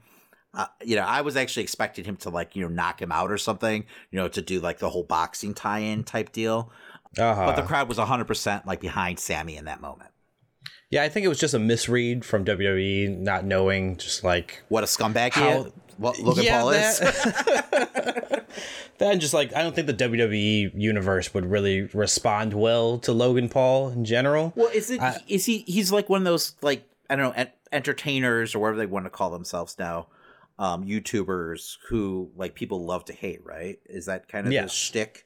Uh, 0.53 0.65
you 0.84 0.97
know, 0.97 1.03
I 1.03 1.22
was 1.22 1.38
actually 1.38 1.63
expecting 1.63 2.03
him 2.03 2.17
to 2.17 2.30
like 2.30 2.55
you 2.55 2.61
know 2.63 2.67
knock 2.67 3.01
him 3.01 3.11
out 3.11 3.32
or 3.32 3.38
something. 3.38 3.86
You 4.11 4.19
know, 4.19 4.28
to 4.28 4.41
do 4.41 4.59
like 4.59 4.80
the 4.80 4.89
whole 4.89 5.03
boxing 5.03 5.53
tie-in 5.53 6.03
type 6.03 6.32
deal. 6.32 6.72
Uh-huh. 7.17 7.45
But 7.45 7.55
the 7.55 7.63
crowd 7.63 7.89
was 7.89 7.97
100% 7.97 8.65
like 8.65 8.80
behind 8.80 9.19
Sami 9.19 9.57
in 9.57 9.65
that 9.65 9.82
moment. 9.82 10.11
Yeah, 10.89 11.03
I 11.03 11.09
think 11.09 11.26
it 11.26 11.30
was 11.30 11.39
just 11.39 11.53
a 11.53 11.59
misread 11.59 12.24
from 12.26 12.43
WWE, 12.45 13.17
not 13.17 13.45
knowing 13.45 13.97
just 13.97 14.24
like 14.24 14.61
What 14.69 14.84
a 14.84 14.88
scumbag 14.88 15.34
he 15.34 15.39
How- 15.41 15.63
is. 15.63 15.72
What 15.97 16.19
Logan 16.19 16.43
Yeah, 16.43 16.61
Paul 16.61 16.69
is. 16.72 16.99
that 18.97 19.12
and 19.12 19.22
just 19.22 19.34
like 19.34 19.54
I 19.56 19.62
don't 19.64 19.74
think 19.76 19.88
the 19.88 19.93
WWE 19.93 20.72
universe 20.76 21.34
would 21.34 21.45
really 21.45 21.84
respond 21.93 22.54
well 22.54 22.97
to 22.99 23.12
Logan 23.12 23.49
Paul 23.49 23.89
in 23.89 24.06
general. 24.06 24.54
Well, 24.56 24.70
is 24.74 24.89
it? 24.91 25.02
I- 25.02 25.22
Is 25.28 25.45
he? 25.45 25.60
He's 25.68 25.91
like 25.91 26.10
one 26.10 26.22
of 26.22 26.26
those 26.26 26.56
like 26.62 26.88
I 27.10 27.16
don't 27.16 27.26
know 27.30 27.34
en- 27.36 27.52
entertainers 27.72 28.54
or 28.56 28.60
whatever 28.60 28.78
they 28.78 28.86
want 28.86 29.06
to 29.06 29.10
call 29.10 29.30
themselves 29.32 29.76
now, 29.80 30.08
um, 30.60 30.86
YouTubers 30.86 31.78
who 31.89 32.32
like 32.36 32.54
people 32.56 32.86
love 32.86 33.06
to 33.06 33.14
hate. 33.14 33.43
Right? 33.45 33.80
Is 33.86 34.06
that 34.06 34.28
kind 34.28 34.47
of 34.47 34.54
Yeah. 34.54 34.64
the 34.64 34.70
shtick? 34.70 35.26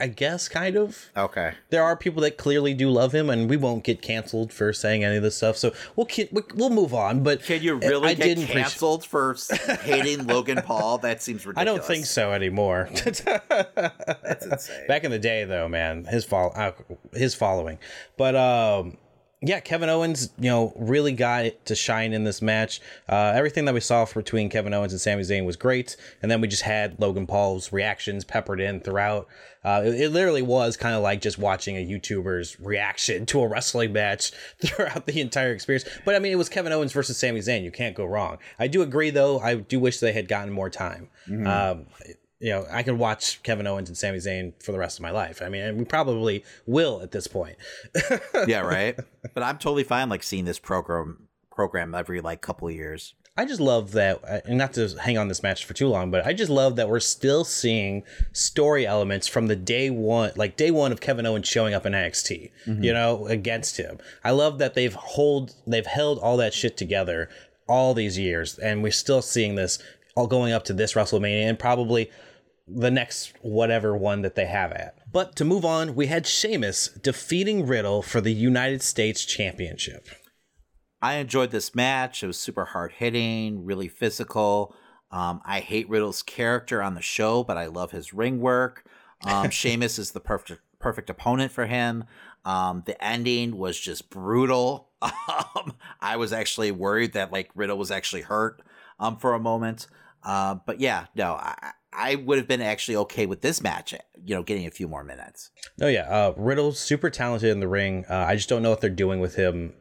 I 0.00 0.06
guess 0.08 0.48
kind 0.48 0.76
of. 0.76 1.10
Okay. 1.16 1.54
There 1.70 1.82
are 1.82 1.96
people 1.96 2.22
that 2.22 2.36
clearly 2.38 2.74
do 2.74 2.88
love 2.90 3.12
him, 3.14 3.30
and 3.30 3.48
we 3.50 3.56
won't 3.56 3.84
get 3.84 4.02
canceled 4.02 4.52
for 4.52 4.72
saying 4.72 5.04
any 5.04 5.16
of 5.16 5.22
this 5.22 5.36
stuff. 5.36 5.56
So 5.56 5.72
we'll 5.96 6.08
we- 6.32 6.42
we'll 6.54 6.70
move 6.70 6.94
on. 6.94 7.22
But 7.22 7.42
Can 7.42 7.62
you 7.62 7.74
really 7.76 8.08
I 8.10 8.14
get 8.14 8.24
didn't 8.24 8.44
appreciate- 8.44 8.62
canceled 8.62 9.04
for 9.04 9.36
hating 9.82 10.26
Logan 10.26 10.62
Paul? 10.62 10.98
That 10.98 11.22
seems 11.22 11.46
ridiculous. 11.46 11.60
I 11.60 11.64
don't 11.64 11.84
think 11.86 12.06
so 12.06 12.32
anymore. 12.32 12.88
That's 13.04 14.46
insane. 14.46 14.86
Back 14.88 15.04
in 15.04 15.10
the 15.10 15.18
day, 15.18 15.44
though, 15.44 15.68
man, 15.68 16.04
his 16.04 16.24
follow, 16.24 16.50
uh, 16.50 16.72
his 17.12 17.34
following, 17.34 17.78
but 18.16 18.34
um, 18.36 18.96
yeah, 19.42 19.60
Kevin 19.60 19.90
Owens, 19.90 20.30
you 20.38 20.48
know, 20.48 20.72
really 20.76 21.12
got 21.12 21.44
it 21.44 21.66
to 21.66 21.74
shine 21.74 22.14
in 22.14 22.24
this 22.24 22.40
match. 22.40 22.80
Uh, 23.06 23.32
everything 23.34 23.66
that 23.66 23.74
we 23.74 23.80
saw 23.80 24.06
between 24.06 24.48
Kevin 24.48 24.72
Owens 24.72 24.92
and 24.92 25.00
Sami 25.00 25.22
Zayn 25.22 25.44
was 25.44 25.56
great, 25.56 25.96
and 26.22 26.30
then 26.30 26.40
we 26.40 26.48
just 26.48 26.62
had 26.62 26.98
Logan 26.98 27.26
Paul's 27.26 27.70
reactions 27.70 28.24
peppered 28.24 28.60
in 28.60 28.80
throughout. 28.80 29.28
Uh, 29.62 29.82
it, 29.84 30.00
it 30.00 30.08
literally 30.10 30.40
was 30.40 30.76
kind 30.76 30.94
of 30.94 31.02
like 31.02 31.20
just 31.20 31.38
watching 31.38 31.76
a 31.76 31.86
YouTuber's 31.86 32.58
reaction 32.60 33.26
to 33.26 33.40
a 33.40 33.48
wrestling 33.48 33.92
match 33.92 34.32
throughout 34.64 35.06
the 35.06 35.20
entire 35.20 35.52
experience. 35.52 35.84
But 36.06 36.14
I 36.14 36.18
mean, 36.18 36.32
it 36.32 36.36
was 36.36 36.48
Kevin 36.48 36.72
Owens 36.72 36.92
versus 36.92 37.18
Sami 37.18 37.40
Zayn. 37.40 37.62
You 37.62 37.70
can't 37.70 37.94
go 37.94 38.06
wrong. 38.06 38.38
I 38.58 38.68
do 38.68 38.80
agree, 38.80 39.10
though. 39.10 39.38
I 39.40 39.56
do 39.56 39.78
wish 39.78 40.00
they 40.00 40.12
had 40.12 40.28
gotten 40.28 40.52
more 40.52 40.70
time. 40.70 41.08
Um, 41.46 41.86
you 42.40 42.50
know, 42.50 42.66
I 42.70 42.82
could 42.82 42.98
watch 42.98 43.42
Kevin 43.42 43.66
Owens 43.66 43.88
and 43.88 43.96
Sami 43.96 44.18
Zayn 44.18 44.52
for 44.62 44.72
the 44.72 44.78
rest 44.78 44.98
of 44.98 45.02
my 45.02 45.10
life. 45.10 45.40
I 45.42 45.48
mean, 45.48 45.62
and 45.62 45.78
we 45.78 45.84
probably 45.84 46.44
will 46.66 47.00
at 47.02 47.12
this 47.12 47.26
point. 47.26 47.56
yeah, 48.46 48.60
right. 48.60 48.98
But 49.34 49.42
I'm 49.42 49.58
totally 49.58 49.84
fine 49.84 50.08
like 50.08 50.22
seeing 50.22 50.44
this 50.44 50.58
program 50.58 51.28
program 51.50 51.94
every 51.94 52.20
like 52.20 52.42
couple 52.42 52.68
of 52.68 52.74
years. 52.74 53.14
I 53.38 53.44
just 53.44 53.60
love 53.60 53.92
that, 53.92 54.22
uh, 54.26 54.40
and 54.46 54.56
not 54.56 54.72
to 54.74 54.88
hang 54.98 55.18
on 55.18 55.28
this 55.28 55.42
match 55.42 55.66
for 55.66 55.74
too 55.74 55.88
long, 55.88 56.10
but 56.10 56.24
I 56.24 56.32
just 56.32 56.50
love 56.50 56.76
that 56.76 56.88
we're 56.88 57.00
still 57.00 57.44
seeing 57.44 58.02
story 58.32 58.86
elements 58.86 59.28
from 59.28 59.46
the 59.46 59.56
day 59.56 59.90
one, 59.90 60.32
like 60.36 60.56
day 60.56 60.70
one 60.70 60.90
of 60.90 61.02
Kevin 61.02 61.26
Owens 61.26 61.46
showing 61.46 61.74
up 61.74 61.84
in 61.84 61.92
NXT, 61.92 62.50
you 62.82 62.94
know, 62.94 63.26
against 63.26 63.76
him. 63.76 63.98
I 64.24 64.30
love 64.30 64.58
that 64.58 64.72
they've 64.72 64.94
hold, 64.94 65.54
they've 65.66 65.86
held 65.86 66.18
all 66.18 66.38
that 66.38 66.54
shit 66.54 66.78
together 66.78 67.28
all 67.68 67.92
these 67.92 68.18
years, 68.18 68.58
and 68.58 68.82
we're 68.82 68.90
still 68.90 69.20
seeing 69.20 69.54
this 69.54 69.78
all 70.16 70.26
going 70.26 70.52
up 70.52 70.64
to 70.64 70.72
this 70.72 70.94
WrestleMania 70.94 71.48
and 71.48 71.58
probably 71.58 72.10
the 72.66 72.90
next 72.90 73.34
whatever 73.42 73.96
one 73.96 74.22
that 74.22 74.34
they 74.34 74.46
have 74.46 74.72
at. 74.72 74.98
But 75.12 75.36
to 75.36 75.44
move 75.44 75.64
on, 75.64 75.94
we 75.94 76.06
had 76.06 76.26
Sheamus 76.26 76.88
defeating 76.88 77.66
Riddle 77.66 78.02
for 78.02 78.20
the 78.20 78.32
United 78.32 78.82
States 78.82 79.24
Championship. 79.24 80.08
I 81.00 81.14
enjoyed 81.14 81.52
this 81.52 81.74
match. 81.74 82.22
It 82.22 82.26
was 82.26 82.38
super 82.38 82.64
hard 82.64 82.92
hitting, 82.92 83.64
really 83.64 83.86
physical. 83.86 84.74
Um, 85.12 85.40
I 85.44 85.60
hate 85.60 85.88
Riddle's 85.88 86.22
character 86.22 86.82
on 86.82 86.94
the 86.94 87.02
show, 87.02 87.44
but 87.44 87.56
I 87.56 87.66
love 87.66 87.92
his 87.92 88.12
ring 88.12 88.40
work. 88.40 88.84
Um, 89.24 89.50
Sheamus 89.50 89.98
is 89.98 90.10
the 90.10 90.20
perfect 90.20 90.62
perfect 90.78 91.08
opponent 91.10 91.52
for 91.52 91.66
him. 91.66 92.04
Um, 92.44 92.82
the 92.86 93.02
ending 93.02 93.56
was 93.56 93.78
just 93.78 94.10
brutal. 94.10 94.88
Um, 95.28 95.74
I 96.00 96.16
was 96.16 96.32
actually 96.32 96.70
worried 96.70 97.12
that 97.12 97.30
like 97.30 97.50
Riddle 97.54 97.76
was 97.76 97.90
actually 97.90 98.22
hurt 98.22 98.62
um, 98.98 99.18
for 99.18 99.34
a 99.34 99.38
moment. 99.38 99.86
Uh, 100.26 100.56
but 100.66 100.80
yeah, 100.80 101.06
no, 101.14 101.34
I, 101.34 101.72
I 101.92 102.16
would 102.16 102.36
have 102.36 102.48
been 102.48 102.60
actually 102.60 102.96
okay 102.96 103.26
with 103.26 103.42
this 103.42 103.62
match. 103.62 103.94
You 104.24 104.34
know, 104.34 104.42
getting 104.42 104.66
a 104.66 104.70
few 104.72 104.88
more 104.88 105.04
minutes. 105.04 105.50
Oh 105.80 105.86
yeah, 105.86 106.02
uh, 106.02 106.34
Riddle's 106.36 106.80
super 106.80 107.10
talented 107.10 107.50
in 107.50 107.60
the 107.60 107.68
ring. 107.68 108.04
Uh, 108.10 108.26
I 108.28 108.34
just 108.34 108.48
don't 108.48 108.60
know 108.60 108.70
what 108.70 108.80
they're 108.80 108.90
doing 108.90 109.20
with 109.20 109.36
him, 109.36 109.72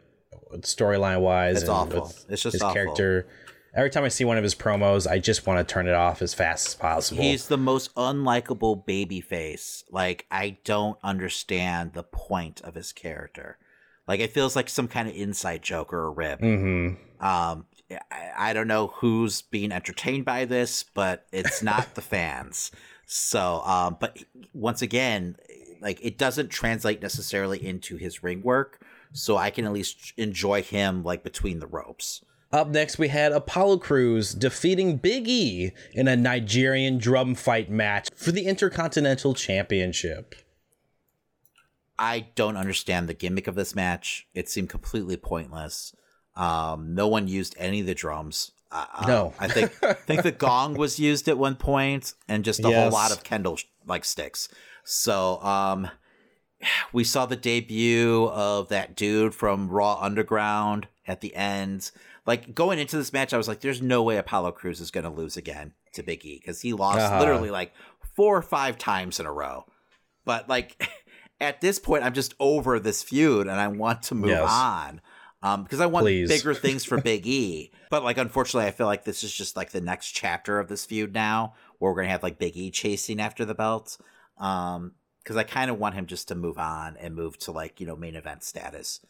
storyline 0.60 1.22
wise. 1.22 1.62
It's 1.62 1.70
awful. 1.70 2.14
It's 2.30 2.44
just 2.44 2.54
his 2.54 2.62
awful. 2.62 2.76
character. 2.76 3.28
Every 3.76 3.90
time 3.90 4.06
I 4.06 4.08
see 4.08 4.24
one 4.24 4.38
of 4.38 4.44
his 4.44 4.56
promos, 4.56 5.06
I 5.06 5.20
just 5.20 5.46
want 5.46 5.68
to 5.68 5.74
turn 5.74 5.88
it 5.88 5.96
off 5.96 6.22
as 6.22 6.34
fast 6.34 6.68
as 6.68 6.76
possible. 6.76 7.24
He's 7.24 7.48
the 7.48 7.58
most 7.58 7.94
unlikable 7.96 8.86
baby 8.86 9.20
face. 9.20 9.84
Like 9.90 10.28
I 10.30 10.60
don't 10.64 11.00
understand 11.04 11.94
the 11.94 12.04
point 12.04 12.62
of 12.62 12.76
his 12.76 12.94
character. 12.94 13.58
Like 14.08 14.20
it 14.20 14.32
feels 14.32 14.56
like 14.56 14.70
some 14.70 14.88
kind 14.88 15.10
of 15.10 15.16
inside 15.16 15.64
joke 15.64 15.92
or 15.92 16.06
a 16.06 16.12
rib. 16.12 16.40
mm-hmm. 16.40 17.26
Um, 17.26 17.66
I, 17.92 18.32
I 18.38 18.54
don't 18.54 18.68
know 18.68 18.88
who's 18.88 19.42
being 19.42 19.72
entertained 19.72 20.26
by 20.26 20.46
this, 20.46 20.84
but 20.84 21.28
it's 21.32 21.62
not 21.64 21.96
the 21.96 22.02
fans. 22.02 22.72
So, 23.06 23.62
um, 23.66 23.98
but 24.00 24.18
once 24.54 24.82
again, 24.82 25.36
like 25.82 26.00
it 26.04 26.18
doesn't 26.18 26.50
translate 26.50 27.02
necessarily 27.02 27.64
into 27.64 27.98
his 27.98 28.24
ring 28.24 28.42
work. 28.42 28.82
so 29.14 29.38
I 29.38 29.50
can 29.50 29.66
at 29.66 29.74
least 29.74 30.14
enjoy 30.18 30.62
him 30.62 31.04
like 31.04 31.24
between 31.24 31.60
the 31.60 31.68
ropes. 31.68 32.24
Up 32.52 32.68
next, 32.70 32.98
we 32.98 33.08
had 33.10 33.32
Apollo 33.32 33.80
Crews 33.80 34.34
defeating 34.34 34.98
Big 34.98 35.28
E 35.28 35.72
in 35.94 36.08
a 36.08 36.16
Nigerian 36.16 36.98
drum 36.98 37.36
fight 37.36 37.70
match 37.70 38.10
for 38.16 38.32
the 38.32 38.46
Intercontinental 38.46 39.34
Championship. 39.34 40.36
I 41.98 42.28
don't 42.36 42.58
understand 42.58 43.08
the 43.08 43.14
gimmick 43.14 43.48
of 43.48 43.56
this 43.56 43.74
match. 43.74 44.28
It 44.34 44.50
seemed 44.50 44.70
completely 44.70 45.18
pointless. 45.18 45.96
Um, 46.36 46.94
no 46.96 47.08
one 47.08 47.28
used 47.28 47.56
any 47.58 47.80
of 47.82 47.86
the 47.86 47.96
drums. 47.96 48.52
Uh, 48.72 48.86
No. 49.08 49.34
I 49.40 49.48
think 49.48 49.72
I 49.84 49.94
think 49.94 50.24
the 50.24 50.32
gong 50.32 50.74
was 50.74 51.00
used 51.00 51.28
at 51.30 51.38
one 51.38 51.56
point, 51.56 52.14
and 52.28 52.44
just 52.44 52.60
a 52.60 52.70
whole 52.72 52.90
lot 52.92 53.12
of 53.12 53.24
kendo 53.24 53.64
like 53.86 54.04
sticks. 54.04 54.50
So, 54.84 55.42
um, 55.42 55.90
we 56.94 57.04
saw 57.04 57.26
the 57.26 57.36
debut 57.36 58.26
of 58.28 58.70
that 58.70 58.96
dude 58.96 59.34
from 59.36 59.70
Raw 59.70 59.98
Underground 60.02 60.88
at 61.08 61.22
the 61.22 61.36
end. 61.36 61.92
Like 62.26 62.56
going 62.56 62.80
into 62.80 62.98
this 62.98 63.14
match, 63.14 63.34
I 63.34 63.38
was 63.38 63.48
like, 63.48 63.62
"There's 63.62 63.82
no 63.82 64.02
way 64.04 64.18
Apollo 64.18 64.54
Crews 64.54 64.82
is 64.82 64.92
going 64.92 65.04
to 65.04 65.10
lose 65.10 65.38
again 65.38 65.74
to 65.94 66.04
Big 66.04 66.26
E 66.26 66.40
because 66.40 66.62
he 66.62 66.74
lost 66.74 67.00
Uh-huh. 67.00 67.20
literally 67.20 67.52
like 67.52 67.72
four 68.16 68.36
or 68.36 68.42
five 68.42 68.78
times 68.78 69.20
in 69.20 69.26
a 69.26 69.32
row." 69.32 69.66
But 70.26 70.50
like 70.50 70.90
at 71.40 71.62
this 71.62 71.78
point, 71.80 72.04
I'm 72.04 72.14
just 72.14 72.34
over 72.40 72.80
this 72.80 73.04
feud 73.04 73.48
and 73.48 73.60
I 73.60 73.68
want 73.68 74.02
to 74.04 74.16
move 74.16 74.32
Yes. 74.32 74.50
on. 74.52 75.02
Um, 75.46 75.64
because 75.64 75.80
I 75.80 75.86
want 75.86 76.04
Please. 76.06 76.28
bigger 76.28 76.56
things 76.56 76.84
for 76.84 77.00
Big 77.02 77.28
E. 77.28 77.72
But 77.92 78.04
like 78.04 78.18
unfortunately 78.18 78.68
I 78.68 78.72
feel 78.72 78.88
like 78.88 79.04
this 79.04 79.24
is 79.24 79.32
just 79.32 79.56
like 79.56 79.70
the 79.72 79.82
next 79.82 80.12
chapter 80.12 80.60
of 80.60 80.68
this 80.70 80.86
feud 80.86 81.14
now, 81.14 81.54
where 81.78 81.92
we're 81.92 82.02
gonna 82.02 82.10
have 82.10 82.24
like 82.24 82.40
Big 82.40 82.58
E 82.58 82.72
chasing 82.72 83.20
after 83.22 83.46
the 83.46 83.54
belt. 83.54 83.98
Um, 84.40 84.94
because 85.24 85.38
I 85.38 85.44
kind 85.44 85.72
of 85.72 85.80
want 85.80 85.96
him 85.96 86.06
just 86.06 86.28
to 86.28 86.36
move 86.36 86.60
on 86.60 86.98
and 86.98 87.16
move 87.16 87.38
to 87.40 87.52
like, 87.52 87.80
you 87.80 87.88
know, 87.88 87.96
main 87.96 88.16
event 88.16 88.44
status. 88.44 89.02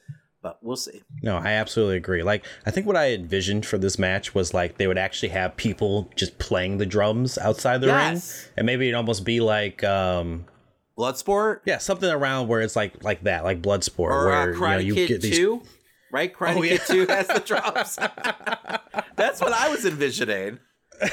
But 0.42 0.60
we'll 0.62 0.78
see. 0.78 1.02
No, 1.22 1.38
I 1.38 1.54
absolutely 1.54 1.98
agree. 1.98 2.24
Like, 2.24 2.46
I 2.66 2.72
think 2.72 2.86
what 2.86 2.96
I 2.96 3.12
envisioned 3.12 3.66
for 3.66 3.78
this 3.78 4.00
match 4.00 4.34
was 4.34 4.54
like 4.54 4.78
they 4.78 4.88
would 4.88 4.98
actually 4.98 5.30
have 5.30 5.58
people 5.58 6.10
just 6.16 6.38
playing 6.38 6.78
the 6.78 6.86
drums 6.86 7.38
outside 7.38 7.82
the 7.82 7.88
Yes. 7.88 8.44
ring, 8.46 8.54
and 8.58 8.66
maybe 8.66 8.86
it'd 8.88 8.96
almost 8.96 9.26
be 9.26 9.40
like, 9.42 9.84
um, 9.84 10.46
Bloodsport 10.98 11.60
yeah, 11.66 11.80
something 11.80 12.10
around 12.10 12.48
where 12.48 12.62
it's 12.62 12.76
like 12.76 13.04
like 13.04 13.24
that, 13.24 13.44
like 13.44 13.62
Bloodsport, 13.62 14.12
or 14.12 14.26
where 14.28 14.54
uh, 14.54 14.54
you 14.54 14.60
know 14.60 14.78
you 14.78 14.94
Kid 14.94 15.08
get 15.08 15.22
these. 15.22 15.38
2, 15.38 15.62
right? 16.16 16.34
Karate 16.34 16.56
Oh, 16.56 16.62
Kid 16.62 16.82
yeah. 16.88 17.06
2 17.06 17.08
has 17.08 17.28
the 17.28 17.40
drums. 17.42 18.00
That's 19.18 19.42
what 19.42 19.52
I 19.52 19.68
was 19.68 19.86
envisioning. 19.86 20.60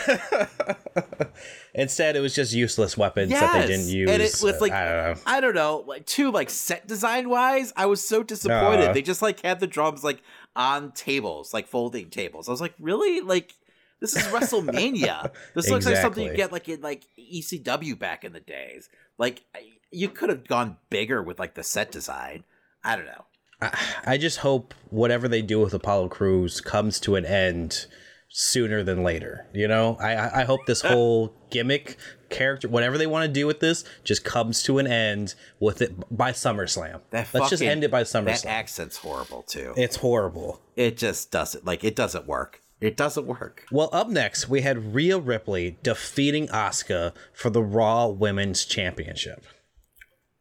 Instead, 1.75 2.15
it 2.15 2.21
was 2.21 2.37
just 2.37 2.53
useless 2.53 2.97
weapons 2.97 3.33
that 3.33 3.63
they 3.63 3.67
didn't 3.67 3.89
use. 3.89 4.09
And 4.09 4.23
it 4.23 4.41
was 4.41 4.61
like 4.61 4.71
Uh, 4.71 4.77
I 4.77 4.85
don't 4.85 4.95
know. 5.15 5.21
I 5.27 5.41
don't 5.41 5.55
know, 5.57 5.85
like 5.89 6.07
too 6.07 6.31
like 6.31 6.51
set 6.51 6.87
design 6.87 7.29
wise, 7.29 7.73
I 7.77 7.87
was 7.87 8.07
so 8.07 8.23
disappointed. 8.23 8.91
Uh. 8.91 8.93
they 8.93 9.03
just 9.03 9.23
like 9.23 9.43
had 9.43 9.59
the 9.59 9.67
drums 9.67 10.05
like 10.05 10.23
on 10.55 10.93
tables, 10.93 11.53
like 11.53 11.67
folding 11.67 12.09
tables. 12.09 12.49
I 12.49 12.53
was 12.53 12.61
like, 12.61 12.75
really? 12.79 13.23
Like 13.23 13.55
this 14.01 14.15
is 14.15 14.23
WrestleMania. 14.27 15.33
this 15.55 15.69
looks 15.69 15.85
like 15.85 15.97
something 15.97 16.25
you 16.25 16.35
get 16.35 16.53
like 16.53 16.69
in 16.69 16.81
like 16.81 17.07
ECW 17.19 17.99
back 17.99 18.23
in 18.23 18.33
the 18.33 18.41
days. 18.41 18.89
Like 19.19 19.43
you 19.91 20.09
could 20.11 20.29
have 20.29 20.47
gone 20.47 20.77
bigger 20.91 21.21
with 21.21 21.41
like 21.41 21.55
the 21.55 21.65
set 21.65 21.91
design. 21.91 22.45
I 22.85 22.95
don't 22.95 23.07
know. 23.07 23.25
I 24.05 24.19
just 24.19 24.39
hope 24.39 24.75
whatever 24.91 25.29
they 25.29 25.43
do 25.43 25.61
with 25.61 25.75
Apollo 25.75 26.09
Crews 26.09 26.61
comes 26.61 26.99
to 27.01 27.17
an 27.17 27.25
end 27.25 27.87
sooner 28.29 28.83
than 28.83 29.03
later. 29.03 29.47
You 29.53 29.69
know, 29.69 29.97
I 30.01 30.41
I 30.41 30.45
hope 30.45 30.67
this 30.67 30.81
whole 30.91 31.35
gimmick 31.51 31.97
character, 32.31 32.69
whatever 32.69 32.97
they 32.97 33.07
want 33.07 33.27
to 33.27 33.33
do 33.33 33.47
with 33.47 33.61
this, 33.61 33.85
just 34.05 34.25
comes 34.25 34.63
to 34.65 34.79
an 34.79 34.87
end 34.87 35.35
with 35.61 35.83
it 35.83 35.93
by 36.17 36.33
SummerSlam. 36.33 37.01
That 37.11 37.29
Let's 37.33 37.51
just 37.51 37.63
end 37.63 37.85
it 37.85 37.91
by 37.91 38.03
SummerSlam. 38.05 38.43
That 38.43 38.47
accent's 38.47 38.97
horrible 38.99 39.43
too. 39.43 39.75
it's 39.77 39.97
horrible. 39.97 40.61
It 40.77 40.97
just 40.97 41.31
doesn't 41.31 41.65
like 41.65 41.85
it 41.85 41.95
doesn't 41.95 42.27
work. 42.27 42.63
It 42.81 42.97
doesn't 42.97 43.27
work. 43.27 43.65
Well, 43.71 43.91
up 43.93 44.09
next 44.09 44.49
we 44.49 44.63
had 44.63 44.95
Rhea 44.95 45.19
Ripley 45.19 45.77
defeating 45.85 46.49
Asuka 46.49 47.13
for 47.33 47.49
the 47.49 47.63
Raw 47.63 48.09
Women's 48.09 48.65
Championship. 48.65 49.45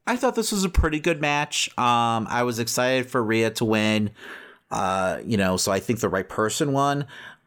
I 0.07 0.15
thought 0.15 0.36
this 0.36 0.52
was 0.52 0.64
a 0.64 0.69
pretty 0.69 0.99
good 0.99 1.22
match. 1.22 1.69
Um, 1.78 2.28
I 2.30 2.44
was 2.44 2.60
excited 2.60 3.10
for 3.10 3.23
Rhea 3.23 3.52
to 3.52 3.65
win. 3.65 4.11
Uh, 4.72 5.19
you 5.26 5.38
know, 5.38 5.57
so 5.57 5.72
I 5.72 5.80
think 5.80 5.99
the 5.99 6.10
right 6.10 6.28
person 6.28 6.72
won. 6.72 7.06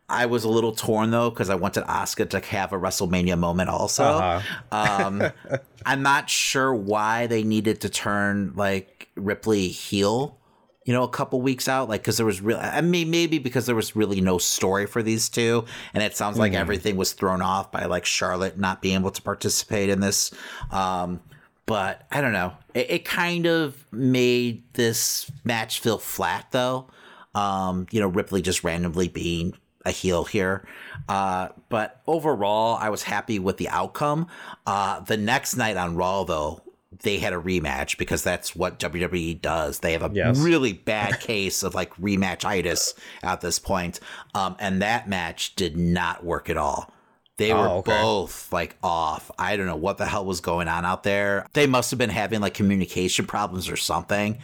I 0.08 0.26
was 0.26 0.44
a 0.44 0.48
little 0.48 0.72
torn 0.72 1.10
though 1.10 1.30
because 1.30 1.48
I 1.48 1.54
wanted 1.54 1.84
Asuka 1.84 2.28
to 2.30 2.40
have 2.40 2.72
a 2.72 2.78
WrestleMania 2.78 3.38
moment 3.38 3.70
also. 3.70 4.04
Uh-huh. 4.04 4.42
um, 4.70 5.22
I'm 5.86 6.02
not 6.02 6.28
sure 6.28 6.74
why 6.74 7.26
they 7.26 7.42
needed 7.42 7.80
to 7.82 7.88
turn 7.88 8.52
like 8.54 9.08
Ripley 9.16 9.68
heel. 9.68 10.38
You 10.84 10.92
know, 10.92 11.02
a 11.02 11.08
couple 11.08 11.40
weeks 11.40 11.66
out, 11.66 11.88
like 11.88 12.02
because 12.02 12.18
there 12.18 12.26
was 12.26 12.42
real. 12.42 12.58
I 12.60 12.82
mean, 12.82 13.10
maybe 13.10 13.38
because 13.38 13.64
there 13.64 13.74
was 13.74 13.96
really 13.96 14.20
no 14.20 14.36
story 14.36 14.84
for 14.84 15.02
these 15.02 15.30
two, 15.30 15.64
and 15.94 16.02
it 16.02 16.14
sounds 16.14 16.36
like 16.36 16.52
everything 16.52 16.96
was 16.96 17.14
thrown 17.14 17.40
off 17.40 17.72
by 17.72 17.86
like 17.86 18.04
Charlotte 18.04 18.58
not 18.58 18.82
being 18.82 18.96
able 18.96 19.10
to 19.10 19.22
participate 19.22 19.88
in 19.88 20.00
this. 20.00 20.30
Um, 20.70 21.20
but 21.66 22.02
I 22.10 22.20
don't 22.20 22.32
know. 22.32 22.52
It, 22.74 22.90
it 22.90 23.04
kind 23.04 23.46
of 23.46 23.86
made 23.92 24.62
this 24.74 25.30
match 25.44 25.80
feel 25.80 25.98
flat, 25.98 26.46
though. 26.50 26.88
Um, 27.34 27.86
you 27.90 28.00
know, 28.00 28.08
Ripley 28.08 28.42
just 28.42 28.62
randomly 28.64 29.08
being 29.08 29.54
a 29.84 29.90
heel 29.90 30.24
here. 30.24 30.66
Uh, 31.08 31.48
but 31.68 32.00
overall, 32.06 32.76
I 32.80 32.90
was 32.90 33.02
happy 33.02 33.38
with 33.38 33.56
the 33.58 33.68
outcome. 33.68 34.28
Uh, 34.66 35.00
the 35.00 35.16
next 35.16 35.56
night 35.56 35.76
on 35.76 35.96
Raw, 35.96 36.24
though, 36.24 36.60
they 37.02 37.18
had 37.18 37.32
a 37.32 37.36
rematch 37.40 37.98
because 37.98 38.22
that's 38.22 38.54
what 38.54 38.78
WWE 38.78 39.40
does. 39.42 39.80
They 39.80 39.92
have 39.92 40.02
a 40.02 40.10
Yes. 40.14 40.38
really 40.38 40.72
bad 40.72 41.18
case 41.20 41.62
of 41.64 41.74
like 41.74 41.92
rematchitis 41.96 42.94
at 43.22 43.40
this 43.40 43.58
point. 43.58 43.98
Um, 44.34 44.54
and 44.60 44.80
that 44.80 45.08
match 45.08 45.56
did 45.56 45.76
not 45.76 46.24
work 46.24 46.48
at 46.48 46.56
all. 46.56 46.93
They 47.36 47.52
were 47.52 47.68
Oh, 47.68 47.78
okay. 47.78 48.00
both 48.00 48.52
like 48.52 48.76
off. 48.82 49.30
I 49.38 49.56
don't 49.56 49.66
know 49.66 49.76
what 49.76 49.98
the 49.98 50.06
hell 50.06 50.24
was 50.24 50.40
going 50.40 50.68
on 50.68 50.84
out 50.84 51.02
there. 51.02 51.46
They 51.52 51.66
must 51.66 51.90
have 51.90 51.98
been 51.98 52.10
having 52.10 52.40
like 52.40 52.54
communication 52.54 53.26
problems 53.26 53.68
or 53.68 53.76
something. 53.76 54.38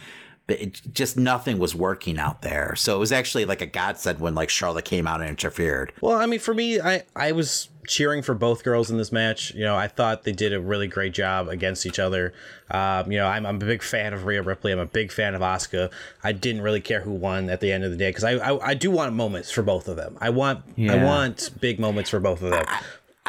But 0.47 0.59
it 0.59 0.93
just 0.93 1.17
nothing 1.17 1.59
was 1.59 1.73
working 1.75 2.19
out 2.19 2.41
there. 2.41 2.75
So 2.75 2.95
it 2.95 2.99
was 2.99 3.11
actually 3.11 3.45
like 3.45 3.61
a 3.61 3.65
godsend 3.65 4.19
when 4.19 4.35
like 4.35 4.49
Charlotte 4.49 4.85
came 4.85 5.07
out 5.07 5.21
and 5.21 5.29
interfered. 5.29 5.93
Well, 6.01 6.17
I 6.17 6.25
mean, 6.25 6.39
for 6.39 6.53
me, 6.53 6.81
I 6.81 7.03
I 7.15 7.31
was 7.31 7.69
cheering 7.87 8.21
for 8.21 8.33
both 8.33 8.63
girls 8.63 8.91
in 8.91 8.97
this 8.97 9.11
match. 9.11 9.53
You 9.53 9.63
know, 9.63 9.75
I 9.75 9.87
thought 9.87 10.23
they 10.23 10.31
did 10.31 10.53
a 10.53 10.59
really 10.59 10.87
great 10.87 11.13
job 11.13 11.47
against 11.47 11.85
each 11.85 11.99
other. 11.99 12.33
Um, 12.69 13.11
you 13.11 13.17
know, 13.17 13.27
I'm, 13.27 13.45
I'm 13.45 13.55
a 13.55 13.59
big 13.59 13.83
fan 13.83 14.13
of 14.13 14.25
Rhea 14.25 14.41
Ripley. 14.41 14.71
I'm 14.71 14.79
a 14.79 14.85
big 14.85 15.11
fan 15.11 15.35
of 15.35 15.41
Asuka. 15.41 15.91
I 16.23 16.31
didn't 16.31 16.61
really 16.61 16.81
care 16.81 17.01
who 17.01 17.11
won 17.11 17.49
at 17.49 17.59
the 17.59 17.71
end 17.71 17.83
of 17.83 17.91
the 17.91 17.97
day 17.97 18.09
because 18.09 18.23
I, 18.23 18.33
I 18.33 18.69
I 18.69 18.73
do 18.73 18.91
want 18.91 19.13
moments 19.13 19.51
for 19.51 19.61
both 19.61 19.87
of 19.87 19.95
them. 19.95 20.17
I 20.21 20.29
want 20.29 20.63
I 20.79 21.03
want 21.03 21.49
big 21.59 21.79
moments 21.79 22.09
for 22.09 22.19
both 22.19 22.41
of 22.41 22.51
them. 22.51 22.65
I 22.67 22.81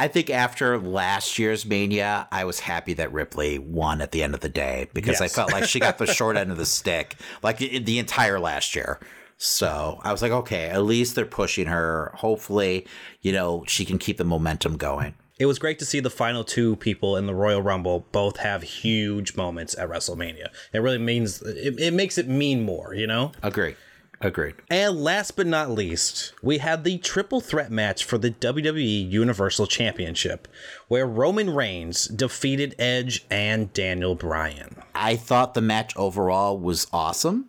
think 0.09 0.31
after 0.31 0.79
last 0.79 1.39
year's 1.39 1.67
Mania, 1.67 2.27
I 2.33 2.45
was 2.45 2.61
happy 2.61 2.95
that 2.95 3.13
Ripley 3.13 3.59
won 3.59 4.01
at 4.01 4.13
the 4.13 4.23
end 4.23 4.35
of 4.35 4.41
the 4.41 4.49
day 4.49 4.89
because 4.95 5.21
I 5.21 5.29
felt 5.29 5.53
like 5.53 5.65
she 5.65 5.81
got 5.81 5.99
the 5.99 6.07
short 6.07 6.37
end 6.37 6.51
of 6.51 6.57
the 6.57 6.67
stick, 6.81 7.17
like 7.43 7.59
the 7.59 7.99
entire 7.99 8.41
last 8.41 8.75
year. 8.75 9.01
So 9.37 10.01
I 10.03 10.13
was 10.13 10.23
like, 10.23 10.33
okay, 10.33 10.69
at 10.69 10.85
least 10.85 11.15
they're 11.15 11.27
pushing 11.27 11.67
her. 11.67 12.13
Hopefully, 12.15 12.87
you 13.21 13.33
know, 13.33 13.65
she 13.67 13.85
can 13.85 13.99
keep 13.99 14.17
the 14.17 14.25
momentum 14.25 14.77
going. 14.77 15.15
It 15.39 15.47
was 15.47 15.59
great 15.59 15.81
to 15.81 15.85
see 15.85 15.99
the 15.99 16.11
final 16.11 16.45
two 16.45 16.77
people 16.77 17.17
in 17.17 17.27
the 17.27 17.35
Royal 17.35 17.61
Rumble 17.61 18.07
both 18.13 18.37
have 18.37 18.63
huge 18.63 19.37
moments 19.37 19.77
at 19.77 19.89
WrestleMania. 19.89 20.47
It 20.73 20.79
really 20.79 20.99
means 20.99 21.43
it, 21.43 21.81
it 21.81 21.93
makes 21.93 22.17
it 22.17 22.29
mean 22.29 22.63
more, 22.63 22.95
you 22.95 23.09
know. 23.09 23.33
Agree. 23.43 23.75
Agreed. 24.25 24.55
And 24.71 25.03
last 25.03 25.33
but 25.37 25.49
not 25.49 25.71
least, 25.73 26.33
we 26.43 26.59
had 26.59 26.85
the 26.85 26.99
triple 26.99 27.41
threat 27.41 27.73
match 27.73 28.05
for 28.05 28.19
the 28.19 28.31
WWE 28.31 29.11
Universal 29.11 29.67
Championship, 29.67 30.47
where 30.87 31.07
Roman 31.07 31.51
Reigns 31.51 32.07
defeated 32.07 32.77
Edge 32.79 33.25
and 33.31 33.73
Daniel 33.73 34.15
Bryan. 34.15 34.77
I 34.95 35.17
thought 35.17 35.55
the 35.55 35.61
match 35.61 35.93
overall 35.97 36.57
was 36.57 36.87
awesome. 36.93 37.49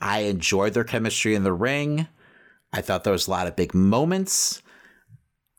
I 0.00 0.20
enjoyed 0.22 0.74
their 0.74 0.82
chemistry 0.82 1.36
in 1.36 1.44
the 1.44 1.52
ring. 1.52 2.08
I 2.72 2.80
thought 2.80 3.04
there 3.04 3.12
was 3.12 3.28
a 3.28 3.30
lot 3.30 3.46
of 3.46 3.54
big 3.54 3.72
moments. 3.72 4.62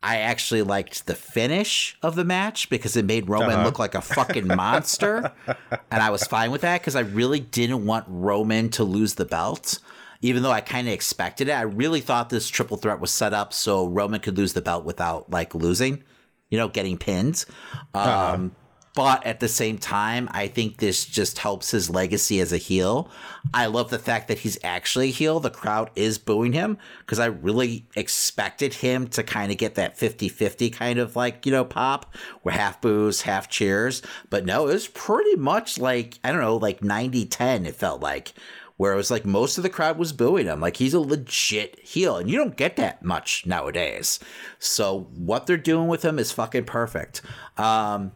I 0.05 0.17
actually 0.17 0.63
liked 0.63 1.05
the 1.05 1.15
finish 1.15 1.95
of 2.03 2.15
the 2.15 2.25
match 2.25 2.69
because 2.69 2.97
it 2.97 3.05
made 3.05 3.29
Roman 3.29 3.51
Uh-huh. 3.51 3.63
look 3.63 3.79
like 3.79 3.95
a 3.95 4.01
fucking 4.01 4.47
monster. 4.47 5.31
and 5.47 6.03
I 6.03 6.09
was 6.09 6.27
fine 6.27 6.51
with 6.51 6.59
that 6.59 6.81
because 6.81 6.97
I 6.97 7.01
really 7.01 7.39
didn't 7.39 7.85
want 7.85 8.03
Roman 8.09 8.67
to 8.71 8.83
lose 8.83 9.13
the 9.15 9.23
belt. 9.23 9.79
Even 10.23 10.41
though 10.41 10.51
I 10.51 10.61
kind 10.61 10.87
of 10.87 10.93
expected 10.93 11.49
it, 11.49 11.51
I 11.51 11.61
really 11.61 12.01
thought 12.01 12.29
this 12.29 12.47
triple 12.47 12.77
threat 12.77 12.99
was 12.99 13.11
set 13.11 13.33
up 13.33 13.53
so 13.53 13.87
Roman 13.87 14.21
could 14.21 14.37
lose 14.37 14.53
the 14.53 14.61
belt 14.61 14.85
without 14.85 15.29
like 15.29 15.53
losing, 15.53 16.01
you 16.49 16.57
know, 16.57 16.69
getting 16.69 16.97
pinned. 16.97 17.45
Um, 17.93 18.55
but 18.95 19.25
at 19.25 19.39
the 19.39 19.47
same 19.47 19.79
time, 19.79 20.29
I 20.31 20.47
think 20.47 20.77
this 20.77 21.03
just 21.05 21.39
helps 21.39 21.71
his 21.71 21.89
legacy 21.89 22.39
as 22.39 22.53
a 22.53 22.57
heel. 22.57 23.09
I 23.51 23.65
love 23.65 23.89
the 23.89 23.97
fact 23.97 24.27
that 24.27 24.39
he's 24.39 24.59
actually 24.63 25.09
a 25.09 25.11
heel. 25.11 25.39
The 25.39 25.49
crowd 25.49 25.89
is 25.95 26.19
booing 26.19 26.53
him 26.53 26.77
because 26.99 27.17
I 27.17 27.25
really 27.25 27.87
expected 27.95 28.75
him 28.75 29.07
to 29.09 29.23
kind 29.23 29.51
of 29.51 29.57
get 29.57 29.75
that 29.75 29.97
50 29.97 30.29
50 30.29 30.69
kind 30.69 30.99
of 30.99 31.15
like, 31.15 31.45
you 31.45 31.51
know, 31.51 31.65
pop 31.65 32.15
where 32.43 32.53
half 32.53 32.81
boos, 32.81 33.21
half 33.21 33.49
cheers. 33.49 34.03
But 34.29 34.45
no, 34.45 34.67
it 34.67 34.73
was 34.73 34.87
pretty 34.87 35.35
much 35.37 35.79
like, 35.79 36.19
I 36.23 36.31
don't 36.31 36.41
know, 36.41 36.57
like 36.57 36.83
90 36.83 37.25
10, 37.25 37.65
it 37.65 37.75
felt 37.75 37.99
like, 37.99 38.33
where 38.77 38.93
it 38.93 38.97
was 38.97 39.11
like 39.11 39.25
most 39.25 39.57
of 39.57 39.63
the 39.63 39.69
crowd 39.69 39.97
was 39.97 40.13
booing 40.13 40.47
him. 40.47 40.59
Like 40.59 40.77
he's 40.77 40.93
a 40.93 40.99
legit 40.99 41.79
heel, 41.79 42.17
and 42.17 42.29
you 42.29 42.37
don't 42.37 42.57
get 42.57 42.75
that 42.77 43.03
much 43.03 43.45
nowadays. 43.45 44.19
So 44.59 45.07
what 45.15 45.47
they're 45.47 45.57
doing 45.57 45.87
with 45.87 46.03
him 46.03 46.19
is 46.19 46.31
fucking 46.31 46.65
perfect. 46.65 47.21
Um, 47.57 48.11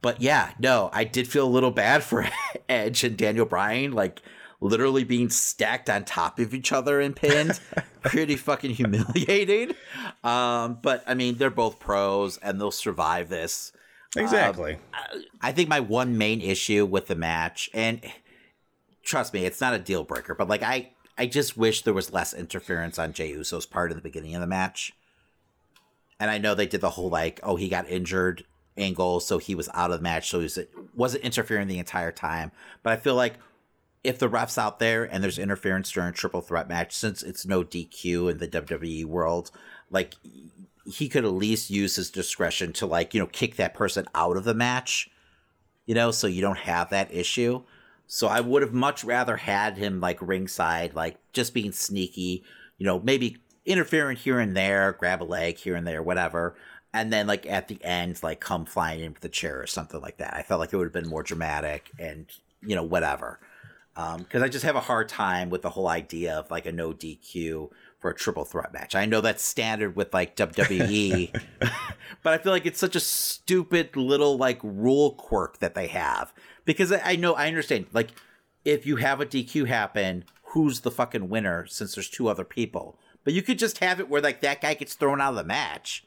but 0.00 0.20
yeah, 0.20 0.52
no, 0.58 0.90
I 0.92 1.04
did 1.04 1.26
feel 1.28 1.46
a 1.46 1.50
little 1.50 1.70
bad 1.70 2.04
for 2.04 2.26
Edge 2.68 3.04
and 3.04 3.16
Daniel 3.16 3.46
Bryan, 3.46 3.92
like 3.92 4.22
literally 4.60 5.04
being 5.04 5.30
stacked 5.30 5.88
on 5.88 6.04
top 6.04 6.38
of 6.38 6.54
each 6.54 6.72
other 6.72 7.00
and 7.00 7.14
pinned. 7.14 7.60
Pretty 8.02 8.36
fucking 8.36 8.70
humiliating. 8.70 9.74
Um, 10.22 10.78
but 10.82 11.02
I 11.06 11.14
mean, 11.14 11.36
they're 11.36 11.50
both 11.50 11.78
pros 11.78 12.38
and 12.38 12.60
they'll 12.60 12.70
survive 12.70 13.28
this. 13.28 13.72
Exactly. 14.16 14.74
Um, 14.74 15.24
I 15.40 15.52
think 15.52 15.68
my 15.68 15.80
one 15.80 16.16
main 16.16 16.40
issue 16.40 16.86
with 16.86 17.08
the 17.08 17.14
match, 17.14 17.68
and 17.74 18.00
trust 19.08 19.32
me, 19.32 19.46
it's 19.46 19.60
not 19.60 19.74
a 19.74 19.78
deal 19.78 20.04
breaker, 20.04 20.34
but 20.34 20.48
like 20.48 20.62
I, 20.62 20.90
I 21.16 21.26
just 21.26 21.56
wish 21.56 21.82
there 21.82 21.94
was 21.94 22.12
less 22.12 22.34
interference 22.34 22.98
on 22.98 23.14
Jey 23.14 23.30
Uso's 23.30 23.64
part 23.64 23.90
in 23.90 23.96
the 23.96 24.02
beginning 24.02 24.34
of 24.34 24.42
the 24.42 24.46
match. 24.46 24.92
And 26.20 26.30
I 26.30 26.36
know 26.36 26.54
they 26.54 26.66
did 26.66 26.82
the 26.82 26.90
whole 26.90 27.08
like, 27.08 27.40
oh, 27.42 27.56
he 27.56 27.68
got 27.68 27.88
injured 27.88 28.44
angle, 28.76 29.20
so 29.20 29.38
he 29.38 29.54
was 29.54 29.70
out 29.72 29.90
of 29.90 29.98
the 29.98 30.02
match, 30.02 30.28
so 30.28 30.38
he 30.38 30.44
was, 30.44 30.58
wasn't 30.94 31.24
interfering 31.24 31.68
the 31.68 31.78
entire 31.78 32.12
time. 32.12 32.52
But 32.82 32.92
I 32.92 32.96
feel 32.96 33.14
like 33.14 33.34
if 34.04 34.18
the 34.18 34.28
refs 34.28 34.58
out 34.58 34.78
there 34.78 35.04
and 35.04 35.24
there's 35.24 35.38
interference 35.38 35.90
during 35.90 36.10
a 36.10 36.12
triple 36.12 36.42
threat 36.42 36.68
match, 36.68 36.94
since 36.94 37.22
it's 37.22 37.46
no 37.46 37.64
DQ 37.64 38.30
in 38.30 38.38
the 38.38 38.48
WWE 38.48 39.06
world, 39.06 39.50
like 39.90 40.14
he 40.84 41.08
could 41.08 41.24
at 41.24 41.32
least 41.32 41.70
use 41.70 41.96
his 41.96 42.10
discretion 42.10 42.72
to 42.74 42.86
like 42.86 43.14
you 43.14 43.20
know 43.20 43.26
kick 43.26 43.56
that 43.56 43.74
person 43.74 44.06
out 44.14 44.36
of 44.36 44.44
the 44.44 44.54
match, 44.54 45.10
you 45.86 45.94
know, 45.94 46.10
so 46.10 46.26
you 46.26 46.42
don't 46.42 46.58
have 46.58 46.90
that 46.90 47.12
issue. 47.12 47.62
So 48.08 48.26
I 48.26 48.40
would 48.40 48.62
have 48.62 48.72
much 48.72 49.04
rather 49.04 49.36
had 49.36 49.76
him 49.76 50.00
like 50.00 50.18
ringside, 50.20 50.94
like 50.94 51.18
just 51.32 51.52
being 51.52 51.72
sneaky, 51.72 52.42
you 52.78 52.86
know, 52.86 52.98
maybe 52.98 53.36
interfering 53.66 54.16
here 54.16 54.40
and 54.40 54.56
there, 54.56 54.92
grab 54.92 55.22
a 55.22 55.24
leg 55.24 55.58
here 55.58 55.76
and 55.76 55.86
there, 55.86 56.02
whatever. 56.02 56.56
And 56.94 57.12
then 57.12 57.26
like 57.26 57.44
at 57.44 57.68
the 57.68 57.78
end, 57.84 58.22
like 58.22 58.40
come 58.40 58.64
flying 58.64 59.00
in 59.00 59.12
with 59.12 59.20
the 59.20 59.28
chair 59.28 59.60
or 59.60 59.66
something 59.66 60.00
like 60.00 60.16
that. 60.16 60.34
I 60.34 60.42
felt 60.42 60.58
like 60.58 60.72
it 60.72 60.76
would 60.76 60.86
have 60.86 60.92
been 60.92 61.08
more 61.08 61.22
dramatic 61.22 61.90
and, 61.98 62.26
you 62.62 62.74
know, 62.74 62.82
whatever. 62.82 63.40
Um, 63.98 64.24
cause 64.26 64.42
I 64.42 64.48
just 64.48 64.64
have 64.64 64.76
a 64.76 64.80
hard 64.80 65.08
time 65.08 65.50
with 65.50 65.62
the 65.62 65.70
whole 65.70 65.88
idea 65.88 66.36
of 66.38 66.52
like 66.52 66.66
a 66.66 66.72
no 66.72 66.92
DQ 66.92 67.68
for 67.98 68.10
a 68.10 68.14
triple 68.14 68.44
threat 68.44 68.72
match. 68.72 68.94
I 68.94 69.06
know 69.06 69.20
that's 69.20 69.42
standard 69.42 69.96
with 69.96 70.14
like 70.14 70.36
WWE, 70.36 71.32
but 72.22 72.32
I 72.32 72.38
feel 72.38 72.52
like 72.52 72.64
it's 72.64 72.78
such 72.78 72.94
a 72.94 73.00
stupid 73.00 73.96
little 73.96 74.36
like 74.36 74.60
rule 74.62 75.14
quirk 75.14 75.58
that 75.58 75.74
they 75.74 75.88
have 75.88 76.32
because 76.64 76.92
I 76.92 77.16
know 77.16 77.34
I 77.34 77.48
understand 77.48 77.86
like 77.92 78.10
if 78.64 78.86
you 78.86 78.96
have 78.96 79.20
a 79.20 79.26
DQ 79.26 79.66
happen, 79.66 80.24
who's 80.52 80.80
the 80.80 80.92
fucking 80.92 81.28
winner 81.28 81.66
since 81.66 81.96
there's 81.96 82.08
two 82.08 82.28
other 82.28 82.44
people. 82.44 83.00
But 83.24 83.32
you 83.32 83.42
could 83.42 83.58
just 83.58 83.78
have 83.78 83.98
it 83.98 84.08
where 84.08 84.22
like 84.22 84.42
that 84.42 84.60
guy 84.60 84.74
gets 84.74 84.94
thrown 84.94 85.20
out 85.20 85.30
of 85.30 85.36
the 85.36 85.44
match. 85.44 86.04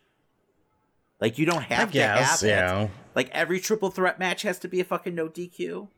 Like 1.20 1.38
you 1.38 1.46
don't 1.46 1.64
have 1.64 1.90
I 1.90 1.92
guess, 1.92 2.40
to 2.40 2.48
have 2.48 2.58
yeah. 2.58 2.82
it. 2.84 2.92
Like 3.16 3.30
every 3.32 3.60
triple 3.60 3.92
threat 3.92 4.18
match 4.18 4.44
has 4.44 4.60
to 4.60 4.70
be 4.70 4.80
a 4.80 4.86
fucking 4.86 5.14
no 5.14 5.28
DQ. 5.28 5.90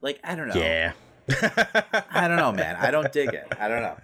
Like 0.00 0.20
I 0.22 0.36
don't 0.36 0.46
know. 0.46 0.54
Yeah. 0.54 0.92
I 1.30 2.26
don't 2.28 2.36
know, 2.36 2.52
man. 2.52 2.76
I 2.76 2.90
don't 2.90 3.12
dig 3.12 3.32
it. 3.32 3.46
I 3.58 3.68
don't 3.68 3.82
know. 3.82 3.96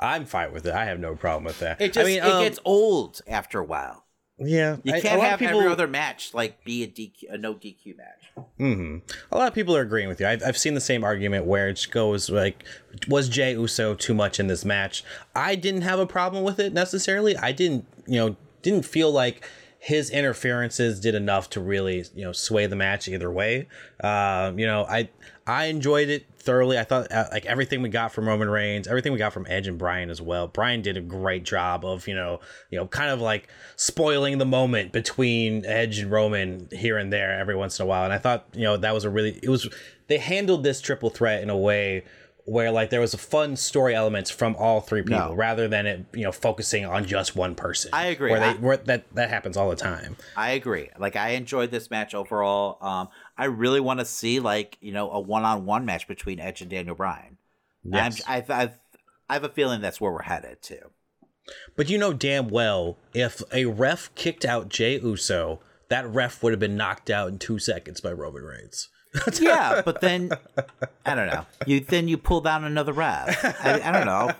I'm 0.00 0.24
fine 0.24 0.52
with 0.52 0.66
it. 0.66 0.74
I 0.74 0.84
have 0.86 0.98
no 0.98 1.14
problem 1.14 1.44
with 1.44 1.60
that. 1.60 1.80
It 1.80 1.92
just 1.92 2.04
I 2.04 2.08
mean, 2.08 2.18
it 2.18 2.24
um, 2.24 2.42
gets 2.42 2.58
old 2.64 3.20
after 3.26 3.58
a 3.60 3.64
while. 3.64 4.04
yeah. 4.38 4.76
You 4.82 4.92
can't 4.92 5.04
a 5.04 5.18
lot 5.18 5.28
have 5.30 5.38
people, 5.38 5.60
every 5.60 5.70
other 5.70 5.86
match 5.86 6.34
like 6.34 6.64
be 6.64 6.82
a 6.82 6.88
DQ, 6.88 7.32
a 7.34 7.38
no 7.38 7.54
DQ 7.54 7.96
match. 7.96 8.44
hmm 8.58 8.98
A 9.30 9.38
lot 9.38 9.48
of 9.48 9.54
people 9.54 9.76
are 9.76 9.82
agreeing 9.82 10.08
with 10.08 10.20
you. 10.20 10.26
I've, 10.26 10.42
I've 10.44 10.58
seen 10.58 10.74
the 10.74 10.80
same 10.80 11.04
argument 11.04 11.46
where 11.46 11.68
it 11.68 11.86
goes 11.90 12.28
like, 12.28 12.64
was 13.08 13.28
Jey 13.28 13.52
Uso 13.52 13.94
too 13.94 14.14
much 14.14 14.40
in 14.40 14.48
this 14.48 14.64
match? 14.64 15.04
I 15.34 15.54
didn't 15.54 15.82
have 15.82 16.00
a 16.00 16.06
problem 16.06 16.42
with 16.42 16.58
it 16.58 16.72
necessarily. 16.72 17.36
I 17.36 17.52
didn't, 17.52 17.86
you 18.06 18.18
know, 18.18 18.36
didn't 18.62 18.84
feel 18.84 19.12
like 19.12 19.48
his 19.78 20.08
interferences 20.10 20.98
did 20.98 21.14
enough 21.14 21.50
to 21.50 21.60
really, 21.60 22.04
you 22.14 22.24
know, 22.24 22.32
sway 22.32 22.66
the 22.66 22.74
match 22.76 23.06
either 23.06 23.30
way. 23.30 23.68
Um, 24.02 24.58
you 24.58 24.66
know, 24.66 24.86
I 24.88 25.10
I 25.46 25.66
enjoyed 25.66 26.08
it 26.08 26.24
thoroughly. 26.44 26.78
I 26.78 26.84
thought 26.84 27.10
uh, 27.10 27.26
like 27.32 27.46
everything 27.46 27.82
we 27.82 27.88
got 27.88 28.12
from 28.12 28.28
Roman 28.28 28.48
Reigns, 28.48 28.86
everything 28.86 29.12
we 29.12 29.18
got 29.18 29.32
from 29.32 29.46
Edge 29.48 29.66
and 29.66 29.78
Bryan 29.78 30.10
as 30.10 30.20
well. 30.20 30.46
Bryan 30.46 30.82
did 30.82 30.96
a 30.96 31.00
great 31.00 31.44
job 31.44 31.84
of 31.84 32.06
you 32.06 32.14
know, 32.14 32.40
you 32.70 32.78
know, 32.78 32.86
kind 32.86 33.10
of 33.10 33.20
like 33.20 33.48
spoiling 33.76 34.38
the 34.38 34.46
moment 34.46 34.92
between 34.92 35.64
Edge 35.66 35.98
and 35.98 36.10
Roman 36.10 36.68
here 36.70 36.98
and 36.98 37.12
there 37.12 37.38
every 37.38 37.56
once 37.56 37.78
in 37.78 37.84
a 37.84 37.86
while. 37.86 38.04
And 38.04 38.12
I 38.12 38.18
thought 38.18 38.46
you 38.52 38.62
know 38.62 38.76
that 38.76 38.94
was 38.94 39.04
a 39.04 39.10
really 39.10 39.38
it 39.42 39.48
was 39.48 39.68
they 40.06 40.18
handled 40.18 40.62
this 40.62 40.80
triple 40.80 41.10
threat 41.10 41.42
in 41.42 41.50
a 41.50 41.56
way 41.56 42.04
where 42.46 42.70
like 42.70 42.90
there 42.90 43.00
was 43.00 43.14
a 43.14 43.18
fun 43.18 43.56
story 43.56 43.94
elements 43.94 44.30
from 44.30 44.54
all 44.56 44.80
three 44.80 45.00
people 45.02 45.18
No. 45.18 45.34
rather 45.34 45.66
than 45.66 45.86
it 45.86 46.04
you 46.12 46.24
know 46.24 46.32
focusing 46.32 46.84
on 46.84 47.06
just 47.06 47.34
one 47.34 47.54
person. 47.54 47.90
I 47.94 48.06
agree. 48.06 48.30
Where 48.30 48.40
they 48.40 48.46
I- 48.50 48.54
where 48.54 48.76
that 48.76 49.12
that 49.14 49.30
happens 49.30 49.56
all 49.56 49.70
the 49.70 49.76
time. 49.76 50.16
I 50.36 50.50
agree. 50.50 50.90
Like 50.98 51.16
I 51.16 51.30
enjoyed 51.30 51.70
this 51.70 51.90
match 51.90 52.14
overall. 52.14 52.78
Um, 52.86 53.08
I 53.38 53.46
really 53.46 53.80
want 53.80 54.00
to 54.00 54.06
see 54.06 54.40
like 54.40 54.76
you 54.80 54.92
know 54.92 55.10
a 55.10 55.20
one-on-one 55.20 55.84
match 55.86 56.06
between 56.06 56.38
Edge 56.38 56.60
and 56.60 56.70
Daniel 56.70 56.94
Bryan. 56.94 57.38
Yes. 57.82 58.22
I'm, 58.26 58.34
I've, 58.36 58.50
I've, 58.50 58.78
I 59.28 59.32
have 59.34 59.44
a 59.44 59.48
feeling 59.48 59.80
that's 59.80 60.00
where 60.00 60.12
we're 60.12 60.22
headed 60.22 60.60
to. 60.62 60.78
But 61.76 61.88
you 61.90 61.98
know 61.98 62.12
damn 62.12 62.48
well 62.48 62.98
if 63.14 63.42
a 63.52 63.66
ref 63.66 64.14
kicked 64.14 64.44
out 64.44 64.68
Jey 64.68 64.98
Uso, 65.00 65.60
that 65.88 66.06
ref 66.08 66.42
would 66.42 66.52
have 66.52 66.60
been 66.60 66.76
knocked 66.76 67.10
out 67.10 67.28
in 67.28 67.38
two 67.38 67.58
seconds 67.58 68.00
by 68.00 68.12
Roman 68.12 68.42
Reigns. 68.42 68.88
yeah, 69.40 69.82
but 69.84 70.00
then 70.00 70.30
I 71.06 71.14
don't 71.14 71.26
know. 71.28 71.46
You 71.66 71.80
then 71.80 72.08
you 72.08 72.16
pull 72.18 72.40
down 72.40 72.64
another 72.64 72.92
ref. 72.92 73.44
I, 73.64 73.80
I 73.84 73.92
don't 73.92 74.06
know. 74.06 74.32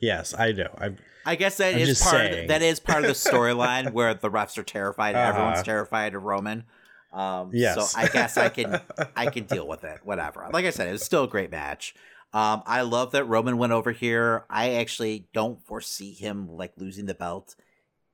Yes, 0.00 0.34
I 0.38 0.52
know. 0.52 0.70
I 0.78 0.92
I 1.26 1.34
guess 1.34 1.58
that 1.58 1.74
I'm 1.74 1.80
is 1.80 2.00
part 2.02 2.32
of 2.32 2.48
that 2.48 2.62
is 2.62 2.80
part 2.80 3.04
of 3.04 3.08
the 3.08 3.12
storyline 3.30 3.92
where 3.92 4.14
the 4.14 4.30
refs 4.30 4.56
are 4.58 4.62
terrified 4.62 5.14
and 5.14 5.18
everyone's 5.28 5.56
Uh-huh. 5.58 5.64
terrified 5.64 6.14
of 6.14 6.22
Roman. 6.22 6.64
Um, 7.12 7.50
Yes. 7.52 7.92
So 7.92 7.98
I 7.98 8.06
guess 8.08 8.36
I 8.36 8.48
can 8.48 8.80
I 9.16 9.26
can 9.26 9.44
deal 9.54 9.66
with 9.68 9.84
it. 9.84 10.00
Whatever. 10.04 10.48
Like 10.52 10.64
I 10.64 10.70
said, 10.70 10.88
it 10.88 10.92
was 10.92 11.02
still 11.02 11.24
a 11.24 11.28
great 11.28 11.50
match. 11.50 11.94
Um, 12.32 12.62
I 12.64 12.82
love 12.82 13.10
that 13.12 13.24
Roman 13.24 13.58
went 13.58 13.72
over 13.72 13.90
here. 13.92 14.44
I 14.48 14.74
actually 14.74 15.26
don't 15.34 15.60
foresee 15.66 16.12
him 16.12 16.48
like 16.48 16.72
losing 16.76 17.06
the 17.06 17.14
belt 17.14 17.56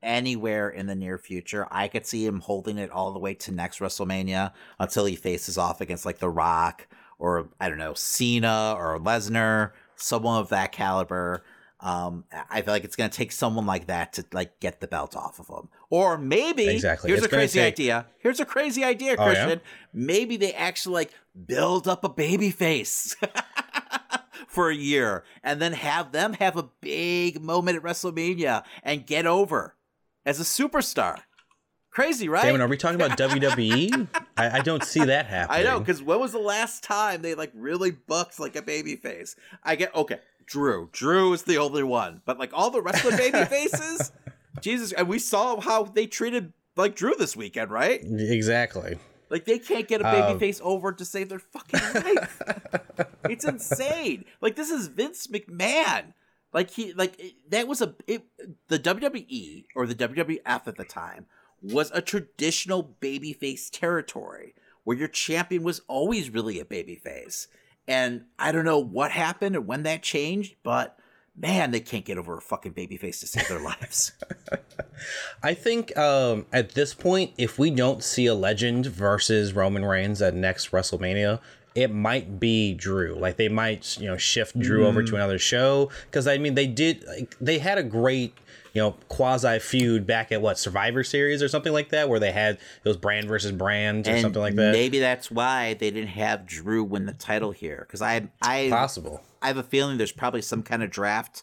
anywhere 0.02 0.68
in 0.68 0.86
the 0.86 0.94
near 0.94 1.18
future. 1.18 1.66
I 1.70 1.89
could 1.89 2.06
see 2.06 2.24
him 2.27 2.40
holding 2.40 2.78
it 2.78 2.90
all 2.90 3.12
the 3.12 3.18
way 3.18 3.35
to 3.35 3.52
next 3.52 3.78
WrestleMania 3.81 4.52
until 4.78 5.05
he 5.06 5.16
faces 5.16 5.59
off 5.59 5.81
against 5.81 6.05
like 6.06 6.18
The 6.18 6.28
Rock 6.31 6.86
or 7.18 7.48
I 7.60 7.68
don't 7.68 7.78
know 7.78 7.94
Cena 7.94 8.74
or 8.77 8.98
Lesnar, 8.98 9.73
someone 9.97 10.39
of 10.40 10.51
that 10.51 10.73
caliber. 10.73 11.43
Um, 11.81 12.24
I 12.51 12.62
feel 12.62 12.73
like 12.73 12.85
it's 12.85 12.97
gonna 12.97 13.10
take 13.10 13.32
someone 13.32 13.66
like 13.66 13.86
that 13.86 14.14
to 14.14 14.24
like 14.32 14.59
get 14.60 14.81
the 14.81 14.86
belt 14.86 15.14
off 15.14 15.39
of 15.39 15.47
him, 15.48 15.68
or 15.90 16.16
maybe 16.16 16.66
Exactly. 16.68 17.09
Here's 17.09 17.18
It's 17.23 17.27
a 17.27 17.36
crazy 17.36 17.59
take- 17.59 17.74
idea. 17.74 18.06
Here's 18.18 18.40
a 18.40 18.47
crazy 18.47 18.82
idea, 18.82 19.14
Oh, 19.18 19.27
yeah? 19.27 19.35
Christian. 19.44 19.60
Maybe 19.93 20.36
they 20.39 20.55
actually 20.55 20.94
like 20.94 21.14
build 21.47 21.86
up 21.86 22.02
a 22.02 22.09
baby 22.09 22.51
face. 22.51 23.14
For 24.48 24.70
a 24.70 24.74
year, 24.74 25.23
and 25.43 25.60
then 25.60 25.74
have 25.74 26.12
them 26.12 26.32
have 26.35 26.56
a 26.56 26.62
big 26.81 27.43
moment 27.43 27.77
at 27.77 27.82
WrestleMania 27.82 28.64
and 28.82 29.05
get 29.06 29.27
over 29.27 29.74
as 30.27 30.39
a 30.40 30.43
superstar. 30.43 31.20
Crazy, 31.90 32.28
right? 32.28 32.43
Damon, 32.44 32.61
are 32.61 32.69
we 32.69 32.77
talking 32.77 33.01
about 33.01 33.16
WWE? 33.19 34.07
I, 34.36 34.59
I 34.59 34.61
don't 34.61 34.85
see 34.85 35.03
that 35.03 35.24
happening. 35.24 35.61
I 35.61 35.70
know, 35.70 35.78
because 35.78 36.03
when 36.03 36.20
was 36.20 36.32
the 36.32 36.39
last 36.39 36.85
time 36.85 37.23
they 37.23 37.35
like 37.35 37.53
really 37.55 37.90
bucked 37.90 38.39
like 38.39 38.55
a 38.55 38.61
baby 38.61 38.97
face? 38.97 39.35
I 39.65 39.77
get 39.77 39.94
okay, 39.94 40.19
Drew. 40.44 40.90
Drew 40.93 41.32
is 41.32 41.44
the 41.44 41.57
only 41.57 41.82
one, 41.85 42.20
but 42.27 42.39
like 42.39 42.51
all 42.53 42.69
the 42.70 42.82
rest 42.82 43.03
of 43.03 43.12
the 43.12 43.16
baby 43.16 43.43
faces, 43.48 44.12
Jesus, 44.61 44.93
and 44.93 45.09
we 45.09 45.19
saw 45.19 45.59
how 45.59 45.85
they 45.85 46.07
treated 46.07 46.53
like 46.77 46.97
Drew 46.97 47.15
this 47.19 47.35
weekend, 47.35 47.70
right? 47.70 48.01
exactly. 48.05 48.98
Like 49.31 49.47
they 49.47 49.59
can't 49.59 49.89
get 49.89 50.03
a 50.03 50.05
baby 50.05 50.19
Um, 50.32 50.39
face 50.39 50.61
over 50.62 50.93
to 50.93 51.05
save 51.05 51.31
their 51.31 51.39
fucking 51.39 51.81
life. 52.15 52.43
it's 53.31 53.44
insane. 53.47 54.27
Like 54.43 54.55
this 54.55 54.70
is 54.70 54.89
Vince 54.89 55.28
McMahon. 55.28 56.12
Like 56.57 56.70
he 56.70 56.95
like 56.95 57.20
that 57.51 57.69
was 57.69 57.83
a 57.83 57.95
it, 58.07 58.24
the 58.69 58.78
WWE 58.78 59.66
or 59.74 59.87
the 59.87 59.95
WWF 59.95 60.41
at 60.47 60.77
the 60.77 60.85
time 60.85 61.27
was 61.61 61.91
a 61.93 62.01
traditional 62.01 62.97
babyface 62.99 63.69
territory 63.70 64.55
where 64.83 64.97
your 64.97 65.07
champion 65.07 65.65
was 65.65 65.83
always 65.87 66.31
really 66.31 66.59
a 66.59 66.65
babyface. 66.65 67.49
And 67.87 68.24
I 68.39 68.53
don't 68.53 68.65
know 68.65 68.78
what 68.78 69.11
happened 69.11 69.55
and 69.55 69.66
when 69.66 69.83
that 69.83 70.03
changed, 70.03 70.55
but 70.62 70.99
man, 71.37 71.73
they 71.73 71.81
can't 71.81 72.07
get 72.07 72.16
over 72.16 72.39
a 72.39 72.41
fucking 72.41 72.73
babyface 72.73 73.20
to 73.20 73.27
save 73.27 73.49
their 73.49 73.61
lives. 73.61 74.12
I 75.43 75.53
think 75.53 75.95
um, 75.99 76.47
at 76.55 76.70
this 76.70 76.95
point, 76.95 77.33
if 77.37 77.59
we 77.59 77.70
don't 77.70 78.03
see 78.03 78.24
a 78.24 78.35
legend 78.35 78.87
versus 78.87 79.53
Roman 79.53 79.85
Reigns 79.85 80.23
at 80.23 80.35
next 80.35 80.70
WrestleMania, 80.70 81.39
it 81.77 81.93
might 81.93 82.40
be 82.40 82.74
Drew. 82.74 83.15
Like 83.15 83.36
they 83.36 83.48
might, 83.48 83.98
you 84.01 84.07
know, 84.07 84.16
shift 84.16 84.59
Drew 84.59 84.86
over 84.86 85.03
to 85.03 85.15
another 85.15 85.39
show 85.39 85.90
because 86.07 86.27
I 86.27 86.39
mean 86.39 86.55
they 86.55 86.66
did 86.66 87.05
like 87.05 87.36
they 87.39 87.59
had 87.59 87.77
a 87.77 87.82
great 87.82 88.35
you 88.73 88.81
know 88.81 88.97
quasi 89.09 89.59
feud 89.59 90.07
back 90.07 90.32
at 90.32 90.40
what 90.40 90.59
Survivor 90.59 91.05
Series 91.05 91.43
or 91.43 91.48
something 91.48 91.73
like 91.73 91.90
that 91.90 92.09
where 92.09 92.19
they 92.19 92.32
had 92.32 92.55
it 92.55 92.89
was 92.89 92.97
Brand 92.97 93.28
versus 93.28 93.53
Brand 93.53 94.09
or 94.09 94.12
and 94.12 94.23
something 94.23 94.40
like 94.40 94.55
that. 94.55 94.73
Maybe 94.73 94.98
that's 94.98 95.31
why 95.31 95.74
they 95.74 95.90
didn't 95.90 96.09
have 96.09 96.47
Drew 96.47 96.82
win 96.82 97.05
the 97.05 97.12
title 97.12 97.53
here 97.53 97.85
because 97.86 98.01
I 98.01 98.28
I 98.40 98.69
Possible. 98.70 99.23
I 99.43 99.48
have 99.48 99.59
a 99.59 99.62
feeling 99.62 99.98
there's 99.98 100.12
probably 100.12 100.43
some 100.43 100.62
kind 100.62 100.82
of 100.82 100.90
draft 100.90 101.43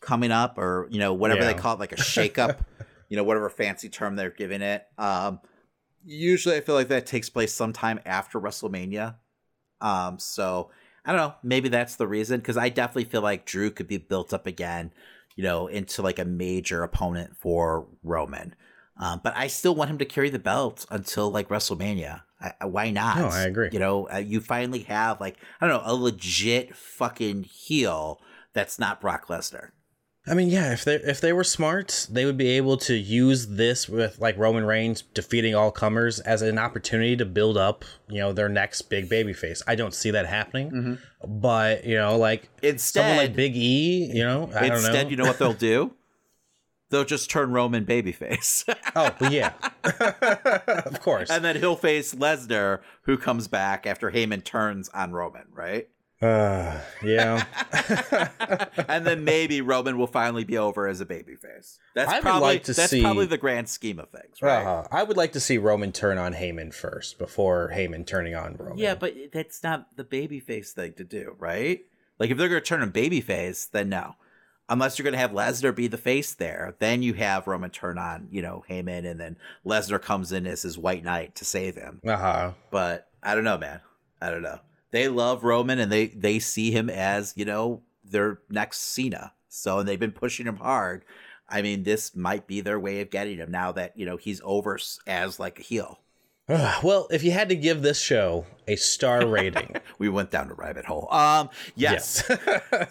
coming 0.00 0.30
up 0.30 0.58
or 0.58 0.86
you 0.90 1.00
know 1.00 1.12
whatever 1.12 1.44
they 1.44 1.54
call 1.54 1.74
it 1.74 1.80
like 1.80 1.92
a 1.92 1.96
shakeup, 1.96 2.60
you 3.08 3.16
know 3.16 3.24
whatever 3.24 3.50
fancy 3.50 3.88
term 3.88 4.14
they're 4.14 4.30
giving 4.30 4.62
it. 4.62 4.86
Um, 4.96 5.40
usually 6.04 6.56
I 6.56 6.60
feel 6.60 6.76
like 6.76 6.88
that 6.88 7.06
takes 7.06 7.28
place 7.30 7.52
sometime 7.52 7.98
after 8.06 8.40
WrestleMania. 8.40 9.16
Um, 9.82 10.18
so 10.18 10.70
I 11.04 11.12
don't 11.12 11.20
know, 11.20 11.34
maybe 11.42 11.68
that's 11.68 11.96
the 11.96 12.06
reason 12.06 12.40
because 12.40 12.56
I 12.56 12.68
definitely 12.68 13.04
feel 13.04 13.22
like 13.22 13.44
Drew 13.44 13.70
could 13.70 13.88
be 13.88 13.98
built 13.98 14.32
up 14.32 14.46
again, 14.46 14.92
you 15.36 15.42
know, 15.42 15.66
into 15.66 16.00
like 16.00 16.18
a 16.18 16.24
major 16.24 16.82
opponent 16.82 17.36
for 17.36 17.86
Roman. 18.02 18.54
Um, 18.96 19.20
but 19.22 19.36
I 19.36 19.48
still 19.48 19.74
want 19.74 19.90
him 19.90 19.98
to 19.98 20.04
carry 20.04 20.30
the 20.30 20.38
belt 20.38 20.86
until 20.90 21.30
like 21.30 21.48
WrestleMania. 21.48 22.22
I, 22.40 22.66
why 22.66 22.90
not? 22.90 23.18
No, 23.18 23.26
I 23.26 23.42
agree. 23.42 23.70
You 23.72 23.78
know, 23.78 24.08
uh, 24.12 24.18
you 24.18 24.40
finally 24.40 24.82
have 24.84 25.20
like 25.20 25.36
I 25.60 25.66
don't 25.66 25.76
know 25.76 25.92
a 25.92 25.94
legit 25.94 26.76
fucking 26.76 27.44
heel 27.44 28.20
that's 28.52 28.78
not 28.78 29.00
Brock 29.00 29.26
Lesnar. 29.26 29.70
I 30.24 30.34
mean, 30.34 30.50
yeah, 30.50 30.72
if 30.72 30.84
they 30.84 30.94
if 30.96 31.20
they 31.20 31.32
were 31.32 31.42
smart, 31.42 32.06
they 32.08 32.24
would 32.24 32.36
be 32.36 32.50
able 32.50 32.76
to 32.78 32.94
use 32.94 33.48
this 33.48 33.88
with 33.88 34.20
like 34.20 34.38
Roman 34.38 34.64
Reigns 34.64 35.02
defeating 35.14 35.56
all 35.56 35.72
comers 35.72 36.20
as 36.20 36.42
an 36.42 36.58
opportunity 36.58 37.16
to 37.16 37.24
build 37.24 37.56
up, 37.56 37.84
you 38.08 38.20
know, 38.20 38.32
their 38.32 38.48
next 38.48 38.82
big 38.82 39.08
baby 39.08 39.32
face. 39.32 39.62
I 39.66 39.74
don't 39.74 39.92
see 39.92 40.12
that 40.12 40.26
happening, 40.26 40.70
mm-hmm. 40.70 41.40
but 41.40 41.84
you 41.84 41.96
know, 41.96 42.16
like 42.16 42.48
instead, 42.62 43.00
someone 43.00 43.16
like 43.16 43.34
Big 43.34 43.56
E, 43.56 44.12
you 44.14 44.22
know, 44.22 44.48
I 44.54 44.68
don't 44.68 44.76
instead, 44.76 45.06
know. 45.06 45.10
you 45.10 45.16
know 45.16 45.24
what 45.24 45.40
they'll 45.40 45.52
do? 45.54 45.94
They'll 46.90 47.04
just 47.04 47.28
turn 47.28 47.50
Roman 47.50 47.84
babyface. 47.84 48.72
oh, 48.94 49.16
yeah, 49.28 49.54
of 50.86 51.00
course. 51.00 51.30
and 51.30 51.44
then 51.44 51.56
he'll 51.56 51.74
face 51.74 52.14
Lesnar, 52.14 52.80
who 53.04 53.16
comes 53.16 53.48
back 53.48 53.88
after 53.88 54.12
Heyman 54.12 54.44
turns 54.44 54.88
on 54.90 55.10
Roman, 55.10 55.46
right? 55.52 55.88
Uh, 56.22 56.80
yeah, 57.02 57.44
and 58.88 59.04
then 59.04 59.24
maybe 59.24 59.60
Roman 59.60 59.98
will 59.98 60.06
finally 60.06 60.44
be 60.44 60.56
over 60.56 60.86
as 60.86 61.00
a 61.00 61.06
babyface. 61.06 61.78
That's 61.94 62.10
I 62.12 62.20
probably 62.20 62.40
like 62.54 62.64
that's 62.64 62.90
see- 62.90 63.02
probably 63.02 63.26
the 63.26 63.38
grand 63.38 63.68
scheme 63.68 63.98
of 63.98 64.08
things, 64.10 64.40
right? 64.40 64.64
uh, 64.64 64.86
I 64.92 65.02
would 65.02 65.16
like 65.16 65.32
to 65.32 65.40
see 65.40 65.58
Roman 65.58 65.90
turn 65.90 66.18
on 66.18 66.32
Heyman 66.34 66.72
first 66.72 67.18
before 67.18 67.72
Heyman 67.74 68.06
turning 68.06 68.36
on 68.36 68.54
Roman. 68.56 68.78
Yeah, 68.78 68.94
but 68.94 69.14
that's 69.32 69.62
not 69.64 69.96
the 69.96 70.04
babyface 70.04 70.70
thing 70.70 70.92
to 70.94 71.04
do, 71.04 71.34
right? 71.38 71.80
Like 72.18 72.30
if 72.30 72.38
they're 72.38 72.48
going 72.48 72.62
to 72.62 72.66
turn 72.68 72.82
him 72.82 72.92
babyface, 72.92 73.68
then 73.70 73.88
no. 73.88 74.14
Unless 74.68 74.98
you're 74.98 75.04
going 75.04 75.12
to 75.14 75.18
have 75.18 75.32
Lesnar 75.32 75.74
be 75.74 75.88
the 75.88 75.98
face 75.98 76.34
there, 76.34 76.76
then 76.78 77.02
you 77.02 77.14
have 77.14 77.48
Roman 77.48 77.70
turn 77.70 77.98
on, 77.98 78.28
you 78.30 78.40
know, 78.42 78.64
Heyman, 78.70 79.04
and 79.10 79.18
then 79.18 79.36
Lesnar 79.66 80.00
comes 80.00 80.30
in 80.30 80.46
as 80.46 80.62
his 80.62 80.78
White 80.78 81.02
Knight 81.04 81.34
to 81.34 81.44
save 81.44 81.74
him. 81.74 82.00
uh 82.06 82.16
huh. 82.16 82.52
But 82.70 83.08
I 83.22 83.34
don't 83.34 83.44
know, 83.44 83.58
man. 83.58 83.80
I 84.20 84.30
don't 84.30 84.42
know. 84.42 84.60
They 84.92 85.08
love 85.08 85.42
Roman, 85.42 85.78
and 85.78 85.90
they 85.90 86.06
they 86.06 86.38
see 86.38 86.70
him 86.70 86.88
as 86.88 87.34
you 87.36 87.44
know 87.44 87.82
their 88.04 88.38
next 88.48 88.78
Cena. 88.78 89.32
So 89.48 89.80
and 89.80 89.88
they've 89.88 89.98
been 89.98 90.12
pushing 90.12 90.46
him 90.46 90.56
hard. 90.56 91.04
I 91.48 91.60
mean, 91.60 91.82
this 91.82 92.14
might 92.16 92.46
be 92.46 92.60
their 92.60 92.80
way 92.80 93.00
of 93.00 93.10
getting 93.10 93.38
him 93.38 93.50
now 93.50 93.72
that 93.72 93.96
you 93.96 94.06
know 94.06 94.16
he's 94.16 94.40
over 94.44 94.78
as 95.06 95.40
like 95.40 95.58
a 95.58 95.62
heel. 95.62 95.98
well, 96.48 97.08
if 97.10 97.22
you 97.22 97.30
had 97.30 97.48
to 97.48 97.56
give 97.56 97.82
this 97.82 98.00
show 98.00 98.46
a 98.68 98.76
star 98.76 99.26
rating, 99.26 99.76
We 99.98 100.08
went 100.08 100.30
down 100.30 100.50
a 100.50 100.54
rabbit 100.54 100.84
hole. 100.84 101.08
Um, 101.10 101.50
yes. 101.74 102.24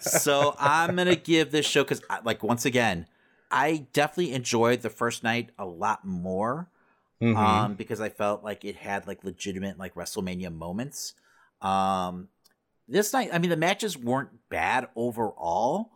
so 0.00 0.54
I'm 0.58 0.96
gonna 0.96 1.16
give 1.16 1.50
this 1.50 1.66
show 1.66 1.84
because, 1.84 2.02
like, 2.24 2.42
once 2.42 2.64
again, 2.64 3.06
I 3.50 3.86
definitely 3.92 4.32
enjoyed 4.32 4.80
the 4.82 4.90
first 4.90 5.22
night 5.22 5.50
a 5.58 5.66
lot 5.66 6.04
more. 6.04 6.68
Mhm. 7.20 7.36
Um, 7.36 7.74
because 7.74 8.00
I 8.00 8.08
felt 8.08 8.42
like 8.42 8.64
it 8.64 8.74
had 8.74 9.06
like 9.06 9.22
legitimate 9.22 9.78
like 9.78 9.94
WrestleMania 9.94 10.52
moments. 10.52 11.14
Um, 11.62 12.28
this 12.88 13.12
night, 13.12 13.30
I 13.32 13.38
mean, 13.38 13.50
the 13.50 13.56
matches 13.56 13.96
weren't 13.96 14.30
bad 14.50 14.88
overall. 14.96 15.90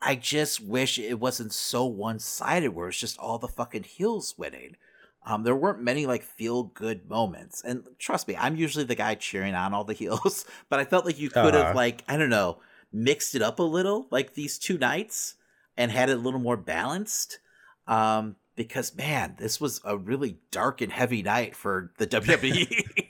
I 0.00 0.14
just 0.16 0.60
wish 0.60 0.98
it 0.98 1.20
wasn't 1.20 1.52
so 1.52 1.84
one 1.86 2.18
sided 2.18 2.70
where 2.74 2.88
it's 2.88 2.98
just 3.00 3.18
all 3.18 3.38
the 3.38 3.48
fucking 3.48 3.84
heels 3.84 4.34
winning. 4.36 4.76
Um, 5.24 5.42
there 5.42 5.56
weren't 5.56 5.82
many 5.82 6.06
like 6.06 6.22
feel 6.22 6.62
good 6.64 7.08
moments, 7.08 7.62
and 7.64 7.84
trust 7.98 8.28
me, 8.28 8.36
I'm 8.36 8.56
usually 8.56 8.84
the 8.84 8.94
guy 8.94 9.16
cheering 9.16 9.54
on 9.54 9.74
all 9.74 9.82
the 9.84 9.92
heels, 9.92 10.44
but 10.68 10.78
I 10.78 10.84
felt 10.84 11.04
like 11.04 11.18
you 11.18 11.30
could 11.30 11.54
have 11.54 11.64
Uh-huh. 11.66 11.74
like 11.74 12.04
I 12.08 12.16
don't 12.16 12.30
know 12.30 12.58
mixed 12.92 13.34
it 13.34 13.42
up 13.42 13.58
a 13.58 13.62
little 13.64 14.06
like 14.10 14.34
these 14.34 14.58
two 14.58 14.78
nights 14.78 15.34
and 15.76 15.90
had 15.90 16.08
it 16.08 16.16
a 16.16 16.20
little 16.20 16.40
more 16.40 16.56
balanced. 16.56 17.40
Um, 17.88 18.36
because 18.54 18.94
man, 18.96 19.34
this 19.38 19.60
was 19.60 19.80
a 19.84 19.96
really 19.98 20.38
dark 20.52 20.80
and 20.80 20.92
heavy 20.92 21.22
night 21.22 21.56
for 21.56 21.92
the 21.98 22.06
WWE. 22.06 23.05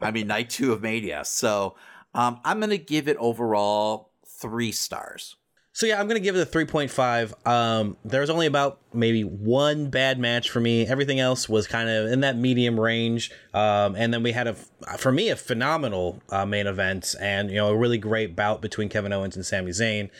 I 0.00 0.10
mean, 0.10 0.26
night 0.26 0.50
two 0.50 0.72
of 0.72 0.82
Mania. 0.82 1.24
So 1.24 1.76
um, 2.14 2.40
I'm 2.44 2.60
gonna 2.60 2.76
give 2.78 3.08
it 3.08 3.16
overall 3.18 4.10
three 4.26 4.72
stars. 4.72 5.36
So 5.72 5.86
yeah, 5.86 6.00
I'm 6.00 6.08
gonna 6.08 6.20
give 6.20 6.36
it 6.36 6.42
a 6.42 6.50
3.5. 6.50 7.46
Um, 7.46 7.96
there 8.04 8.20
was 8.20 8.30
only 8.30 8.46
about 8.46 8.80
maybe 8.92 9.22
one 9.22 9.88
bad 9.88 10.18
match 10.18 10.50
for 10.50 10.60
me. 10.60 10.86
Everything 10.86 11.20
else 11.20 11.48
was 11.48 11.66
kind 11.66 11.88
of 11.88 12.10
in 12.10 12.20
that 12.20 12.36
medium 12.36 12.78
range. 12.78 13.30
Um, 13.54 13.94
and 13.94 14.12
then 14.12 14.22
we 14.22 14.32
had 14.32 14.48
a, 14.48 14.54
for 14.98 15.12
me, 15.12 15.30
a 15.30 15.36
phenomenal 15.36 16.20
uh, 16.30 16.44
main 16.44 16.66
event, 16.66 17.14
and 17.20 17.50
you 17.50 17.56
know, 17.56 17.68
a 17.68 17.76
really 17.76 17.98
great 17.98 18.34
bout 18.34 18.60
between 18.60 18.88
Kevin 18.88 19.12
Owens 19.12 19.36
and 19.36 19.46
Sami 19.46 19.70
Zayn. 19.70 20.10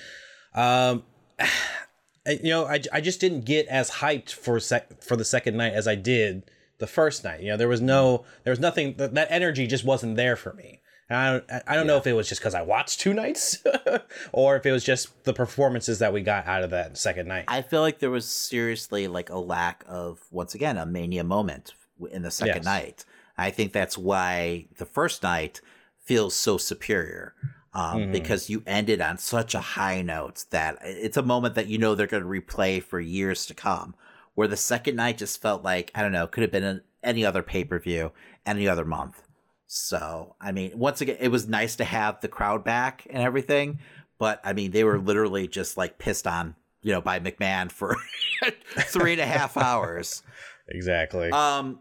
Um, 0.55 1.03
you 2.27 2.51
know, 2.51 2.67
I, 2.67 2.81
I 2.93 3.01
just 3.01 3.21
didn't 3.21 3.45
get 3.45 3.67
as 3.67 3.91
hyped 3.91 4.31
for 4.31 4.61
sec- 4.61 5.03
for 5.03 5.17
the 5.17 5.25
second 5.25 5.57
night 5.57 5.73
as 5.73 5.89
I 5.89 5.97
did 5.97 6.49
the 6.81 6.87
first 6.89 7.23
night. 7.23 7.41
You 7.41 7.51
know, 7.51 7.57
there 7.57 7.69
was 7.69 7.81
no, 7.81 8.25
there 8.45 8.51
was 8.51 8.59
nothing. 8.61 8.95
That, 8.97 9.15
that 9.15 9.29
energy 9.31 9.67
just 9.67 9.85
wasn't 9.85 10.17
there 10.17 10.35
for 10.37 10.53
me. 10.55 10.81
And 11.09 11.19
I 11.19 11.31
don't, 11.33 11.63
I 11.69 11.75
don't 11.77 11.87
know 11.87 11.97
if 11.97 12.07
it 12.07 12.13
was 12.13 12.29
just 12.29 12.41
because 12.41 12.55
I 12.55 12.63
watched 12.63 13.01
two 13.01 13.13
nights, 13.15 13.63
or 14.33 14.57
if 14.57 14.65
it 14.67 14.73
was 14.73 14.85
just 14.85 15.25
the 15.25 15.33
performances 15.33 15.99
that 15.99 16.13
we 16.13 16.21
got 16.23 16.47
out 16.47 16.63
of 16.63 16.71
that 16.71 16.97
second 16.99 17.27
night. 17.29 17.45
I 17.49 17.63
feel 17.63 17.81
like 17.81 17.99
there 17.99 18.11
was 18.11 18.29
seriously 18.29 19.09
like 19.09 19.29
a 19.31 19.39
lack 19.39 19.85
of 19.89 20.21
once 20.31 20.55
again 20.55 20.77
a 20.79 20.87
mania 20.87 21.25
moment 21.25 21.73
in 22.13 22.23
the 22.23 22.31
second 22.31 22.57
Yes. 22.57 22.65
night. 22.65 23.05
I 23.37 23.51
think 23.51 23.73
that's 23.73 23.97
why 23.99 24.67
the 24.79 24.87
first 24.87 25.23
night 25.23 25.61
feels 26.05 26.35
so 26.37 26.59
superior. 26.59 27.35
Um, 27.73 28.01
Mhm. 28.07 28.13
because 28.13 28.51
you 28.51 28.65
ended 28.67 29.01
on 29.01 29.17
such 29.19 29.55
a 29.55 29.61
high 29.61 30.03
note 30.03 30.45
that 30.51 30.79
it's 30.83 31.17
a 31.17 31.23
moment 31.23 31.55
that 31.55 31.69
you 31.69 31.79
know 31.79 31.95
they're 31.95 32.09
going 32.09 32.25
to 32.25 32.29
replay 32.29 32.83
for 32.83 32.99
years 32.99 33.47
to 33.47 33.55
come. 33.55 33.95
Where 34.41 34.49
the 34.49 34.57
second 34.57 34.97
night 34.97 35.19
just 35.19 35.43
felt 35.43 35.63
like 35.63 35.91
I 35.95 36.01
don't 36.01 36.13
know, 36.13 36.27
could 36.27 36.41
have 36.41 36.51
been 36.51 36.65
an, 36.65 36.81
any 37.05 37.27
other 37.27 37.43
pay 37.43 37.63
per 37.63 37.79
view, 37.79 38.13
any 38.47 38.67
other 38.67 38.87
month. 38.87 39.23
So 39.67 40.35
I 40.41 40.51
mean, 40.51 40.73
once 40.79 41.03
again, 41.03 41.19
it 41.21 41.29
was 41.29 41.47
nice 41.47 41.77
to 41.77 41.85
have 41.85 42.23
the 42.23 42.29
crowd 42.29 42.65
back 42.65 43.07
and 43.11 43.23
everything, 43.23 43.81
but 44.19 44.41
I 44.43 44.55
mean, 44.55 44.71
they 44.71 44.83
were 44.83 44.99
literally 44.99 45.47
just 45.47 45.77
like 45.77 45.99
pissed 45.99 46.27
on, 46.27 46.55
you 46.81 46.91
know, 46.91 47.03
by 47.03 47.21
McMahon 47.21 47.71
for 47.71 47.99
three 48.79 49.13
and 49.13 49.21
a 49.21 49.27
half 49.27 49.59
hours. 49.59 50.23
exactly. 50.69 51.29
Um, 51.33 51.81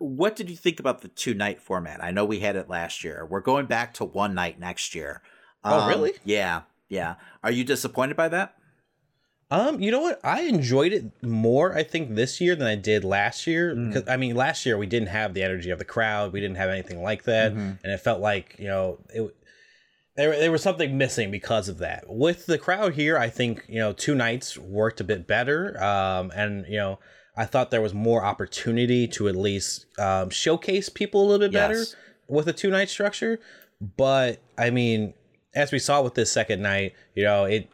what 0.00 0.34
did 0.34 0.50
you 0.50 0.56
think 0.56 0.80
about 0.80 1.02
the 1.02 1.08
two 1.08 1.34
night 1.34 1.62
format? 1.62 2.02
I 2.02 2.10
know 2.10 2.24
we 2.24 2.40
had 2.40 2.56
it 2.56 2.68
last 2.68 3.04
year. 3.04 3.24
We're 3.24 3.38
going 3.38 3.66
back 3.66 3.94
to 3.94 4.04
one 4.04 4.34
night 4.34 4.58
next 4.58 4.96
year. 4.96 5.22
Oh, 5.62 5.82
Um, 5.82 5.88
really? 5.88 6.14
Yeah, 6.24 6.62
yeah. 6.88 7.14
Are 7.44 7.52
you 7.52 7.62
disappointed 7.62 8.16
by 8.16 8.28
that? 8.30 8.56
Um, 9.52 9.80
you 9.80 9.90
know 9.90 10.00
what? 10.00 10.20
I 10.22 10.42
enjoyed 10.42 10.92
it 10.92 11.04
more, 11.22 11.76
I 11.76 11.82
think, 11.82 12.14
this 12.14 12.40
year 12.40 12.54
than 12.54 12.68
I 12.68 12.76
did 12.76 13.02
last 13.04 13.46
year. 13.46 13.74
Because 13.74 14.04
I 14.08 14.16
mean, 14.16 14.36
last 14.36 14.64
year 14.64 14.78
we 14.78 14.86
didn't 14.86 15.08
have 15.08 15.34
the 15.34 15.42
energy 15.42 15.70
of 15.70 15.78
the 15.78 15.84
crowd. 15.84 16.32
We 16.32 16.40
didn't 16.40 16.56
have 16.56 16.70
anything 16.70 17.02
like 17.02 17.24
that, 17.24 17.52
and 17.52 17.78
it 17.82 17.98
felt 18.00 18.20
like 18.20 18.56
you 18.58 18.68
know 18.68 18.98
it. 19.12 19.34
There, 20.16 20.38
there 20.38 20.52
was 20.52 20.62
something 20.62 20.98
missing 20.98 21.30
because 21.30 21.68
of 21.68 21.78
that. 21.78 22.04
With 22.06 22.46
the 22.46 22.58
crowd 22.58 22.94
here, 22.94 23.16
I 23.16 23.28
think 23.30 23.64
you 23.68 23.78
know 23.80 23.92
two 23.92 24.14
nights 24.14 24.56
worked 24.58 25.00
a 25.00 25.04
bit 25.04 25.26
better, 25.26 25.82
um, 25.82 26.30
and 26.34 26.66
you 26.68 26.76
know 26.76 26.98
I 27.36 27.44
thought 27.46 27.70
there 27.70 27.80
was 27.82 27.94
more 27.94 28.24
opportunity 28.24 29.08
to 29.08 29.28
at 29.28 29.34
least 29.36 29.86
um, 29.98 30.30
showcase 30.30 30.88
people 30.88 31.22
a 31.22 31.26
little 31.26 31.38
bit 31.46 31.52
better 31.52 31.78
Yes. 31.78 31.96
with 32.28 32.46
a 32.48 32.52
two 32.52 32.70
night 32.70 32.88
structure. 32.90 33.40
But 33.96 34.40
I 34.58 34.70
mean, 34.70 35.14
as 35.54 35.72
we 35.72 35.78
saw 35.78 36.02
with 36.02 36.14
this 36.14 36.30
second 36.30 36.60
night, 36.62 36.92
you 37.14 37.24
know, 37.24 37.44
it 37.44 37.68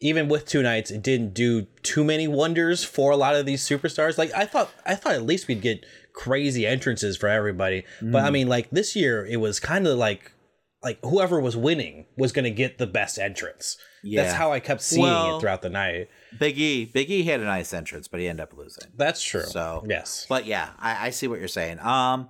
even 0.00 0.28
with 0.28 0.46
two 0.46 0.62
nights, 0.62 0.90
it 0.90 1.02
didn't 1.02 1.34
do 1.34 1.62
too 1.82 2.04
many 2.04 2.28
wonders 2.28 2.84
for 2.84 3.10
a 3.10 3.16
lot 3.16 3.34
of 3.34 3.46
these 3.46 3.62
superstars. 3.62 4.16
Like 4.18 4.32
I 4.34 4.44
thought, 4.44 4.70
I 4.86 4.94
thought 4.94 5.14
at 5.14 5.24
least 5.24 5.48
we'd 5.48 5.60
get 5.62 5.84
crazy 6.12 6.66
entrances 6.66 7.16
for 7.16 7.28
everybody. 7.28 7.84
But 8.00 8.24
I 8.24 8.28
Mm. 8.28 8.32
mean, 8.32 8.48
like 8.48 8.70
this 8.70 8.94
year, 8.96 9.24
it 9.26 9.36
was 9.38 9.58
kind 9.60 9.86
of 9.86 9.98
like 9.98 10.32
like 10.80 11.00
whoever 11.04 11.40
was 11.40 11.56
winning 11.56 12.06
was 12.16 12.30
going 12.30 12.44
to 12.44 12.52
get 12.52 12.78
the 12.78 12.86
best 12.86 13.18
entrance. 13.18 13.76
Yeah. 14.04 14.22
That's 14.22 14.34
how 14.34 14.52
I 14.52 14.60
kept 14.60 14.80
seeing 14.80 15.02
Well- 15.02 15.36
it 15.36 15.40
throughout 15.40 15.60
the 15.62 15.68
night. 15.68 16.08
Big 16.38 16.56
E, 16.56 16.84
Big 16.84 17.10
E 17.10 17.24
had 17.24 17.40
a 17.40 17.44
nice 17.44 17.72
entrance, 17.72 18.06
but 18.06 18.20
he 18.20 18.28
ended 18.28 18.44
up 18.44 18.56
losing. 18.56 18.92
That's 18.96 19.20
true. 19.20 19.42
So 19.42 19.84
yes, 19.88 20.24
But 20.28 20.46
yeah, 20.46 20.70
I, 20.78 21.08
I 21.08 21.10
see 21.10 21.26
what 21.26 21.40
you're 21.40 21.48
saying. 21.48 21.80
Um, 21.80 22.28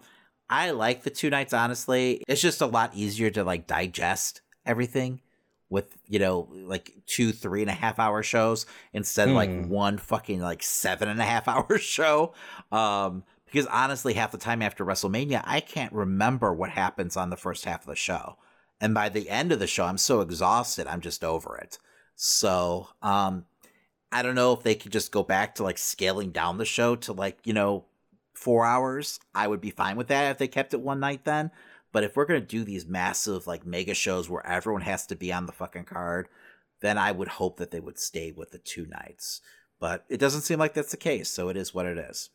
I 0.49 0.70
like 0.70 1.03
the 1.03 1.11
two 1.11 1.28
nights, 1.28 1.53
honestly. 1.53 2.23
It's 2.27 2.40
just 2.40 2.62
a 2.62 2.66
lot 2.66 2.93
easier 2.95 3.28
to 3.32 3.45
like 3.45 3.66
digest 3.66 4.40
everything 4.65 5.20
with, 5.70 5.97
you 6.07 6.19
know, 6.19 6.49
like 6.53 6.93
two, 7.07 7.32
three 7.32 7.61
and 7.62 7.70
a 7.70 7.74
half 7.74 7.99
hour 7.99 8.23
shows 8.23 8.66
instead 8.93 9.28
of 9.28 9.35
like 9.35 9.53
Hmm. 9.53 9.69
one 9.69 9.99
fucking 9.99 10.40
like 10.40 10.62
seven 10.62 11.09
and 11.09 11.20
a 11.20 11.24
half 11.24 11.49
hour 11.49 11.78
show. 11.78 12.35
Um, 12.73 13.24
because 13.47 13.66
honestly, 13.66 14.12
half 14.15 14.32
the 14.32 14.39
time 14.39 14.61
after 14.61 14.85
WrestleMania, 14.85 15.43
I 15.45 15.61
can't 15.61 15.93
remember 15.93 16.53
what 16.53 16.70
happens 16.70 17.16
on 17.16 17.31
the 17.31 17.36
first 17.36 17.65
half 17.65 17.81
of 17.81 17.86
the 17.86 17.97
show. 17.97 18.36
And 18.81 18.93
by 18.95 19.09
the 19.09 19.31
end 19.31 19.53
of 19.53 19.59
the 19.59 19.66
show, 19.66 19.85
I'm 19.86 19.99
so 19.99 20.20
exhausted, 20.20 20.86
I'm 20.86 21.01
just 21.01 21.24
over 21.24 21.57
it. 21.57 21.78
So, 22.15 22.89
um, 23.03 23.47
I 24.11 24.23
don't 24.23 24.35
know 24.35 24.53
if 24.53 24.62
they 24.62 24.74
could 24.74 24.93
just 24.93 25.12
go 25.12 25.23
back 25.23 25.55
to 25.57 25.62
like 25.62 25.78
scaling 25.78 26.31
down 26.31 26.59
the 26.59 26.65
show 26.65 26.97
to 26.97 27.12
like, 27.12 27.39
you 27.45 27.53
know, 27.53 27.85
four 28.35 28.65
hours. 28.65 29.20
I 29.35 29.49
would 29.49 29.61
be 29.61 29.70
fine 29.70 29.97
with 29.97 30.09
that 30.09 30.31
if 30.31 30.39
they 30.39 30.49
kept 30.49 30.73
it 30.74 30.81
one 30.81 31.01
night 31.01 31.24
then. 31.24 31.51
But 31.98 32.04
if 32.04 32.14
we're 32.14 32.26
to 32.40 32.46
do 32.46 32.62
these 32.62 32.86
massive 32.86 33.48
like 33.48 33.66
mega 33.66 33.92
shows 33.92 34.30
where 34.30 34.46
everyone 34.46 34.82
has 34.82 35.04
to 35.06 35.16
be 35.16 35.32
on 35.32 35.46
the 35.46 35.52
fucking 35.52 35.86
card, 35.86 36.28
then 36.80 36.96
I 36.96 37.10
would 37.10 37.26
hope 37.26 37.56
that 37.56 37.72
they 37.72 37.80
would 37.80 37.98
stay 37.98 38.30
with 38.30 38.52
the 38.52 38.58
two 38.58 38.86
nights. 38.86 39.40
But 39.80 40.04
it 40.08 40.18
doesn't 40.18 40.42
seem 40.42 40.60
like 40.60 40.74
that's 40.74 40.92
the 40.92 40.96
case. 40.96 41.28
So 41.28 41.48
it 41.48 41.56
is 41.56 41.74
what 41.74 41.86
it 41.86 41.98
is. 41.98 42.30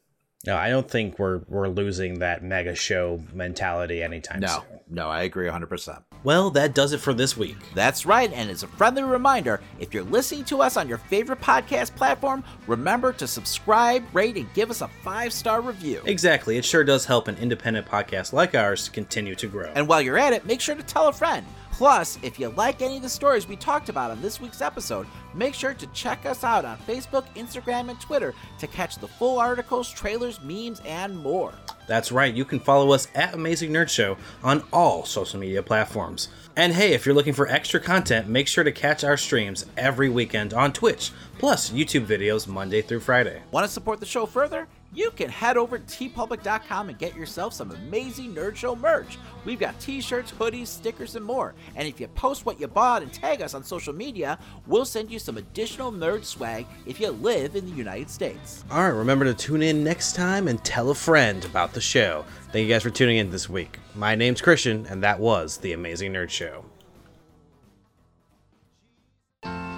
No, 0.46 0.58
I 0.58 0.70
don't 0.70 0.90
think 0.90 1.18
we're 1.20 1.40
we're 1.48 1.70
losing 1.70 2.20
that 2.20 2.44
mega 2.44 2.76
show 2.76 3.22
mentality 3.34 4.04
anytime 4.04 4.42
No, 4.42 4.48
soon. 4.48 4.80
no, 4.90 5.08
I 5.10 5.24
agree 5.24 5.48
100%. 5.48 6.04
Well, 6.26 6.50
that 6.52 6.74
does 6.76 6.92
it 6.92 7.00
for 7.00 7.14
this 7.14 7.38
week. 7.38 7.56
That's 7.74 8.06
right, 8.06 8.32
and 8.32 8.50
as 8.50 8.64
a 8.64 8.68
friendly 8.68 9.04
reminder, 9.04 9.62
if 9.80 9.94
you're 9.94 10.04
listening 10.04 10.44
to 10.46 10.62
us 10.62 10.76
on 10.76 10.90
your 10.90 10.98
favorite 10.98 11.40
podcast 11.40 11.96
platform, 11.96 12.44
remember 12.68 13.14
to 13.14 13.28
subscribe, 13.28 14.04
rate, 14.14 14.36
and 14.36 14.54
give 14.54 14.70
us 14.70 14.82
a 14.82 14.90
five 14.90 15.32
star 15.32 15.62
review. 15.62 16.02
Exactly, 16.06 16.58
it 16.58 16.66
sure 16.66 16.84
does 16.84 17.06
help 17.06 17.30
an 17.30 17.38
independent 17.38 17.88
podcast 17.88 18.34
like 18.34 18.54
ours 18.54 18.84
to 18.86 18.92
continue 18.92 19.36
to 19.36 19.48
grow. 19.48 19.72
And 19.76 19.88
while 19.88 20.02
you're 20.02 20.18
at 20.18 20.34
it, 20.34 20.46
make 20.46 20.60
sure 20.60 20.76
to 20.76 20.84
tell 20.84 21.08
a 21.08 21.14
friend. 21.14 21.46
Plus, 21.74 22.20
if 22.22 22.40
you 22.40 22.50
like 22.50 22.84
any 22.84 22.98
of 22.98 23.02
the 23.02 23.10
stories 23.10 23.48
we 23.48 23.56
talked 23.56 23.90
about 23.90 24.12
on 24.12 24.22
this 24.22 24.40
week's 24.40 24.62
episode, 24.62 25.08
make 25.34 25.56
sure 25.56 25.74
to 25.74 25.88
check 25.88 26.24
us 26.24 26.44
out 26.44 26.66
on 26.66 26.78
Facebook, 26.78 27.26
Instagram, 27.36 27.90
and 27.90 28.00
Twitter 28.00 28.36
to 28.60 28.68
catch 28.68 28.98
the 28.98 29.08
full 29.08 29.40
articles, 29.40 29.90
trailers, 29.90 30.40
memes, 30.44 30.82
and 30.86 31.18
more. 31.18 31.52
That's 31.88 32.12
right, 32.12 32.32
you 32.32 32.46
can 32.46 32.60
follow 32.60 32.94
us 32.94 33.08
at 33.16 33.34
Amazing 33.34 33.72
Nerd 33.72 33.90
Show 33.90 34.18
on 34.44 34.64
all 34.72 35.04
social 35.04 35.40
media 35.40 35.64
platforms. 35.64 36.30
And 36.56 36.74
hey, 36.74 36.94
if 36.94 37.08
you're 37.08 37.16
looking 37.16 37.34
for 37.34 37.48
extra 37.48 37.80
content, 37.80 38.28
make 38.28 38.48
sure 38.48 38.64
to 38.64 38.72
catch 38.72 39.04
our 39.04 39.18
streams 39.18 39.66
every 39.76 40.10
weekend 40.10 40.54
on 40.54 40.74
Twitch, 40.74 41.10
plus 41.40 41.72
YouTube 41.72 42.06
videos 42.06 42.48
Monday 42.48 42.84
through 42.84 43.00
Friday. 43.00 43.42
Want 43.50 43.66
to 43.66 43.72
support 43.72 44.00
the 44.00 44.06
show 44.06 44.28
further? 44.28 44.68
You 44.96 45.10
can 45.12 45.30
head 45.30 45.58
over 45.58 45.80
to 45.80 45.84
teepublic.com 45.84 46.90
and 46.90 46.98
get 47.00 47.16
yourself 47.16 47.54
some 47.54 47.72
amazing 47.72 48.36
Nerd 48.36 48.56
Show 48.56 48.76
merch. 48.76 49.18
We've 49.44 49.60
got 49.60 49.80
t 49.80 50.02
shirts, 50.02 50.32
hoodies, 50.32 50.68
stickers, 50.68 51.16
and 51.16 51.26
more. 51.26 51.56
And 51.76 51.88
if 51.88 52.00
you 52.00 52.08
post 52.10 52.46
what 52.46 52.60
you 52.60 52.68
bought 52.68 53.02
and 53.02 53.12
tag 53.12 53.42
us 53.42 53.56
on 53.56 53.64
social 53.64 53.94
media, 53.94 54.38
we'll 54.68 54.86
send 54.86 55.10
you 55.10 55.18
some 55.18 55.38
additional 55.38 55.92
nerd 55.92 56.24
swag 56.24 56.68
if 56.86 57.00
you 57.00 57.10
live 57.10 57.56
in 57.56 57.66
the 57.66 57.72
United 57.72 58.10
States. 58.10 58.64
All 58.70 58.84
right, 58.84 58.90
remember 58.90 59.26
to 59.26 59.34
tune 59.34 59.64
in 59.64 59.84
next 59.84 60.14
time 60.14 60.48
and 60.48 60.64
tell 60.64 60.92
a 60.92 60.96
friend 60.96 61.44
about 61.46 61.74
the 61.74 61.82
show. 61.82 62.24
Thank 62.52 62.68
you 62.68 62.74
guys 62.74 62.84
for 62.84 62.92
tuning 62.92 63.18
in 63.18 63.32
this 63.32 63.50
week. 63.50 63.80
My 63.96 64.14
name's 64.14 64.42
Christian, 64.42 64.86
and 64.88 65.02
that 65.04 65.20
was 65.20 65.58
The 65.58 65.74
Amazing 65.74 66.14
Nerd 66.14 66.30
Show. 66.30 66.66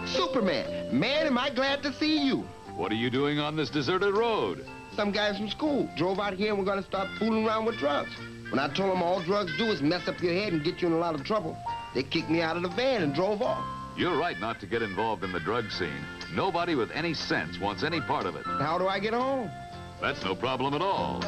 Superman, 0.05 0.97
man, 0.97 1.25
am 1.25 1.37
I 1.37 1.49
glad 1.49 1.81
to 1.83 1.93
see 1.93 2.17
you. 2.17 2.45
What 2.75 2.91
are 2.91 2.95
you 2.95 3.09
doing 3.09 3.39
on 3.39 3.55
this 3.55 3.69
deserted 3.69 4.13
road? 4.13 4.65
Some 4.95 5.11
guys 5.11 5.37
from 5.37 5.49
school 5.49 5.89
drove 5.97 6.19
out 6.19 6.35
here 6.35 6.49
and 6.49 6.57
we're 6.57 6.63
gonna 6.63 6.81
start 6.83 7.09
fooling 7.19 7.45
around 7.45 7.65
with 7.65 7.77
drugs. 7.77 8.11
When 8.49 8.59
I 8.59 8.73
told 8.73 8.93
them 8.93 9.03
all 9.03 9.21
drugs 9.21 9.51
do 9.57 9.65
is 9.65 9.81
mess 9.81 10.07
up 10.07 10.21
your 10.21 10.33
head 10.33 10.53
and 10.53 10.63
get 10.63 10.81
you 10.81 10.87
in 10.87 10.93
a 10.93 10.97
lot 10.97 11.15
of 11.15 11.25
trouble, 11.25 11.57
they 11.93 12.01
kicked 12.01 12.29
me 12.29 12.41
out 12.41 12.55
of 12.55 12.63
the 12.63 12.69
van 12.69 13.03
and 13.03 13.13
drove 13.13 13.41
off. 13.41 13.65
You're 13.97 14.17
right 14.17 14.39
not 14.39 14.61
to 14.61 14.67
get 14.67 14.81
involved 14.81 15.25
in 15.25 15.33
the 15.33 15.39
drug 15.41 15.69
scene. 15.69 16.05
Nobody 16.33 16.75
with 16.75 16.91
any 16.91 17.13
sense 17.13 17.59
wants 17.59 17.83
any 17.83 17.99
part 17.99 18.25
of 18.25 18.37
it. 18.37 18.45
How 18.45 18.77
do 18.77 18.87
I 18.87 18.99
get 18.99 19.13
home? 19.13 19.51
That's 20.01 20.23
no 20.23 20.33
problem 20.33 20.73
at 20.73 20.81
all. 20.81 21.21